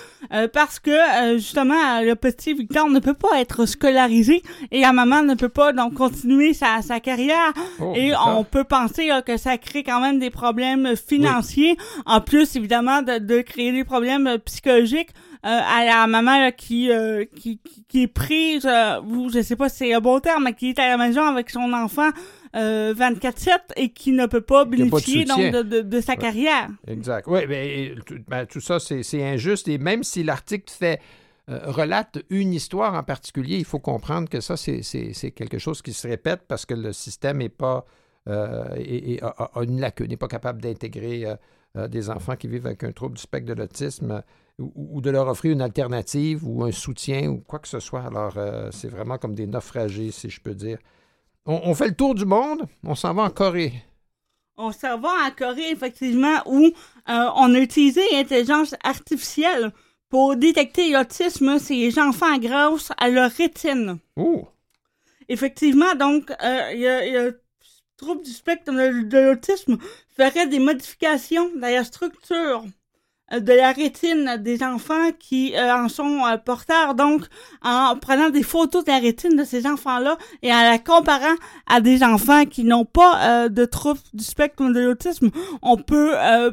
parce 0.53 0.80
que 0.80 1.38
justement 1.38 2.02
le 2.02 2.14
petit 2.16 2.53
Victor 2.53 2.90
ne 2.90 2.99
peut 2.99 3.14
pas 3.14 3.40
être 3.40 3.66
scolarisé 3.66 4.41
et 4.72 4.82
la 4.82 4.94
maman 4.94 5.22
ne 5.24 5.36
peut 5.36 5.49
pas 5.49 5.74
donc 5.74 5.94
continuer 5.95 6.53
sa, 6.53 6.82
sa 6.82 6.99
carrière 6.99 7.53
Oh, 7.80 7.94
et 7.95 8.12
on 8.28 8.44
peut 8.44 8.64
penser 8.64 9.07
là, 9.07 9.22
que 9.22 9.38
ça 9.38 9.57
crée 9.57 9.84
quand 9.84 9.99
même 10.02 10.20
des 10.20 10.30
problèmes 10.30 10.95
financiers, 10.95 11.78
en 12.06 12.22
plus 12.22 12.56
évidemment 12.56 13.02
de, 13.02 13.18
de 13.20 13.41
créer 13.41 13.72
des 13.72 13.84
problèmes 13.84 14.38
psychologiques 14.45 15.10
à 15.50 15.86
la 15.86 16.08
maman 16.08 16.40
là, 16.40 16.52
qui, 16.52 16.92
euh, 16.92 17.26
qui, 17.36 17.60
qui, 17.60 17.84
qui 17.88 18.02
est 18.04 18.08
prise, 18.08 18.66
euh, 18.66 19.02
ou 19.02 19.30
je 19.30 19.42
sais 19.42 19.56
pas 19.56 19.70
si 19.70 19.78
c'est 19.78 19.94
un 19.94 20.02
bon 20.02 20.20
terme, 20.20 20.46
mais 20.46 20.54
qui 20.54 20.70
est 20.70 20.80
à 20.80 20.90
la 20.90 20.98
maison 20.98 21.22
avec 21.22 21.50
son 21.50 21.72
enfant 21.74 22.10
euh, 22.56 22.94
24-7 22.94 23.50
et 23.76 23.90
qui 23.90 24.12
ne 24.12 24.26
peut 24.26 24.42
pas 24.42 24.66
bénéficier 24.66 25.26
donc, 25.26 25.40
de, 25.52 25.82
de, 25.82 26.02
sa 26.02 26.16
carrière. 26.16 26.68
Exact. 26.88 27.26
Oui, 27.28 27.42
mais 27.48 27.94
tout, 28.06 28.16
ben, 28.28 28.46
tout 28.46 28.62
ça, 28.62 28.80
c'est 28.80 29.24
injuste. 29.24 29.68
Et 29.68 29.78
même 29.78 30.04
si 30.04 30.24
l'article 30.24 30.72
fait 30.74 31.00
euh, 31.50 31.60
relate 31.66 32.18
une 32.32 32.54
histoire 32.54 32.96
en 32.96 33.04
particulier, 33.04 33.58
il 33.58 33.66
faut 33.66 33.80
comprendre 33.80 34.28
que 34.30 34.40
ça, 34.42 34.58
c'est- 34.58 34.82
quelque 35.36 35.60
chose 35.60 35.82
qui 35.82 35.94
se 35.94 36.08
répète 36.08 36.42
parce 36.48 36.66
que 36.66 36.74
le 36.74 36.92
système 36.92 37.42
est 37.42 37.50
pas 37.50 37.86
euh, 38.28 38.64
a, 39.22 39.60
a 39.60 39.64
une 39.64 39.80
lacune, 39.80 40.08
n'est 40.08 40.18
pas 40.18 40.28
capable 40.28 40.60
d'intégrer 40.60 41.26
euh, 41.26 41.36
euh, 41.78 41.88
des 41.88 42.10
enfants 42.10 42.36
qui 42.36 42.48
vivent 42.48 42.66
avec 42.66 42.84
un 42.84 42.92
trouble 42.92 43.16
du 43.18 43.22
spectre 43.22 43.48
de 43.54 43.54
l'autisme 43.54 44.12
euh, 44.12 44.22
ou, 44.60 44.72
ou 44.76 45.02
de 45.02 45.10
leur 45.10 45.27
offrir 45.27 45.53
une 45.53 45.61
alternative 45.61 46.48
ou 46.48 46.64
un 46.64 46.72
soutien 46.72 47.30
ou 47.30 47.38
quoi 47.38 47.60
que 47.60 47.68
ce 47.68 47.80
soit. 47.80 48.06
Alors, 48.06 48.34
euh, 48.38 48.69
c'est 48.72 48.88
vraiment 48.90 49.18
comme 49.18 49.36
des 49.36 49.48
naufragés, 49.48 50.11
si 50.11 50.30
je 50.30 50.41
peux 50.41 50.53
dire. 50.53 50.80
On, 51.45 51.61
on 51.64 51.76
fait 51.76 51.88
le 51.88 51.95
tour 51.95 52.15
du 52.15 52.26
monde, 52.26 52.65
on 52.84 52.95
s'en 52.95 53.14
va 53.14 53.23
en 53.23 53.30
Corée. 53.30 53.73
on 54.57 54.72
s'en 54.72 54.99
va 54.99 55.10
en 55.27 55.32
Corée, 55.32 55.72
effectivement, 55.72 56.41
où 56.45 56.65
euh, 56.65 56.72
on 57.36 57.53
a 57.53 57.60
utilisé 57.60 58.02
l'intelligence 58.11 58.76
artificielle 58.84 59.72
pour 60.10 60.36
détecter 60.36 60.91
l'autisme 60.91 61.60
chez 61.60 61.76
les 61.76 61.99
enfants 61.99 62.38
grâce 62.38 62.91
à 62.98 63.10
leur 63.10 63.32
rétine. 63.32 63.99
Oh! 64.15 64.48
Effectivement, 65.27 65.95
donc, 65.95 66.32
euh, 66.32 66.72
il 66.73 66.80
y 66.80 66.88
a, 66.88 67.06
y 67.07 67.18
a 67.18 67.32
trouble 67.98 68.23
du 68.23 68.32
spectre 68.32 68.72
de, 68.72 69.18
l'autisme 69.19 69.77
ferait 70.18 70.48
des 70.48 70.60
modifications 70.60 71.49
dans 71.56 71.73
la 71.73 71.84
structure 71.84 72.64
de 73.31 73.53
la 73.53 73.72
rétine 73.72 74.38
des 74.39 74.61
enfants 74.64 75.11
qui 75.19 75.56
euh, 75.56 75.73
en 75.76 75.89
sont 75.89 76.23
euh, 76.26 76.38
porteurs. 76.38 76.93
Donc, 76.93 77.26
en 77.64 77.95
prenant 77.99 78.30
des 78.30 78.43
photos 78.43 78.84
de 78.85 78.91
la 78.91 78.99
rétine 78.99 79.35
de 79.35 79.43
ces 79.43 79.65
enfants-là 79.65 80.18
et 80.43 80.53
en 80.53 80.61
la 80.61 80.77
comparant 80.77 81.35
à 81.68 81.81
des 81.81 82.03
enfants 82.03 82.45
qui 82.45 82.64
n'ont 82.64 82.85
pas 82.85 83.45
euh, 83.45 83.49
de 83.49 83.65
trouble 83.65 83.99
du 84.14 84.23
spectre 84.23 84.64
de 84.64 84.80
l'autisme, 84.80 85.31
on 85.64 85.77
peut 85.77 86.14
euh, 86.15 86.52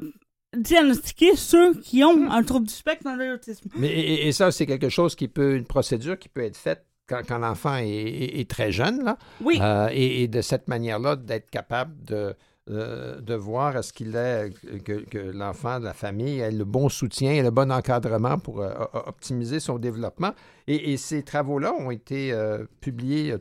diagnostiquer 0.56 1.36
ceux 1.36 1.74
qui 1.74 2.04
ont 2.04 2.30
un 2.30 2.42
trouble 2.42 2.66
du 2.66 2.74
spectre 2.74 3.04
de 3.16 3.22
l'autisme. 3.24 3.68
Mais, 3.76 3.88
et, 3.88 4.28
et 4.28 4.32
ça, 4.32 4.50
c'est 4.50 4.66
quelque 4.66 4.88
chose 4.88 5.14
qui 5.14 5.28
peut, 5.28 5.56
une 5.56 5.64
procédure 5.66 6.18
qui 6.18 6.28
peut 6.28 6.42
être 6.44 6.56
faite 6.56 6.84
quand, 7.08 7.20
quand 7.26 7.38
l'enfant 7.38 7.76
est, 7.76 7.88
est- 7.88 8.40
est 8.40 8.48
très 8.50 8.70
jeune, 8.72 9.02
là. 9.04 9.18
Oui. 9.42 9.58
Euh, 9.60 9.88
et, 9.92 10.22
et 10.22 10.28
de 10.28 10.40
cette 10.40 10.68
manière-là, 10.68 11.16
d'être 11.16 11.50
capable 11.50 12.02
de, 12.04 12.34
euh, 12.70 13.20
de 13.20 13.34
voir 13.34 13.76
est-ce 13.76 13.92
qu'il 13.92 14.14
est 14.14 14.52
que, 14.84 15.18
l'enfant 15.18 15.80
de 15.80 15.84
la 15.84 15.94
famille 15.94 16.38
ait 16.38 16.52
le 16.52 16.64
bon 16.64 16.88
soutien 16.88 17.32
et 17.32 17.42
le 17.42 17.50
bon 17.50 17.72
encadrement 17.72 18.38
pour 18.38 18.60
euh, 18.60 18.72
optimiser 18.92 19.58
son 19.58 19.80
développement. 19.80 20.32
Et, 20.68 20.96
ces 20.96 21.24
travaux-là 21.24 21.74
ont 21.74 21.90
été 21.90 22.32
euh, 22.32 22.64
publiés 22.80 23.34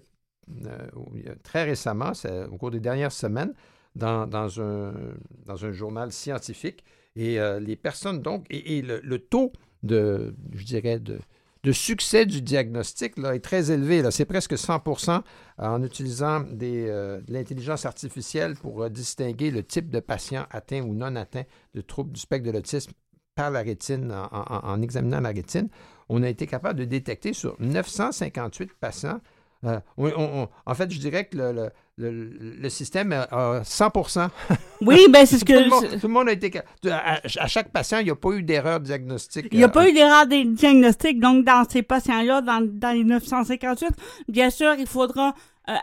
très 1.44 1.66
récemment, 1.66 2.14
au 2.52 2.58
cours 2.58 2.72
des 2.72 2.80
dernières 2.80 3.12
semaines, 3.12 3.54
dans, 3.96 4.28
un, 4.60 5.72
journal 5.72 6.12
scientifique. 6.12 6.84
Et 7.16 7.38
les 7.60 7.76
personnes, 7.76 8.24
donc, 8.24 8.48
et, 8.50 8.82
le 8.82 9.20
taux 9.20 9.52
de, 9.84 10.34
je 10.56 10.66
dirais, 10.66 11.00
de, 11.00 11.20
de 11.64 11.72
succès 11.72 12.26
du 12.26 12.42
diagnostic 12.42 13.18
là, 13.18 13.36
est 13.36 13.40
très 13.40 13.72
élevé. 13.72 14.04
C'est 14.12 14.26
presque 14.26 14.54
100% 14.54 15.22
en 15.60 15.84
utilisant 15.84 16.44
euh, 16.62 17.22
de 17.22 17.32
l'intelligence 17.34 17.86
artificielle 17.86 18.56
pour 18.56 18.84
euh, 18.84 18.90
distinguer 18.90 19.52
le 19.52 19.64
type 19.64 19.90
de 19.90 20.00
patient 20.00 20.46
atteint 20.50 20.82
ou 20.82 20.94
non 20.96 21.16
atteint 21.16 21.44
de 21.76 21.82
troubles 21.82 22.12
du 22.14 22.20
spectre 22.20 22.48
de 22.48 22.52
l'autisme 22.52 22.92
par 23.36 23.52
la 23.52 23.62
rétine, 23.62 24.12
en, 24.12 24.82
examinant 24.82 25.22
la 25.22 25.30
rétine. 25.30 25.70
On 26.10 26.22
a 26.24 26.28
été 26.30 26.48
capable 26.48 26.80
de 26.80 26.86
détecter 26.86 27.32
sur 27.34 27.56
958 27.60 28.74
patients. 28.80 29.22
euh, 29.64 29.80
en 29.98 30.74
fait, 30.76 30.92
je 30.92 31.00
dirais 31.00 31.26
que 31.26 31.38
le- 31.38 31.70
le- 32.10 32.56
le 32.60 32.70
système 32.70 33.12
a, 33.14 33.24
a 33.24 33.62
100% 33.62 34.30
Oui, 34.82 35.06
ben 35.10 35.26
c'est 35.26 35.38
ce 35.38 35.46
tout, 35.46 35.54
le 35.54 35.64
que... 35.66 35.70
monde, 35.70 36.00
tout 36.02 36.08
le 36.08 36.14
monde 36.14 36.30
a 36.30 36.32
été. 36.32 36.52
À, 36.90 37.20
à 37.40 37.48
chaque 37.48 37.72
patient, 37.72 38.00
il 38.00 38.06
n'y 38.06 38.10
a 38.12 38.16
pas 38.16 38.32
eu 38.32 38.42
d'erreur 38.44 38.80
diagnostique. 38.80 39.48
Il 39.52 39.58
n'y 39.58 39.64
a 39.64 39.68
euh, 39.68 39.70
pas 39.70 39.88
eu 39.88 39.94
d'erreur 39.94 40.26
de 40.28 40.54
diagnostic, 40.56 41.20
donc 41.20 41.46
dans 41.46 41.64
ces 41.70 41.84
patients-là, 41.84 42.42
dans, 42.42 42.62
dans 42.68 42.92
les 42.96 43.04
958, 43.04 43.90
bien 44.28 44.50
sûr, 44.50 44.74
il 44.80 44.88
faudra 44.88 45.34
euh, 45.70 45.74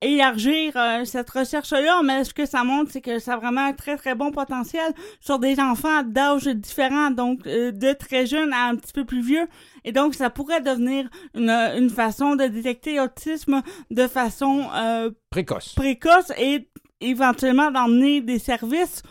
élargir 0.00 0.72
euh, 0.76 1.04
cette 1.04 1.28
recherche-là, 1.30 2.02
mais 2.04 2.24
ce 2.24 2.32
que 2.32 2.46
ça 2.46 2.62
montre, 2.64 2.90
c'est 2.92 3.00
que 3.00 3.18
ça 3.18 3.34
a 3.34 3.36
vraiment 3.36 3.66
un 3.66 3.72
très, 3.72 3.96
très 3.96 4.14
bon 4.14 4.30
potentiel 4.30 4.92
sur 5.20 5.38
des 5.38 5.58
enfants 5.58 6.02
d'âge 6.04 6.46
différents, 6.46 7.10
donc 7.10 7.46
euh, 7.46 7.72
de 7.72 7.92
très 7.92 8.26
jeunes 8.26 8.52
à 8.52 8.66
un 8.68 8.76
petit 8.76 8.92
peu 8.92 9.04
plus 9.04 9.20
vieux. 9.22 9.46
Et 9.84 9.92
donc, 9.92 10.14
ça 10.14 10.30
pourrait 10.30 10.60
devenir 10.60 11.08
une, 11.34 11.50
une 11.50 11.90
façon 11.90 12.36
de 12.36 12.44
détecter 12.46 12.96
l'autisme 12.96 13.62
de 13.90 14.06
façon 14.06 14.68
euh, 14.74 15.10
précoce. 15.30 15.74
précoce 15.74 16.32
et 16.38 16.68
éventuellement 17.00 17.70
d'emmener 17.70 18.20
des 18.20 18.38
services 18.38 19.02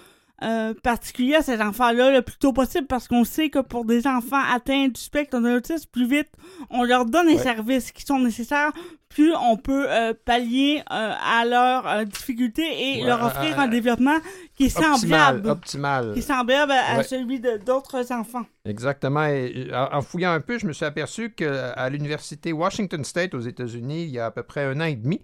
euh, 0.44 0.74
particuliers 0.84 1.36
à 1.36 1.42
ces 1.42 1.60
enfants-là 1.62 2.12
le 2.12 2.22
plus 2.22 2.38
tôt 2.38 2.54
possible 2.54 2.86
parce 2.86 3.08
qu'on 3.08 3.24
sait 3.24 3.50
que 3.50 3.58
pour 3.58 3.86
des 3.86 4.06
enfants 4.06 4.42
atteints 4.54 4.88
du 4.88 5.02
spectre 5.02 5.40
de 5.40 5.48
l'autisme, 5.48 5.90
plus 5.92 6.06
vite 6.06 6.30
on 6.70 6.84
leur 6.84 7.06
donne 7.06 7.26
les 7.28 7.38
Ouais. 7.38 7.42
services 7.42 7.92
qui 7.92 8.04
sont 8.04 8.20
nécessaires, 8.20 8.72
plus 9.10 9.34
on 9.36 9.58
peut 9.58 9.86
euh, 9.90 10.14
pallier 10.26 10.80
euh, 10.92 11.14
à 11.24 11.46
leurs 11.46 11.88
euh, 11.88 12.04
difficultés 12.04 12.62
et 12.98 13.02
Ouais, 13.02 13.08
leur 13.08 13.24
offrir 13.24 13.58
euh, 13.60 13.64
un 13.64 13.68
développement 13.68 14.18
qui 14.56 14.66
est 14.66 14.78
Optimal. 14.78 14.98
semblable, 15.00 15.50
optimal. 15.50 16.14
qui 16.14 16.20
est 16.20 16.22
semblable 16.24 16.72
à 16.74 16.98
Ouais. 16.98 17.04
celui 17.04 17.40
de 17.40 17.58
d'autres 17.66 18.12
enfants. 18.12 18.46
Exactement. 18.66 19.26
Et, 19.26 19.70
en, 19.74 19.98
en 19.98 20.02
fouillant 20.02 20.32
un 20.34 20.42
peu, 20.42 20.58
je 20.60 20.68
me 20.68 20.74
suis 20.74 20.86
aperçu 20.86 21.32
qu'à 21.32 21.90
l'université 21.90 22.52
Washington 22.54 23.04
State 23.04 23.34
aux 23.34 23.40
États-Unis, 23.40 24.04
il 24.04 24.10
y 24.10 24.20
a 24.20 24.26
à 24.28 24.32
peu 24.32 24.44
près 24.44 24.66
un 24.66 24.80
an 24.82 24.86
et 24.86 24.96
demi, 24.96 25.22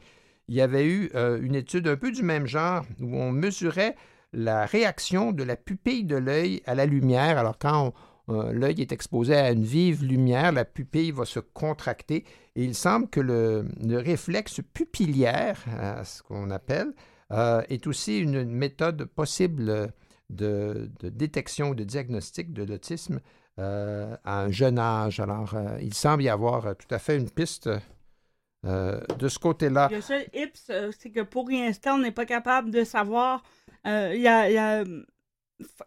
il 0.47 0.55
y 0.55 0.61
avait 0.61 0.85
eu 0.85 1.09
euh, 1.15 1.39
une 1.41 1.55
étude 1.55 1.87
un 1.87 1.95
peu 1.97 2.11
du 2.11 2.23
même 2.23 2.47
genre 2.47 2.83
où 3.01 3.15
on 3.17 3.31
mesurait 3.31 3.95
la 4.31 4.65
réaction 4.65 5.31
de 5.31 5.43
la 5.43 5.55
pupille 5.55 6.05
de 6.05 6.15
l'œil 6.15 6.61
à 6.65 6.73
la 6.73 6.85
lumière. 6.85 7.37
Alors, 7.37 7.57
quand 7.59 7.87
on- 7.87 7.93
euh, 8.29 8.53
l'œil 8.53 8.81
est 8.81 8.91
exposé 8.91 9.35
à 9.35 9.51
une 9.51 9.63
vive 9.63 10.03
lumière, 10.03 10.51
la 10.51 10.65
pupille 10.65 11.11
va 11.11 11.25
se 11.25 11.39
contracter. 11.39 12.23
Et 12.55 12.63
il 12.63 12.75
semble 12.75 13.09
que 13.09 13.19
le, 13.19 13.65
le 13.81 13.97
réflexe 13.97 14.61
pupillaire, 14.73 15.59
euh, 15.67 16.03
ce 16.03 16.23
qu'on 16.23 16.49
appelle, 16.51 16.93
euh, 17.31 17.61
est 17.69 17.87
aussi 17.87 18.19
une, 18.19 18.43
méthode 18.45 19.05
possible 19.05 19.91
de, 20.29 20.89
détection 21.01 21.69
ou 21.69 21.75
de 21.75 21.83
diagnostic 21.83 22.53
de 22.53 22.63
l'autisme 22.63 23.19
euh, 23.59 24.15
à 24.23 24.41
un 24.41 24.51
jeune 24.51 24.79
âge. 24.79 25.19
Alors, 25.19 25.55
il 25.81 25.93
semble 25.93 26.23
y 26.23 26.29
avoir 26.29 26.75
tout 26.77 26.93
à 26.93 26.99
fait 26.99 27.17
une 27.17 27.29
piste 27.29 27.69
de 28.63 29.27
ce 29.27 29.39
côté-là. 29.39 29.89
Le 29.91 29.99
seul 29.99 30.25
hips, 30.33 30.71
c'est 30.97 31.11
que 31.11 31.21
pour 31.21 31.49
l'instant, 31.49 31.95
on 31.95 31.99
n'est 31.99 32.11
pas 32.11 32.25
capable 32.25 32.71
de 32.71 32.85
savoir 32.85 33.43
il 33.85 34.21
y 34.21 34.27
a, 34.27 34.83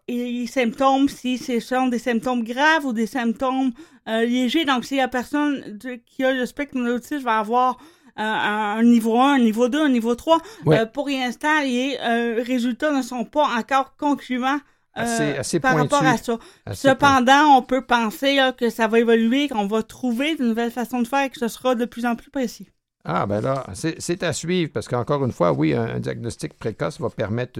les 0.07 0.47
symptômes, 0.47 1.09
si 1.09 1.37
ce 1.37 1.59
sont 1.59 1.87
des 1.87 1.99
symptômes 1.99 2.43
graves 2.43 2.85
ou 2.85 2.93
des 2.93 3.07
symptômes 3.07 3.71
euh, 4.07 4.25
légers. 4.25 4.65
Donc, 4.65 4.85
si 4.85 4.97
la 4.97 5.07
personne 5.07 5.77
de- 5.77 5.99
qui 6.05 6.23
a 6.23 6.31
le 6.31 6.45
spectre 6.45 6.75
de 6.77 6.83
l'autisme 6.83 7.23
va 7.23 7.39
avoir 7.39 7.77
euh, 8.19 8.23
un, 8.23 8.83
niveau 8.83 9.19
1, 9.19 9.33
un 9.35 9.39
niveau 9.39 9.69
2, 9.69 9.79
un 9.85 9.89
niveau 9.89 10.15
3, 10.15 10.39
Ouais. 10.65 10.79
euh, 10.79 10.85
pour 10.85 11.07
l'instant, 11.09 11.61
les 11.61 11.97
résultats 12.41 12.91
ne 12.91 13.01
sont 13.03 13.25
pas 13.25 13.47
encore 13.57 13.95
concluants. 13.97 14.59
Assez- 14.99 15.37
assez 15.37 15.59
par 15.59 15.73
pointus. 15.73 15.91
rapport 15.93 16.07
à 16.09 16.17
ça. 16.17 16.39
Cependant, 16.73 17.55
on 17.57 17.61
peut 17.61 17.81
penser 17.85 18.35
là, 18.35 18.51
que 18.53 18.71
ça 18.71 18.87
va 18.87 18.97
évoluer, 18.99 19.47
qu'on 19.47 19.67
va 19.67 19.83
trouver 19.83 20.35
de 20.35 20.43
nouvelles 20.43 20.71
façons 20.71 21.03
de 21.03 21.07
faire 21.07 21.25
et 21.25 21.29
que 21.29 21.37
ce 21.37 21.47
sera 21.47 21.75
de 21.75 21.85
plus 21.85 22.07
en 22.07 22.15
plus 22.15 22.31
précis. 22.31 22.67
Ah, 23.05 23.27
ben 23.27 23.39
là, 23.39 23.63
c'est 23.75 24.23
à 24.23 24.33
suivre 24.33 24.71
parce 24.73 24.87
qu'encore 24.87 25.23
une 25.23 25.31
fois, 25.31 25.53
oui, 25.53 25.73
un, 25.75 25.83
un 25.83 25.99
diagnostic 25.99 26.57
précoce 26.57 26.99
va 26.99 27.11
permettre 27.11 27.59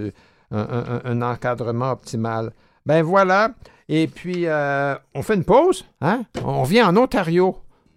un, 0.50 1.22
encadrement 1.22 1.92
optimal. 1.92 2.52
Ben 2.86 3.02
voilà. 3.02 3.50
Et 3.88 4.06
puis, 4.06 4.46
euh, 4.46 4.94
on 5.14 5.22
fait 5.22 5.34
une 5.34 5.44
pause, 5.44 5.84
hein? 6.00 6.22
On 6.44 6.62
revient 6.62 6.82
en 6.82 6.96
Ontario. 6.96 7.56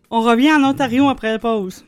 On 0.09 0.21
revient 0.21 0.53
en 0.53 0.63
Ontario 0.63 1.09
après 1.09 1.31
la 1.31 1.39
pause. 1.39 1.85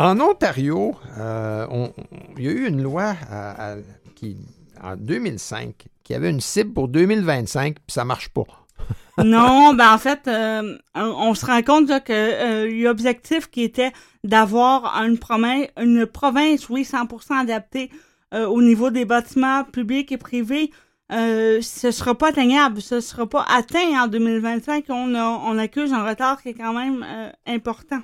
En 0.00 0.18
Ontario, 0.18 0.94
euh, 1.18 1.66
on- 1.70 1.92
il 2.38 2.44
y 2.44 2.48
a 2.48 2.52
eu 2.52 2.66
une 2.66 2.82
loi 2.82 3.14
à- 3.30 3.72
à- 3.72 3.76
qui, 4.16 4.38
en 4.82 4.96
2005 4.96 5.88
qui 6.04 6.14
avait 6.14 6.30
une 6.30 6.40
cible 6.40 6.72
pour 6.72 6.88
2025, 6.88 7.74
puis 7.74 7.92
ça 7.92 8.06
marche 8.06 8.30
pas. 8.30 8.44
non, 9.22 9.74
ben 9.74 9.92
en 9.92 9.98
fait, 9.98 10.26
euh, 10.26 10.78
on, 10.94 11.34
se 11.34 11.44
rend 11.44 11.60
compte 11.60 11.88
que 12.04 12.12
euh, 12.12 12.82
l'objectif 12.82 13.50
qui 13.50 13.62
était 13.62 13.92
d'avoir 14.24 14.96
une 15.04 15.18
province, 15.18 15.66
une 15.78 16.06
province, 16.06 16.70
oui, 16.70 16.84
100% 16.84 17.38
adaptée 17.38 17.90
euh, 18.32 18.46
au 18.46 18.62
niveau 18.62 18.88
des 18.88 19.04
bâtiments 19.04 19.64
publics 19.64 20.10
et 20.12 20.16
privés, 20.16 20.70
euh, 21.12 21.60
ce 21.60 21.90
sera 21.90 22.14
pas 22.14 22.28
atteignable, 22.28 22.80
ce 22.80 23.00
sera 23.00 23.26
pas 23.26 23.44
atteint 23.54 24.02
en 24.02 24.06
2025. 24.06 24.86
On, 24.88 25.58
accuse 25.58 25.92
un 25.92 26.08
retard 26.08 26.40
qui 26.40 26.48
est 26.48 26.54
quand 26.54 26.72
même 26.72 27.04
euh, 27.06 27.30
important. 27.46 28.00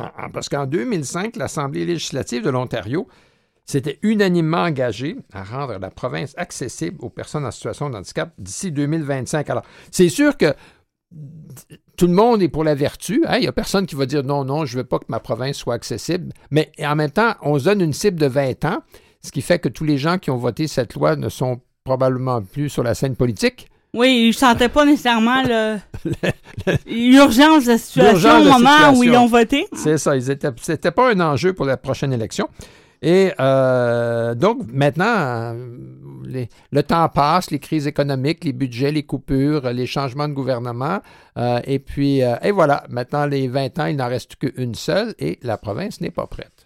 Ah, 0.00 0.12
ah, 0.16 0.28
Parce 0.32 0.48
qu'en 0.48 0.66
2005, 0.66 1.36
l'Assemblée 1.36 1.84
législative 1.84 2.42
de 2.42 2.50
l'Ontario 2.50 3.06
s'était 3.66 3.98
unanimement 4.02 4.62
engagée 4.62 5.16
à 5.32 5.44
rendre 5.44 5.78
la 5.78 5.90
province 5.90 6.34
accessible 6.36 6.96
aux 7.00 7.10
personnes 7.10 7.44
en 7.44 7.50
situation 7.50 7.90
de 7.90 7.96
handicap 7.96 8.32
d'ici 8.38 8.72
2025. 8.72 9.48
Alors, 9.50 9.64
c'est 9.92 10.08
sûr 10.08 10.36
que 10.36 10.54
tout 11.96 12.06
le 12.06 12.12
monde 12.12 12.42
est 12.42 12.48
pour 12.48 12.64
la 12.64 12.74
vertu. 12.74 13.24
hein. 13.26 13.36
Il 13.36 13.42
n'y 13.42 13.46
a 13.48 13.52
personne 13.52 13.86
qui 13.86 13.94
va 13.94 14.06
dire 14.06 14.24
non, 14.24 14.44
non, 14.44 14.64
je 14.64 14.76
ne 14.76 14.82
veux 14.82 14.86
pas 14.88 14.98
que 14.98 15.04
ma 15.08 15.20
province 15.20 15.56
soit 15.56 15.74
accessible. 15.74 16.32
Mais 16.50 16.72
en 16.80 16.96
même 16.96 17.10
temps, 17.10 17.34
on 17.42 17.58
se 17.58 17.64
donne 17.64 17.80
une 17.80 17.92
cible 17.92 18.18
de 18.18 18.26
20 18.26 18.64
ans, 18.64 18.82
ce 19.22 19.30
qui 19.32 19.42
fait 19.42 19.58
que 19.58 19.68
tous 19.68 19.84
les 19.84 19.98
gens 19.98 20.18
qui 20.18 20.30
ont 20.30 20.36
voté 20.36 20.66
cette 20.66 20.94
loi 20.94 21.16
ne 21.16 21.28
sont 21.28 21.60
probablement 21.84 22.42
plus 22.42 22.68
sur 22.70 22.82
la 22.82 22.94
scène 22.94 23.16
politique. 23.16 23.69
Oui, 23.92 24.26
ils 24.28 24.34
sentaient 24.34 24.68
pas 24.68 24.84
nécessairement 24.84 25.42
l'urgence 26.86 27.64
de 27.64 27.70
la 27.72 27.78
situation 27.78 28.30
au 28.40 28.44
moment 28.44 28.70
où 28.98 29.04
ils 29.04 29.16
ont 29.16 29.26
voté. 29.26 29.66
C'est 29.72 29.98
ça. 29.98 30.16
Ils 30.16 30.30
étaient, 30.30 30.50
c'était 30.60 30.90
pas 30.90 31.10
un 31.12 31.20
enjeu 31.20 31.52
pour 31.52 31.66
la 31.66 31.76
prochaine 31.76 32.12
élection. 32.12 32.48
Et 33.02 33.32
euh, 33.40 34.34
donc, 34.34 34.58
maintenant, 34.72 35.54
les- 36.24 36.48
le 36.70 36.82
temps 36.82 37.08
passe, 37.08 37.50
les 37.50 37.58
crises 37.58 37.86
économiques, 37.86 38.44
les 38.44 38.52
budgets, 38.52 38.92
les 38.92 39.04
coupures, 39.04 39.70
les 39.72 39.86
changements 39.86 40.28
de 40.28 40.34
gouvernement. 40.34 41.00
euh, 41.38 41.60
et 41.64 41.78
puis, 41.78 42.22
euh, 42.22 42.34
et 42.42 42.50
voilà, 42.50 42.84
maintenant, 42.90 43.24
les 43.24 43.48
20 43.48 43.78
ans, 43.78 43.86
il 43.86 43.96
n'en 43.96 44.08
reste 44.08 44.36
qu'une 44.36 44.74
seule 44.74 45.14
et 45.18 45.38
la 45.42 45.56
province 45.56 46.00
n'est 46.02 46.10
pas 46.10 46.26
prête. 46.26 46.59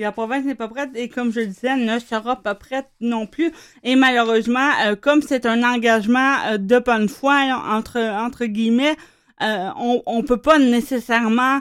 La 0.00 0.12
province 0.12 0.44
n'est 0.44 0.54
pas 0.54 0.68
prête 0.68 0.90
et 0.94 1.08
comme 1.08 1.30
je 1.32 1.40
le 1.40 1.46
disais, 1.46 1.76
ne 1.76 1.98
sera 1.98 2.36
pas 2.36 2.54
prête 2.54 2.88
non 3.00 3.26
plus. 3.26 3.52
Et 3.84 3.96
malheureusement, 3.96 4.68
euh, 4.84 4.96
comme 4.96 5.22
c'est 5.22 5.46
un 5.46 5.62
engagement 5.62 6.36
euh, 6.46 6.58
de 6.58 6.78
bonne 6.78 7.08
foi, 7.08 7.46
là, 7.46 7.62
entre, 7.76 7.98
entre 8.00 8.46
guillemets, 8.46 8.96
euh, 9.42 9.68
on, 9.78 10.02
on 10.06 10.22
peut 10.22 10.36
pas 10.40 10.58
nécessairement 10.58 11.60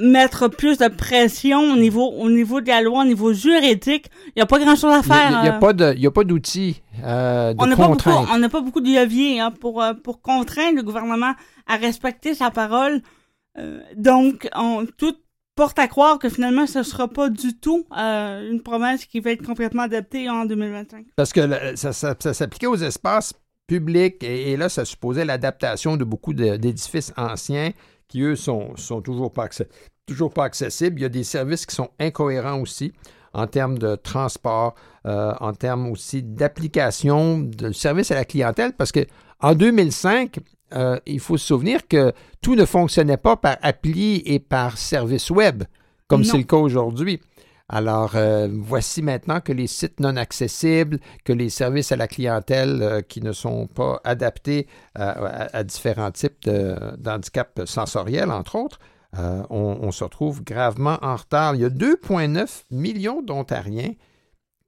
mettre 0.00 0.48
plus 0.48 0.78
de 0.78 0.88
pression 0.88 1.72
au 1.72 1.76
niveau, 1.76 2.06
au 2.10 2.28
niveau 2.28 2.60
de 2.60 2.68
la 2.68 2.82
loi, 2.82 3.02
au 3.02 3.04
niveau 3.04 3.32
juridique. 3.32 4.06
Il 4.28 4.32
n'y 4.36 4.42
a 4.42 4.46
pas 4.46 4.58
grand-chose 4.58 4.92
à 4.92 5.00
Il 5.02 5.06
n'y 5.06 5.12
a, 5.12 5.14
faire. 5.14 5.40
il 5.42 5.46
y 5.46 5.48
a 5.48 5.52
pas 5.52 5.72
de- 5.72 5.92
il 5.94 6.00
y 6.02 6.06
a 6.06 6.10
pas 6.10 6.24
d'outils 6.24 6.82
de 6.98 7.02
on 7.04 7.66
n'a 7.66 7.76
pas 7.76 7.82
beaucoup, 7.86 7.88
contrainte. 7.92 8.28
on 8.32 8.38
n'a 8.38 8.48
pas 8.48 8.60
beaucoup 8.60 8.80
de 8.80 8.88
leviers 8.90 9.40
hein, 9.40 9.50
pour 9.52 9.84
pour 10.02 10.20
contraindre 10.20 10.76
le 10.76 10.82
gouvernement 10.82 11.34
à 11.66 11.76
respecter 11.76 12.34
sa 12.34 12.50
parole. 12.50 13.02
Donc, 13.96 14.48
on, 14.56 14.84
tout 14.98 15.14
porte 15.54 15.78
à 15.78 15.88
croire 15.88 16.18
que 16.18 16.28
finalement, 16.28 16.66
ce 16.66 16.82
sera 16.82 17.08
pas 17.08 17.28
du 17.28 17.56
tout 17.56 17.86
euh, 17.96 18.50
une 18.50 18.62
province 18.62 19.04
qui 19.06 19.20
va 19.20 19.30
être 19.30 19.44
complètement 19.44 19.82
adaptée 19.82 20.28
en 20.28 20.44
2025. 20.44 21.06
Parce 21.16 21.32
que 21.32 21.76
ça, 21.76 21.92
s'appliquait 21.92 22.66
aux 22.66 22.76
espaces 22.76 23.34
publics 23.66 24.22
et, 24.22 24.56
là, 24.56 24.68
ça 24.68 24.84
supposait 24.84 25.24
l'adaptation 25.24 25.96
de 25.96 26.04
beaucoup 26.04 26.34
d'édifices 26.34 27.12
anciens 27.16 27.72
qui, 28.08 28.22
eux, 28.22 28.36
sont, 28.36 28.76
sont 28.76 29.00
toujours, 29.00 29.32
pas 29.32 29.48
toujours 30.06 30.32
pas 30.32 30.44
accessibles. 30.44 30.98
Il 30.98 31.02
y 31.02 31.06
a 31.06 31.10
des 31.10 31.24
services 31.24 31.66
qui 31.66 31.74
sont 31.74 31.90
incohérents 31.98 32.60
aussi 32.60 32.92
en 33.32 33.46
termes 33.46 33.78
de 33.78 33.96
transport, 33.96 34.74
euh, 35.06 35.34
en 35.40 35.52
termes 35.52 35.90
aussi 35.90 36.22
d'application 36.22 37.38
de 37.40 37.72
service 37.72 38.10
à 38.10 38.14
la 38.14 38.24
clientèle, 38.24 38.72
parce 38.72 38.92
que 38.92 39.00
en 39.44 39.54
2005, 39.54 40.38
euh, 40.72 40.98
il 41.04 41.20
faut 41.20 41.36
se 41.36 41.48
souvenir 41.48 41.86
que 41.86 42.14
tout 42.40 42.54
ne 42.54 42.64
fonctionnait 42.64 43.18
pas 43.18 43.36
par 43.36 43.58
appli 43.60 44.22
et 44.24 44.38
par 44.38 44.78
service 44.78 45.28
web, 45.28 45.64
comme 46.08 46.24
c'est 46.24 46.38
le 46.38 46.44
cas 46.44 46.56
aujourd'hui. 46.56 47.20
Alors, 47.68 48.12
euh, 48.14 48.48
voici 48.50 49.02
maintenant 49.02 49.42
que 49.42 49.52
les 49.52 49.66
sites 49.66 50.00
non 50.00 50.16
accessibles, 50.16 50.98
que 51.26 51.34
les 51.34 51.50
services 51.50 51.92
à 51.92 51.96
la 51.96 52.08
clientèle 52.08 52.80
euh, 52.80 53.00
qui 53.02 53.20
ne 53.20 53.32
sont 53.32 53.66
pas 53.66 54.00
adaptés 54.04 54.66
à, 54.94 55.62
différents 55.62 56.10
types 56.10 56.48
d'handicaps 56.96 57.66
sensoriels, 57.66 58.30
entre 58.30 58.56
autres, 58.56 58.78
on, 59.12 59.78
on 59.82 59.90
se 59.92 60.04
retrouve 60.04 60.42
gravement 60.42 60.98
en 61.02 61.16
retard. 61.16 61.54
Il 61.54 61.60
y 61.60 61.64
a 61.66 61.68
2,9 61.68 62.64
millions 62.70 63.20
d'Ontariens 63.20 63.92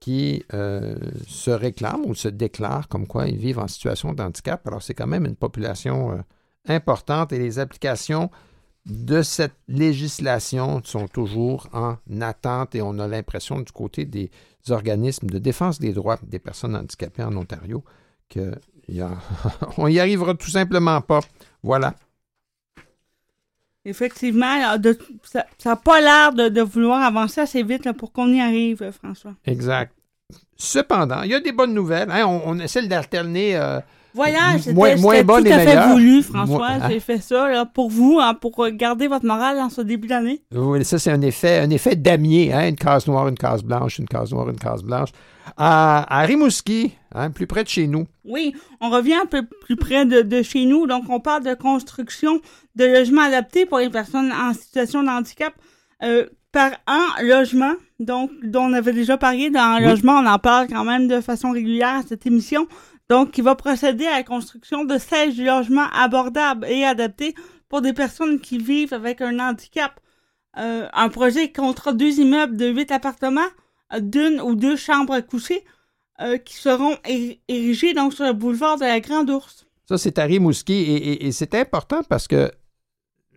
qui 0.01 0.45
euh, 0.53 0.97
se 1.27 1.51
réclament 1.51 2.05
ou 2.07 2.15
se 2.15 2.29
déclarent 2.29 2.89
comme 2.89 3.07
quoi 3.07 3.29
ils 3.29 3.39
vivent 3.39 3.59
en 3.59 3.69
situation 3.69 4.13
de 4.13 4.23
handicap. 4.23 4.67
Alors, 4.67 4.83
c'est 4.83 4.95
quand 4.95 5.07
même 5.07 5.27
une 5.27 5.37
population 5.37 6.13
euh, 6.13 6.17
importante 6.69 7.33
et 7.33 7.39
les 7.39 7.59
applications 7.59 8.31
de 8.87 9.23
cette 9.23 9.57
législation 9.67 10.81
sont 10.85 11.09
toujours 11.09 11.69
en 11.73 11.97
attente 12.21 12.75
et 12.75 12.83
on 12.83 12.99
a 12.99 13.09
l'impression 13.09 13.61
du 13.61 13.73
côté 13.73 14.05
des 14.05 14.31
organismes 14.71 15.29
de 15.29 15.39
défense 15.39 15.81
des 15.81 15.93
droits 15.93 16.19
des 16.23 16.39
personnes 16.39 16.77
handicapées 16.77 17.25
en 17.25 17.37
Ontario 17.37 17.83
qu'on 18.33 18.59
n'y 19.89 19.99
arrivera 19.99 20.35
tout 20.35 20.51
simplement 20.51 21.01
pas. 21.01 21.21
Voilà. 21.63 21.95
Effectivement, 23.87 24.59
ça 25.23 25.47
n'a 25.65 25.77
pas 25.77 26.01
l'air 26.01 26.33
de, 26.33 26.61
vouloir 26.61 27.03
avancer 27.03 27.41
assez 27.41 27.63
vite 27.63 27.91
pour 27.93 28.13
qu'on 28.13 28.29
y 28.33 28.41
arrive, 28.41 28.83
euh, 28.83 28.93
François. 28.93 29.35
Exact. 29.47 29.93
Cependant, 30.57 31.23
il 31.23 31.31
y 31.31 31.35
a 31.35 31.41
des 31.41 31.53
bonnes 31.53 31.73
nouvelles. 31.75 32.11
hein. 32.11 32.25
On, 32.27 32.43
on 32.47 32.59
essaie 32.59 32.87
d'alterner. 32.87 33.57
euh, 33.57 33.81
Voyage, 34.15 34.61
c'était 34.63 34.75
Moins- 34.75 34.97
moins 34.97 35.23
bonne 35.23 35.45
tout 35.45 35.51
et 35.51 35.53
à 35.53 35.59
fait 35.61 35.87
voulu, 35.93 36.23
François. 36.23 36.57
Moi- 36.57 36.69
hein? 36.71 36.89
J'ai 36.91 37.01
fait 37.01 37.19
ça 37.19 37.49
là, 37.51 37.67
pour 37.67 37.91
vous, 37.91 38.19
hein, 38.21 38.33
pour 38.35 38.67
garder 38.71 39.09
votre 39.09 39.27
morale 39.27 39.57
dans 39.59 39.69
ce 39.69 39.83
début 39.83 40.09
d'année. 40.09 40.43
oui, 40.55 40.85
ça, 40.85 40.99
c'est 40.99 41.11
un 41.11 41.21
effet, 41.21 41.59
un 41.59 41.71
effet 41.71 41.97
damier. 41.97 42.53
hein. 42.53 42.69
Une 42.69 42.77
case 42.77 43.07
noire, 43.07 43.29
une 43.29 43.37
case 43.37 43.63
blanche, 43.63 43.99
une 43.99 44.07
case 44.09 44.31
noire, 44.33 44.49
une 44.49 44.57
case 44.59 44.83
blanche. 44.83 45.11
À, 45.57 46.05
à 46.21 46.23
Rimouski, 46.23 46.93
hein, 47.15 47.31
plus 47.31 47.47
près 47.47 47.63
de 47.63 47.69
chez 47.69 47.87
nous. 47.87 48.07
Oui, 48.25 48.55
on 48.81 48.91
revient 48.91 49.15
un 49.15 49.27
peu 49.27 49.43
plus 49.45 49.77
près 49.77 50.05
de, 50.07 50.23
de 50.23 50.43
chez 50.43 50.65
nous. 50.65 50.87
Donc, 50.87 51.05
on 51.09 51.21
parle 51.21 51.45
de 51.45 51.55
construction 51.55 52.41
de 52.75 52.85
logements 52.85 53.23
adaptés 53.23 53.65
pour 53.67 53.79
les 53.79 53.91
personnes 53.91 54.33
en 54.33 54.53
situation 54.55 55.03
de 55.03 55.09
handicap 55.09 55.53
euh, 56.03 56.27
par 56.53 56.71
un 56.87 57.07
logement. 57.23 57.73
Donc, 58.01 58.31
dont 58.43 58.63
on 58.65 58.73
avait 58.73 58.93
déjà 58.93 59.17
parlé 59.19 59.51
dans 59.51 59.61
un 59.61 59.77
Oui. 59.79 59.85
logement, 59.89 60.15
on 60.19 60.27
en 60.27 60.39
parle 60.39 60.67
quand 60.69 60.85
même 60.85 61.07
de 61.07 61.21
façon 61.21 61.53
régulière 61.53 61.97
à 61.97 62.03
cette 62.07 62.27
émission. 62.27 62.67
Donc, 63.09 63.31
qui 63.31 63.41
va 63.41 63.55
procéder 63.55 64.07
à 64.07 64.17
la 64.19 64.23
construction 64.25 64.85
de 64.85 64.99
16 64.99 65.39
logements 65.39 65.89
abordables 65.93 66.67
et 66.67 66.85
adaptés 66.85 67.35
pour 67.69 67.81
des 67.81 67.93
personnes 67.93 68.41
qui 68.41 68.59
vivent 68.59 68.93
avec 68.93 69.21
un 69.21 69.39
handicap. 69.39 70.01
Euh, 70.59 70.89
un 70.93 71.09
projet 71.09 71.49
qui 71.49 71.53
comptera 71.55 71.93
deux 71.93 72.19
immeubles 72.19 72.57
de 72.57 72.67
8 72.67 72.91
appartements, 72.91 73.47
d'une 74.01 74.41
ou 74.41 74.55
deux 74.55 74.77
chambres 74.77 75.13
à 75.13 75.23
coucher, 75.23 75.65
euh, 76.21 76.39
qui 76.39 76.55
seront 76.55 76.97
érigés 77.49 77.93
donc 77.95 78.15
sur 78.15 78.25
le 78.25 78.33
boulevard 78.33 78.77
de 78.77 78.85
la 78.85 78.99
Grande 79.01 79.31
Ourse. 79.31 79.67
Ça, 79.89 79.99
c'est 79.99 80.19
à 80.19 80.25
Rimouski 80.25 80.73
et, 80.73 81.27
et- 81.27 81.33
c'est 81.33 81.55
important 81.55 82.03
parce 82.09 82.27
que 82.27 82.51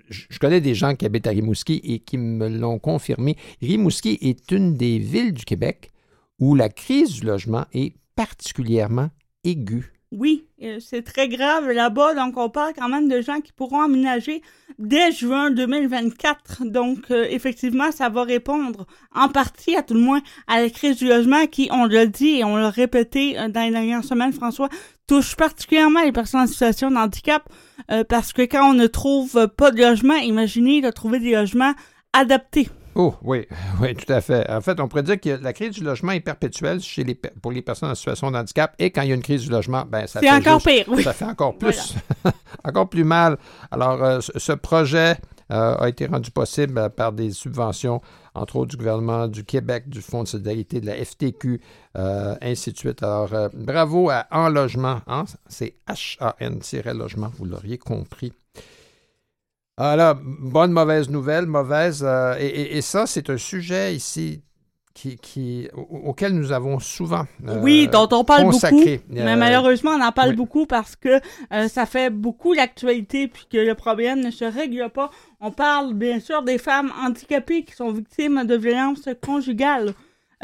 je 0.10 0.40
connais 0.40 0.62
des 0.62 0.74
gens 0.74 0.96
qui 0.96 1.06
habitent 1.06 1.28
à 1.28 1.32
Rimouski 1.32 1.80
et 1.84 2.00
qui 2.00 2.18
me 2.18 2.48
l'ont 2.50 2.80
confirmé. 2.80 3.36
Rimouski 3.62 4.18
est 4.22 4.50
une 4.52 4.76
des 4.76 4.98
villes 4.98 5.34
du 5.34 5.46
Québec 5.46 5.92
où 6.40 6.56
la 6.56 6.70
crise 6.70 7.12
du 7.12 7.26
logement 7.28 7.66
est 7.74 7.94
particulièrement 8.16 9.10
Oui, 10.12 10.48
euh, 10.64 10.80
c'est 10.80 11.04
très 11.04 11.28
grave 11.28 11.70
là-bas, 11.70 12.16
donc 12.16 12.36
on 12.36 12.50
parle 12.50 12.74
quand 12.76 12.90
même 12.90 13.08
de 13.08 13.22
gens 13.22 13.42
qui 13.42 13.52
pourront 13.52 13.82
aménager 13.82 14.42
dès 14.80 15.12
juin 15.12 15.52
2024. 15.52 16.66
Donc, 16.66 17.12
euh, 17.12 17.28
effectivement, 17.30 17.92
ça 17.92 18.10
va 18.10 18.24
répondre 18.24 18.88
en 19.14 19.30
partie, 19.30 19.76
à 19.76 19.84
tout 19.84 19.94
le 19.94 20.00
moins, 20.00 20.22
à 20.48 20.62
la 20.62 20.72
crise 20.72 20.98
du 20.98 21.08
logement 21.08 21.46
qui, 21.46 21.70
on 21.72 21.86
l'a 21.86 22.08
dit 22.08 22.40
et 22.40 22.44
on 22.44 22.56
l'a 22.56 22.72
répété 22.72 23.40
euh, 23.40 23.50
dans 23.50 23.62
les 23.62 23.70
dernières 23.70 24.04
semaines, 24.04 24.34
François, 24.34 24.70
touche 25.06 25.36
particulièrement 25.36 26.02
les 26.02 26.12
personnes 26.12 26.42
en 26.42 26.48
situation 26.48 26.90
de 26.90 26.96
handicap 26.96 27.48
parce 28.08 28.34
que 28.34 28.44
quand 28.44 28.70
on 28.70 28.76
ne 28.76 28.86
trouve 28.86 29.48
pas 29.58 29.72
de 29.72 29.82
logement, 29.82 30.14
imaginez 30.14 30.82
de 30.82 30.92
trouver 30.92 31.20
des 31.20 31.32
logements 31.32 31.74
adaptés. 32.14 32.70
Oh, 33.02 33.16
oui, 33.22 33.48
oui, 33.82 33.96
tout 33.96 34.12
à 34.12 34.20
fait. 34.20 34.50
En 34.50 34.60
fait, 34.60 34.78
on 34.82 34.90
pourrait 34.90 35.04
dire 35.04 35.22
que 35.22 35.30
la 35.42 35.54
crise 35.54 35.72
du 35.72 35.84
logement 35.86 36.12
est 36.12 36.20
perpétuelle 36.20 36.82
chez 36.82 37.06
les, 37.06 37.16
pour 37.16 37.54
les 37.54 37.62
personnes 37.62 37.90
en 37.90 37.96
situation 37.96 38.30
de 38.30 38.36
handicap 38.38 38.76
et 38.78 38.92
quand 38.92 39.04
il 39.04 39.10
y 39.10 39.12
a 39.14 39.16
une 39.16 39.22
crise 39.22 39.44
du 39.44 39.50
logement, 39.50 39.86
ben, 39.90 40.06
ça 40.06 40.20
fait 40.20 40.30
encore 40.30 40.60
juste- 40.60 40.68
pire, 40.86 40.86
oui. 40.94 41.04
Ça 41.04 41.14
fait 41.14 41.24
encore 41.26 41.58
plus, 41.58 41.96
encore 42.66 42.90
plus 42.90 43.06
mal. 43.06 43.38
Alors, 43.72 44.04
euh, 44.04 44.20
ce 44.22 44.52
projet 44.52 45.16
euh, 45.52 45.76
a 45.78 45.88
été 45.88 46.08
rendu 46.08 46.30
possible 46.30 46.90
par 46.90 47.14
des 47.14 47.32
subventions, 47.32 48.02
entre 48.36 48.58
autres 48.58 48.72
du 48.72 48.78
gouvernement 48.78 49.28
du 49.30 49.46
Québec, 49.46 49.88
du 49.88 50.02
Fonds 50.02 50.24
de 50.24 50.28
solidarité, 50.28 50.82
de 50.82 50.86
la 50.88 50.96
FTQ, 51.04 51.62
euh, 51.98 52.36
ainsi 52.42 52.74
de 52.74 52.78
suite. 52.78 53.02
Alors, 53.02 53.30
bravo 53.54 54.10
à 54.10 54.28
En 54.32 54.50
Logement. 54.50 55.00
hein? 55.08 55.24
C'est 55.48 55.76
H-A-N-logement, 55.88 57.32
vous 57.38 57.46
l'auriez 57.46 57.78
compris. 57.78 58.34
Ah 59.82 59.96
là, 59.96 60.14
bonne, 60.22 60.72
mauvaise 60.74 61.10
nouvelle, 61.10 61.46
mauvaise. 61.46 62.04
euh, 62.06 62.36
et, 62.38 62.48
et- 62.48 62.78
et 62.78 62.82
ça, 62.82 63.08
c'est 63.08 63.30
un 63.30 63.38
sujet 63.38 63.96
ici 63.96 64.42
qui, 64.94 65.16
qui, 65.16 65.70
au- 65.74 66.10
auquel 66.10 66.34
nous 66.34 66.52
avons 66.52 66.80
souvent. 66.80 67.26
euh, 67.48 67.62
oui, 67.62 67.88
dont 67.88 68.10
on 68.12 68.26
parle 68.26 68.42
beaucoup. 68.42 68.54
consacré. 68.56 69.00
Mais 69.08 69.22
Euh, 69.22 69.36
malheureusement, 69.38 69.92
on 69.92 70.02
en 70.02 70.12
parle 70.12 70.32
oui. 70.32 70.36
beaucoup 70.36 70.66
parce 70.66 70.98
que 70.98 71.22
euh, 71.54 71.70
ça 71.70 71.86
fait 71.86 72.10
beaucoup 72.10 72.52
l'actualité 72.54 73.30
puis 73.30 73.46
que 73.50 73.58
le 73.58 73.74
problème 73.74 74.20
ne 74.20 74.32
se 74.32 74.44
règle 74.44 74.90
pas. 74.90 75.10
On 75.40 75.52
parle 75.52 75.94
bien 75.94 76.20
sûr 76.20 76.42
des 76.44 76.58
femmes 76.58 76.92
handicapées 77.02 77.64
qui 77.64 77.74
sont 77.74 77.92
victimes 77.94 78.44
de 78.44 78.56
violences 78.58 79.08
conjugales, 79.26 79.94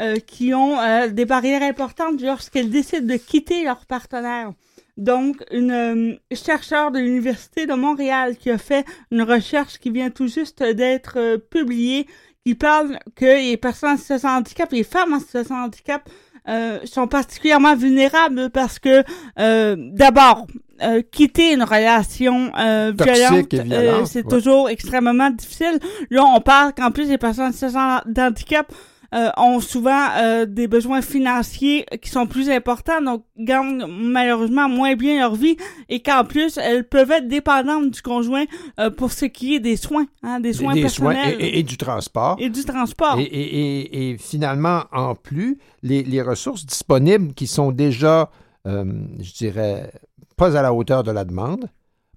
euh, 0.00 0.16
qui 0.16 0.54
ont 0.54 0.80
euh, 0.80 1.08
des 1.08 1.26
barrières 1.26 1.62
importantes 1.62 2.22
lorsqu'elles 2.22 2.70
décident 2.70 3.06
de 3.06 3.16
quitter 3.18 3.64
leur 3.64 3.84
partenaire. 3.84 4.52
Donc, 4.96 5.44
une 5.50 5.70
euh, 5.70 6.14
chercheure 6.32 6.90
de 6.90 6.98
l'Université 6.98 7.66
de 7.66 7.74
Montréal 7.74 8.36
qui 8.36 8.50
a 8.50 8.58
fait 8.58 8.84
une 9.10 9.22
recherche 9.22 9.78
qui 9.78 9.90
vient 9.90 10.10
tout 10.10 10.26
juste 10.26 10.62
d'être 10.62 11.18
euh, 11.18 11.38
publiée, 11.38 12.06
qui 12.44 12.54
parle 12.54 12.98
que 13.14 13.24
les 13.24 13.56
personnes 13.56 13.90
en 13.90 13.96
situation 13.96 14.28
de 14.30 14.34
handicap, 14.36 14.72
les 14.72 14.84
femmes 14.84 15.12
en 15.12 15.20
situation 15.20 15.56
de 15.56 15.64
handicap, 15.66 16.08
euh, 16.48 16.78
sont 16.84 17.08
particulièrement 17.08 17.74
vulnérables 17.74 18.50
parce 18.50 18.78
que, 18.78 19.02
euh, 19.38 19.76
d'abord, 19.76 20.46
euh, 20.82 21.02
quitter 21.10 21.52
une 21.52 21.62
relation 21.62 22.52
euh, 22.58 22.92
violente, 22.96 23.52
euh, 23.54 24.04
c'est 24.04 24.24
ouais. 24.24 24.30
toujours 24.30 24.68
extrêmement 24.68 25.30
difficile. 25.30 25.78
Là, 26.10 26.24
on 26.24 26.40
parle 26.40 26.72
qu'en 26.74 26.90
plus, 26.90 27.08
les 27.08 27.18
personnes 27.18 27.46
en 27.46 27.52
situation 27.52 28.00
d'handicap 28.06 28.72
euh, 29.14 29.30
ont 29.36 29.60
souvent 29.60 30.08
euh, 30.18 30.46
des 30.46 30.68
besoins 30.68 31.02
financiers 31.02 31.86
qui 32.02 32.10
sont 32.10 32.26
plus 32.26 32.50
importants, 32.50 33.00
donc 33.00 33.24
gagnent 33.38 33.86
malheureusement 33.86 34.68
moins 34.68 34.94
bien 34.94 35.18
leur 35.18 35.34
vie 35.34 35.56
et 35.88 36.00
qu'en 36.00 36.24
plus, 36.24 36.56
elles 36.58 36.88
peuvent 36.88 37.10
être 37.10 37.28
dépendantes 37.28 37.90
du 37.90 38.02
conjoint 38.02 38.44
euh, 38.80 38.90
pour 38.90 39.12
ce 39.12 39.26
qui 39.26 39.54
est 39.54 39.60
des 39.60 39.76
soins, 39.76 40.06
hein, 40.22 40.40
des 40.40 40.52
soins 40.52 40.74
des 40.74 40.88
soins 40.88 41.12
personnels 41.12 41.36
et, 41.40 41.44
et- 41.46 41.58
et 41.58 41.62
du 41.62 41.76
transport. 41.76 42.36
et 42.38 42.48
du 42.50 42.64
transport. 42.64 43.18
Et, 43.18 44.10
et- 44.12 44.18
finalement, 44.18 44.84
en 44.92 45.14
plus, 45.14 45.58
les, 45.82 46.02
les 46.02 46.22
ressources 46.22 46.64
disponibles 46.66 47.34
qui 47.34 47.46
sont 47.46 47.70
déjà, 47.72 48.30
je 48.64 49.32
dirais, 49.36 49.92
pas 50.36 50.56
à 50.56 50.62
la 50.62 50.72
hauteur 50.74 51.02
de 51.02 51.10
la 51.12 51.24
demande, 51.24 51.68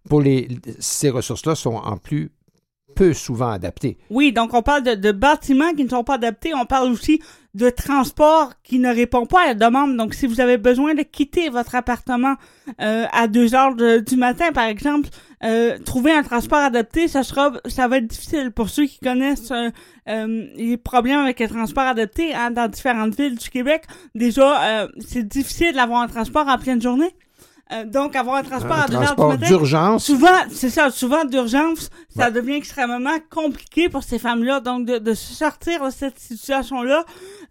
pour 0.09 0.21
les, 0.21 0.47
ces 0.79 1.09
ressources-là 1.09 1.55
sont 1.55 1.75
en 1.75 1.97
plus 1.97 2.31
peu 2.95 3.13
souvent 3.13 3.51
adaptées. 3.51 3.97
Oui, 4.09 4.31
donc 4.31 4.53
on 4.53 4.61
parle 4.61 4.83
de, 4.83 5.11
bâtiments 5.11 5.73
qui 5.73 5.83
ne 5.83 5.89
sont 5.89 6.03
pas 6.03 6.15
adaptés. 6.15 6.53
On 6.53 6.65
parle 6.65 6.91
aussi 6.91 7.21
de 7.55 7.69
transport 7.69 8.53
qui 8.63 8.79
ne 8.79 8.93
répond 8.93 9.25
pas 9.25 9.43
à 9.43 9.47
la 9.47 9.53
demande. 9.53 9.97
Donc, 9.97 10.13
si 10.13 10.27
vous 10.27 10.39
avez 10.39 10.57
besoin 10.57 10.93
de 10.93 11.01
quitter 11.01 11.49
votre 11.49 11.75
appartement 11.75 12.35
euh, 12.81 13.05
à 13.11 13.27
2 13.27 13.55
heures 13.55 13.75
du 13.75 14.15
matin, 14.17 14.51
par 14.53 14.65
exemple, 14.65 15.09
euh, 15.43 15.77
trouver 15.79 16.11
un 16.11 16.23
transport 16.23 16.59
adapté, 16.59 17.07
ça 17.07 17.23
sera, 17.23 17.53
ça 17.65 17.87
va 17.87 17.97
être 17.97 18.07
difficile 18.07 18.51
pour 18.51 18.69
ceux 18.69 18.85
qui 18.85 18.99
connaissent 18.99 19.51
euh, 19.51 19.69
euh, 20.09 20.47
les 20.55 20.77
problèmes 20.77 21.19
avec 21.19 21.39
le 21.39 21.47
transport 21.47 21.83
adapté 21.83 22.33
hein, 22.33 22.51
dans 22.51 22.67
différentes 22.67 23.15
villes 23.15 23.37
du 23.37 23.49
Québec. 23.49 23.83
Déjà, 24.15 24.83
euh, 24.83 24.87
c'est 24.99 25.27
difficile 25.27 25.73
d'avoir 25.73 26.01
un 26.01 26.07
transport 26.07 26.47
en 26.47 26.57
pleine 26.57 26.81
journée. 26.81 27.13
Euh, 27.71 27.85
donc, 27.85 28.15
avoir 28.15 28.37
un 28.37 28.43
transport 28.43 28.77
Un 28.77 28.81
à 28.81 28.87
2 28.87 28.95
heures 28.95 28.99
du 29.01 29.05
transport 29.05 29.37
d'urgence. 29.37 30.05
Souvent, 30.05 30.27
c'est 30.51 30.69
ça, 30.69 30.89
souvent 30.89 31.23
d'urgence, 31.25 31.89
ça 32.15 32.31
devient 32.31 32.53
extrêmement 32.55 33.17
compliqué 33.29 33.89
pour 33.89 34.03
ces 34.03 34.17
femmes-là. 34.19 34.59
Donc, 34.59 34.85
de, 34.85 34.97
de 34.97 35.13
se 35.13 35.33
sortir 35.33 35.85
de 35.85 35.89
cette 35.91 36.17
situation-là. 36.19 37.05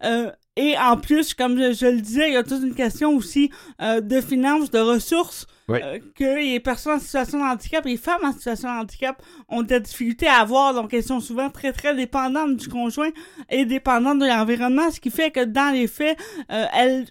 euh, 0.04 0.30
et 0.60 0.76
en 0.76 0.96
plus, 0.96 1.34
comme 1.34 1.56
je, 1.56 1.72
je 1.72 1.86
le 1.86 2.00
disais, 2.00 2.30
il 2.30 2.32
y 2.34 2.36
a 2.36 2.42
toute 2.42 2.64
une 2.64 2.74
question 2.74 3.10
aussi 3.14 3.48
euh, 3.80 4.00
de 4.00 4.20
finances, 4.20 4.70
de 4.72 4.80
ressources. 4.80 5.46
Oui. 5.68 5.78
euh, 5.84 5.98
que 6.16 6.24
les 6.38 6.58
personnes 6.60 6.96
en 6.96 6.98
situation 6.98 7.38
de 7.38 7.44
handicap, 7.44 7.84
les 7.84 7.98
femmes 7.98 8.24
en 8.24 8.32
situation 8.32 8.68
de 8.74 8.80
handicap 8.80 9.22
ont 9.50 9.62
des 9.62 9.78
difficultés 9.78 10.26
à 10.26 10.38
avoir. 10.40 10.74
Donc, 10.74 10.92
elles 10.94 11.04
sont 11.04 11.20
souvent 11.20 11.48
très, 11.50 11.72
très 11.72 11.94
dépendantes 11.94 12.56
du 12.56 12.68
conjoint 12.68 13.10
et 13.50 13.66
dépendantes 13.66 14.18
de 14.18 14.26
l'environnement, 14.26 14.90
ce 14.90 14.98
qui 14.98 15.10
fait 15.10 15.30
que 15.30 15.44
dans 15.44 15.72
les 15.72 15.86
faits, 15.86 16.18
euh, 16.50 16.64
elles 16.74 17.06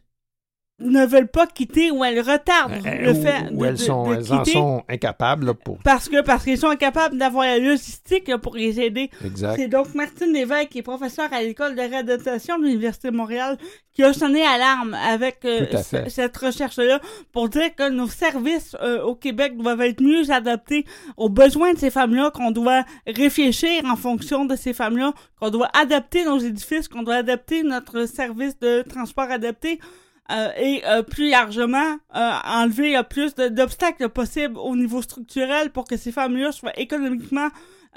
ne 0.80 1.06
veulent 1.06 1.28
pas 1.28 1.48
quitter 1.48 1.90
ou 1.90 2.04
elles 2.04 2.20
retardent 2.20 2.74
Euh, 2.86 3.08
le 3.08 3.14
fait 3.14 3.52
de, 3.52 3.66
elles, 3.66 3.78
sont, 3.78 4.10
de 4.10 4.16
elles 4.16 4.34
en 4.34 4.46
sont 4.46 4.84
incapables 4.88 5.48
là, 5.48 5.54
pour. 5.54 5.80
Parce 5.80 6.08
que 6.08 6.22
parce 6.22 6.44
qu'ils 6.44 6.58
sont 6.58 6.70
incapables 6.70 7.18
d'avoir 7.18 7.46
la 7.46 7.58
logistique 7.58 8.28
là, 8.28 8.38
pour 8.38 8.56
les 8.56 8.80
aider. 8.80 9.10
Exact. 9.26 9.56
C'est 9.58 9.68
donc 9.68 9.94
Martine 9.96 10.32
Lévesque, 10.32 10.70
qui 10.70 10.80
est 10.80 10.84
professeur 10.84 11.32
à 11.34 11.42
l'école 11.42 11.76
de 11.76 11.82
réadaptation 11.82 12.60
de 12.60 12.66
l'Université 12.66 13.10
de 13.10 13.16
Montréal, 13.16 13.58
qui 13.94 14.04
a 14.04 14.14
sonné 14.14 14.46
alarme 14.46 14.94
avec 14.94 15.44
euh, 15.46 15.66
cette 16.08 16.38
recherche-là 16.38 17.00
pour 17.32 17.50
dire 17.50 17.74
que 17.76 17.90
nos 17.90 18.08
services 18.08 18.76
euh, 18.82 19.02
au 19.02 19.16
Québec 19.16 19.58
doivent 19.58 19.82
être 19.82 20.02
mieux 20.02 20.30
adaptés 20.30 20.86
aux 21.18 21.30
besoins 21.30 21.74
de 21.74 21.80
ces 21.80 21.90
femmes-là, 21.90 22.30
qu'on 22.30 22.52
doit 22.52 22.84
réfléchir 23.08 23.84
en 23.86 23.96
fonction 23.96 24.46
de 24.46 24.56
ces 24.56 24.74
femmes-là, 24.74 25.14
qu'on 25.40 25.50
doit 25.50 25.70
adapter 25.74 26.24
nos 26.26 26.38
édifices, 26.38 26.88
qu'on 26.88 27.02
doit 27.02 27.16
adapter 27.16 27.64
notre 27.64 28.06
service 28.08 28.60
de 28.60 28.84
transport 28.84 29.32
adapté. 29.32 29.80
Euh, 30.32 30.50
et 30.58 30.84
euh, 30.86 31.04
plus 31.04 31.30
largement 31.30 31.98
euh, 32.16 32.32
enlever 32.46 32.94
le 32.98 33.04
plus 33.04 33.34
d'obstacles 33.36 34.10
possibles 34.10 34.58
au 34.58 34.76
niveau 34.76 35.02
structurel 35.02 35.70
pour 35.72 35.86
que 35.86 35.98
ces 35.98 36.12
femmes-là 36.12 36.52
soient 36.52 36.78
économiquement 36.80 37.48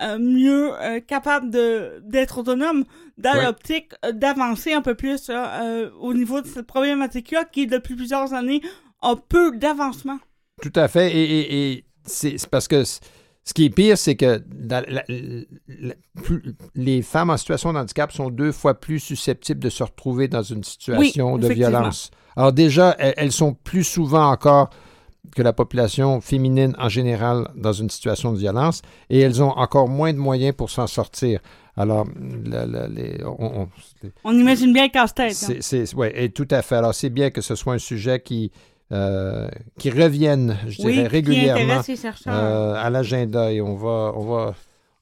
euh, 0.02 0.18
mieux 0.18 0.70
euh, 0.80 1.00
capables 1.00 1.50
de 1.50 2.00
d'être 2.04 2.38
autonomes 2.38 2.84
dans 3.18 3.34
Ouais. 3.34 3.44
l'optique 3.44 3.92
euh, 4.04 4.12
d'avancer 4.12 4.72
un 4.72 4.80
peu 4.80 4.94
plus 4.94 5.28
euh, 5.28 5.34
euh, 5.34 5.90
au 6.00 6.14
niveau 6.14 6.40
de 6.40 6.46
cette 6.46 6.66
problématique-là 6.66 7.44
qui, 7.44 7.66
depuis 7.66 7.96
plusieurs 7.96 8.32
années, 8.32 8.62
a 9.02 9.14
peu 9.16 9.56
d'avancement. 9.56 10.18
Tout 10.62 10.72
à 10.76 10.88
fait. 10.88 11.10
Et, 11.14 11.40
et- 11.40 11.72
et 11.72 11.84
c'est 12.06 12.36
parce 12.48 12.66
que 12.68 12.82
ce 13.50 13.54
qui 13.54 13.64
est 13.64 13.70
pire, 13.70 13.98
c'est 13.98 14.14
que 14.14 14.40
dans 14.46 14.84
la- 14.88 15.02
la- 15.08 15.94
plus- 16.22 16.54
les 16.76 17.02
femmes 17.02 17.30
en 17.30 17.36
situation 17.36 17.72
de 17.72 17.78
handicap 17.78 18.12
sont 18.12 18.30
deux 18.30 18.52
fois 18.52 18.74
plus 18.74 19.00
susceptibles 19.00 19.58
de 19.60 19.68
se 19.70 19.82
retrouver 19.82 20.28
dans 20.28 20.42
une 20.42 20.62
situation 20.62 21.36
de 21.36 21.48
violence. 21.56 22.10
Alors 22.36 22.52
déjà, 22.52 22.94
elles, 23.00 23.14
elles 23.16 23.32
sont 23.32 23.54
plus 23.54 23.82
souvent 23.82 24.30
encore 24.30 24.70
que 25.34 25.42
la 25.42 25.52
population 25.52 26.20
féminine 26.20 26.76
en 26.78 26.88
général 26.88 27.48
dans 27.56 27.72
une 27.72 27.90
situation 27.90 28.32
de 28.32 28.38
violence 28.38 28.82
et 29.10 29.18
elles 29.20 29.42
ont 29.42 29.50
encore 29.50 29.88
moins 29.88 30.12
de 30.12 30.18
moyens 30.18 30.54
pour 30.56 30.70
s'en 30.70 30.86
sortir. 30.86 31.40
Alors, 31.76 32.06
la- 32.44 32.66
la- 32.66 32.86
les- 32.88 33.18
on- 33.24 33.62
on- 33.62 33.68
On 34.24 34.32
imagine 34.38 34.72
bien 34.72 34.84
le 34.84 34.90
casse-tête. 34.90 35.32
hein. 35.32 35.54
et 36.14 36.30
tout 36.30 36.48
à 36.52 36.62
fait. 36.62 36.76
Alors, 36.76 36.94
c'est 36.94 37.10
bien 37.10 37.30
que 37.30 37.40
ce 37.40 37.54
soit 37.56 37.74
un 37.74 37.78
sujet 37.78 38.20
qui, 38.20 38.52
euh, 38.92 39.48
qui 39.78 39.90
revienne, 39.90 40.56
je 40.66 40.82
oui, 40.82 40.92
dirais, 40.94 41.06
régulièrement 41.06 41.82
euh, 42.26 42.74
à 42.74 42.90
l'agenda 42.90 43.52
et 43.52 43.60
on 43.60 43.76
va, 43.76 44.12
on 44.16 44.24
va, 44.26 44.54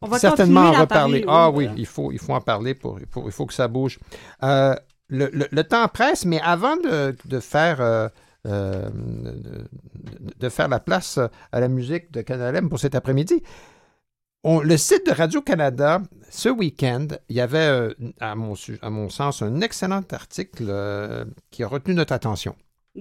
On 0.02 0.06
va 0.09 0.19
certainement 0.19 0.60
en 0.70 0.73
reparler. 0.81 1.23
parler, 1.23 1.24
ah 1.28 1.51
oui, 1.51 1.65
voilà. 1.65 1.78
il 1.81 1.86
faut, 1.86 2.12
il 2.12 2.19
faut 2.19 2.35
en 2.35 2.40
parler 2.40 2.74
pour, 2.74 3.01
il 3.01 3.06
faut, 3.10 3.24
il 3.27 3.32
faut 3.32 3.47
que 3.47 3.55
ça 3.55 3.66
bouge. 3.69 3.98
Euh, 4.43 4.74
le, 5.09 5.31
le- 5.32 5.48
le 5.51 5.65
temps 5.65 5.89
presse, 5.89 6.24
mais 6.27 6.40
avant 6.40 6.77
de, 6.77 7.16
de 7.24 7.40
faire 7.40 8.10
de, 8.44 9.69
de 10.39 10.48
faire 10.48 10.69
la 10.69 10.81
place 10.81 11.19
à 11.52 11.60
la 11.60 11.69
musique 11.69 12.10
de 12.12 12.20
Canalem 12.23 12.69
pour 12.69 12.78
cet 12.78 12.94
après-midi, 12.94 13.43
on- 14.44 14.60
le 14.60 14.77
site 14.77 15.06
de 15.06 15.12
Radio-Canada, 15.12 16.01
ce 16.31 16.48
week-end, 16.48 17.09
il 17.28 17.36
y 17.36 17.40
avait, 17.40 17.89
à, 18.20 18.35
mon, 18.35 18.55
à 18.82 18.90
mon 18.90 19.09
sens, 19.09 19.43
un 19.43 19.60
excellent 19.62 20.02
article 20.12 20.73
qui 21.51 21.62
a 21.65 21.69
retenu 21.69 21.94
notre 21.94 22.12
attention. 22.12 22.55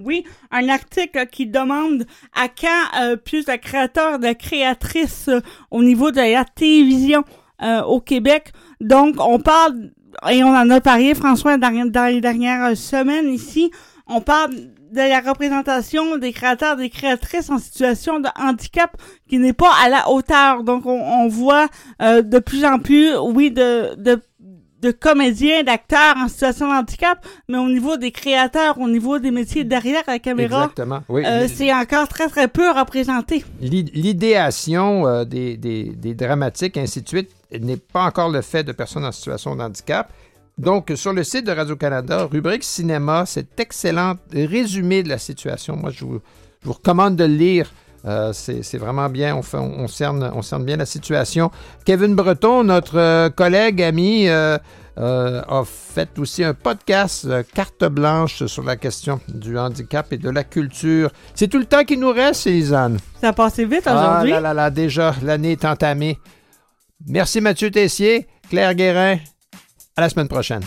Oui, 0.04 0.24
un 0.50 0.68
article 0.68 1.26
qui 1.26 1.46
demande 1.46 2.06
à 2.34 2.48
quand 2.48 3.00
euh, 3.00 3.16
plus 3.16 3.44
de 3.44 3.56
créateurs, 3.56 4.18
de 4.18 4.32
créatrices 4.32 5.28
euh, 5.28 5.40
au 5.70 5.82
niveau 5.82 6.10
de 6.10 6.20
la 6.20 6.44
télévision 6.44 7.24
euh, 7.62 7.82
au 7.82 8.00
Québec. 8.00 8.52
Donc, 8.80 9.16
on 9.18 9.40
parle, 9.40 9.90
et 10.30 10.44
on 10.44 10.54
en 10.54 10.70
a 10.70 10.80
parlé, 10.80 11.14
François, 11.14 11.56
dans, 11.58 11.90
dans 11.90 12.06
les 12.06 12.20
dernières 12.20 12.76
semaines 12.76 13.28
ici, 13.28 13.70
on 14.06 14.20
parle 14.20 14.54
de 14.54 15.00
la 15.00 15.20
représentation 15.20 16.16
des 16.16 16.32
créateurs, 16.32 16.76
des 16.76 16.88
créatrices 16.88 17.50
en 17.50 17.58
situation 17.58 18.20
de 18.20 18.28
handicap 18.40 18.96
qui 19.28 19.38
n'est 19.38 19.52
pas 19.52 19.70
à 19.84 19.88
la 19.88 20.08
hauteur. 20.08 20.64
Donc, 20.64 20.86
on, 20.86 20.98
on 20.98 21.28
voit 21.28 21.68
euh, 22.00 22.22
de 22.22 22.38
plus 22.38 22.64
en 22.64 22.78
plus, 22.78 23.14
oui, 23.16 23.50
de, 23.50 23.94
de 23.96 24.20
de 24.82 24.90
comédiens, 24.92 25.62
d'acteurs 25.64 26.14
en 26.16 26.28
situation 26.28 26.68
de 26.68 26.72
handicap, 26.78 27.26
mais 27.48 27.58
au 27.58 27.68
niveau 27.68 27.96
des 27.96 28.12
créateurs, 28.12 28.78
au 28.78 28.88
niveau 28.88 29.18
des 29.18 29.30
métiers 29.32 29.64
derrière 29.64 30.02
la 30.06 30.18
caméra, 30.20 30.62
Exactement. 30.64 31.02
Oui. 31.08 31.24
euh, 31.26 31.48
c'est 31.52 31.72
encore 31.72 32.06
très 32.08 32.28
très 32.28 32.46
peu 32.48 32.70
représenté. 32.70 33.44
L'i- 33.60 33.90
L'idéation 33.92 35.06
euh, 35.06 35.24
des, 35.24 35.56
des- 35.56 35.92
des 35.96 36.14
dramatiques, 36.14 36.76
ainsi 36.76 37.02
de 37.02 37.08
suite, 37.08 37.30
n'est 37.58 37.76
pas 37.76 38.04
encore 38.04 38.28
le 38.30 38.40
fait 38.42 38.62
de 38.62 38.72
personnes 38.72 39.04
en 39.04 39.12
situation 39.12 39.56
de 39.56 39.62
handicap. 39.62 40.12
Donc, 40.58 40.92
sur 40.96 41.12
le 41.12 41.22
site 41.24 41.44
de 41.46 41.52
Radio-Canada, 41.52 42.24
rubrique 42.24 42.64
cinéma, 42.64 43.26
cet 43.26 43.58
excellent 43.60 44.14
résumé 44.32 45.02
de 45.02 45.08
la 45.08 45.18
situation. 45.18 45.76
Moi, 45.76 45.90
je 45.90 46.04
vous, 46.04 46.20
je 46.62 46.66
vous 46.66 46.72
recommande 46.74 47.16
de 47.16 47.24
le 47.24 47.34
lire. 47.34 47.70
Euh, 48.04 48.32
c'est 48.32 48.78
vraiment 48.78 49.08
bien. 49.08 49.34
On, 49.36 49.42
fait, 49.42 49.56
on, 49.58 49.80
on 49.80 49.88
cerne, 49.88 50.30
on 50.34 50.42
cerne 50.42 50.64
bien 50.64 50.76
la 50.76 50.86
situation. 50.86 51.50
Kevin 51.84 52.14
Breton, 52.14 52.64
notre 52.64 52.96
euh, 52.98 53.28
collègue, 53.30 53.82
ami, 53.82 54.28
euh, 54.28 54.56
euh, 54.98 55.42
a 55.48 55.62
fait 55.64 56.18
aussi 56.18 56.42
un 56.44 56.54
podcast 56.54 57.28
carte 57.54 57.84
blanche 57.84 58.46
sur 58.46 58.62
la 58.62 58.76
question 58.76 59.20
du 59.28 59.58
handicap 59.58 60.12
et 60.12 60.18
de 60.18 60.30
la 60.30 60.44
culture. 60.44 61.10
C'est 61.34 61.48
tout 61.48 61.58
le 61.58 61.66
temps 61.66 61.84
qu'il 61.84 62.00
nous 62.00 62.12
reste, 62.12 62.46
Lisanne. 62.46 62.98
Ça 63.20 63.28
a 63.28 63.32
passé 63.32 63.64
vite 63.64 63.82
Ah 63.86 63.94
aujourd'hui. 63.94 64.30
là 64.30 64.40
là 64.40 64.54
là, 64.54 64.70
déjà, 64.70 65.14
l'année 65.22 65.52
est 65.52 65.64
entamée. 65.64 66.18
Merci 67.06 67.40
Mathieu 67.40 67.70
Tessier, 67.70 68.26
Claire 68.50 68.74
Guérin. 68.74 69.18
À 69.96 70.00
la 70.00 70.08
semaine 70.08 70.28
prochaine. 70.28 70.62